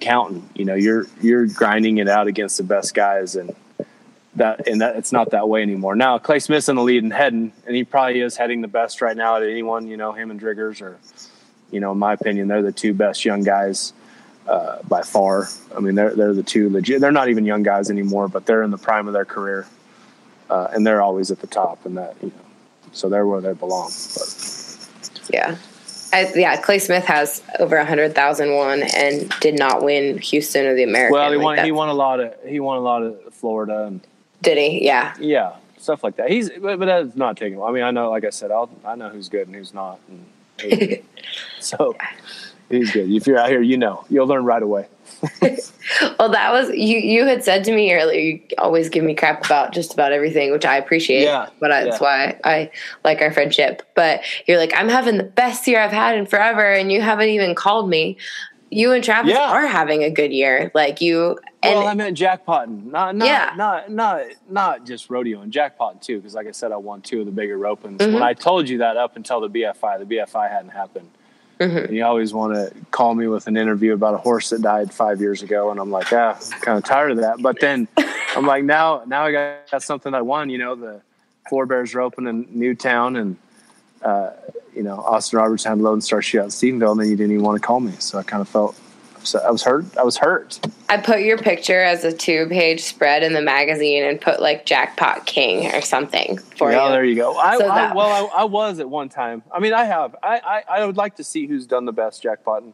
counting. 0.00 0.48
You 0.54 0.64
know, 0.64 0.74
you're 0.74 1.06
you're 1.20 1.46
grinding 1.46 1.98
it 1.98 2.08
out 2.08 2.26
against 2.26 2.56
the 2.56 2.64
best 2.64 2.94
guys, 2.94 3.36
and 3.36 3.54
that 4.36 4.66
and 4.66 4.80
that 4.80 4.96
it's 4.96 5.12
not 5.12 5.30
that 5.30 5.48
way 5.48 5.62
anymore. 5.62 5.94
Now 5.94 6.18
Clay 6.18 6.38
Smith's 6.38 6.68
in 6.68 6.76
the 6.76 6.82
lead 6.82 7.02
and 7.02 7.12
heading, 7.12 7.52
and 7.66 7.76
he 7.76 7.84
probably 7.84 8.20
is 8.20 8.36
heading 8.36 8.60
the 8.60 8.68
best 8.68 9.00
right 9.00 9.16
now 9.16 9.36
at 9.36 9.42
anyone. 9.42 9.86
You 9.86 9.96
know, 9.96 10.12
him 10.12 10.30
and 10.30 10.40
Driggers 10.40 10.82
are, 10.82 10.98
you 11.70 11.80
know, 11.80 11.92
in 11.92 11.98
my 11.98 12.14
opinion, 12.14 12.48
they're 12.48 12.62
the 12.62 12.72
two 12.72 12.94
best 12.94 13.24
young 13.24 13.42
guys 13.42 13.92
uh, 14.46 14.78
by 14.88 15.02
far. 15.02 15.48
I 15.76 15.80
mean, 15.80 15.94
they're 15.94 16.14
they're 16.14 16.34
the 16.34 16.42
two 16.42 16.70
legit. 16.70 17.00
They're 17.00 17.12
not 17.12 17.28
even 17.28 17.44
young 17.44 17.62
guys 17.62 17.90
anymore, 17.90 18.28
but 18.28 18.46
they're 18.46 18.62
in 18.62 18.70
the 18.70 18.78
prime 18.78 19.06
of 19.06 19.12
their 19.12 19.24
career, 19.24 19.66
uh, 20.50 20.68
and 20.72 20.86
they're 20.86 21.02
always 21.02 21.30
at 21.30 21.40
the 21.40 21.46
top. 21.46 21.86
And 21.86 21.96
that 21.96 22.16
you 22.22 22.28
know, 22.28 22.44
so 22.92 23.08
they're 23.08 23.26
where 23.26 23.40
they 23.40 23.52
belong. 23.52 23.90
But 24.14 25.28
yeah. 25.32 25.56
I, 26.12 26.30
yeah, 26.34 26.60
Clay 26.60 26.78
Smith 26.78 27.04
has 27.06 27.42
over 27.58 27.76
a 27.76 27.84
hundred 27.84 28.14
thousand 28.14 28.54
won 28.54 28.82
and 28.82 29.28
did 29.40 29.58
not 29.58 29.82
win 29.82 30.18
Houston 30.18 30.66
or 30.66 30.74
the 30.74 30.82
American. 30.82 31.12
Well, 31.12 31.30
he 31.30 31.36
like 31.36 31.44
won. 31.44 31.64
He 31.64 31.72
won 31.72 31.88
a 31.88 31.94
lot 31.94 32.20
of. 32.20 32.34
He 32.46 32.60
won 32.60 32.76
a 32.76 32.80
lot 32.80 33.02
of 33.02 33.34
Florida. 33.34 33.84
And, 33.84 34.00
did 34.42 34.58
he? 34.58 34.84
Yeah. 34.84 35.14
Yeah. 35.18 35.56
stuff 35.78 36.04
like 36.04 36.16
that. 36.16 36.30
He's 36.30 36.50
but, 36.50 36.78
but 36.78 36.86
that's 36.86 37.16
not 37.16 37.36
taking. 37.36 37.62
I 37.62 37.70
mean, 37.70 37.82
I 37.82 37.90
know, 37.90 38.10
like 38.10 38.24
I 38.24 38.30
said, 38.30 38.50
I'll 38.50 38.70
I 38.84 38.94
know 38.94 39.08
who's 39.08 39.28
good 39.28 39.46
and 39.46 39.56
who's 39.56 39.72
not. 39.72 39.98
And 40.08 40.26
so 41.60 41.96
he's 42.68 42.90
good. 42.90 43.10
If 43.10 43.26
you're 43.26 43.38
out 43.38 43.48
here, 43.48 43.62
you 43.62 43.78
know, 43.78 44.04
you'll 44.08 44.26
learn 44.26 44.44
right 44.44 44.62
away. 44.62 44.88
well, 46.18 46.28
that 46.30 46.52
was 46.52 46.68
you. 46.70 46.98
You 46.98 47.24
had 47.26 47.42
said 47.44 47.64
to 47.64 47.72
me 47.72 47.92
earlier. 47.92 48.20
You 48.20 48.40
always 48.58 48.88
give 48.88 49.04
me 49.04 49.14
crap 49.14 49.44
about 49.44 49.72
just 49.72 49.92
about 49.92 50.12
everything, 50.12 50.52
which 50.52 50.64
I 50.64 50.76
appreciate. 50.76 51.22
Yeah, 51.24 51.48
but 51.60 51.72
I, 51.72 51.78
yeah. 51.80 51.84
that's 51.84 52.00
why 52.00 52.38
I 52.44 52.70
like 53.04 53.20
our 53.20 53.32
friendship. 53.32 53.82
But 53.94 54.22
you're 54.46 54.58
like, 54.58 54.72
I'm 54.76 54.88
having 54.88 55.16
the 55.18 55.24
best 55.24 55.66
year 55.66 55.80
I've 55.80 55.90
had 55.92 56.16
in 56.16 56.26
forever, 56.26 56.64
and 56.72 56.90
you 56.92 57.00
haven't 57.00 57.28
even 57.28 57.54
called 57.54 57.88
me. 57.88 58.16
You 58.70 58.92
and 58.92 59.04
Travis 59.04 59.32
Yeah. 59.34 59.50
are 59.50 59.66
having 59.66 60.02
a 60.02 60.08
good 60.10 60.32
year. 60.32 60.70
Like 60.74 61.02
you, 61.02 61.38
and 61.62 61.78
well, 61.78 61.88
I 61.88 61.92
meant 61.94 62.16
jackpotting, 62.16 62.86
not 62.90 63.14
not 63.14 63.26
Yeah. 63.28 63.52
not 63.54 63.90
not 63.90 64.22
not 64.48 64.86
just 64.86 65.10
rodeo 65.10 65.42
and 65.42 65.52
jackpotting 65.52 66.00
too. 66.00 66.16
Because 66.16 66.34
like 66.34 66.46
I 66.46 66.52
said, 66.52 66.72
I 66.72 66.78
won 66.78 67.02
two 67.02 67.20
of 67.20 67.26
the 67.26 67.32
bigger 67.32 67.58
ropings. 67.58 67.98
Mhm. 67.98 68.14
When 68.14 68.22
I 68.22 68.32
told 68.32 68.68
you 68.70 68.78
that 68.78 68.96
up 68.96 69.16
until 69.16 69.40
the 69.42 69.48
BFI, 69.48 69.98
the 69.98 70.06
BFI 70.06 70.48
hadn't 70.50 70.70
happened. 70.70 71.10
Mhm. 71.62 71.84
And 71.84 71.96
you 71.96 72.04
always 72.04 72.34
want 72.34 72.54
to 72.54 72.72
call 72.90 73.14
me 73.14 73.26
with 73.26 73.46
an 73.46 73.56
interview 73.56 73.94
about 73.94 74.14
a 74.14 74.18
horse 74.18 74.50
that 74.50 74.62
died 74.62 74.92
five 74.92 75.20
years 75.20 75.42
ago, 75.42 75.70
and 75.70 75.78
I'm 75.78 75.90
like, 75.90 76.12
ah, 76.12 76.38
I'm 76.52 76.60
kind 76.60 76.78
of 76.78 76.84
tired 76.84 77.12
of 77.12 77.16
that. 77.18 77.40
But 77.40 77.60
then 77.60 77.88
I'm 78.36 78.46
like, 78.46 78.64
now 78.64 79.02
now 79.06 79.24
I 79.24 79.32
got, 79.32 79.70
got 79.70 79.82
something 79.82 80.12
I 80.14 80.22
won. 80.22 80.50
You 80.50 80.58
know, 80.58 80.74
the 80.74 81.00
Four 81.48 81.66
Bears 81.66 81.94
are 81.94 82.00
open 82.00 82.26
in 82.26 82.46
Newtown, 82.50 83.16
and 83.16 83.36
uh, 84.02 84.30
you 84.74 84.82
know, 84.82 84.96
Austin 85.00 85.38
Roberts 85.38 85.64
had 85.64 85.78
Lone 85.78 86.00
Star 86.00 86.20
Shootout 86.20 86.44
in 86.44 86.48
Stephenville, 86.50 86.92
and 86.92 87.00
then 87.00 87.08
you 87.10 87.16
didn't 87.16 87.32
even 87.32 87.44
want 87.44 87.60
to 87.60 87.66
call 87.66 87.80
me. 87.80 87.92
So 87.98 88.18
I 88.18 88.22
kind 88.22 88.40
of 88.40 88.48
felt. 88.48 88.78
So 89.24 89.38
I 89.38 89.50
was 89.50 89.62
hurt. 89.62 89.84
I 89.96 90.02
was 90.02 90.16
hurt. 90.16 90.58
I 90.88 90.96
put 90.96 91.20
your 91.20 91.38
picture 91.38 91.80
as 91.80 92.04
a 92.04 92.12
two 92.12 92.46
page 92.48 92.82
spread 92.82 93.22
in 93.22 93.32
the 93.32 93.42
magazine 93.42 94.04
and 94.04 94.20
put 94.20 94.40
like 94.40 94.66
Jackpot 94.66 95.26
King 95.26 95.72
or 95.74 95.80
something 95.80 96.38
for 96.56 96.70
yeah, 96.70 96.82
you. 96.82 96.88
Oh, 96.88 96.92
there 96.92 97.04
you 97.04 97.14
go. 97.14 97.36
I, 97.36 97.58
So 97.58 97.68
I 97.68 97.74
that- 97.74 97.96
well, 97.96 98.30
I, 98.34 98.42
I 98.42 98.44
was 98.44 98.80
at 98.80 98.88
one 98.88 99.08
time. 99.08 99.42
I 99.52 99.60
mean, 99.60 99.72
I 99.72 99.84
have. 99.84 100.16
I, 100.22 100.38
I 100.38 100.80
I 100.80 100.86
would 100.86 100.96
like 100.96 101.16
to 101.16 101.24
see 101.24 101.46
who's 101.46 101.66
done 101.66 101.84
the 101.84 101.92
best 101.92 102.22
jackpotting 102.22 102.72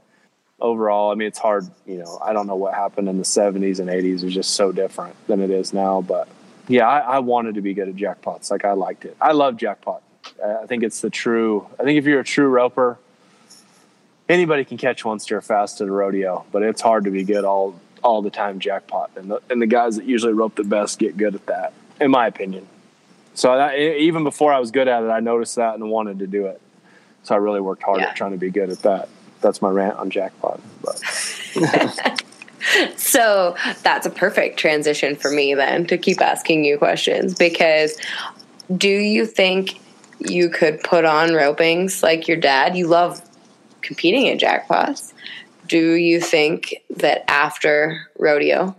overall. 0.60 1.12
I 1.12 1.14
mean, 1.14 1.28
it's 1.28 1.38
hard. 1.38 1.64
You 1.86 1.98
know, 1.98 2.18
I 2.22 2.32
don't 2.32 2.46
know 2.46 2.56
what 2.56 2.74
happened 2.74 3.08
in 3.08 3.18
the 3.18 3.24
'70s 3.24 3.78
and 3.78 3.88
'80s. 3.88 4.22
It 4.22 4.24
was 4.24 4.34
just 4.34 4.50
so 4.54 4.72
different 4.72 5.14
than 5.26 5.40
it 5.40 5.50
is 5.50 5.72
now. 5.72 6.00
But 6.00 6.28
yeah, 6.68 6.88
I, 6.88 6.98
I 6.98 7.18
wanted 7.20 7.54
to 7.56 7.60
be 7.60 7.74
good 7.74 7.88
at 7.88 7.96
jackpots. 7.96 8.50
Like 8.50 8.64
I 8.64 8.72
liked 8.72 9.04
it. 9.04 9.16
I 9.20 9.32
love 9.32 9.56
jackpot. 9.56 10.02
I 10.44 10.66
think 10.66 10.82
it's 10.82 11.00
the 11.00 11.10
true. 11.10 11.66
I 11.78 11.84
think 11.84 11.98
if 11.98 12.04
you're 12.04 12.20
a 12.20 12.24
true 12.24 12.48
roper, 12.48 12.98
anybody 14.28 14.64
can 14.64 14.78
catch 14.78 15.04
one 15.04 15.18
steer 15.18 15.40
fast 15.40 15.80
at 15.80 15.88
a 15.88 15.90
rodeo, 15.92 16.44
but 16.52 16.62
it's 16.62 16.80
hard 16.80 17.04
to 17.04 17.10
be 17.10 17.24
good 17.24 17.44
all 17.44 17.78
all 18.02 18.22
the 18.22 18.30
time 18.30 18.60
jackpot. 18.60 19.10
And 19.16 19.30
the, 19.30 19.40
and 19.50 19.60
the 19.60 19.66
guys 19.66 19.96
that 19.96 20.04
usually 20.04 20.32
rope 20.32 20.54
the 20.54 20.62
best 20.62 20.98
get 21.00 21.16
good 21.16 21.34
at 21.34 21.46
that, 21.46 21.72
in 22.00 22.10
my 22.12 22.28
opinion. 22.28 22.68
So 23.34 23.56
that, 23.56 23.76
even 23.76 24.22
before 24.22 24.52
I 24.52 24.60
was 24.60 24.70
good 24.70 24.86
at 24.86 25.02
it, 25.02 25.08
I 25.08 25.18
noticed 25.20 25.56
that 25.56 25.74
and 25.74 25.90
wanted 25.90 26.20
to 26.20 26.26
do 26.28 26.46
it. 26.46 26.60
So 27.24 27.34
I 27.34 27.38
really 27.38 27.60
worked 27.60 27.82
hard 27.82 28.00
Yeah. 28.00 28.10
at 28.10 28.16
trying 28.16 28.30
to 28.32 28.36
be 28.38 28.50
good 28.50 28.70
at 28.70 28.80
that. 28.80 29.08
That's 29.40 29.60
my 29.60 29.68
rant 29.70 29.96
on 29.96 30.10
jackpot. 30.10 30.60
But 30.82 31.02
So 32.96 33.56
that's 33.82 34.06
a 34.06 34.10
perfect 34.10 34.58
transition 34.58 35.16
for 35.16 35.30
me 35.30 35.54
then 35.54 35.86
to 35.86 35.98
keep 35.98 36.20
asking 36.20 36.64
you 36.64 36.78
questions 36.78 37.34
because 37.34 37.96
do 38.76 38.88
you 38.88 39.26
think 39.26 39.80
you 40.18 40.50
could 40.50 40.80
put 40.82 41.04
on 41.04 41.30
ropings 41.30 42.02
like 42.02 42.28
your 42.28 42.36
dad? 42.36 42.76
You 42.76 42.86
love 42.86 43.22
competing 43.88 44.26
in 44.26 44.38
jackpots. 44.38 45.14
Do 45.66 45.94
you 45.94 46.20
think 46.20 46.76
that 46.90 47.24
after 47.28 48.06
rodeo 48.18 48.76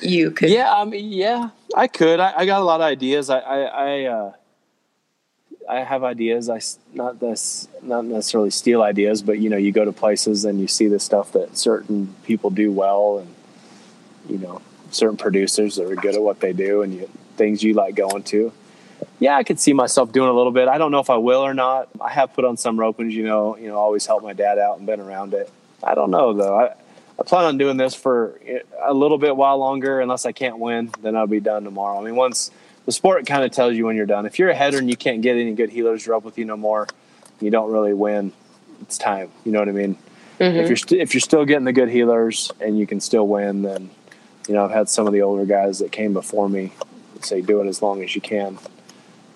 you 0.00 0.30
could 0.30 0.48
yeah, 0.48 0.72
I 0.72 0.84
mean, 0.84 1.12
yeah, 1.12 1.50
I 1.76 1.86
could. 1.86 2.20
I, 2.20 2.32
I 2.38 2.46
got 2.46 2.60
a 2.60 2.64
lot 2.64 2.80
of 2.80 2.86
ideas. 2.86 3.28
I, 3.28 3.38
I, 3.38 3.58
I, 3.60 4.04
uh, 4.04 4.32
I 5.68 5.80
have 5.80 6.04
ideas. 6.04 6.48
I 6.48 6.60
not 6.94 7.20
this, 7.20 7.68
not 7.82 8.04
necessarily 8.06 8.50
steal 8.50 8.82
ideas, 8.82 9.20
but 9.20 9.38
you 9.38 9.50
know, 9.50 9.58
you 9.58 9.72
go 9.72 9.84
to 9.84 9.92
places 9.92 10.44
and 10.44 10.60
you 10.60 10.68
see 10.68 10.86
the 10.86 10.98
stuff 10.98 11.32
that 11.32 11.56
certain 11.58 12.14
people 12.24 12.50
do 12.50 12.72
well, 12.72 13.18
and 13.18 13.34
you 14.28 14.38
know, 14.38 14.62
certain 14.90 15.18
producers 15.18 15.76
that 15.76 15.90
are 15.90 15.96
good 15.96 16.14
at 16.14 16.22
what 16.22 16.40
they 16.40 16.52
do, 16.52 16.82
and 16.82 16.94
you, 16.94 17.10
things 17.36 17.62
you 17.62 17.74
like 17.74 17.94
going 17.94 18.22
to. 18.24 18.52
Yeah, 19.20 19.36
I 19.36 19.44
could 19.44 19.60
see 19.60 19.72
myself 19.74 20.12
doing 20.12 20.28
a 20.28 20.32
little 20.32 20.52
bit. 20.52 20.66
I 20.66 20.78
don't 20.78 20.90
know 20.90 21.00
if 21.00 21.10
I 21.10 21.18
will 21.18 21.40
or 21.42 21.54
not. 21.54 21.88
I 22.00 22.10
have 22.10 22.32
put 22.32 22.44
on 22.44 22.56
some 22.56 22.78
ropings, 22.78 23.12
you 23.12 23.24
know, 23.24 23.56
you 23.56 23.68
know, 23.68 23.76
always 23.76 24.06
helped 24.06 24.24
my 24.24 24.32
dad 24.32 24.58
out 24.58 24.78
and 24.78 24.86
been 24.86 25.00
around 25.00 25.34
it. 25.34 25.50
I 25.82 25.94
don't 25.94 26.10
know 26.10 26.32
though. 26.32 26.58
I, 26.58 26.74
I 27.18 27.22
plan 27.22 27.44
on 27.44 27.58
doing 27.58 27.76
this 27.76 27.94
for 27.94 28.40
a 28.82 28.94
little 28.94 29.18
bit 29.18 29.36
while 29.36 29.58
longer. 29.58 30.00
Unless 30.00 30.24
I 30.24 30.32
can't 30.32 30.58
win, 30.58 30.90
then 31.02 31.16
I'll 31.16 31.26
be 31.26 31.40
done 31.40 31.64
tomorrow. 31.64 32.00
I 32.00 32.04
mean, 32.04 32.16
once 32.16 32.50
the 32.86 32.92
sport 32.92 33.26
kind 33.26 33.44
of 33.44 33.50
tells 33.50 33.74
you 33.74 33.84
when 33.84 33.96
you're 33.96 34.06
done. 34.06 34.24
If 34.24 34.38
you're 34.38 34.48
a 34.48 34.54
header 34.54 34.78
and 34.78 34.88
you 34.88 34.96
can't 34.96 35.20
get 35.20 35.36
any 35.36 35.52
good 35.52 35.70
heelers 35.70 36.04
to 36.04 36.12
rope 36.12 36.24
with 36.24 36.38
you 36.38 36.46
no 36.46 36.56
more, 36.56 36.88
you 37.40 37.50
don't 37.50 37.70
really 37.70 37.92
win. 37.92 38.32
It's 38.80 38.96
time. 38.96 39.30
You 39.44 39.52
know 39.52 39.58
what 39.58 39.68
I 39.68 39.72
mean? 39.72 39.98
Mm-hmm. 40.38 40.56
If 40.56 40.68
you're 40.68 40.76
st- 40.76 41.00
if 41.02 41.12
you're 41.12 41.20
still 41.20 41.44
getting 41.44 41.66
the 41.66 41.74
good 41.74 41.90
heelers 41.90 42.50
and 42.58 42.78
you 42.78 42.86
can 42.86 43.00
still 43.00 43.28
win, 43.28 43.60
then 43.60 43.90
you 44.48 44.54
know 44.54 44.64
I've 44.64 44.70
had 44.70 44.88
some 44.88 45.06
of 45.06 45.12
the 45.12 45.20
older 45.20 45.44
guys 45.44 45.80
that 45.80 45.92
came 45.92 46.14
before 46.14 46.48
me 46.48 46.72
say 47.20 47.42
do 47.42 47.60
it 47.60 47.66
as 47.66 47.82
long 47.82 48.02
as 48.02 48.14
you 48.14 48.22
can 48.22 48.58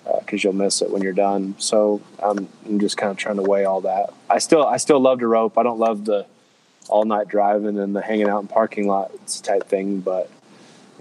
Uh, 0.05 0.19
because 0.19 0.43
you'll 0.43 0.53
miss 0.53 0.83
it 0.83 0.91
when 0.91 1.01
you're 1.01 1.13
done. 1.13 1.55
So 1.57 1.99
I'm, 2.21 2.47
I'm 2.65 2.79
just 2.79 2.95
kind 2.95 3.11
of 3.11 3.17
trying 3.17 3.37
to 3.37 3.41
weigh 3.41 3.65
all 3.65 3.81
that. 3.81 4.13
I 4.29 4.37
still 4.37 4.63
I 4.63 4.77
still 4.77 4.99
love 4.99 5.19
to 5.19 5.27
rope. 5.27 5.57
I 5.57 5.63
don't 5.63 5.79
love 5.79 6.05
the 6.05 6.27
all 6.89 7.05
night 7.05 7.27
driving 7.27 7.79
and 7.79 7.95
the 7.95 8.01
hanging 8.01 8.29
out 8.29 8.41
in 8.41 8.47
parking 8.47 8.87
lots 8.87 9.41
type 9.41 9.67
thing, 9.67 10.01
but 10.01 10.29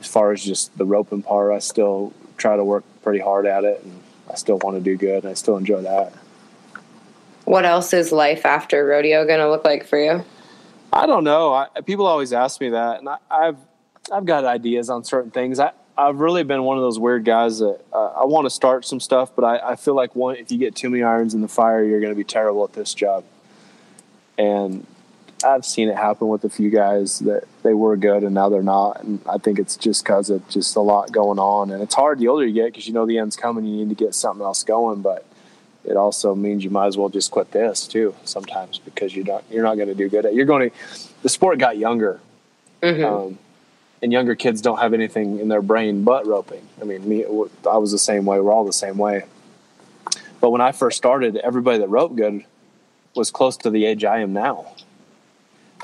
as 0.00 0.06
far 0.06 0.32
as 0.32 0.42
just 0.42 0.76
the 0.78 0.84
roping 0.84 1.22
part, 1.22 1.52
I 1.52 1.58
still 1.58 2.12
try 2.36 2.56
to 2.56 2.64
work 2.64 2.84
pretty 3.02 3.20
hard 3.20 3.46
at 3.46 3.64
it, 3.64 3.82
and 3.84 4.00
I 4.30 4.34
still 4.36 4.58
want 4.58 4.76
to 4.76 4.82
do 4.82 4.96
good, 4.96 5.24
and 5.24 5.30
I 5.30 5.34
still 5.34 5.56
enjoy 5.56 5.82
that. 5.82 6.12
what 7.44 7.64
else 7.64 7.92
is 7.92 8.10
life 8.10 8.46
after 8.46 8.86
rodeo 8.86 9.26
going 9.26 9.40
to 9.40 9.50
look 9.50 9.64
like 9.64 9.86
for 9.86 9.98
you? 9.98 10.24
I 10.92 11.06
don't 11.06 11.24
know. 11.24 11.52
I, 11.52 11.66
people 11.84 12.06
always 12.06 12.32
ask 12.32 12.60
me 12.60 12.70
that, 12.70 13.00
and 13.00 13.08
I, 13.08 13.18
I've 13.30 13.58
I've 14.12 14.24
got 14.24 14.44
ideas 14.44 14.90
on 14.90 15.04
certain 15.04 15.30
things. 15.30 15.58
I 15.58 15.72
I've 15.96 16.18
really 16.18 16.42
been 16.42 16.64
one 16.64 16.76
of 16.76 16.82
those 16.82 16.98
weird 16.98 17.24
guys 17.24 17.60
that 17.60 17.80
uh, 17.92 18.06
I 18.06 18.24
want 18.24 18.46
to 18.46 18.50
start 18.50 18.84
some 18.84 18.98
stuff, 18.98 19.30
but 19.34 19.44
I, 19.44 19.72
I 19.72 19.76
feel 19.76 19.94
like 19.94 20.16
one 20.16 20.36
if 20.36 20.50
you 20.50 20.58
get 20.58 20.74
too 20.74 20.90
many 20.90 21.02
irons 21.02 21.34
in 21.34 21.40
the 21.40 21.48
fire, 21.48 21.84
you're 21.84 22.00
going 22.00 22.12
to 22.12 22.16
be 22.16 22.24
terrible 22.24 22.64
at 22.64 22.72
this 22.72 22.94
job. 22.94 23.24
And 24.36 24.86
I've 25.44 25.64
seen 25.64 25.88
it 25.88 25.96
happen 25.96 26.28
with 26.28 26.42
a 26.44 26.48
few 26.48 26.70
guys 26.70 27.20
that 27.20 27.44
they 27.62 27.74
were 27.74 27.96
good 27.96 28.24
and 28.24 28.34
now 28.34 28.48
they're 28.48 28.62
not, 28.62 29.02
and 29.02 29.20
I 29.28 29.38
think 29.38 29.58
it's 29.58 29.76
just 29.76 30.02
because 30.02 30.30
of 30.30 30.48
just 30.48 30.74
a 30.74 30.80
lot 30.80 31.12
going 31.12 31.38
on, 31.38 31.70
and 31.70 31.82
it's 31.82 31.94
hard 31.94 32.18
the 32.18 32.28
older 32.28 32.46
you 32.46 32.54
get 32.54 32.66
because 32.72 32.88
you 32.88 32.92
know 32.92 33.06
the 33.06 33.18
end's 33.18 33.36
coming, 33.36 33.64
you 33.64 33.84
need 33.84 33.96
to 33.96 34.04
get 34.04 34.14
something 34.14 34.44
else 34.44 34.64
going, 34.64 35.00
but 35.00 35.24
it 35.84 35.96
also 35.96 36.34
means 36.34 36.64
you 36.64 36.70
might 36.70 36.86
as 36.86 36.96
well 36.96 37.08
just 37.08 37.30
quit 37.30 37.52
this 37.52 37.86
too 37.86 38.14
sometimes 38.24 38.78
because 38.78 39.14
you're 39.14 39.26
not 39.26 39.44
you're 39.50 39.62
not 39.62 39.76
going 39.76 39.88
to 39.88 39.94
do 39.94 40.08
good 40.08 40.24
at 40.24 40.34
you're 40.34 40.46
going 40.46 40.70
to 40.70 40.76
the 41.22 41.28
sport 41.28 41.58
got 41.58 41.76
younger. 41.78 42.20
Um, 43.26 43.38
and 44.04 44.12
younger 44.12 44.34
kids 44.34 44.60
don't 44.60 44.80
have 44.80 44.92
anything 44.92 45.40
in 45.40 45.48
their 45.48 45.62
brain 45.62 46.04
but 46.04 46.26
roping. 46.26 46.60
I 46.80 46.84
mean 46.84 47.08
me 47.08 47.24
i 47.24 47.78
was 47.78 47.90
the 47.90 47.98
same 47.98 48.26
way 48.26 48.38
we're 48.38 48.52
all 48.52 48.66
the 48.66 48.72
same 48.72 48.98
way. 48.98 49.24
But 50.42 50.50
when 50.50 50.60
i 50.60 50.72
first 50.72 50.98
started 50.98 51.36
everybody 51.38 51.78
that 51.78 51.88
roped 51.88 52.14
good 52.14 52.44
was 53.16 53.30
close 53.30 53.56
to 53.58 53.70
the 53.70 53.86
age 53.86 54.04
i 54.04 54.18
am 54.20 54.34
now. 54.34 54.74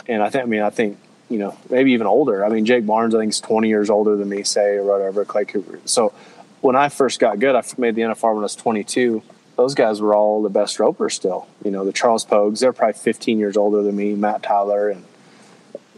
And 0.06 0.22
i 0.22 0.28
think 0.28 0.44
i 0.44 0.46
mean 0.46 0.60
i 0.60 0.68
think 0.68 0.98
you 1.30 1.38
know 1.38 1.56
maybe 1.70 1.92
even 1.92 2.06
older. 2.06 2.44
I 2.44 2.50
mean 2.50 2.66
jake 2.66 2.86
barnes 2.86 3.14
i 3.14 3.18
think 3.18 3.32
is 3.32 3.40
20 3.40 3.68
years 3.68 3.88
older 3.88 4.14
than 4.16 4.28
me 4.28 4.42
say 4.42 4.76
or 4.76 4.84
whatever 4.84 5.24
clay 5.24 5.46
cooper. 5.46 5.80
So 5.86 6.12
when 6.60 6.76
i 6.76 6.90
first 6.90 7.20
got 7.20 7.38
good 7.38 7.56
i 7.56 7.62
made 7.78 7.94
the 7.94 8.02
nfr 8.02 8.34
when 8.34 8.40
i 8.40 8.42
was 8.42 8.54
22 8.54 9.22
those 9.56 9.74
guys 9.74 10.02
were 10.02 10.14
all 10.14 10.42
the 10.42 10.48
best 10.48 10.78
ropers 10.78 11.12
still. 11.12 11.46
You 11.62 11.70
know, 11.70 11.84
the 11.84 11.92
Charles 11.92 12.24
Pogues, 12.24 12.60
they're 12.60 12.72
probably 12.72 12.94
15 12.94 13.38
years 13.38 13.58
older 13.58 13.82
than 13.82 13.94
me, 13.94 14.14
Matt 14.14 14.42
Tyler, 14.42 14.88
and, 14.88 15.04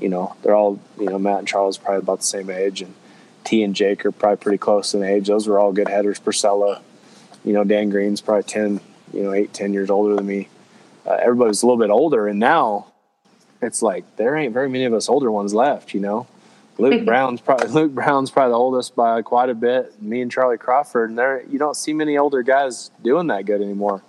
you 0.02 0.08
know, 0.08 0.34
they're 0.42 0.56
all, 0.56 0.80
you 0.98 1.06
know, 1.06 1.18
Matt 1.18 1.38
and 1.38 1.48
Charles 1.48 1.78
probably 1.78 2.00
about 2.00 2.18
the 2.18 2.26
same 2.26 2.50
age, 2.50 2.82
and 2.82 2.94
Tee 3.44 3.62
and 3.62 3.74
Jake 3.74 4.04
are 4.04 4.10
probably 4.10 4.36
pretty 4.36 4.58
close 4.58 4.94
in 4.94 5.02
age. 5.04 5.28
Those 5.28 5.46
were 5.46 5.60
all 5.60 5.72
good 5.72 5.88
headers. 5.88 6.18
Purcella, 6.18 6.80
you 7.44 7.52
know, 7.52 7.62
Dan 7.62 7.88
Green's 7.88 8.20
probably 8.20 8.42
10, 8.42 8.80
you 9.12 9.22
know, 9.22 9.32
8, 9.32 9.52
10 9.52 9.72
years 9.72 9.90
older 9.90 10.16
than 10.16 10.26
me. 10.26 10.48
Uh, 11.06 11.18
everybody's 11.20 11.62
a 11.62 11.66
little 11.66 11.78
bit 11.78 11.90
older, 11.90 12.26
and 12.26 12.40
now 12.40 12.88
it's 13.60 13.80
like 13.80 14.04
there 14.16 14.36
ain't 14.36 14.52
very 14.52 14.68
many 14.68 14.84
of 14.84 14.92
us 14.92 15.08
older 15.08 15.30
ones 15.30 15.54
left, 15.54 15.94
you 15.94 16.00
know. 16.00 16.26
Luke 16.78 17.04
Brown's 17.06 17.40
probably 17.40 17.68
Luke 17.68 17.92
Brown's 17.92 18.30
probably 18.30 18.50
the 18.50 18.58
oldest 18.58 18.96
by 18.96 19.22
quite 19.22 19.50
a 19.50 19.54
bit. 19.54 20.02
Me 20.02 20.20
and 20.20 20.32
Charlie 20.32 20.58
Crawford, 20.58 21.10
and 21.10 21.18
there 21.18 21.44
you 21.48 21.58
don't 21.58 21.76
see 21.76 21.92
many 21.92 22.18
older 22.18 22.42
guys 22.42 22.90
doing 23.02 23.28
that 23.28 23.46
good 23.46 23.60
anymore. 23.60 24.02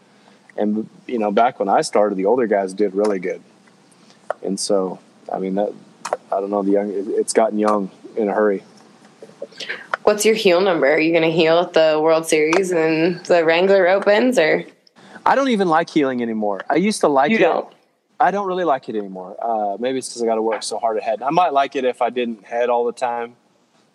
And 0.57 0.89
you 1.07 1.19
know, 1.19 1.31
back 1.31 1.59
when 1.59 1.69
I 1.69 1.81
started, 1.81 2.15
the 2.15 2.25
older 2.25 2.47
guys 2.47 2.73
did 2.73 2.95
really 2.95 3.19
good. 3.19 3.41
And 4.43 4.59
so, 4.59 4.99
I 5.31 5.39
mean, 5.39 5.55
that 5.55 5.73
I 6.31 6.39
don't 6.39 6.49
know 6.49 6.63
the 6.63 6.71
young. 6.71 6.91
It's 6.93 7.33
gotten 7.33 7.59
young 7.59 7.91
in 8.15 8.27
a 8.27 8.33
hurry. 8.33 8.63
What's 10.03 10.25
your 10.25 10.35
heel 10.35 10.59
number? 10.61 10.87
Are 10.91 10.99
you 10.99 11.11
going 11.11 11.23
to 11.23 11.31
heel 11.31 11.59
at 11.59 11.73
the 11.73 11.99
World 12.01 12.25
Series 12.25 12.71
and 12.71 13.23
the 13.25 13.45
Wrangler 13.45 13.87
Opens, 13.87 14.37
or 14.37 14.65
I 15.25 15.35
don't 15.35 15.49
even 15.49 15.69
like 15.69 15.89
heeling 15.89 16.21
anymore. 16.21 16.61
I 16.69 16.75
used 16.75 17.01
to 17.01 17.07
like 17.07 17.31
you 17.31 17.37
it. 17.37 17.41
don't? 17.41 17.73
I 18.19 18.31
don't 18.31 18.47
really 18.47 18.63
like 18.63 18.89
it 18.89 18.95
anymore. 18.95 19.35
Uh, 19.41 19.77
maybe 19.79 19.97
it's 19.97 20.09
because 20.09 20.23
I 20.23 20.25
got 20.25 20.35
to 20.35 20.41
work 20.41 20.63
so 20.63 20.77
hard 20.77 20.97
ahead. 20.97 21.21
I 21.21 21.29
might 21.29 21.53
like 21.53 21.75
it 21.75 21.85
if 21.85 22.01
I 22.01 22.09
didn't 22.09 22.43
head 22.45 22.69
all 22.69 22.85
the 22.85 22.93
time, 22.93 23.35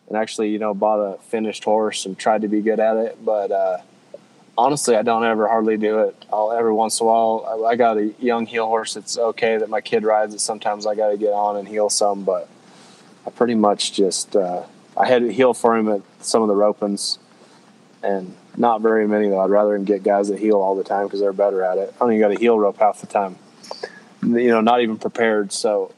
and 0.09 0.17
actually, 0.17 0.51
you 0.51 0.59
know, 0.59 0.75
bought 0.75 1.01
a 1.01 1.19
finished 1.23 1.65
horse 1.65 2.07
and 2.07 2.19
tried 2.19 2.43
to 2.43 2.49
be 2.49 2.61
good 2.61 2.81
at 2.81 2.97
it. 2.97 3.19
But 3.25 3.51
uh, 3.51 3.79
honestly, 4.59 4.97
I 4.97 5.03
don't 5.03 5.25
ever 5.25 5.47
hardly 5.47 5.77
do 5.77 6.01
it. 6.01 6.27
I'll 6.33 6.53
every 6.53 6.73
once 6.73 7.01
in 7.01 7.07
a 7.07 7.09
while. 7.09 7.65
I, 7.65 7.71
I 7.71 7.77
got 7.77 7.97
a 7.97 8.13
young 8.19 8.45
heel 8.45 8.67
horse 8.67 8.95
that's 8.95 9.17
okay 9.17 9.57
that 9.57 9.71
my 9.71 9.81
kid 9.81 10.05
rides. 10.05 10.33
That 10.35 10.41
sometimes 10.41 10.85
I 10.85 10.97
got 10.97 11.11
to 11.11 11.17
get 11.17 11.33
on 11.33 11.57
and 11.57 11.67
heel 11.67 11.89
some, 11.89 12.25
but 12.25 12.49
I 13.25 13.31
pretty 13.31 13.55
much 13.55 13.93
just 13.93 14.35
uh, 14.35 14.65
I 14.97 15.07
had 15.07 15.23
to 15.23 15.33
heel 15.33 15.55
for 15.55 15.77
him 15.77 15.89
at 15.89 16.03
some 16.21 16.43
of 16.43 16.49
the 16.49 16.55
ropings, 16.55 17.19
and 18.03 18.35
not 18.57 18.83
very 18.83 19.07
many 19.07 19.29
though. 19.29 19.41
I'd 19.41 19.51
rather 19.51 19.77
him 19.77 19.85
get 19.85 20.03
guys 20.03 20.29
that 20.29 20.41
heel 20.41 20.57
all 20.57 20.75
the 20.75 20.85
time 20.85 21.07
because 21.07 21.21
they're 21.21 21.33
better 21.33 21.63
at 21.63 21.79
it. 21.79 21.95
I 22.01 22.05
only 22.05 22.19
got 22.19 22.33
a 22.33 22.39
heel 22.39 22.59
rope 22.59 22.79
half 22.79 23.01
the 23.01 23.07
time. 23.07 23.39
You 24.21 24.49
know, 24.49 24.61
not 24.61 24.83
even 24.83 24.99
prepared. 24.99 25.53
So 25.53 25.95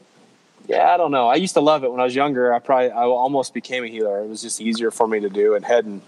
yeah, 0.67 0.93
I 0.93 0.97
don't 0.97 1.11
know. 1.11 1.27
I 1.27 1.35
used 1.35 1.55
to 1.55 1.61
love 1.61 1.83
it 1.83 1.91
when 1.91 1.99
I 1.99 2.03
was 2.03 2.13
younger. 2.13 2.53
I 2.53 2.59
probably 2.59 2.91
I 2.91 3.05
almost 3.05 3.55
became 3.55 3.83
a 3.83 3.87
heeler. 3.87 4.21
It 4.21 4.27
was 4.27 4.43
just 4.43 4.61
easier 4.61 4.91
for 4.91 5.07
me 5.07 5.19
to 5.21 5.29
do, 5.29 5.55
and 5.55 5.65
heading 5.65 6.03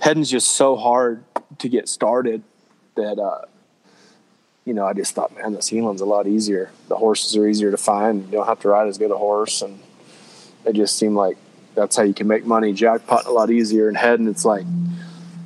heading's 0.00 0.30
just 0.30 0.48
so 0.48 0.76
hard 0.76 1.24
to 1.58 1.68
get 1.68 1.88
started 1.88 2.42
that 2.94 3.18
uh, 3.18 3.46
you 4.64 4.74
know 4.74 4.86
I 4.86 4.92
just 4.92 5.14
thought, 5.14 5.34
man, 5.36 5.52
this 5.52 5.68
heeling's 5.68 6.00
a 6.00 6.06
lot 6.06 6.26
easier. 6.26 6.70
The 6.88 6.96
horses 6.96 7.36
are 7.36 7.46
easier 7.46 7.70
to 7.70 7.76
find. 7.76 8.24
You 8.26 8.32
don't 8.32 8.46
have 8.46 8.60
to 8.60 8.68
ride 8.68 8.88
as 8.88 8.98
good 8.98 9.10
a 9.10 9.18
horse, 9.18 9.62
and 9.62 9.80
it 10.64 10.74
just 10.74 10.98
seemed 10.98 11.16
like 11.16 11.36
that's 11.74 11.96
how 11.96 12.02
you 12.02 12.14
can 12.14 12.26
make 12.26 12.44
money. 12.44 12.72
Jackpot 12.72 13.26
a 13.26 13.32
lot 13.32 13.50
easier, 13.50 13.88
and 13.88 13.96
heading 13.96 14.28
it's 14.28 14.44
like 14.44 14.66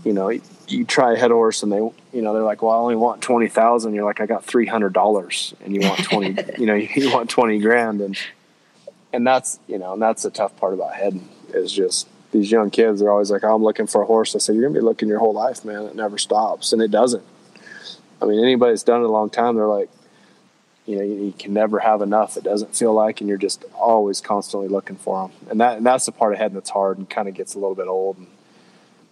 you 0.05 0.13
know 0.13 0.31
you 0.69 0.85
try 0.85 1.13
a 1.13 1.17
head 1.17 1.31
horse 1.31 1.63
and 1.63 1.73
they 1.73 1.77
you 1.77 2.23
know 2.23 2.33
they're 2.33 2.43
like 2.43 2.63
well 2.63 2.73
i 2.73 2.77
only 2.77 2.97
want 2.97 3.23
20000 3.23 3.95
you're 3.95 4.05
like 4.05 4.21
i 4.21 4.27
got 4.27 4.47
$300 4.47 5.55
and 5.65 5.75
you 5.75 5.89
want 5.89 6.03
20 6.03 6.37
you 6.59 6.67
know 6.67 6.75
you 6.75 7.13
want 7.13 7.31
20 7.31 7.59
grand 7.61 8.01
and 8.01 8.17
and 9.13 9.27
that's 9.27 9.59
you 9.67 9.79
know 9.79 9.93
and 9.93 10.03
that's 10.03 10.23
the 10.23 10.31
tough 10.31 10.57
part 10.57 10.75
about 10.75 10.95
heading 10.95 11.29
is 11.55 11.73
just 11.73 12.09
these 12.37 12.51
young 12.51 12.71
kids 12.71 13.03
are 13.03 13.11
always 13.11 13.31
like 13.31 13.45
oh, 13.45 13.55
i'm 13.55 13.63
looking 13.63 13.87
for 13.87 14.03
a 14.03 14.07
horse 14.07 14.35
i 14.35 14.39
said 14.39 14.55
you're 14.55 14.65
gonna 14.65 14.79
be 14.79 14.85
looking 14.85 15.09
your 15.09 15.19
whole 15.19 15.35
life 15.35 15.65
man 15.65 15.83
it 15.85 15.95
never 15.95 16.19
stops 16.19 16.73
and 16.73 16.83
it 16.83 16.91
doesn't 16.91 17.25
i 18.21 18.25
mean 18.25 18.43
anybody 18.43 18.73
that's 18.73 18.83
done 18.83 19.01
it 19.01 19.05
a 19.05 19.09
long 19.09 19.31
time 19.31 19.57
they're 19.57 19.67
like 19.67 19.91
you 20.87 20.97
know 20.97 21.03
you, 21.03 21.15
you 21.25 21.35
can 21.39 21.53
never 21.53 21.79
have 21.79 22.03
enough 22.03 22.37
it 22.37 22.45
doesn't 22.45 22.75
feel 22.77 22.93
like 22.93 23.21
and 23.21 23.29
you're 23.29 23.39
just 23.39 23.65
always 23.75 24.21
constantly 24.21 24.69
looking 24.69 24.97
for 24.97 25.29
them 25.29 25.37
and 25.51 25.61
that 25.61 25.77
and 25.77 25.87
that's 25.87 26.07
the 26.07 26.13
part 26.13 26.33
of 26.33 26.39
heading 26.39 26.55
that's 26.55 26.71
hard 26.71 26.99
and 26.99 27.11
kind 27.11 27.29
of 27.29 27.35
gets 27.35 27.55
a 27.55 27.59
little 27.59 27.75
bit 27.75 27.89
old 27.89 28.17
and 28.19 28.27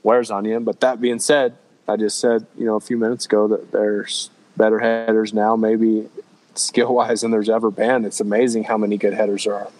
wears 0.04 0.30
on 0.30 0.44
you. 0.44 0.60
But 0.60 0.78
that 0.80 1.00
being 1.00 1.18
said, 1.18 1.56
I 1.88 1.96
just 1.96 2.20
said, 2.20 2.46
you 2.56 2.64
know, 2.64 2.76
a 2.76 2.80
few 2.80 2.96
minutes 2.96 3.26
ago 3.26 3.48
that 3.48 3.72
there's 3.72 4.30
better 4.56 4.78
headers 4.78 5.34
now, 5.34 5.56
maybe 5.56 6.08
skill 6.54 6.94
wise, 6.94 7.22
than 7.22 7.32
there's 7.32 7.48
ever 7.48 7.72
been. 7.72 8.04
It's 8.04 8.20
amazing 8.20 8.64
how 8.64 8.78
many 8.78 8.96
good 8.96 9.14
headers 9.14 9.44
there 9.44 9.54
are. 9.54 9.70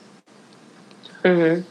Mm-hmm. 1.22 1.70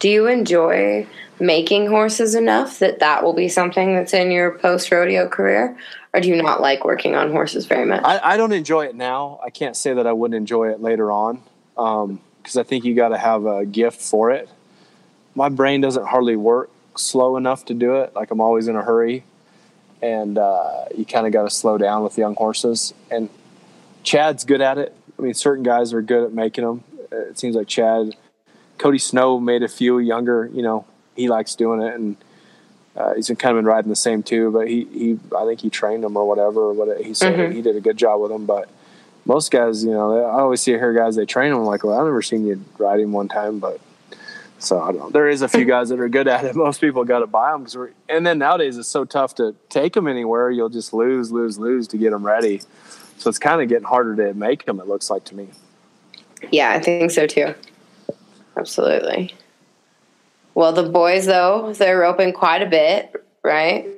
Do 0.00 0.08
you 0.08 0.26
enjoy 0.26 1.06
making 1.38 1.86
horses 1.86 2.34
enough 2.34 2.78
that 2.80 2.98
that 2.98 3.22
will 3.22 3.32
be 3.32 3.48
something 3.48 3.94
that's 3.94 4.12
in 4.12 4.30
your 4.30 4.58
post 4.58 4.90
rodeo 4.90 5.28
career? 5.28 5.76
Or 6.12 6.20
do 6.20 6.28
you 6.28 6.42
not 6.42 6.60
like 6.60 6.84
working 6.84 7.14
on 7.14 7.30
horses 7.30 7.66
very 7.66 7.86
much? 7.86 8.02
I, 8.02 8.32
I 8.32 8.36
don't 8.36 8.52
enjoy 8.52 8.86
it 8.86 8.96
now. 8.96 9.38
I 9.44 9.50
can't 9.50 9.76
say 9.76 9.94
that 9.94 10.06
I 10.06 10.12
wouldn't 10.12 10.36
enjoy 10.36 10.70
it 10.70 10.80
later 10.80 11.12
on 11.12 11.42
because 11.74 12.56
um, 12.56 12.60
I 12.60 12.62
think 12.62 12.84
you 12.84 12.94
got 12.94 13.10
to 13.10 13.18
have 13.18 13.46
a 13.46 13.64
gift 13.64 14.00
for 14.00 14.30
it. 14.32 14.48
My 15.34 15.48
brain 15.48 15.80
doesn't 15.80 16.06
hardly 16.06 16.34
work 16.34 16.70
slow 16.96 17.36
enough 17.36 17.64
to 17.66 17.74
do 17.74 17.96
it. 17.96 18.14
Like 18.14 18.30
I'm 18.30 18.40
always 18.40 18.68
in 18.68 18.76
a 18.76 18.82
hurry, 18.82 19.22
and 20.02 20.36
uh, 20.36 20.86
you 20.96 21.04
kind 21.04 21.26
of 21.26 21.32
got 21.32 21.44
to 21.44 21.50
slow 21.50 21.78
down 21.78 22.02
with 22.02 22.18
young 22.18 22.34
horses. 22.34 22.92
And 23.10 23.28
Chad's 24.02 24.44
good 24.44 24.60
at 24.60 24.78
it. 24.78 24.94
I 25.18 25.22
mean, 25.22 25.34
certain 25.34 25.62
guys 25.62 25.92
are 25.92 26.02
good 26.02 26.24
at 26.24 26.32
making 26.32 26.64
them. 26.64 26.84
It 27.12 27.38
seems 27.38 27.54
like 27.54 27.68
Chad, 27.68 28.16
Cody 28.80 28.98
Snow 28.98 29.38
made 29.38 29.62
a 29.62 29.68
few 29.68 29.98
younger. 29.98 30.50
You 30.52 30.62
know, 30.62 30.86
he 31.14 31.28
likes 31.28 31.54
doing 31.54 31.82
it, 31.82 31.94
and 31.94 32.16
uh, 32.96 33.14
he's 33.14 33.28
been 33.28 33.36
kind 33.36 33.56
of 33.56 33.62
been 33.62 33.66
riding 33.66 33.90
the 33.90 33.96
same 33.96 34.22
too. 34.22 34.50
But 34.50 34.68
he, 34.68 34.84
he, 34.86 35.18
I 35.36 35.44
think 35.44 35.60
he 35.60 35.70
trained 35.70 36.02
them 36.02 36.16
or 36.16 36.26
whatever. 36.26 36.70
Or 36.70 36.72
what 36.72 37.00
he 37.00 37.14
said 37.14 37.38
mm-hmm. 37.38 37.52
he 37.52 37.62
did 37.62 37.76
a 37.76 37.80
good 37.80 37.96
job 37.96 38.20
with 38.20 38.30
them, 38.30 38.46
but 38.46 38.68
most 39.26 39.50
guys, 39.50 39.84
you 39.84 39.90
know, 39.90 40.24
I 40.24 40.40
always 40.40 40.62
see 40.62 40.72
here 40.72 40.92
guys 40.94 41.14
they 41.14 41.26
train 41.26 41.52
them 41.52 41.64
like, 41.64 41.84
well, 41.84 41.98
I've 41.98 42.06
never 42.06 42.22
seen 42.22 42.46
you 42.46 42.64
ride 42.78 43.00
him 43.00 43.12
one 43.12 43.28
time, 43.28 43.58
but 43.58 43.80
so 44.58 44.80
I 44.80 44.92
don't 44.92 44.98
know. 44.98 45.10
There 45.10 45.28
is 45.28 45.42
a 45.42 45.48
few 45.48 45.64
guys 45.74 45.90
that 45.90 46.00
are 46.00 46.08
good 46.08 46.26
at 46.26 46.44
it. 46.44 46.56
Most 46.56 46.80
people 46.80 47.04
got 47.04 47.20
to 47.20 47.26
buy 47.26 47.52
them 47.52 47.60
because 47.60 47.76
we're, 47.76 47.90
and 48.08 48.26
then 48.26 48.38
nowadays 48.38 48.78
it's 48.78 48.88
so 48.88 49.04
tough 49.04 49.34
to 49.36 49.54
take 49.68 49.92
them 49.92 50.08
anywhere. 50.08 50.50
You'll 50.50 50.70
just 50.70 50.92
lose, 50.92 51.30
lose, 51.30 51.58
lose 51.58 51.86
to 51.88 51.98
get 51.98 52.10
them 52.10 52.24
ready. 52.24 52.62
So 53.18 53.28
it's 53.28 53.38
kind 53.38 53.60
of 53.60 53.68
getting 53.68 53.84
harder 53.84 54.16
to 54.16 54.34
make 54.34 54.64
them. 54.64 54.80
It 54.80 54.88
looks 54.88 55.10
like 55.10 55.24
to 55.26 55.34
me. 55.34 55.48
Yeah, 56.50 56.70
I 56.70 56.80
think 56.80 57.10
so 57.10 57.26
too. 57.26 57.54
Absolutely. 58.60 59.34
Well, 60.54 60.72
the 60.72 60.82
boys 60.82 61.24
though 61.24 61.72
they're 61.72 61.98
roping 61.98 62.34
quite 62.34 62.62
a 62.62 62.66
bit, 62.66 63.14
right? 63.42 63.88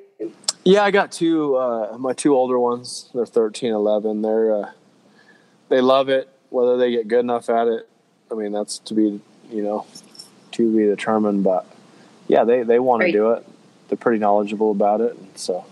Yeah, 0.64 0.84
I 0.84 0.92
got 0.92 1.10
two. 1.10 1.56
Uh, 1.56 1.96
my 1.98 2.12
two 2.12 2.36
older 2.36 2.58
ones. 2.58 3.10
They're 3.12 3.26
13, 3.26 3.72
11. 3.72 4.22
They're 4.22 4.54
uh, 4.54 4.70
they 5.68 5.80
love 5.80 6.08
it. 6.08 6.28
Whether 6.50 6.76
they 6.76 6.92
get 6.92 7.08
good 7.08 7.20
enough 7.20 7.50
at 7.50 7.66
it, 7.66 7.88
I 8.30 8.34
mean, 8.34 8.52
that's 8.52 8.78
to 8.80 8.94
be 8.94 9.20
you 9.50 9.62
know 9.62 9.86
to 10.52 10.76
be 10.76 10.84
determined. 10.84 11.42
But 11.42 11.66
yeah, 12.28 12.44
they 12.44 12.62
they 12.62 12.78
want 12.78 13.02
to 13.02 13.10
do 13.10 13.32
it. 13.32 13.44
They're 13.88 13.98
pretty 13.98 14.20
knowledgeable 14.20 14.70
about 14.70 15.00
it, 15.00 15.16
so 15.34 15.64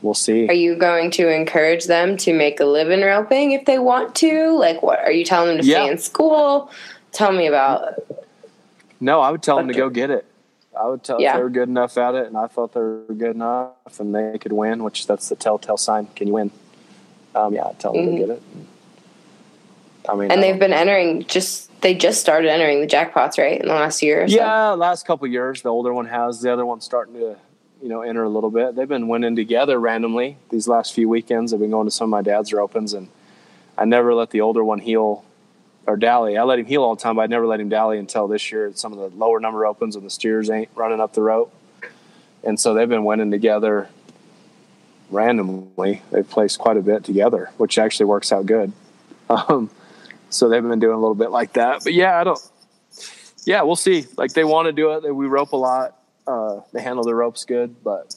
we'll 0.00 0.14
see. 0.14 0.48
Are 0.48 0.54
you 0.54 0.76
going 0.76 1.10
to 1.12 1.28
encourage 1.28 1.84
them 1.84 2.16
to 2.18 2.32
make 2.32 2.60
a 2.60 2.64
living 2.64 3.02
roping 3.02 3.52
if 3.52 3.66
they 3.66 3.78
want 3.78 4.14
to? 4.16 4.56
Like, 4.58 4.82
what 4.82 5.00
are 5.00 5.12
you 5.12 5.26
telling 5.26 5.56
them 5.56 5.58
to 5.58 5.66
yeah. 5.66 5.84
stay 5.84 5.90
in 5.90 5.98
school? 5.98 6.70
Tell 7.18 7.32
me 7.32 7.48
about. 7.48 7.94
No, 9.00 9.20
I 9.20 9.32
would 9.32 9.42
tell 9.42 9.56
them 9.56 9.66
to 9.66 9.74
go 9.74 9.90
get 9.90 10.08
it. 10.08 10.24
I 10.78 10.86
would 10.86 11.02
tell 11.02 11.20
yeah. 11.20 11.30
if 11.30 11.36
they 11.38 11.42
were 11.42 11.50
good 11.50 11.68
enough 11.68 11.98
at 11.98 12.14
it, 12.14 12.28
and 12.28 12.36
I 12.36 12.46
thought 12.46 12.74
they 12.74 12.80
were 12.80 13.02
good 13.08 13.34
enough, 13.34 13.98
and 13.98 14.14
they 14.14 14.38
could 14.38 14.52
win. 14.52 14.84
Which 14.84 15.08
that's 15.08 15.28
the 15.28 15.34
telltale 15.34 15.78
sign. 15.78 16.06
Can 16.14 16.28
you 16.28 16.34
win? 16.34 16.52
Um, 17.34 17.54
yeah, 17.54 17.64
I'd 17.64 17.80
tell 17.80 17.92
them 17.92 18.06
mm-hmm. 18.06 18.16
to 18.18 18.20
get 18.20 18.30
it. 18.30 18.42
I 20.08 20.14
mean, 20.14 20.30
and 20.30 20.40
they've 20.40 20.60
been 20.60 20.72
entering 20.72 21.24
just 21.24 21.72
they 21.80 21.92
just 21.92 22.20
started 22.20 22.52
entering 22.52 22.80
the 22.80 22.86
jackpots, 22.86 23.36
right, 23.36 23.60
in 23.60 23.66
the 23.66 23.74
last 23.74 24.00
year. 24.00 24.24
yeah, 24.28 24.70
so. 24.70 24.76
last 24.76 25.04
couple 25.04 25.26
years, 25.26 25.62
the 25.62 25.70
older 25.70 25.92
one 25.92 26.06
has. 26.06 26.40
The 26.40 26.52
other 26.52 26.64
one's 26.64 26.84
starting 26.84 27.14
to, 27.14 27.36
you 27.82 27.88
know, 27.88 28.02
enter 28.02 28.22
a 28.22 28.28
little 28.28 28.52
bit. 28.52 28.76
They've 28.76 28.86
been 28.86 29.08
winning 29.08 29.34
together 29.34 29.80
randomly 29.80 30.36
these 30.50 30.68
last 30.68 30.94
few 30.94 31.08
weekends. 31.08 31.52
I've 31.52 31.58
been 31.58 31.72
going 31.72 31.88
to 31.88 31.90
some 31.90 32.04
of 32.04 32.10
my 32.10 32.22
dad's 32.22 32.52
opens, 32.52 32.94
and 32.94 33.08
I 33.76 33.86
never 33.86 34.14
let 34.14 34.30
the 34.30 34.40
older 34.40 34.62
one 34.62 34.78
heel 34.78 35.24
or 35.88 35.96
dally. 35.96 36.36
I 36.36 36.42
let 36.42 36.58
him 36.58 36.66
heel 36.66 36.84
all 36.84 36.94
the 36.94 37.02
time, 37.02 37.16
but 37.16 37.22
I 37.22 37.26
never 37.26 37.46
let 37.46 37.60
him 37.60 37.70
dally 37.70 37.98
until 37.98 38.28
this 38.28 38.52
year. 38.52 38.70
Some 38.74 38.92
of 38.92 38.98
the 38.98 39.16
lower 39.16 39.40
number 39.40 39.64
opens 39.66 39.96
when 39.96 40.04
the 40.04 40.10
steers 40.10 40.50
ain't 40.50 40.68
running 40.74 41.00
up 41.00 41.14
the 41.14 41.22
rope, 41.22 41.52
and 42.44 42.60
so 42.60 42.74
they've 42.74 42.88
been 42.88 43.04
winning 43.04 43.30
together 43.30 43.88
randomly. 45.10 46.02
They've 46.12 46.28
placed 46.28 46.58
quite 46.58 46.76
a 46.76 46.82
bit 46.82 47.04
together, 47.04 47.50
which 47.56 47.78
actually 47.78 48.06
works 48.06 48.30
out 48.30 48.46
good. 48.46 48.72
Um, 49.30 49.68
so 50.30 50.48
they've 50.48 50.62
been 50.62 50.80
doing 50.80 50.94
a 50.94 50.98
little 50.98 51.14
bit 51.14 51.30
like 51.30 51.52
that. 51.52 51.84
But 51.84 51.92
yeah, 51.92 52.18
I 52.18 52.24
don't. 52.24 52.40
Yeah, 53.44 53.60
we'll 53.60 53.76
see. 53.76 54.06
Like 54.16 54.32
they 54.32 54.42
want 54.42 54.68
to 54.68 54.72
do 54.72 54.92
it. 54.92 55.14
We 55.14 55.26
rope 55.26 55.52
a 55.52 55.56
lot. 55.56 55.98
Uh, 56.26 56.62
they 56.72 56.80
handle 56.80 57.04
the 57.04 57.14
ropes 57.14 57.44
good, 57.44 57.76
but 57.84 58.14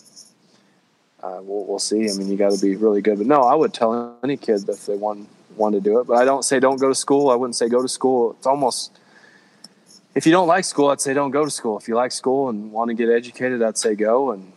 uh, 1.21 1.39
we'll, 1.41 1.65
we'll 1.65 1.79
see. 1.79 2.09
I 2.09 2.13
mean, 2.13 2.29
you 2.29 2.37
got 2.37 2.53
to 2.53 2.61
be 2.61 2.77
really 2.77 3.01
good. 3.01 3.17
But 3.17 3.27
no, 3.27 3.41
I 3.41 3.55
would 3.55 3.73
tell 3.73 4.17
any 4.23 4.37
kid 4.37 4.69
if 4.69 4.85
they 4.85 4.95
want 4.95 5.27
want 5.57 5.75
to 5.75 5.81
do 5.81 5.99
it. 5.99 6.07
But 6.07 6.17
I 6.17 6.25
don't 6.25 6.43
say 6.43 6.59
don't 6.59 6.79
go 6.79 6.89
to 6.89 6.95
school. 6.95 7.29
I 7.29 7.35
wouldn't 7.35 7.55
say 7.55 7.69
go 7.69 7.81
to 7.81 7.87
school. 7.87 8.35
It's 8.37 8.47
almost 8.47 8.97
if 10.13 10.25
you 10.25 10.31
don't 10.31 10.47
like 10.47 10.65
school, 10.65 10.89
I'd 10.89 11.01
say 11.01 11.13
don't 11.13 11.31
go 11.31 11.45
to 11.45 11.51
school. 11.51 11.77
If 11.77 11.87
you 11.87 11.95
like 11.95 12.11
school 12.11 12.49
and 12.49 12.71
want 12.71 12.89
to 12.89 12.93
get 12.93 13.09
educated, 13.09 13.61
I'd 13.61 13.77
say 13.77 13.95
go. 13.95 14.31
And 14.31 14.51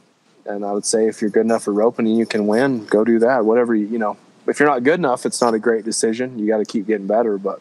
and 0.47 0.65
I 0.65 0.73
would 0.73 0.85
say 0.85 1.07
if 1.07 1.21
you're 1.21 1.31
good 1.31 1.45
enough 1.45 1.65
for 1.65 1.73
roping 1.73 2.07
and 2.07 2.19
you 2.19 2.27
can 2.27 2.47
win, 2.47 2.85
go 2.87 3.05
do 3.05 3.19
that. 3.21 3.45
Whatever 3.45 3.75
you 3.75 3.87
you 3.87 3.99
know 3.99 4.17
if 4.47 4.61
you're 4.61 4.69
not 4.69 4.83
good 4.83 4.99
enough, 4.99 5.25
it's 5.25 5.41
not 5.41 5.55
a 5.55 5.59
great 5.59 5.85
decision. 5.85 6.39
You 6.39 6.47
got 6.47 6.59
to 6.59 6.65
keep 6.65 6.87
getting 6.87 7.07
better. 7.07 7.39
But 7.39 7.61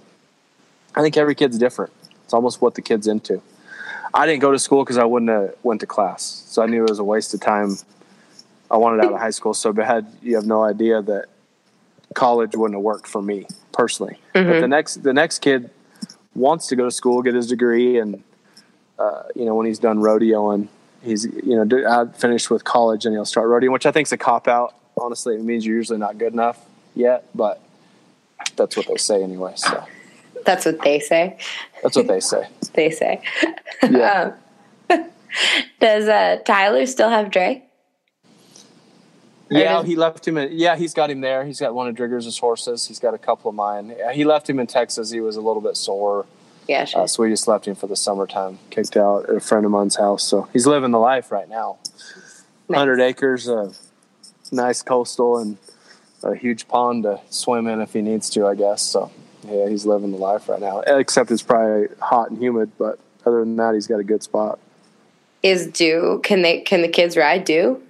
I 0.95 1.01
think 1.01 1.17
every 1.17 1.36
kid's 1.36 1.57
different. 1.57 1.93
It's 2.23 2.34
almost 2.34 2.61
what 2.61 2.75
the 2.75 2.81
kid's 2.81 3.07
into. 3.07 3.41
I 4.13 4.27
didn't 4.27 4.41
go 4.41 4.51
to 4.51 4.59
school 4.59 4.84
because 4.84 4.97
I 4.97 5.05
wouldn't 5.05 5.31
have 5.31 5.55
went 5.63 5.81
to 5.81 5.88
class, 5.88 6.43
so 6.47 6.61
I 6.61 6.67
knew 6.67 6.84
it 6.84 6.89
was 6.89 6.99
a 6.99 7.03
waste 7.03 7.34
of 7.34 7.39
time. 7.41 7.77
I 8.69 8.77
wanted 8.77 9.03
out 9.05 9.13
of 9.13 9.19
high 9.19 9.31
school 9.31 9.53
so 9.53 9.73
bad. 9.73 10.05
You 10.21 10.36
have 10.36 10.45
no 10.45 10.63
idea 10.63 11.01
that 11.01 11.25
college 12.14 12.55
wouldn't 12.55 12.78
have 12.78 12.84
worked 12.84 13.07
for 13.07 13.22
me 13.22 13.45
personally. 13.72 14.18
Mm-hmm. 14.36 14.49
But 14.49 14.61
the 14.61 14.68
next 14.68 15.03
the 15.03 15.14
next 15.14 15.39
kid 15.39 15.70
wants 16.36 16.68
to 16.68 16.76
go 16.76 16.86
to 16.86 16.91
school, 16.91 17.22
get 17.22 17.36
his 17.36 17.47
degree, 17.47 17.99
and 17.99 18.24
uh, 18.99 19.24
you 19.36 19.45
know 19.45 19.55
when 19.55 19.66
he's 19.66 19.80
done 19.80 19.99
rodeoing, 19.99 20.68
he's 21.01 21.26
you 21.26 21.64
know 21.64 21.88
I 21.88 22.05
finished 22.18 22.49
with 22.49 22.64
college 22.64 23.05
and 23.05 23.14
he'll 23.14 23.26
start 23.26 23.47
rodeoing, 23.47 23.72
which 23.72 23.86
I 23.86 23.91
think 23.91 24.07
is 24.07 24.11
a 24.11 24.18
cop 24.18 24.47
out. 24.47 24.76
Honestly, 24.97 25.36
it 25.36 25.43
means 25.43 25.66
you're 25.66 25.76
usually 25.76 25.99
not 25.99 26.18
good 26.18 26.34
enough 26.34 26.64
yet, 26.95 27.26
but 27.34 27.61
that's 28.55 28.78
what 28.78 28.88
they 28.88 28.97
say 28.97 29.24
anyway. 29.24 29.53
So 29.55 29.84
that's 30.45 30.66
what 30.66 30.82
they 30.82 30.99
say. 30.99 31.38
That's 31.82 31.95
what 31.95 32.07
they 32.07 32.20
say. 32.20 32.47
they 32.74 32.91
say. 32.91 33.22
Yeah. 33.84 34.34
Um, 34.89 35.09
does 35.80 36.07
uh, 36.07 36.38
Tyler 36.45 36.86
still 36.86 37.09
have 37.09 37.32
Dre? 37.32 37.64
Yeah, 39.59 39.83
he 39.83 39.95
left 39.95 40.27
him. 40.27 40.37
In, 40.37 40.49
yeah, 40.51 40.75
he's 40.75 40.93
got 40.93 41.09
him 41.09 41.21
there. 41.21 41.45
He's 41.45 41.59
got 41.59 41.73
one 41.73 41.87
of 41.87 41.95
Driggers' 41.95 42.39
horses. 42.39 42.87
He's 42.87 42.99
got 42.99 43.13
a 43.13 43.17
couple 43.17 43.49
of 43.49 43.55
mine. 43.55 43.95
He 44.13 44.23
left 44.23 44.49
him 44.49 44.59
in 44.59 44.67
Texas. 44.67 45.11
He 45.11 45.21
was 45.21 45.35
a 45.35 45.41
little 45.41 45.61
bit 45.61 45.77
sore. 45.77 46.25
Gotcha. 46.67 46.99
Uh, 46.99 47.07
so 47.07 47.23
we 47.23 47.29
just 47.29 47.47
left 47.47 47.67
him 47.67 47.75
for 47.75 47.87
the 47.87 47.95
summertime. 47.95 48.59
Kicked 48.69 48.95
out 48.95 49.29
at 49.29 49.35
a 49.35 49.39
friend 49.39 49.65
of 49.65 49.71
mine's 49.71 49.97
house, 49.97 50.23
so 50.23 50.47
he's 50.53 50.65
living 50.65 50.91
the 50.91 50.99
life 50.99 51.31
right 51.31 51.49
now. 51.49 51.77
Nice. 52.69 52.77
Hundred 52.77 53.01
acres 53.01 53.49
of 53.49 53.77
nice 54.51 54.81
coastal 54.81 55.37
and 55.37 55.57
a 56.23 56.35
huge 56.35 56.67
pond 56.67 57.03
to 57.03 57.19
swim 57.29 57.67
in 57.67 57.81
if 57.81 57.91
he 57.93 58.01
needs 58.01 58.29
to, 58.29 58.47
I 58.47 58.55
guess. 58.55 58.81
So 58.81 59.11
yeah, 59.45 59.67
he's 59.67 59.85
living 59.85 60.11
the 60.11 60.17
life 60.17 60.47
right 60.47 60.61
now. 60.61 60.79
Except 60.79 61.31
it's 61.31 61.41
probably 61.41 61.87
hot 61.99 62.29
and 62.29 62.41
humid, 62.41 62.71
but 62.77 62.97
other 63.25 63.41
than 63.41 63.57
that, 63.57 63.73
he's 63.73 63.87
got 63.87 63.99
a 63.99 64.03
good 64.03 64.23
spot. 64.23 64.59
Is 65.41 65.67
do 65.67 66.21
can 66.23 66.41
they 66.41 66.61
can 66.61 66.81
the 66.81 66.87
kids 66.87 67.17
ride 67.17 67.43
do? 67.43 67.83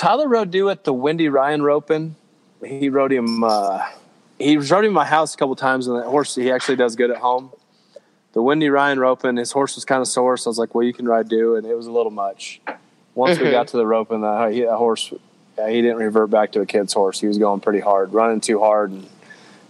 Tyler 0.00 0.26
rode 0.28 0.50
Dew 0.50 0.70
at 0.70 0.84
the 0.84 0.94
Wendy 0.94 1.28
Ryan 1.28 1.60
roping. 1.62 2.16
He 2.64 2.88
rode 2.88 3.12
him. 3.12 3.44
Uh, 3.44 3.84
he 4.38 4.56
rode 4.56 4.86
him 4.86 4.94
my 4.94 5.04
house 5.04 5.34
a 5.34 5.36
couple 5.36 5.54
times, 5.56 5.88
and 5.88 5.98
that 5.98 6.06
horse 6.06 6.34
he 6.34 6.50
actually 6.50 6.76
does 6.76 6.96
good 6.96 7.10
at 7.10 7.18
home. 7.18 7.52
The 8.32 8.40
Wendy 8.40 8.70
Ryan 8.70 8.98
roping, 8.98 9.36
his 9.36 9.52
horse 9.52 9.74
was 9.74 9.84
kind 9.84 10.00
of 10.00 10.08
sore, 10.08 10.38
so 10.38 10.48
I 10.48 10.52
was 10.52 10.58
like, 10.58 10.74
"Well, 10.74 10.84
you 10.84 10.94
can 10.94 11.06
ride 11.06 11.28
Dew," 11.28 11.54
and 11.56 11.66
it 11.66 11.74
was 11.76 11.86
a 11.86 11.92
little 11.92 12.10
much. 12.10 12.62
Once 13.14 13.38
we 13.38 13.44
Mhm. 13.48 13.50
got 13.50 13.68
to 13.68 13.76
the 13.76 13.84
roping, 13.86 14.22
that, 14.22 14.54
he, 14.54 14.62
that 14.62 14.76
horse, 14.76 15.12
yeah, 15.58 15.68
he 15.68 15.82
didn't 15.82 15.98
revert 15.98 16.30
back 16.30 16.52
to 16.52 16.62
a 16.62 16.66
kid's 16.66 16.94
horse. 16.94 17.20
He 17.20 17.26
was 17.26 17.36
going 17.36 17.60
pretty 17.60 17.80
hard, 17.80 18.14
running 18.14 18.40
too 18.40 18.58
hard, 18.58 18.92
and 18.92 19.06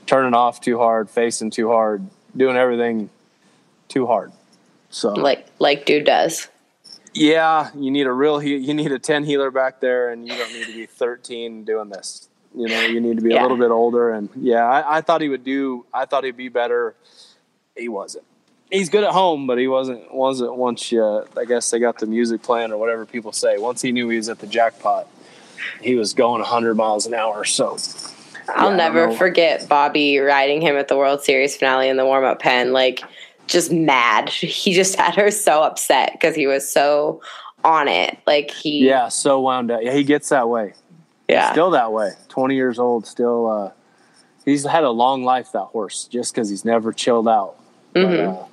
turning 0.07 0.35
off 0.35 0.61
too 0.61 0.79
hard, 0.79 1.11
facing 1.11 1.51
too 1.51 1.71
hard, 1.71 2.07
doing 2.37 2.57
everything 2.57 3.11
too 3.89 4.07
hard. 4.07 4.31
So 4.91 5.11
Like 5.13 5.47
like 5.59 5.87
dude 5.87 6.05
does. 6.05 6.47
Yeah, 7.15 7.71
you 7.77 7.91
need 7.91 8.07
a 8.07 8.13
real 8.13 8.39
he- 8.39 8.57
you 8.57 8.75
need 8.75 8.93
a 8.93 8.99
10 8.99 9.25
healer 9.25 9.51
back 9.51 9.81
there 9.81 10.11
and 10.11 10.27
you 10.29 10.37
don't 10.37 10.53
need 10.53 10.67
to 10.67 10.73
be 10.73 10.87
13 10.87 11.65
doing 11.65 11.89
this. 11.89 12.29
You 12.55 12.69
know, 12.69 12.81
you 12.87 13.01
need 13.01 13.17
to 13.17 13.23
be 13.23 13.31
Yeah. 13.31 13.41
a 13.41 13.43
little 13.43 13.57
bit 13.57 13.71
older 13.71 14.11
and 14.13 14.29
yeah, 14.37 14.65
I, 14.67 14.99
I 14.99 15.01
thought 15.01 15.21
he 15.21 15.29
would 15.29 15.45
do 15.45 15.85
I 15.93 16.05
thought 16.05 16.25
he'd 16.25 16.37
be 16.37 16.49
better. 16.49 16.95
He 17.77 17.89
wasn't. 17.89 18.25
He's 18.71 18.89
good 18.89 19.03
at 19.05 19.11
home, 19.11 19.47
but 19.47 19.59
he 19.59 19.67
wasn't 19.67 20.13
wasn't 20.15 20.55
once 20.55 20.93
you 20.93 21.27
I 21.37 21.45
guess 21.45 21.71
they 21.71 21.79
got 21.79 21.99
the 21.99 22.07
music 22.07 22.43
playing 22.43 22.73
or 22.73 22.79
whatever 22.79 23.05
people 23.07 23.33
say. 23.33 23.59
Once 23.59 23.83
he 23.83 23.91
knew 23.93 24.09
he 24.09 24.17
was 24.17 24.29
at 24.29 24.39
the 24.39 24.47
jackpot, 24.47 25.09
he 25.81 25.95
was 25.97 26.15
going 26.15 26.41
100 26.41 26.75
miles 26.77 27.07
an 27.07 27.15
hour. 27.15 27.45
So 27.45 27.77
I'll 28.49 28.71
Yeah, 28.71 28.77
never 28.77 29.11
forget 29.13 29.69
Bobby 29.69 30.19
riding 30.19 30.61
him 30.61 30.77
at 30.77 30.89
the 30.89 30.97
World 30.97 31.23
Series 31.23 31.57
finale 31.57 31.89
in 31.89 31.97
the 31.97 32.05
warm 32.05 32.25
up 32.25 32.39
pen, 32.41 32.73
like 32.73 33.03
just 33.51 33.71
mad. 33.73 34.29
He 34.31 34.73
just 34.73 34.97
had 34.97 35.15
her 35.17 35.31
so 35.31 35.63
upset 35.63 36.13
because 36.13 36.35
he 36.35 36.47
was 36.47 36.67
so 36.71 37.21
on 37.65 37.89
it. 37.89 38.19
Like 38.27 38.51
he, 38.51 38.87
yeah, 38.89 39.09
so 39.09 39.41
wound 39.41 39.71
up. 39.71 39.81
Yeah, 39.83 39.93
he 39.93 40.05
gets 40.05 40.31
that 40.31 40.49
way. 40.49 40.73
yeah, 41.29 41.53
still 41.53 41.71
that 41.71 41.93
way 41.93 42.11
20 42.29 42.55
years 42.57 42.79
old 42.81 43.07
still 43.07 43.49
uh 43.49 43.71
he's 44.45 44.65
had 44.67 44.83
a 44.83 44.91
long 44.91 45.23
life 45.23 45.53
that 45.53 45.67
horse 45.67 46.09
just 46.11 46.35
because 46.35 46.49
he's 46.51 46.65
never 46.65 46.93
chilled 46.93 47.29
out 47.29 47.55
but, 47.93 48.03
Mhm. 48.03 48.43
uh, 48.43 48.47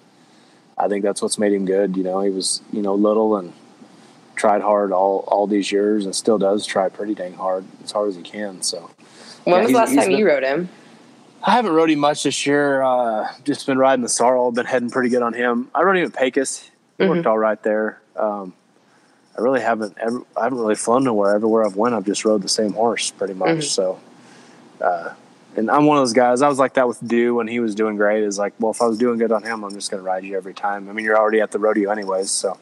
i 0.77 0.87
think 0.87 1.01
that's 1.03 1.19
what's 1.23 1.39
made 1.39 1.53
him 1.53 1.65
good 1.65 1.97
you 1.97 2.03
know 2.03 2.21
he 2.21 2.29
was 2.29 2.61
you 2.71 2.83
know 2.83 2.93
little 2.93 3.35
and 3.37 3.51
tried 4.35 4.61
hard 4.61 4.91
all 4.91 5.23
all 5.27 5.47
these 5.47 5.71
years 5.71 6.05
and 6.05 6.13
still 6.15 6.37
does 6.37 6.67
try 6.67 6.87
pretty 6.87 7.15
dang 7.15 7.33
hard 7.33 7.65
as 7.83 7.91
hard 7.91 8.09
as 8.09 8.15
he 8.15 8.21
can 8.21 8.61
so 8.61 8.91
When 9.45 9.55
yeah, 9.55 9.61
was 9.63 9.71
the 9.71 9.77
last 9.79 9.95
time 9.95 10.09
been- 10.09 10.17
you 10.19 10.27
rode 10.27 10.43
him? 10.43 10.69
I 11.43 11.51
haven't 11.51 11.71
rode 11.73 11.89
him 11.89 11.99
much 11.99 12.23
this 12.23 12.45
year 12.45 12.81
uh 12.81 13.27
just 13.43 13.65
been 13.67 13.77
riding 13.77 14.03
the 14.03 14.09
sorrel 14.09 14.51
been 14.51 14.65
heading 14.65 14.89
pretty 14.89 15.09
good 15.09 15.21
on 15.21 15.33
him 15.33 15.69
i 15.75 15.81
rode 15.83 15.97
him 15.97 16.05
at 16.05 16.13
pecos 16.15 16.69
he 16.97 17.03
Mhm. 17.03 17.09
worked 17.09 17.25
all 17.27 17.37
right 17.37 17.61
there 17.63 18.01
um 18.15 18.53
I 19.37 19.43
really 19.43 19.61
haven't 19.61 19.95
ever. 20.01 20.23
I 20.35 20.45
haven't 20.45 20.57
really 20.57 20.73
flown 20.73 21.03
nowhere. 21.03 21.35
Everywhere 21.35 21.63
I've 21.63 21.75
went, 21.75 21.93
I've 21.93 22.05
just 22.07 22.25
rode 22.25 22.41
the 22.41 22.49
same 22.49 22.73
horse 22.73 23.11
pretty 23.11 23.35
much. 23.35 23.57
Mhm. 23.57 23.63
So, 23.65 23.99
uh, 24.81 25.09
and 25.55 25.69
I'm 25.69 25.85
one 25.85 25.97
of 25.97 26.01
those 26.01 26.13
guys. 26.13 26.41
I 26.41 26.47
was 26.49 26.57
like 26.57 26.73
that 26.73 26.87
with 26.87 27.07
Dew 27.07 27.35
when 27.35 27.47
he 27.47 27.59
was 27.59 27.75
doing 27.75 27.97
great. 27.97 28.23
Is 28.23 28.39
like, 28.39 28.53
well, 28.59 28.71
if 28.71 28.81
I 28.81 28.87
was 28.87 28.97
doing 28.97 29.19
good 29.19 29.31
on 29.31 29.43
him, 29.43 29.63
I'm 29.63 29.75
just 29.75 29.91
going 29.91 30.01
to 30.01 30.07
ride 30.07 30.23
you 30.23 30.35
every 30.35 30.55
time. 30.55 30.89
I 30.89 30.91
mean, 30.91 31.05
you're 31.05 31.15
already 31.19 31.39
at 31.39 31.51
the 31.51 31.59
rodeo 31.59 31.91
anyways, 31.91 32.31
so 32.31 32.57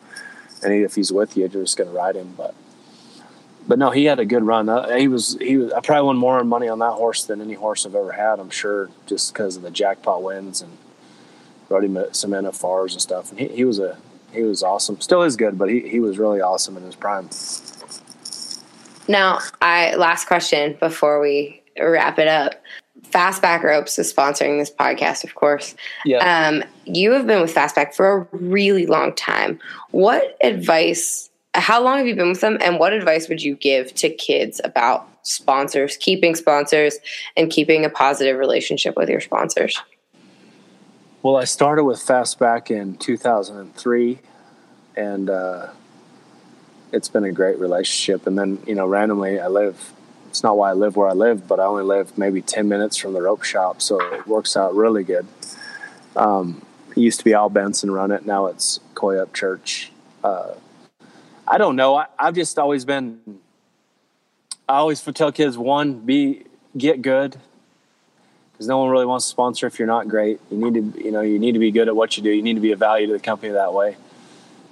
and 0.64 0.74
if 0.74 0.96
he's 0.96 1.14
with 1.14 1.38
you, 1.38 1.44
you're 1.50 1.64
just 1.64 1.78
going 1.78 1.90
to 1.90 1.96
ride 1.96 2.18
him. 2.18 2.34
But, 2.36 2.54
but 3.68 3.80
no, 3.80 3.92
he 3.92 4.06
had 4.06 4.20
a 4.20 4.26
good 4.26 4.44
run. 4.44 4.70
Uh, 4.70 4.96
he 4.96 5.08
was 5.08 5.38
he 5.40 5.58
was. 5.58 5.72
I 5.74 5.82
probably 5.82 6.08
won 6.08 6.18
more 6.18 6.44
money 6.44 6.68
on 6.68 6.80
that 6.80 6.92
horse 6.92 7.24
than 7.24 7.42
any 7.42 7.54
horse 7.54 7.86
I've 7.86 7.96
ever 7.96 8.12
had. 8.12 8.40
I'm 8.40 8.50
sure, 8.50 8.90
just 9.06 9.34
because 9.34 9.56
of 9.56 9.64
the 9.64 9.72
jackpot 9.72 10.22
wins 10.22 10.62
and 10.62 10.78
rode 11.70 11.84
him 11.84 11.98
at 11.98 12.16
some 12.16 12.32
NFRs 12.32 12.94
and 12.94 13.02
stuff. 13.02 13.32
And 13.32 13.40
he, 13.40 13.48
he 13.48 13.66
was 13.66 13.80
a 13.80 13.98
he 14.32 14.44
was 14.44 14.62
awesome. 14.62 15.02
Still 15.02 15.24
is 15.24 15.36
good, 15.36 15.58
but 15.58 15.70
he, 15.70 15.88
he 15.88 16.00
was 16.00 16.20
really 16.20 16.42
awesome 16.42 16.78
in 16.78 16.84
his 16.84 16.96
prime. 16.96 17.30
Now, 19.08 19.40
I 19.62 19.96
last 19.96 20.26
question 20.26 20.78
before 20.80 21.20
we 21.20 21.62
wrap 21.80 22.20
it 22.20 22.28
up. 22.28 22.56
Fastback 23.10 23.64
Ropes 23.64 23.98
is 24.00 24.12
sponsoring 24.12 24.60
this 24.60 24.72
podcast, 24.72 25.24
of 25.24 25.36
course. 25.36 25.76
Yeah. 26.06 26.18
Um, 26.18 26.64
you 26.86 27.12
have 27.12 27.28
been 27.28 27.42
with 27.42 27.54
Fastback 27.54 27.94
for 27.94 28.28
a 28.32 28.38
really 28.38 28.86
long 28.86 29.14
time. 29.14 29.60
What 29.92 30.38
advice? 30.42 31.30
How 31.56 31.82
long 31.82 31.98
have 31.98 32.08
you 32.08 32.16
been 32.16 32.30
with 32.30 32.42
them, 32.42 32.58
and 32.60 32.80
what 32.80 32.92
advice 32.92 33.30
would 33.30 33.42
you 33.42 33.56
give 33.56 33.94
to 33.96 34.10
kids 34.10 34.60
about 34.64 35.08
sponsors, 35.24 35.96
keeping 35.98 36.36
sponsors, 36.36 36.98
and 37.38 37.50
keeping 37.50 37.86
a 37.86 37.90
positive 37.90 38.38
relationship 38.38 38.98
with 38.98 39.10
your 39.10 39.22
sponsors? 39.22 39.82
Well, 41.24 41.38
I 41.38 41.46
started 41.46 41.86
with 41.86 41.98
Fastback 42.00 42.70
in 42.70 42.98
2003, 42.98 44.20
and 44.98 45.30
uh, 45.30 45.68
it's 46.92 47.08
been 47.08 47.24
a 47.24 47.32
great 47.32 47.58
relationship. 47.58 48.28
And 48.28 48.38
then, 48.38 48.62
you 48.68 48.76
know, 48.76 48.86
randomly, 48.86 49.40
I 49.40 49.48
live. 49.48 49.94
It's 50.30 50.44
not 50.44 50.58
why 50.58 50.72
I 50.72 50.74
live 50.74 50.98
where 50.98 51.08
I 51.08 51.14
live, 51.14 51.48
but 51.48 51.62
I 51.62 51.64
only 51.64 51.84
live 51.84 52.18
maybe 52.18 52.42
10 52.42 52.68
minutes 52.68 52.98
from 52.98 53.14
the 53.14 53.22
rope 53.22 53.44
shop, 53.44 53.82
so 53.82 54.00
it 54.14 54.28
works 54.28 54.58
out 54.58 54.76
really 54.76 55.06
good. 55.06 55.26
Um, 56.18 56.62
used 56.96 57.20
to 57.20 57.26
be 57.26 57.34
Al 57.34 57.50
Benson 57.50 57.92
run 57.92 58.12
it. 58.12 58.26
Now 58.26 58.48
it's 58.48 58.82
Coy 58.94 59.16
Upchurch. 59.16 59.88
Uh, 60.24 60.56
I 61.48 61.58
don't 61.58 61.76
know. 61.76 61.96
I, 61.96 62.08
I've 62.18 62.36
just 62.36 62.58
always 62.58 62.86
been. 62.86 63.20
I 64.68 64.78
always 64.78 65.02
tell 65.02 65.32
kids 65.32 65.58
one, 65.58 66.00
be 66.00 66.46
get 66.76 67.02
good, 67.02 67.38
because 68.52 68.68
no 68.68 68.80
one 68.80 68.90
really 68.90 69.06
wants 69.06 69.26
to 69.26 69.30
sponsor 69.30 69.68
if 69.68 69.78
you're 69.78 69.88
not 69.88 70.08
great. 70.08 70.40
You 70.50 70.58
need 70.58 70.74
to, 70.96 71.04
you 71.04 71.12
know, 71.12 71.22
you 71.22 71.38
need 71.38 71.52
to 71.52 71.60
be 71.60 71.72
good 71.72 71.88
at 71.88 71.96
what 71.96 72.18
you 72.18 72.24
do. 72.24 72.32
You 72.32 72.42
need 72.42 72.56
to 72.56 72.62
be 72.62 72.72
a 72.72 72.76
value 72.76 73.08
to 73.08 73.14
the 73.14 73.20
company 73.20 73.54
that 73.54 73.74
way. 73.74 73.98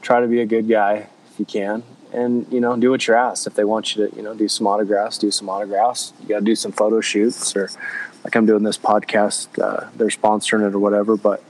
Try 0.01 0.21
to 0.21 0.27
be 0.27 0.41
a 0.41 0.45
good 0.45 0.67
guy 0.67 1.07
if 1.31 1.39
you 1.39 1.45
can, 1.45 1.83
and 2.11 2.51
you 2.51 2.59
know, 2.59 2.75
do 2.75 2.89
what 2.89 3.05
you're 3.07 3.17
asked. 3.17 3.45
If 3.45 3.53
they 3.53 3.63
want 3.63 3.95
you 3.95 4.07
to, 4.07 4.15
you 4.15 4.23
know, 4.23 4.33
do 4.33 4.47
some 4.47 4.65
autographs, 4.65 5.19
do 5.19 5.29
some 5.29 5.47
autographs. 5.49 6.13
You 6.21 6.29
got 6.29 6.39
to 6.39 6.45
do 6.45 6.55
some 6.55 6.71
photo 6.71 7.01
shoots, 7.01 7.55
or 7.55 7.69
like 8.23 8.35
I'm 8.35 8.47
doing 8.47 8.63
this 8.63 8.79
podcast, 8.79 9.61
uh, 9.61 9.89
they're 9.95 10.07
sponsoring 10.07 10.67
it 10.67 10.73
or 10.73 10.79
whatever. 10.79 11.17
But 11.17 11.43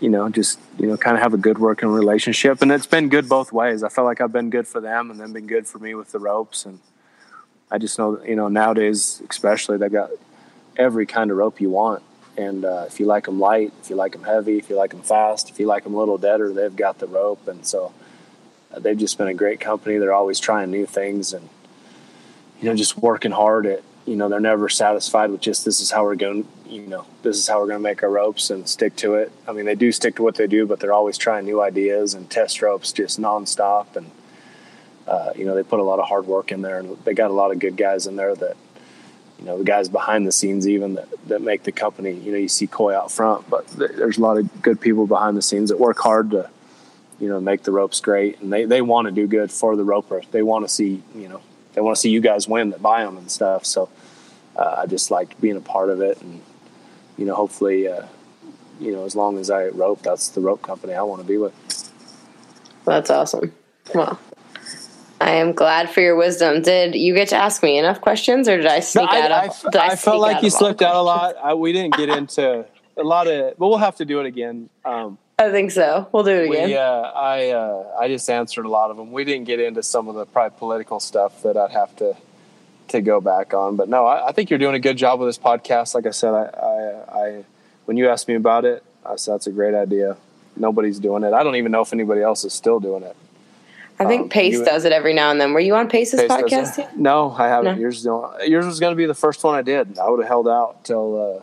you 0.00 0.08
know, 0.08 0.28
just 0.28 0.58
you 0.78 0.86
know, 0.86 0.96
kind 0.96 1.16
of 1.16 1.22
have 1.22 1.34
a 1.34 1.38
good 1.38 1.58
working 1.58 1.88
relationship, 1.88 2.62
and 2.62 2.70
it's 2.70 2.86
been 2.86 3.08
good 3.08 3.28
both 3.28 3.52
ways. 3.52 3.82
I 3.82 3.88
felt 3.88 4.06
like 4.06 4.20
I've 4.20 4.32
been 4.32 4.50
good 4.50 4.66
for 4.66 4.80
them, 4.80 5.10
and 5.10 5.18
then 5.18 5.32
been 5.32 5.46
good 5.46 5.66
for 5.66 5.78
me 5.78 5.94
with 5.94 6.12
the 6.12 6.18
ropes, 6.18 6.66
and 6.66 6.80
I 7.70 7.78
just 7.78 7.98
know, 7.98 8.22
you 8.24 8.36
know, 8.36 8.48
nowadays 8.48 9.22
especially 9.28 9.76
they've 9.76 9.92
got 9.92 10.10
every 10.76 11.06
kind 11.06 11.30
of 11.30 11.36
rope 11.36 11.60
you 11.60 11.70
want. 11.70 12.02
And 12.36 12.64
uh, 12.64 12.84
if 12.86 13.00
you 13.00 13.06
like 13.06 13.24
them 13.24 13.40
light, 13.40 13.72
if 13.82 13.90
you 13.90 13.96
like 13.96 14.12
them 14.12 14.22
heavy, 14.22 14.58
if 14.58 14.70
you 14.70 14.76
like 14.76 14.92
them 14.92 15.02
fast, 15.02 15.50
if 15.50 15.58
you 15.58 15.66
like 15.66 15.82
them 15.82 15.94
a 15.94 15.98
little 15.98 16.18
deader, 16.18 16.52
they've 16.52 16.74
got 16.74 17.00
the 17.00 17.08
rope. 17.08 17.48
And 17.48 17.66
so 17.66 17.92
uh, 18.72 18.78
they've 18.78 18.96
just 18.96 19.18
been 19.18 19.26
a 19.26 19.34
great 19.34 19.58
company. 19.58 19.98
They're 19.98 20.14
always 20.14 20.38
trying 20.38 20.70
new 20.70 20.86
things 20.86 21.32
and, 21.32 21.48
you 22.60 22.68
know, 22.68 22.76
just 22.76 22.96
working 22.96 23.32
hard 23.32 23.66
at, 23.66 23.82
you 24.06 24.14
know, 24.14 24.28
they're 24.28 24.38
never 24.38 24.68
satisfied 24.68 25.30
with 25.30 25.40
just 25.40 25.64
this 25.64 25.80
is 25.80 25.90
how 25.90 26.04
we're 26.04 26.14
going, 26.14 26.46
you 26.68 26.86
know, 26.86 27.06
this 27.22 27.36
is 27.36 27.48
how 27.48 27.60
we're 27.60 27.66
going 27.66 27.78
to 27.78 27.82
make 27.82 28.02
our 28.02 28.10
ropes 28.10 28.50
and 28.50 28.68
stick 28.68 28.94
to 28.96 29.14
it. 29.14 29.32
I 29.46 29.52
mean, 29.52 29.64
they 29.64 29.74
do 29.74 29.90
stick 29.90 30.16
to 30.16 30.22
what 30.22 30.34
they 30.34 30.46
do, 30.46 30.66
but 30.66 30.80
they're 30.80 30.92
always 30.92 31.16
trying 31.16 31.44
new 31.44 31.62
ideas 31.62 32.14
and 32.14 32.28
test 32.28 32.60
ropes 32.62 32.92
just 32.92 33.20
nonstop. 33.20 33.96
And, 33.96 34.10
uh, 35.06 35.32
you 35.34 35.44
know, 35.44 35.54
they 35.54 35.62
put 35.62 35.80
a 35.80 35.82
lot 35.82 35.98
of 35.98 36.08
hard 36.08 36.26
work 36.26 36.52
in 36.52 36.62
there 36.62 36.78
and 36.78 36.96
they 37.04 37.14
got 37.14 37.30
a 37.30 37.34
lot 37.34 37.50
of 37.50 37.58
good 37.58 37.76
guys 37.76 38.06
in 38.06 38.16
there 38.16 38.34
that, 38.34 38.56
you 39.38 39.44
know, 39.44 39.58
the 39.58 39.64
guys 39.64 39.88
behind 39.88 40.26
the 40.26 40.32
scenes 40.32 40.68
even 40.68 40.94
that, 40.94 41.08
that 41.28 41.40
make 41.40 41.62
the 41.62 41.72
company, 41.72 42.12
you 42.12 42.32
know, 42.32 42.38
you 42.38 42.48
see 42.48 42.66
Coy 42.66 42.96
out 42.96 43.10
front, 43.10 43.48
but 43.48 43.66
th- 43.68 43.92
there's 43.92 44.18
a 44.18 44.20
lot 44.20 44.36
of 44.36 44.62
good 44.62 44.80
people 44.80 45.06
behind 45.06 45.36
the 45.36 45.42
scenes 45.42 45.70
that 45.70 45.78
work 45.78 45.98
hard 45.98 46.32
to, 46.32 46.50
you 47.18 47.28
know, 47.28 47.40
make 47.40 47.62
the 47.62 47.72
ropes 47.72 48.00
great. 48.00 48.40
And 48.40 48.52
they, 48.52 48.64
they 48.64 48.82
want 48.82 49.06
to 49.06 49.12
do 49.12 49.26
good 49.26 49.50
for 49.50 49.76
the 49.76 49.84
roper. 49.84 50.22
They 50.30 50.42
want 50.42 50.66
to 50.66 50.68
see, 50.68 51.02
you 51.14 51.28
know, 51.28 51.40
they 51.74 51.80
want 51.80 51.96
to 51.96 52.00
see 52.00 52.10
you 52.10 52.20
guys 52.20 52.46
win 52.48 52.70
that 52.70 52.82
buy 52.82 53.04
them 53.04 53.16
and 53.16 53.30
stuff. 53.30 53.64
So 53.64 53.88
uh, 54.56 54.76
I 54.78 54.86
just 54.86 55.10
like 55.10 55.40
being 55.40 55.56
a 55.56 55.60
part 55.60 55.88
of 55.88 56.00
it. 56.00 56.20
And, 56.20 56.42
you 57.18 57.26
know, 57.26 57.34
hopefully, 57.34 57.88
uh, 57.88 58.06
you 58.80 58.92
know, 58.92 59.04
as 59.04 59.14
long 59.14 59.38
as 59.38 59.50
I 59.50 59.66
rope, 59.68 60.02
that's 60.02 60.28
the 60.28 60.40
rope 60.40 60.62
company 60.62 60.94
I 60.94 61.02
want 61.02 61.20
to 61.20 61.26
be 61.26 61.36
with. 61.36 61.52
That's 62.84 63.10
awesome. 63.10 63.52
Well, 63.94 64.18
I 65.20 65.32
am 65.32 65.52
glad 65.52 65.90
for 65.90 66.00
your 66.00 66.16
wisdom. 66.16 66.62
Did 66.62 66.94
you 66.94 67.12
get 67.12 67.28
to 67.28 67.36
ask 67.36 67.62
me 67.62 67.76
enough 67.76 68.00
questions, 68.00 68.48
or 68.48 68.56
did 68.56 68.66
I 68.66 68.80
sneak 68.80 69.10
I, 69.10 69.20
out? 69.22 69.32
I, 69.32 69.46
of, 69.46 69.62
did 69.72 69.76
I 69.76 69.86
I 69.86 69.88
sneak 69.90 69.98
felt 69.98 70.20
like 70.20 70.36
out 70.36 70.42
you 70.44 70.50
slipped 70.50 70.80
out 70.80 70.94
a 70.94 71.02
lot. 71.02 71.34
I, 71.42 71.54
we 71.54 71.72
didn't 71.72 71.96
get 71.96 72.08
into 72.08 72.64
a 72.96 73.02
lot 73.02 73.26
of, 73.26 73.58
but 73.58 73.68
we'll 73.68 73.78
have 73.78 73.96
to 73.96 74.04
do 74.04 74.20
it 74.20 74.26
again. 74.26 74.70
Um, 74.84 75.18
I 75.40 75.50
think 75.50 75.70
so. 75.70 76.08
We'll 76.12 76.24
do 76.24 76.30
it 76.30 76.50
again. 76.50 76.70
Yeah, 76.70 76.78
uh, 76.78 77.12
I, 77.14 77.50
uh, 77.50 77.96
I 77.98 78.08
just 78.08 78.28
answered 78.30 78.64
a 78.64 78.68
lot 78.68 78.90
of 78.90 78.96
them. 78.96 79.12
We 79.12 79.24
didn't 79.24 79.46
get 79.46 79.60
into 79.60 79.82
some 79.82 80.08
of 80.08 80.14
the 80.14 80.26
probably 80.26 80.56
political 80.58 80.98
stuff 80.98 81.42
that 81.42 81.56
I'd 81.56 81.70
have 81.72 81.94
to 81.96 82.16
to 82.88 83.00
go 83.00 83.20
back 83.20 83.54
on. 83.54 83.76
But 83.76 83.88
no, 83.88 84.06
I, 84.06 84.28
I 84.28 84.32
think 84.32 84.50
you're 84.50 84.58
doing 84.58 84.74
a 84.74 84.80
good 84.80 84.96
job 84.96 85.20
with 85.20 85.28
this 85.28 85.38
podcast. 85.38 85.94
Like 85.94 86.06
I 86.06 86.10
said, 86.10 86.34
I, 86.34 86.44
I, 86.44 87.18
I 87.20 87.44
when 87.86 87.96
you 87.96 88.08
asked 88.08 88.28
me 88.28 88.34
about 88.34 88.64
it, 88.64 88.82
I 89.04 89.16
said, 89.16 89.34
that's 89.34 89.46
a 89.46 89.52
great 89.52 89.74
idea. 89.74 90.16
Nobody's 90.56 90.98
doing 90.98 91.22
it. 91.22 91.32
I 91.32 91.42
don't 91.42 91.56
even 91.56 91.72
know 91.72 91.82
if 91.82 91.92
anybody 91.92 92.20
else 92.20 92.44
is 92.44 92.52
still 92.52 92.80
doing 92.80 93.02
it. 93.02 93.16
I 94.00 94.04
think 94.06 94.22
Um, 94.24 94.28
Pace 94.28 94.54
you- 94.54 94.64
does 94.64 94.84
it 94.84 94.92
every 94.92 95.12
now 95.14 95.30
and 95.30 95.40
then. 95.40 95.52
Were 95.52 95.60
you 95.60 95.74
on 95.74 95.88
Pace's 95.88 96.20
Pace 96.20 96.30
podcast? 96.30 96.78
yet? 96.78 96.96
No, 96.98 97.30
I 97.36 97.48
haven't. 97.48 97.76
No? 97.76 97.80
Yours, 97.80 98.04
yours 98.04 98.66
was 98.66 98.78
going 98.80 98.92
to 98.92 98.96
be 98.96 99.06
the 99.06 99.14
first 99.14 99.42
one 99.42 99.54
I 99.56 99.62
did. 99.62 99.98
I 99.98 100.08
would 100.08 100.20
have 100.20 100.28
held 100.28 100.48
out 100.48 100.84
till 100.84 101.38
uh, 101.40 101.42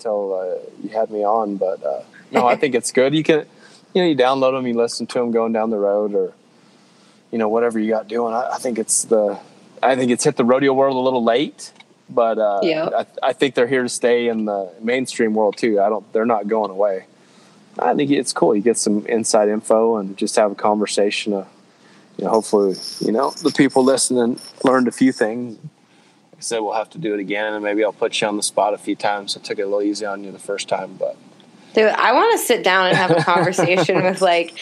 till 0.00 0.34
uh, 0.34 0.58
you 0.82 0.90
had 0.90 1.10
me 1.10 1.24
on, 1.24 1.56
but 1.56 1.84
uh, 1.84 2.02
no, 2.32 2.46
I 2.46 2.56
think 2.56 2.74
it's 2.74 2.90
good. 2.90 3.14
You 3.14 3.22
can, 3.22 3.46
you 3.94 4.02
know, 4.02 4.08
you 4.08 4.16
download 4.16 4.52
them, 4.56 4.66
you 4.66 4.74
listen 4.74 5.06
to 5.06 5.18
them 5.20 5.30
going 5.30 5.52
down 5.52 5.70
the 5.70 5.78
road, 5.78 6.14
or 6.14 6.32
you 7.30 7.38
know, 7.38 7.48
whatever 7.48 7.78
you 7.78 7.90
got 7.90 8.08
doing. 8.08 8.34
I, 8.34 8.50
I 8.54 8.58
think 8.58 8.78
it's 8.78 9.04
the, 9.04 9.38
I 9.84 9.96
think 9.96 10.10
it's 10.10 10.24
hit 10.24 10.36
the 10.36 10.44
rodeo 10.44 10.72
world 10.72 10.96
a 10.96 11.00
little 11.00 11.22
late, 11.22 11.72
but 12.08 12.38
uh, 12.38 12.60
Yeah. 12.62 12.88
I, 13.22 13.28
I 13.28 13.32
think 13.32 13.54
they're 13.54 13.66
here 13.66 13.82
to 13.82 13.88
stay 13.88 14.28
in 14.28 14.46
the 14.46 14.70
mainstream 14.80 15.34
world 15.34 15.56
too. 15.56 15.80
I 15.80 15.88
don't, 15.88 16.10
they're 16.12 16.26
not 16.26 16.48
going 16.48 16.70
away. 16.70 17.06
I 17.78 17.94
think 17.94 18.10
it's 18.10 18.32
cool. 18.32 18.54
You 18.54 18.62
get 18.62 18.78
some 18.78 19.04
inside 19.06 19.48
info 19.48 19.96
and 19.96 20.16
just 20.16 20.36
have 20.36 20.52
a 20.52 20.54
conversation. 20.54 21.32
Uh, 21.32 21.46
you 22.16 22.24
know, 22.24 22.30
hopefully, 22.30 22.76
you 23.00 23.12
know, 23.12 23.30
the 23.30 23.50
people 23.50 23.82
listening 23.84 24.38
learned 24.62 24.86
a 24.88 24.92
few 24.92 25.12
things. 25.12 25.58
Like 25.58 26.38
I 26.38 26.40
said 26.40 26.60
we'll 26.60 26.74
have 26.74 26.90
to 26.90 26.98
do 26.98 27.14
it 27.14 27.20
again, 27.20 27.52
and 27.52 27.64
maybe 27.64 27.84
I'll 27.84 27.92
put 27.92 28.20
you 28.20 28.28
on 28.28 28.36
the 28.36 28.42
spot 28.42 28.74
a 28.74 28.78
few 28.78 28.94
times. 28.94 29.36
I 29.36 29.40
took 29.40 29.58
it 29.58 29.62
a 29.62 29.66
little 29.66 29.82
easy 29.82 30.06
on 30.06 30.22
you 30.22 30.30
the 30.30 30.38
first 30.38 30.68
time, 30.68 30.94
but 30.96 31.16
Dude, 31.74 31.86
I 31.90 32.12
want 32.12 32.38
to 32.38 32.46
sit 32.46 32.62
down 32.62 32.86
and 32.86 32.96
have 32.96 33.10
a 33.10 33.16
conversation 33.24 34.04
with 34.04 34.22
like 34.22 34.54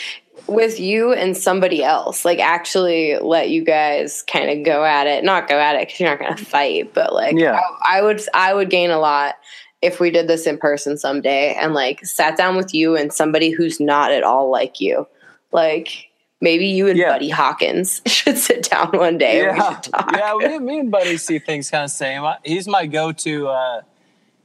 with 0.47 0.78
you 0.80 1.12
and 1.12 1.36
somebody 1.36 1.82
else. 1.84 2.24
Like 2.24 2.38
actually 2.38 3.16
let 3.18 3.51
you 3.51 3.64
guys 3.64 4.22
kind 4.22 4.51
of 4.51 4.64
go 4.64 4.84
at 4.84 5.07
it. 5.07 5.24
Not 5.24 5.49
go 5.49 5.59
at 5.59 5.76
it 5.76 5.88
because 5.88 6.01
you're 6.01 6.11
not 6.11 6.18
going 6.18 6.36
to 6.36 6.45
fight, 6.45 6.93
but 6.95 7.12
like 7.14 7.36
Yeah. 7.36 7.61
I, 7.84 7.99
I 7.99 8.03
would 8.03 8.20
I 8.34 8.55
would 8.55 8.70
gain 8.70 8.90
a 8.90 8.99
lot 8.99 9.36
if 9.80 9.99
we 9.99 10.11
did 10.11 10.28
this 10.28 10.47
in 10.47 10.59
person 10.59 10.97
someday 10.97 11.55
and 11.55 11.74
like 11.74 12.05
sat 12.05 12.36
down 12.36 12.57
with 12.57 12.72
you 12.74 12.97
and 12.97 13.12
somebody 13.12 13.51
who's 13.51 13.80
not 13.80 14.11
at 14.12 14.22
all 14.22 14.51
like 14.51 14.80
you. 14.80 15.07
Like 15.53 16.09
maybe 16.40 16.66
you 16.66 16.88
and 16.88 16.99
Yeah. 16.99 17.12
Buddy 17.12 17.30
Hawkins 17.30 18.01
should 18.07 18.38
sit 18.38 18.68
down 18.70 18.88
one 18.93 19.18
day 19.18 19.40
and 19.47 19.53
we 19.53 19.59
yeah, 19.62 19.74
should 19.80 19.93
talk. 19.93 20.11
yeah, 20.12 20.34
me, 20.34 20.59
me 20.59 20.78
and 20.80 20.90
Buddy 20.90 21.16
see 21.16 21.38
things 21.38 21.70
kind 21.70 21.84
of 21.84 21.90
same. 21.90 22.24
He's 22.45 22.66
my 22.68 22.86
go-to. 22.86 23.49
Uh, 23.49 23.82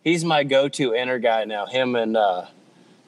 he's 0.04 0.24
my 0.24 0.44
go-to 0.44 0.94
inner 0.94 1.20
guy 1.20 1.46
now. 1.46 1.66
Him 1.66 1.96
and 1.96 2.16
uh, 2.16 2.46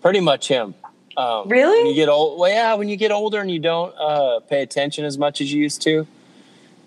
pretty 0.01 0.19
much 0.21 0.47
him. 0.47 0.75
Um, 1.19 1.49
Really? 1.49 1.77
When 1.79 1.87
you 1.87 1.95
get 1.95 2.09
old, 2.09 2.39
well, 2.39 2.49
yeah. 2.51 2.73
When 2.75 2.87
you 2.89 2.95
get 2.95 3.11
older 3.11 3.39
and 3.41 3.51
you 3.51 3.59
don't 3.59 3.93
uh, 3.97 4.39
pay 4.41 4.61
attention 4.61 5.03
as 5.05 5.17
much 5.17 5.41
as 5.41 5.51
you 5.51 5.61
used 5.61 5.81
to, 5.83 6.07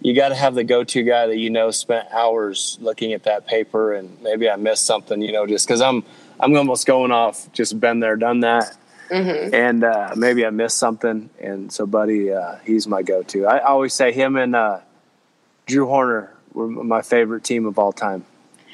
you 0.00 0.14
got 0.14 0.30
to 0.30 0.34
have 0.34 0.54
the 0.54 0.64
go-to 0.64 1.02
guy 1.02 1.26
that 1.26 1.36
you 1.36 1.50
know 1.50 1.70
spent 1.70 2.08
hours 2.10 2.78
looking 2.80 3.12
at 3.12 3.24
that 3.24 3.46
paper, 3.46 3.92
and 3.92 4.20
maybe 4.22 4.48
I 4.48 4.56
missed 4.56 4.86
something. 4.86 5.20
You 5.20 5.32
know, 5.32 5.46
just 5.46 5.66
because 5.66 5.80
I'm 5.82 6.02
I'm 6.40 6.56
almost 6.56 6.86
going 6.86 7.12
off. 7.12 7.52
Just 7.52 7.78
been 7.78 8.00
there, 8.00 8.16
done 8.16 8.40
that. 8.40 8.76
Mhm. 9.10 9.52
and 9.52 9.84
uh, 9.84 10.14
maybe 10.16 10.46
I 10.46 10.48
missed 10.50 10.78
something. 10.78 11.28
And 11.38 11.70
so, 11.70 11.84
Buddy, 11.84 12.32
uh, 12.32 12.56
he's 12.64 12.86
my 12.88 13.02
go-to. 13.02 13.44
I 13.44 13.58
always 13.58 13.92
say 13.92 14.10
him 14.10 14.36
and 14.36 14.56
uh, 14.56 14.78
Drew 15.66 15.86
Horner 15.86 16.32
were 16.54 16.66
my 16.68 17.02
favorite 17.02 17.44
team 17.44 17.66
of 17.66 17.78
all 17.78 17.92
time. 17.92 18.24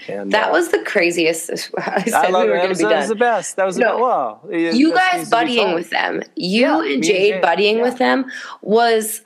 And 0.07 0.31
That 0.33 0.51
uh, 0.51 0.53
was 0.53 0.69
the 0.69 0.79
craziest. 0.85 1.51
I 1.79 2.05
said 2.05 2.15
I 2.15 2.29
love 2.29 2.45
we 2.45 2.51
were. 2.51 2.57
Going 2.57 2.63
to 2.63 2.69
was, 2.69 2.79
be 2.79 2.85
that 2.85 2.99
was 3.01 3.09
the 3.09 3.15
best. 3.17 3.57
That 3.57 3.67
was 3.67 3.77
the 3.77 3.83
No. 3.83 3.91
best. 3.93 4.01
Wow. 4.01 4.41
It- 4.51 4.75
you 4.75 4.95
guys 4.95 5.29
buddying 5.31 5.75
with 5.75 5.91
them, 5.91 6.23
you 6.37 6.61
Yeah, 6.61 6.75
and 6.77 6.85
me 6.85 6.95
and 6.95 7.03
Jade 7.05 7.33
Jade, 7.35 7.43
buddying 7.43 7.77
yeah. 7.77 7.83
with 7.83 7.99
them 7.99 8.31
was. 8.63 9.23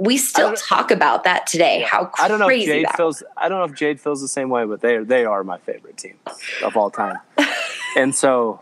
We 0.00 0.16
still 0.16 0.54
talk 0.54 0.92
about 0.92 1.24
that 1.24 1.48
today. 1.48 1.84
How 1.84 2.04
crazy 2.04 2.24
I 2.24 2.28
don't 2.28 2.38
know 2.38 2.48
if 2.48 2.64
Jade 2.64 2.86
feels. 2.96 3.20
I 3.36 3.48
don't 3.48 3.58
know 3.58 3.64
if 3.64 3.74
Jade 3.76 4.00
feels 4.00 4.20
the 4.20 4.28
same 4.28 4.48
way, 4.48 4.64
but 4.64 4.80
they 4.80 4.98
they 4.98 5.24
are 5.24 5.42
my 5.42 5.58
favorite 5.58 5.96
team 5.96 6.14
of 6.62 6.76
all 6.76 6.88
time. 6.88 7.18
and 7.96 8.14
so, 8.14 8.60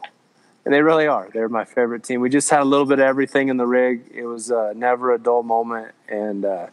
and 0.65 0.73
they 0.73 0.81
really 0.81 1.07
are. 1.07 1.29
They're 1.31 1.51
my 1.51 1.67
favorite 1.67 2.05
team. 2.05 2.23
We 2.23 2.31
just 2.31 2.49
had 2.49 2.61
a 2.61 2.65
little 2.65 2.87
bit 2.87 3.01
of 3.01 3.05
everything 3.05 3.49
in 3.51 3.59
the 3.59 3.67
rig. 3.67 4.05
It 4.15 4.25
was 4.25 4.51
uh, 4.51 4.73
never 4.75 5.13
a 5.13 5.19
dull 5.19 5.43
moment, 5.43 5.93
and 6.09 6.47
uh, 6.47 6.69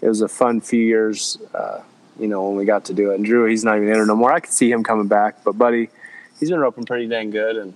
it 0.00 0.06
was 0.06 0.20
a 0.20 0.28
fun 0.28 0.60
few 0.60 0.80
years. 0.80 1.38
Uh, 1.52 1.80
you 2.18 2.26
know, 2.28 2.46
when 2.48 2.56
we 2.56 2.64
got 2.64 2.84
to 2.86 2.94
do 2.94 3.10
it. 3.10 3.16
And 3.16 3.24
Drew, 3.24 3.44
he's 3.46 3.64
not 3.64 3.76
even 3.76 3.88
in 3.88 4.00
it 4.00 4.06
no 4.06 4.16
more. 4.16 4.32
I 4.32 4.40
could 4.40 4.52
see 4.52 4.70
him 4.70 4.82
coming 4.84 5.08
back, 5.08 5.42
but 5.44 5.52
Buddy, 5.58 5.88
he's 6.40 6.50
been 6.50 6.60
roping 6.60 6.84
pretty 6.84 7.06
dang 7.08 7.30
good. 7.30 7.56
And 7.56 7.74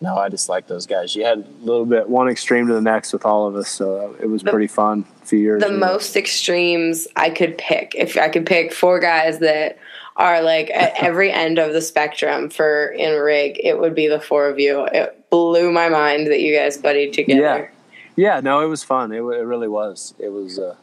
no, 0.00 0.16
I 0.16 0.28
just 0.28 0.48
like 0.48 0.66
those 0.66 0.86
guys. 0.86 1.14
You 1.16 1.24
had 1.24 1.38
a 1.38 1.64
little 1.64 1.86
bit 1.86 2.08
one 2.08 2.28
extreme 2.28 2.66
to 2.68 2.74
the 2.74 2.80
next 2.80 3.12
with 3.12 3.24
all 3.24 3.46
of 3.46 3.56
us, 3.56 3.68
so 3.70 4.14
it 4.20 4.26
was 4.26 4.42
The- 4.42 4.50
pretty 4.50 4.66
fun. 4.66 5.04
Few 5.24 5.38
years. 5.38 5.62
the 5.62 5.70
most 5.72 6.16
extremes 6.16 7.08
I 7.16 7.30
could 7.30 7.56
pick. 7.56 7.94
If 7.96 8.18
I 8.18 8.28
could 8.28 8.44
pick 8.44 8.74
four 8.74 9.00
guys 9.00 9.38
that 9.38 9.78
are 10.16 10.42
like 10.42 10.70
at 10.70 10.92
every 11.02 11.32
end 11.32 11.58
of 11.58 11.72
the 11.72 11.80
spectrum 11.80 12.50
for 12.50 12.88
in 12.88 13.18
rig, 13.18 13.58
it 13.64 13.78
would 13.80 13.94
be 13.94 14.06
the 14.06 14.20
four 14.20 14.48
of 14.50 14.58
you. 14.60 14.84
It 14.92 15.30
blew 15.30 15.72
my 15.72 15.88
mind 15.88 16.26
that 16.26 16.40
you 16.40 16.54
guys 16.54 16.76
buddied 16.76 17.14
together. 17.14 17.72
Yeah, 18.16 18.40
no, 18.40 18.60
it 18.60 18.66
was 18.68 18.84
fun. 18.84 19.10
It, 19.12 19.20
it 19.20 19.22
really 19.22 19.66
was. 19.68 20.12
It 20.18 20.28
was. 20.28 20.58
Uh, 20.58 20.76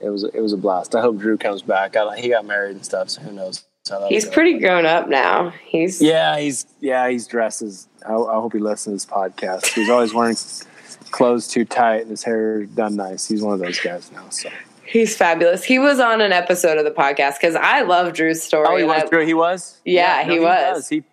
it 0.00 0.08
was. 0.10 0.24
It 0.24 0.40
was 0.40 0.52
a 0.52 0.56
blast. 0.56 0.94
I 0.94 1.00
hope 1.00 1.18
Drew 1.18 1.36
comes 1.36 1.62
back. 1.62 1.96
I, 1.96 2.18
he 2.18 2.28
got 2.30 2.44
married 2.44 2.76
and 2.76 2.84
stuff, 2.84 3.10
so 3.10 3.22
who 3.22 3.32
knows? 3.32 3.64
He's 4.08 4.26
pretty 4.26 4.58
grown 4.58 4.84
up 4.84 5.08
now. 5.08 5.50
He's 5.64 6.02
Yeah, 6.02 6.38
he's. 6.38 6.66
Yeah, 6.80 7.08
he's 7.08 7.26
dresses. 7.26 7.88
I, 8.04 8.14
I 8.14 8.34
hope 8.34 8.52
he 8.52 8.58
listens 8.58 9.04
to 9.04 9.10
this 9.10 9.16
podcast. 9.16 9.66
He's 9.74 9.88
always 9.88 10.12
wearing 10.12 10.36
clothes 11.12 11.46
too 11.48 11.64
tight 11.64 12.02
and 12.02 12.10
his 12.10 12.24
hair 12.24 12.64
done 12.66 12.96
nice. 12.96 13.28
He's 13.28 13.42
one 13.42 13.54
of 13.54 13.60
those 13.60 13.78
guys 13.78 14.10
now. 14.10 14.28
So. 14.30 14.48
he's 14.84 15.16
fabulous. 15.16 15.62
He 15.62 15.78
was 15.78 16.00
on 16.00 16.20
an 16.20 16.32
episode 16.32 16.78
of 16.78 16.84
the 16.84 16.90
podcast 16.90 17.34
because 17.40 17.54
I 17.54 17.82
love 17.82 18.12
Drew's 18.12 18.42
story. 18.42 18.66
Oh, 18.68 18.76
he 18.76 18.84
was. 18.84 19.02
I- 19.04 19.06
Drew, 19.06 19.24
he 19.24 19.34
was. 19.34 19.80
Yeah, 19.84 20.24
he 20.24 20.40
was. 20.40 20.74
does. 20.74 20.88
He 20.88 21.04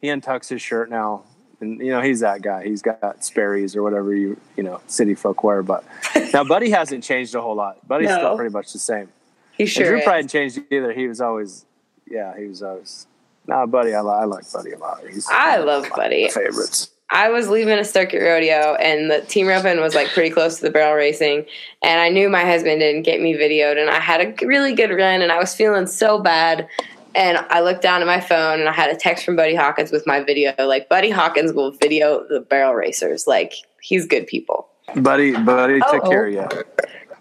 he 0.00 0.08
untucks 0.08 0.48
his 0.48 0.62
shirt 0.62 0.90
now. 0.90 1.24
And 1.62 1.78
you 1.80 1.90
know 1.92 2.00
he's 2.02 2.20
that 2.20 2.42
guy. 2.42 2.64
He's 2.64 2.82
got 2.82 3.24
Sperry's 3.24 3.74
or 3.76 3.82
whatever 3.82 4.14
you 4.14 4.36
you 4.56 4.62
know 4.62 4.80
city 4.88 5.14
folk 5.14 5.42
wear. 5.44 5.62
But 5.62 5.84
now 6.34 6.44
Buddy 6.44 6.70
hasn't 6.70 7.04
changed 7.04 7.34
a 7.34 7.40
whole 7.40 7.54
lot. 7.54 7.86
Buddy's 7.88 8.08
No. 8.08 8.16
still 8.18 8.36
pretty 8.36 8.52
much 8.52 8.72
the 8.72 8.78
same. 8.80 9.08
he 9.52 9.62
And 9.62 9.70
sure 9.70 9.86
Drew 9.86 10.02
probably 10.02 10.12
hadn't 10.16 10.28
changed 10.28 10.60
either. 10.70 10.92
He 10.92 11.06
was 11.08 11.20
always, 11.20 11.64
yeah, 12.06 12.36
he 12.36 12.46
was 12.46 12.62
always. 12.62 13.06
Nah, 13.46 13.66
Buddy, 13.66 13.94
I, 13.94 14.00
I 14.00 14.24
like 14.24 14.50
Buddy 14.52 14.72
a 14.72 14.78
lot. 14.78 15.02
He's 15.08 15.26
I 15.30 15.58
love 15.58 15.86
Buddy. 15.96 16.28
favorites. 16.28 16.90
I 17.14 17.28
was 17.28 17.48
leaving 17.50 17.78
a 17.78 17.84
circuit 17.84 18.22
rodeo 18.22 18.74
and 18.76 19.10
the 19.10 19.20
team 19.20 19.46
roping 19.46 19.78
was 19.80 19.94
like 19.94 20.08
pretty 20.08 20.30
close 20.30 20.56
to 20.56 20.62
the 20.62 20.70
barrel 20.70 20.94
racing. 20.94 21.44
And 21.82 22.00
I 22.00 22.08
knew 22.08 22.30
my 22.30 22.40
husband 22.42 22.80
didn't 22.80 23.02
get 23.02 23.20
me 23.20 23.34
videoed 23.34 23.78
and 23.78 23.90
I 23.90 24.00
had 24.00 24.20
a 24.40 24.46
really 24.46 24.74
good 24.74 24.90
run 24.90 25.20
and 25.20 25.30
I 25.30 25.38
was 25.38 25.54
feeling 25.54 25.86
so 25.86 26.18
bad. 26.20 26.66
And 27.14 27.38
I 27.50 27.60
looked 27.60 27.82
down 27.82 28.00
at 28.00 28.06
my 28.06 28.20
phone 28.20 28.60
and 28.60 28.68
I 28.68 28.72
had 28.72 28.90
a 28.90 28.96
text 28.96 29.24
from 29.24 29.36
Buddy 29.36 29.54
Hawkins 29.54 29.92
with 29.92 30.06
my 30.06 30.20
video. 30.20 30.54
Like, 30.58 30.88
Buddy 30.88 31.10
Hawkins 31.10 31.52
will 31.52 31.70
video 31.72 32.26
the 32.28 32.40
barrel 32.40 32.74
racers. 32.74 33.26
Like, 33.26 33.52
he's 33.80 34.06
good 34.06 34.26
people. 34.26 34.68
Buddy, 34.96 35.32
Buddy 35.36 35.80
Oh. 35.86 36.00
care 36.08 36.26
of 36.26 36.32
you. 36.32 36.48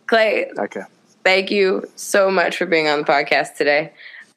Clay, 0.08 0.50
Okay. 0.58 0.82
thank 1.24 1.52
you 1.52 1.84
so 1.96 2.30
much 2.32 2.58
for 2.58 2.66
being 2.66 2.88
on 2.88 3.00
the 3.00 3.06
podcast 3.06 3.56
today. 3.56 3.92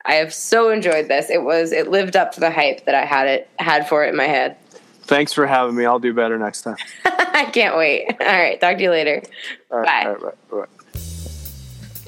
I 0.05 0.15
have 0.15 0.35
so 0.35 0.71
enjoyed 0.71 1.09
this. 1.09 1.31
It 1.31 1.43
was 1.43 1.73
it 1.73 1.89
lived 1.89 2.15
up 2.15 2.33
to 2.33 2.41
the 2.41 2.51
hype 2.51 2.85
that 2.85 2.95
I 2.95 3.05
had 3.07 3.27
it 3.27 3.49
had 3.59 3.89
for 3.89 4.05
it 4.05 4.11
in 4.11 4.17
my 4.17 4.27
head. 4.27 4.57
Thanks 5.05 5.33
for 5.33 5.47
having 5.47 5.75
me. 5.75 5.85
I'll 5.87 5.99
do 5.99 6.13
better 6.13 6.39
next 6.39 6.63
time. 6.63 6.77
I 7.05 7.47
can't 7.53 7.77
wait. 7.77 8.07
All 8.21 8.27
right, 8.27 8.61
talk 8.61 8.77
to 8.77 8.83
you 8.83 8.91
later. 8.91 9.23
Right. 9.71 9.87
Bye. 9.87 10.07
Right, 10.11 10.23
right, 10.23 10.35
right. 10.51 10.69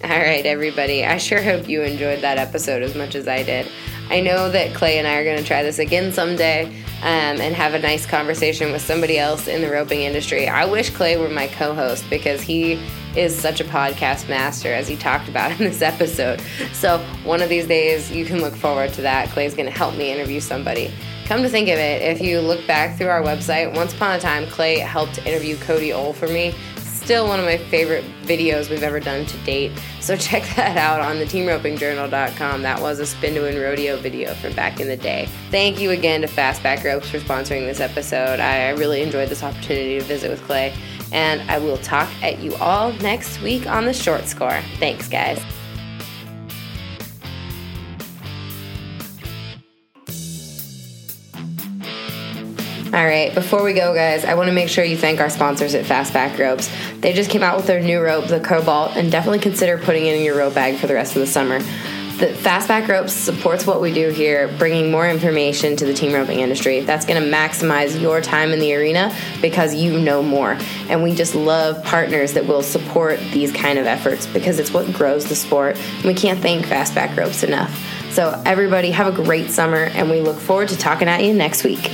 All 0.07 0.13
right, 0.13 0.47
everybody. 0.47 1.05
I 1.05 1.17
sure 1.17 1.43
hope 1.43 1.69
you 1.69 1.83
enjoyed 1.83 2.21
that 2.21 2.39
episode 2.39 2.81
as 2.85 2.95
much 2.95 3.17
as 3.17 3.27
I 3.27 3.43
did. 3.43 3.69
I 4.09 4.21
know 4.21 4.49
that 4.53 4.73
Clay 4.73 5.01
and 5.01 5.09
I 5.09 5.17
are 5.17 5.25
going 5.25 5.37
to 5.37 5.43
try 5.43 5.65
this 5.65 5.81
again 5.81 6.13
someday 6.13 6.67
um, 7.03 7.41
and 7.41 7.53
have 7.57 7.75
a 7.75 7.81
nice 7.81 8.07
conversation 8.07 8.71
with 8.71 8.83
somebody 8.83 9.19
else 9.19 9.49
in 9.49 9.63
the 9.63 9.69
roping 9.69 10.03
industry. 10.03 10.47
I 10.47 10.65
wish 10.65 10.91
Clay 10.91 11.17
were 11.17 11.29
my 11.29 11.49
co 11.49 11.75
host 11.75 12.09
because 12.09 12.41
he 12.41 12.81
is 13.17 13.35
such 13.35 13.61
a 13.61 13.65
podcast 13.65 14.29
master, 14.29 14.73
as 14.73 14.87
he 14.87 14.95
talked 14.95 15.29
about 15.29 15.51
in 15.59 15.59
this 15.59 15.83
episode. 15.83 16.41
So, 16.73 16.99
one 17.25 17.43
of 17.43 17.49
these 17.49 17.67
days, 17.67 18.09
you 18.09 18.25
can 18.25 18.41
look 18.41 18.55
forward 18.55 18.93
to 18.93 19.03
that. 19.03 19.31
Clay's 19.31 19.55
going 19.55 19.67
to 19.67 19.77
help 19.77 19.97
me 19.97 20.13
interview 20.13 20.39
somebody. 20.39 20.95
Come 21.25 21.43
to 21.43 21.49
think 21.49 21.69
of 21.69 21.81
it, 21.81 22.03
if 22.03 22.21
you 22.21 22.39
look 22.41 22.65
back 22.69 22.97
through 22.97 23.09
our 23.09 23.23
website, 23.23 23.75
once 23.75 23.93
upon 23.93 24.15
a 24.15 24.21
time, 24.21 24.47
Clay 24.47 24.79
helped 24.79 25.19
interview 25.27 25.57
Cody 25.57 25.93
Ohl 25.93 26.13
for 26.13 26.29
me 26.29 26.55
still 27.07 27.29
one 27.29 27.39
of 27.39 27.45
my 27.45 27.57
favorite 27.57 28.05
videos 28.23 28.69
we've 28.69 28.83
ever 28.83 28.99
done 28.99 29.25
to 29.25 29.39
date. 29.45 29.71
So 30.01 30.17
check 30.29 30.43
that 30.57 30.77
out 30.77 31.01
on 31.01 31.21
the 31.21 31.25
teamropingjournal.com. 31.25 32.63
That 32.63 32.83
was 32.83 32.99
a 32.99 33.07
spin 33.07 33.35
to 33.35 33.43
win 33.43 33.63
rodeo 33.63 33.97
video 33.97 34.35
from 34.35 34.55
back 34.55 34.81
in 34.81 34.89
the 34.89 34.97
day. 34.97 35.29
Thank 35.53 35.81
you 35.81 35.93
again 35.93 36.23
to 36.23 36.27
Fastback 36.27 36.83
Ropes 36.83 37.09
for 37.09 37.21
sponsoring 37.21 37.65
this 37.65 37.79
episode. 37.79 38.41
I 38.41 38.71
really 38.71 39.03
enjoyed 39.03 39.29
this 39.29 39.45
opportunity 39.45 40.01
to 40.01 40.05
visit 40.05 40.31
with 40.31 40.43
Clay. 40.43 40.75
And 41.13 41.49
I 41.49 41.59
will 41.59 41.79
talk 41.79 42.11
at 42.25 42.41
you 42.41 42.57
all 42.57 42.93
next 42.95 43.41
week 43.41 43.69
on 43.69 43.85
the 43.85 43.95
short 43.95 44.25
score. 44.25 44.61
Thanks, 44.81 45.07
guys. 45.07 45.41
All 52.97 53.05
right, 53.05 53.35
before 53.35 53.63
we 53.63 53.75
go, 53.75 53.93
guys, 53.93 54.25
I 54.25 54.33
want 54.37 54.47
to 54.47 54.55
make 54.55 54.71
sure 54.71 54.83
you 54.83 54.97
thank 54.97 55.21
our 55.21 55.29
sponsors 55.29 55.75
at 55.75 55.85
Fastback 55.85 56.39
Ropes. 56.39 56.71
They 57.01 57.13
just 57.13 57.29
came 57.29 57.43
out 57.43 57.59
with 57.59 57.67
their 57.67 57.79
new 57.79 58.01
rope, 58.01 58.27
the 58.27 58.41
Cobalt, 58.41 58.97
and 58.97 59.13
definitely 59.13 59.41
consider 59.41 59.77
putting 59.77 60.07
it 60.07 60.15
in 60.15 60.25
your 60.25 60.35
rope 60.35 60.55
bag 60.55 60.79
for 60.79 60.87
the 60.87 60.95
rest 60.95 61.15
of 61.15 61.21
the 61.21 61.27
summer. 61.27 61.59
The 61.59 62.29
Fastback 62.29 62.89
Ropes 62.89 63.13
supports 63.13 63.67
what 63.67 63.83
we 63.83 63.93
do 63.93 64.09
here, 64.09 64.49
bringing 64.57 64.91
more 64.91 65.07
information 65.07 65.77
to 65.77 65.85
the 65.85 65.93
team 65.93 66.15
roping 66.15 66.41
industry. 66.41 66.81
That's 66.81 67.05
going 67.05 67.23
to 67.23 67.31
maximize 67.31 68.01
your 68.01 68.23
time 68.23 68.53
in 68.53 68.61
the 68.61 68.75
arena 68.75 69.15
because 69.43 69.75
you 69.75 70.01
know 70.01 70.23
more. 70.23 70.57
And 70.89 71.03
we 71.03 71.15
just 71.15 71.35
love 71.35 71.85
partners 71.85 72.33
that 72.33 72.47
will 72.47 72.63
support 72.63 73.21
these 73.35 73.53
kind 73.53 73.79
of 73.79 73.85
efforts 73.85 74.27
because 74.27 74.59
it's 74.59 74.73
what 74.73 74.91
grows 74.95 75.27
the 75.27 75.37
sport. 75.37 75.77
And 75.97 76.05
we 76.07 76.15
can't 76.15 76.41
thank 76.41 76.65
Fastback 76.65 77.15
Ropes 77.15 77.43
enough. 77.43 77.79
So, 78.13 78.43
everybody, 78.47 78.91
have 78.93 79.07
a 79.07 79.23
great 79.23 79.51
summer, 79.51 79.83
and 79.93 80.09
we 80.09 80.23
look 80.23 80.39
forward 80.39 80.71
to 80.71 80.79
talking 80.79 81.09
at 81.09 81.23
you 81.23 81.35
next 81.35 81.63
week. 81.63 81.91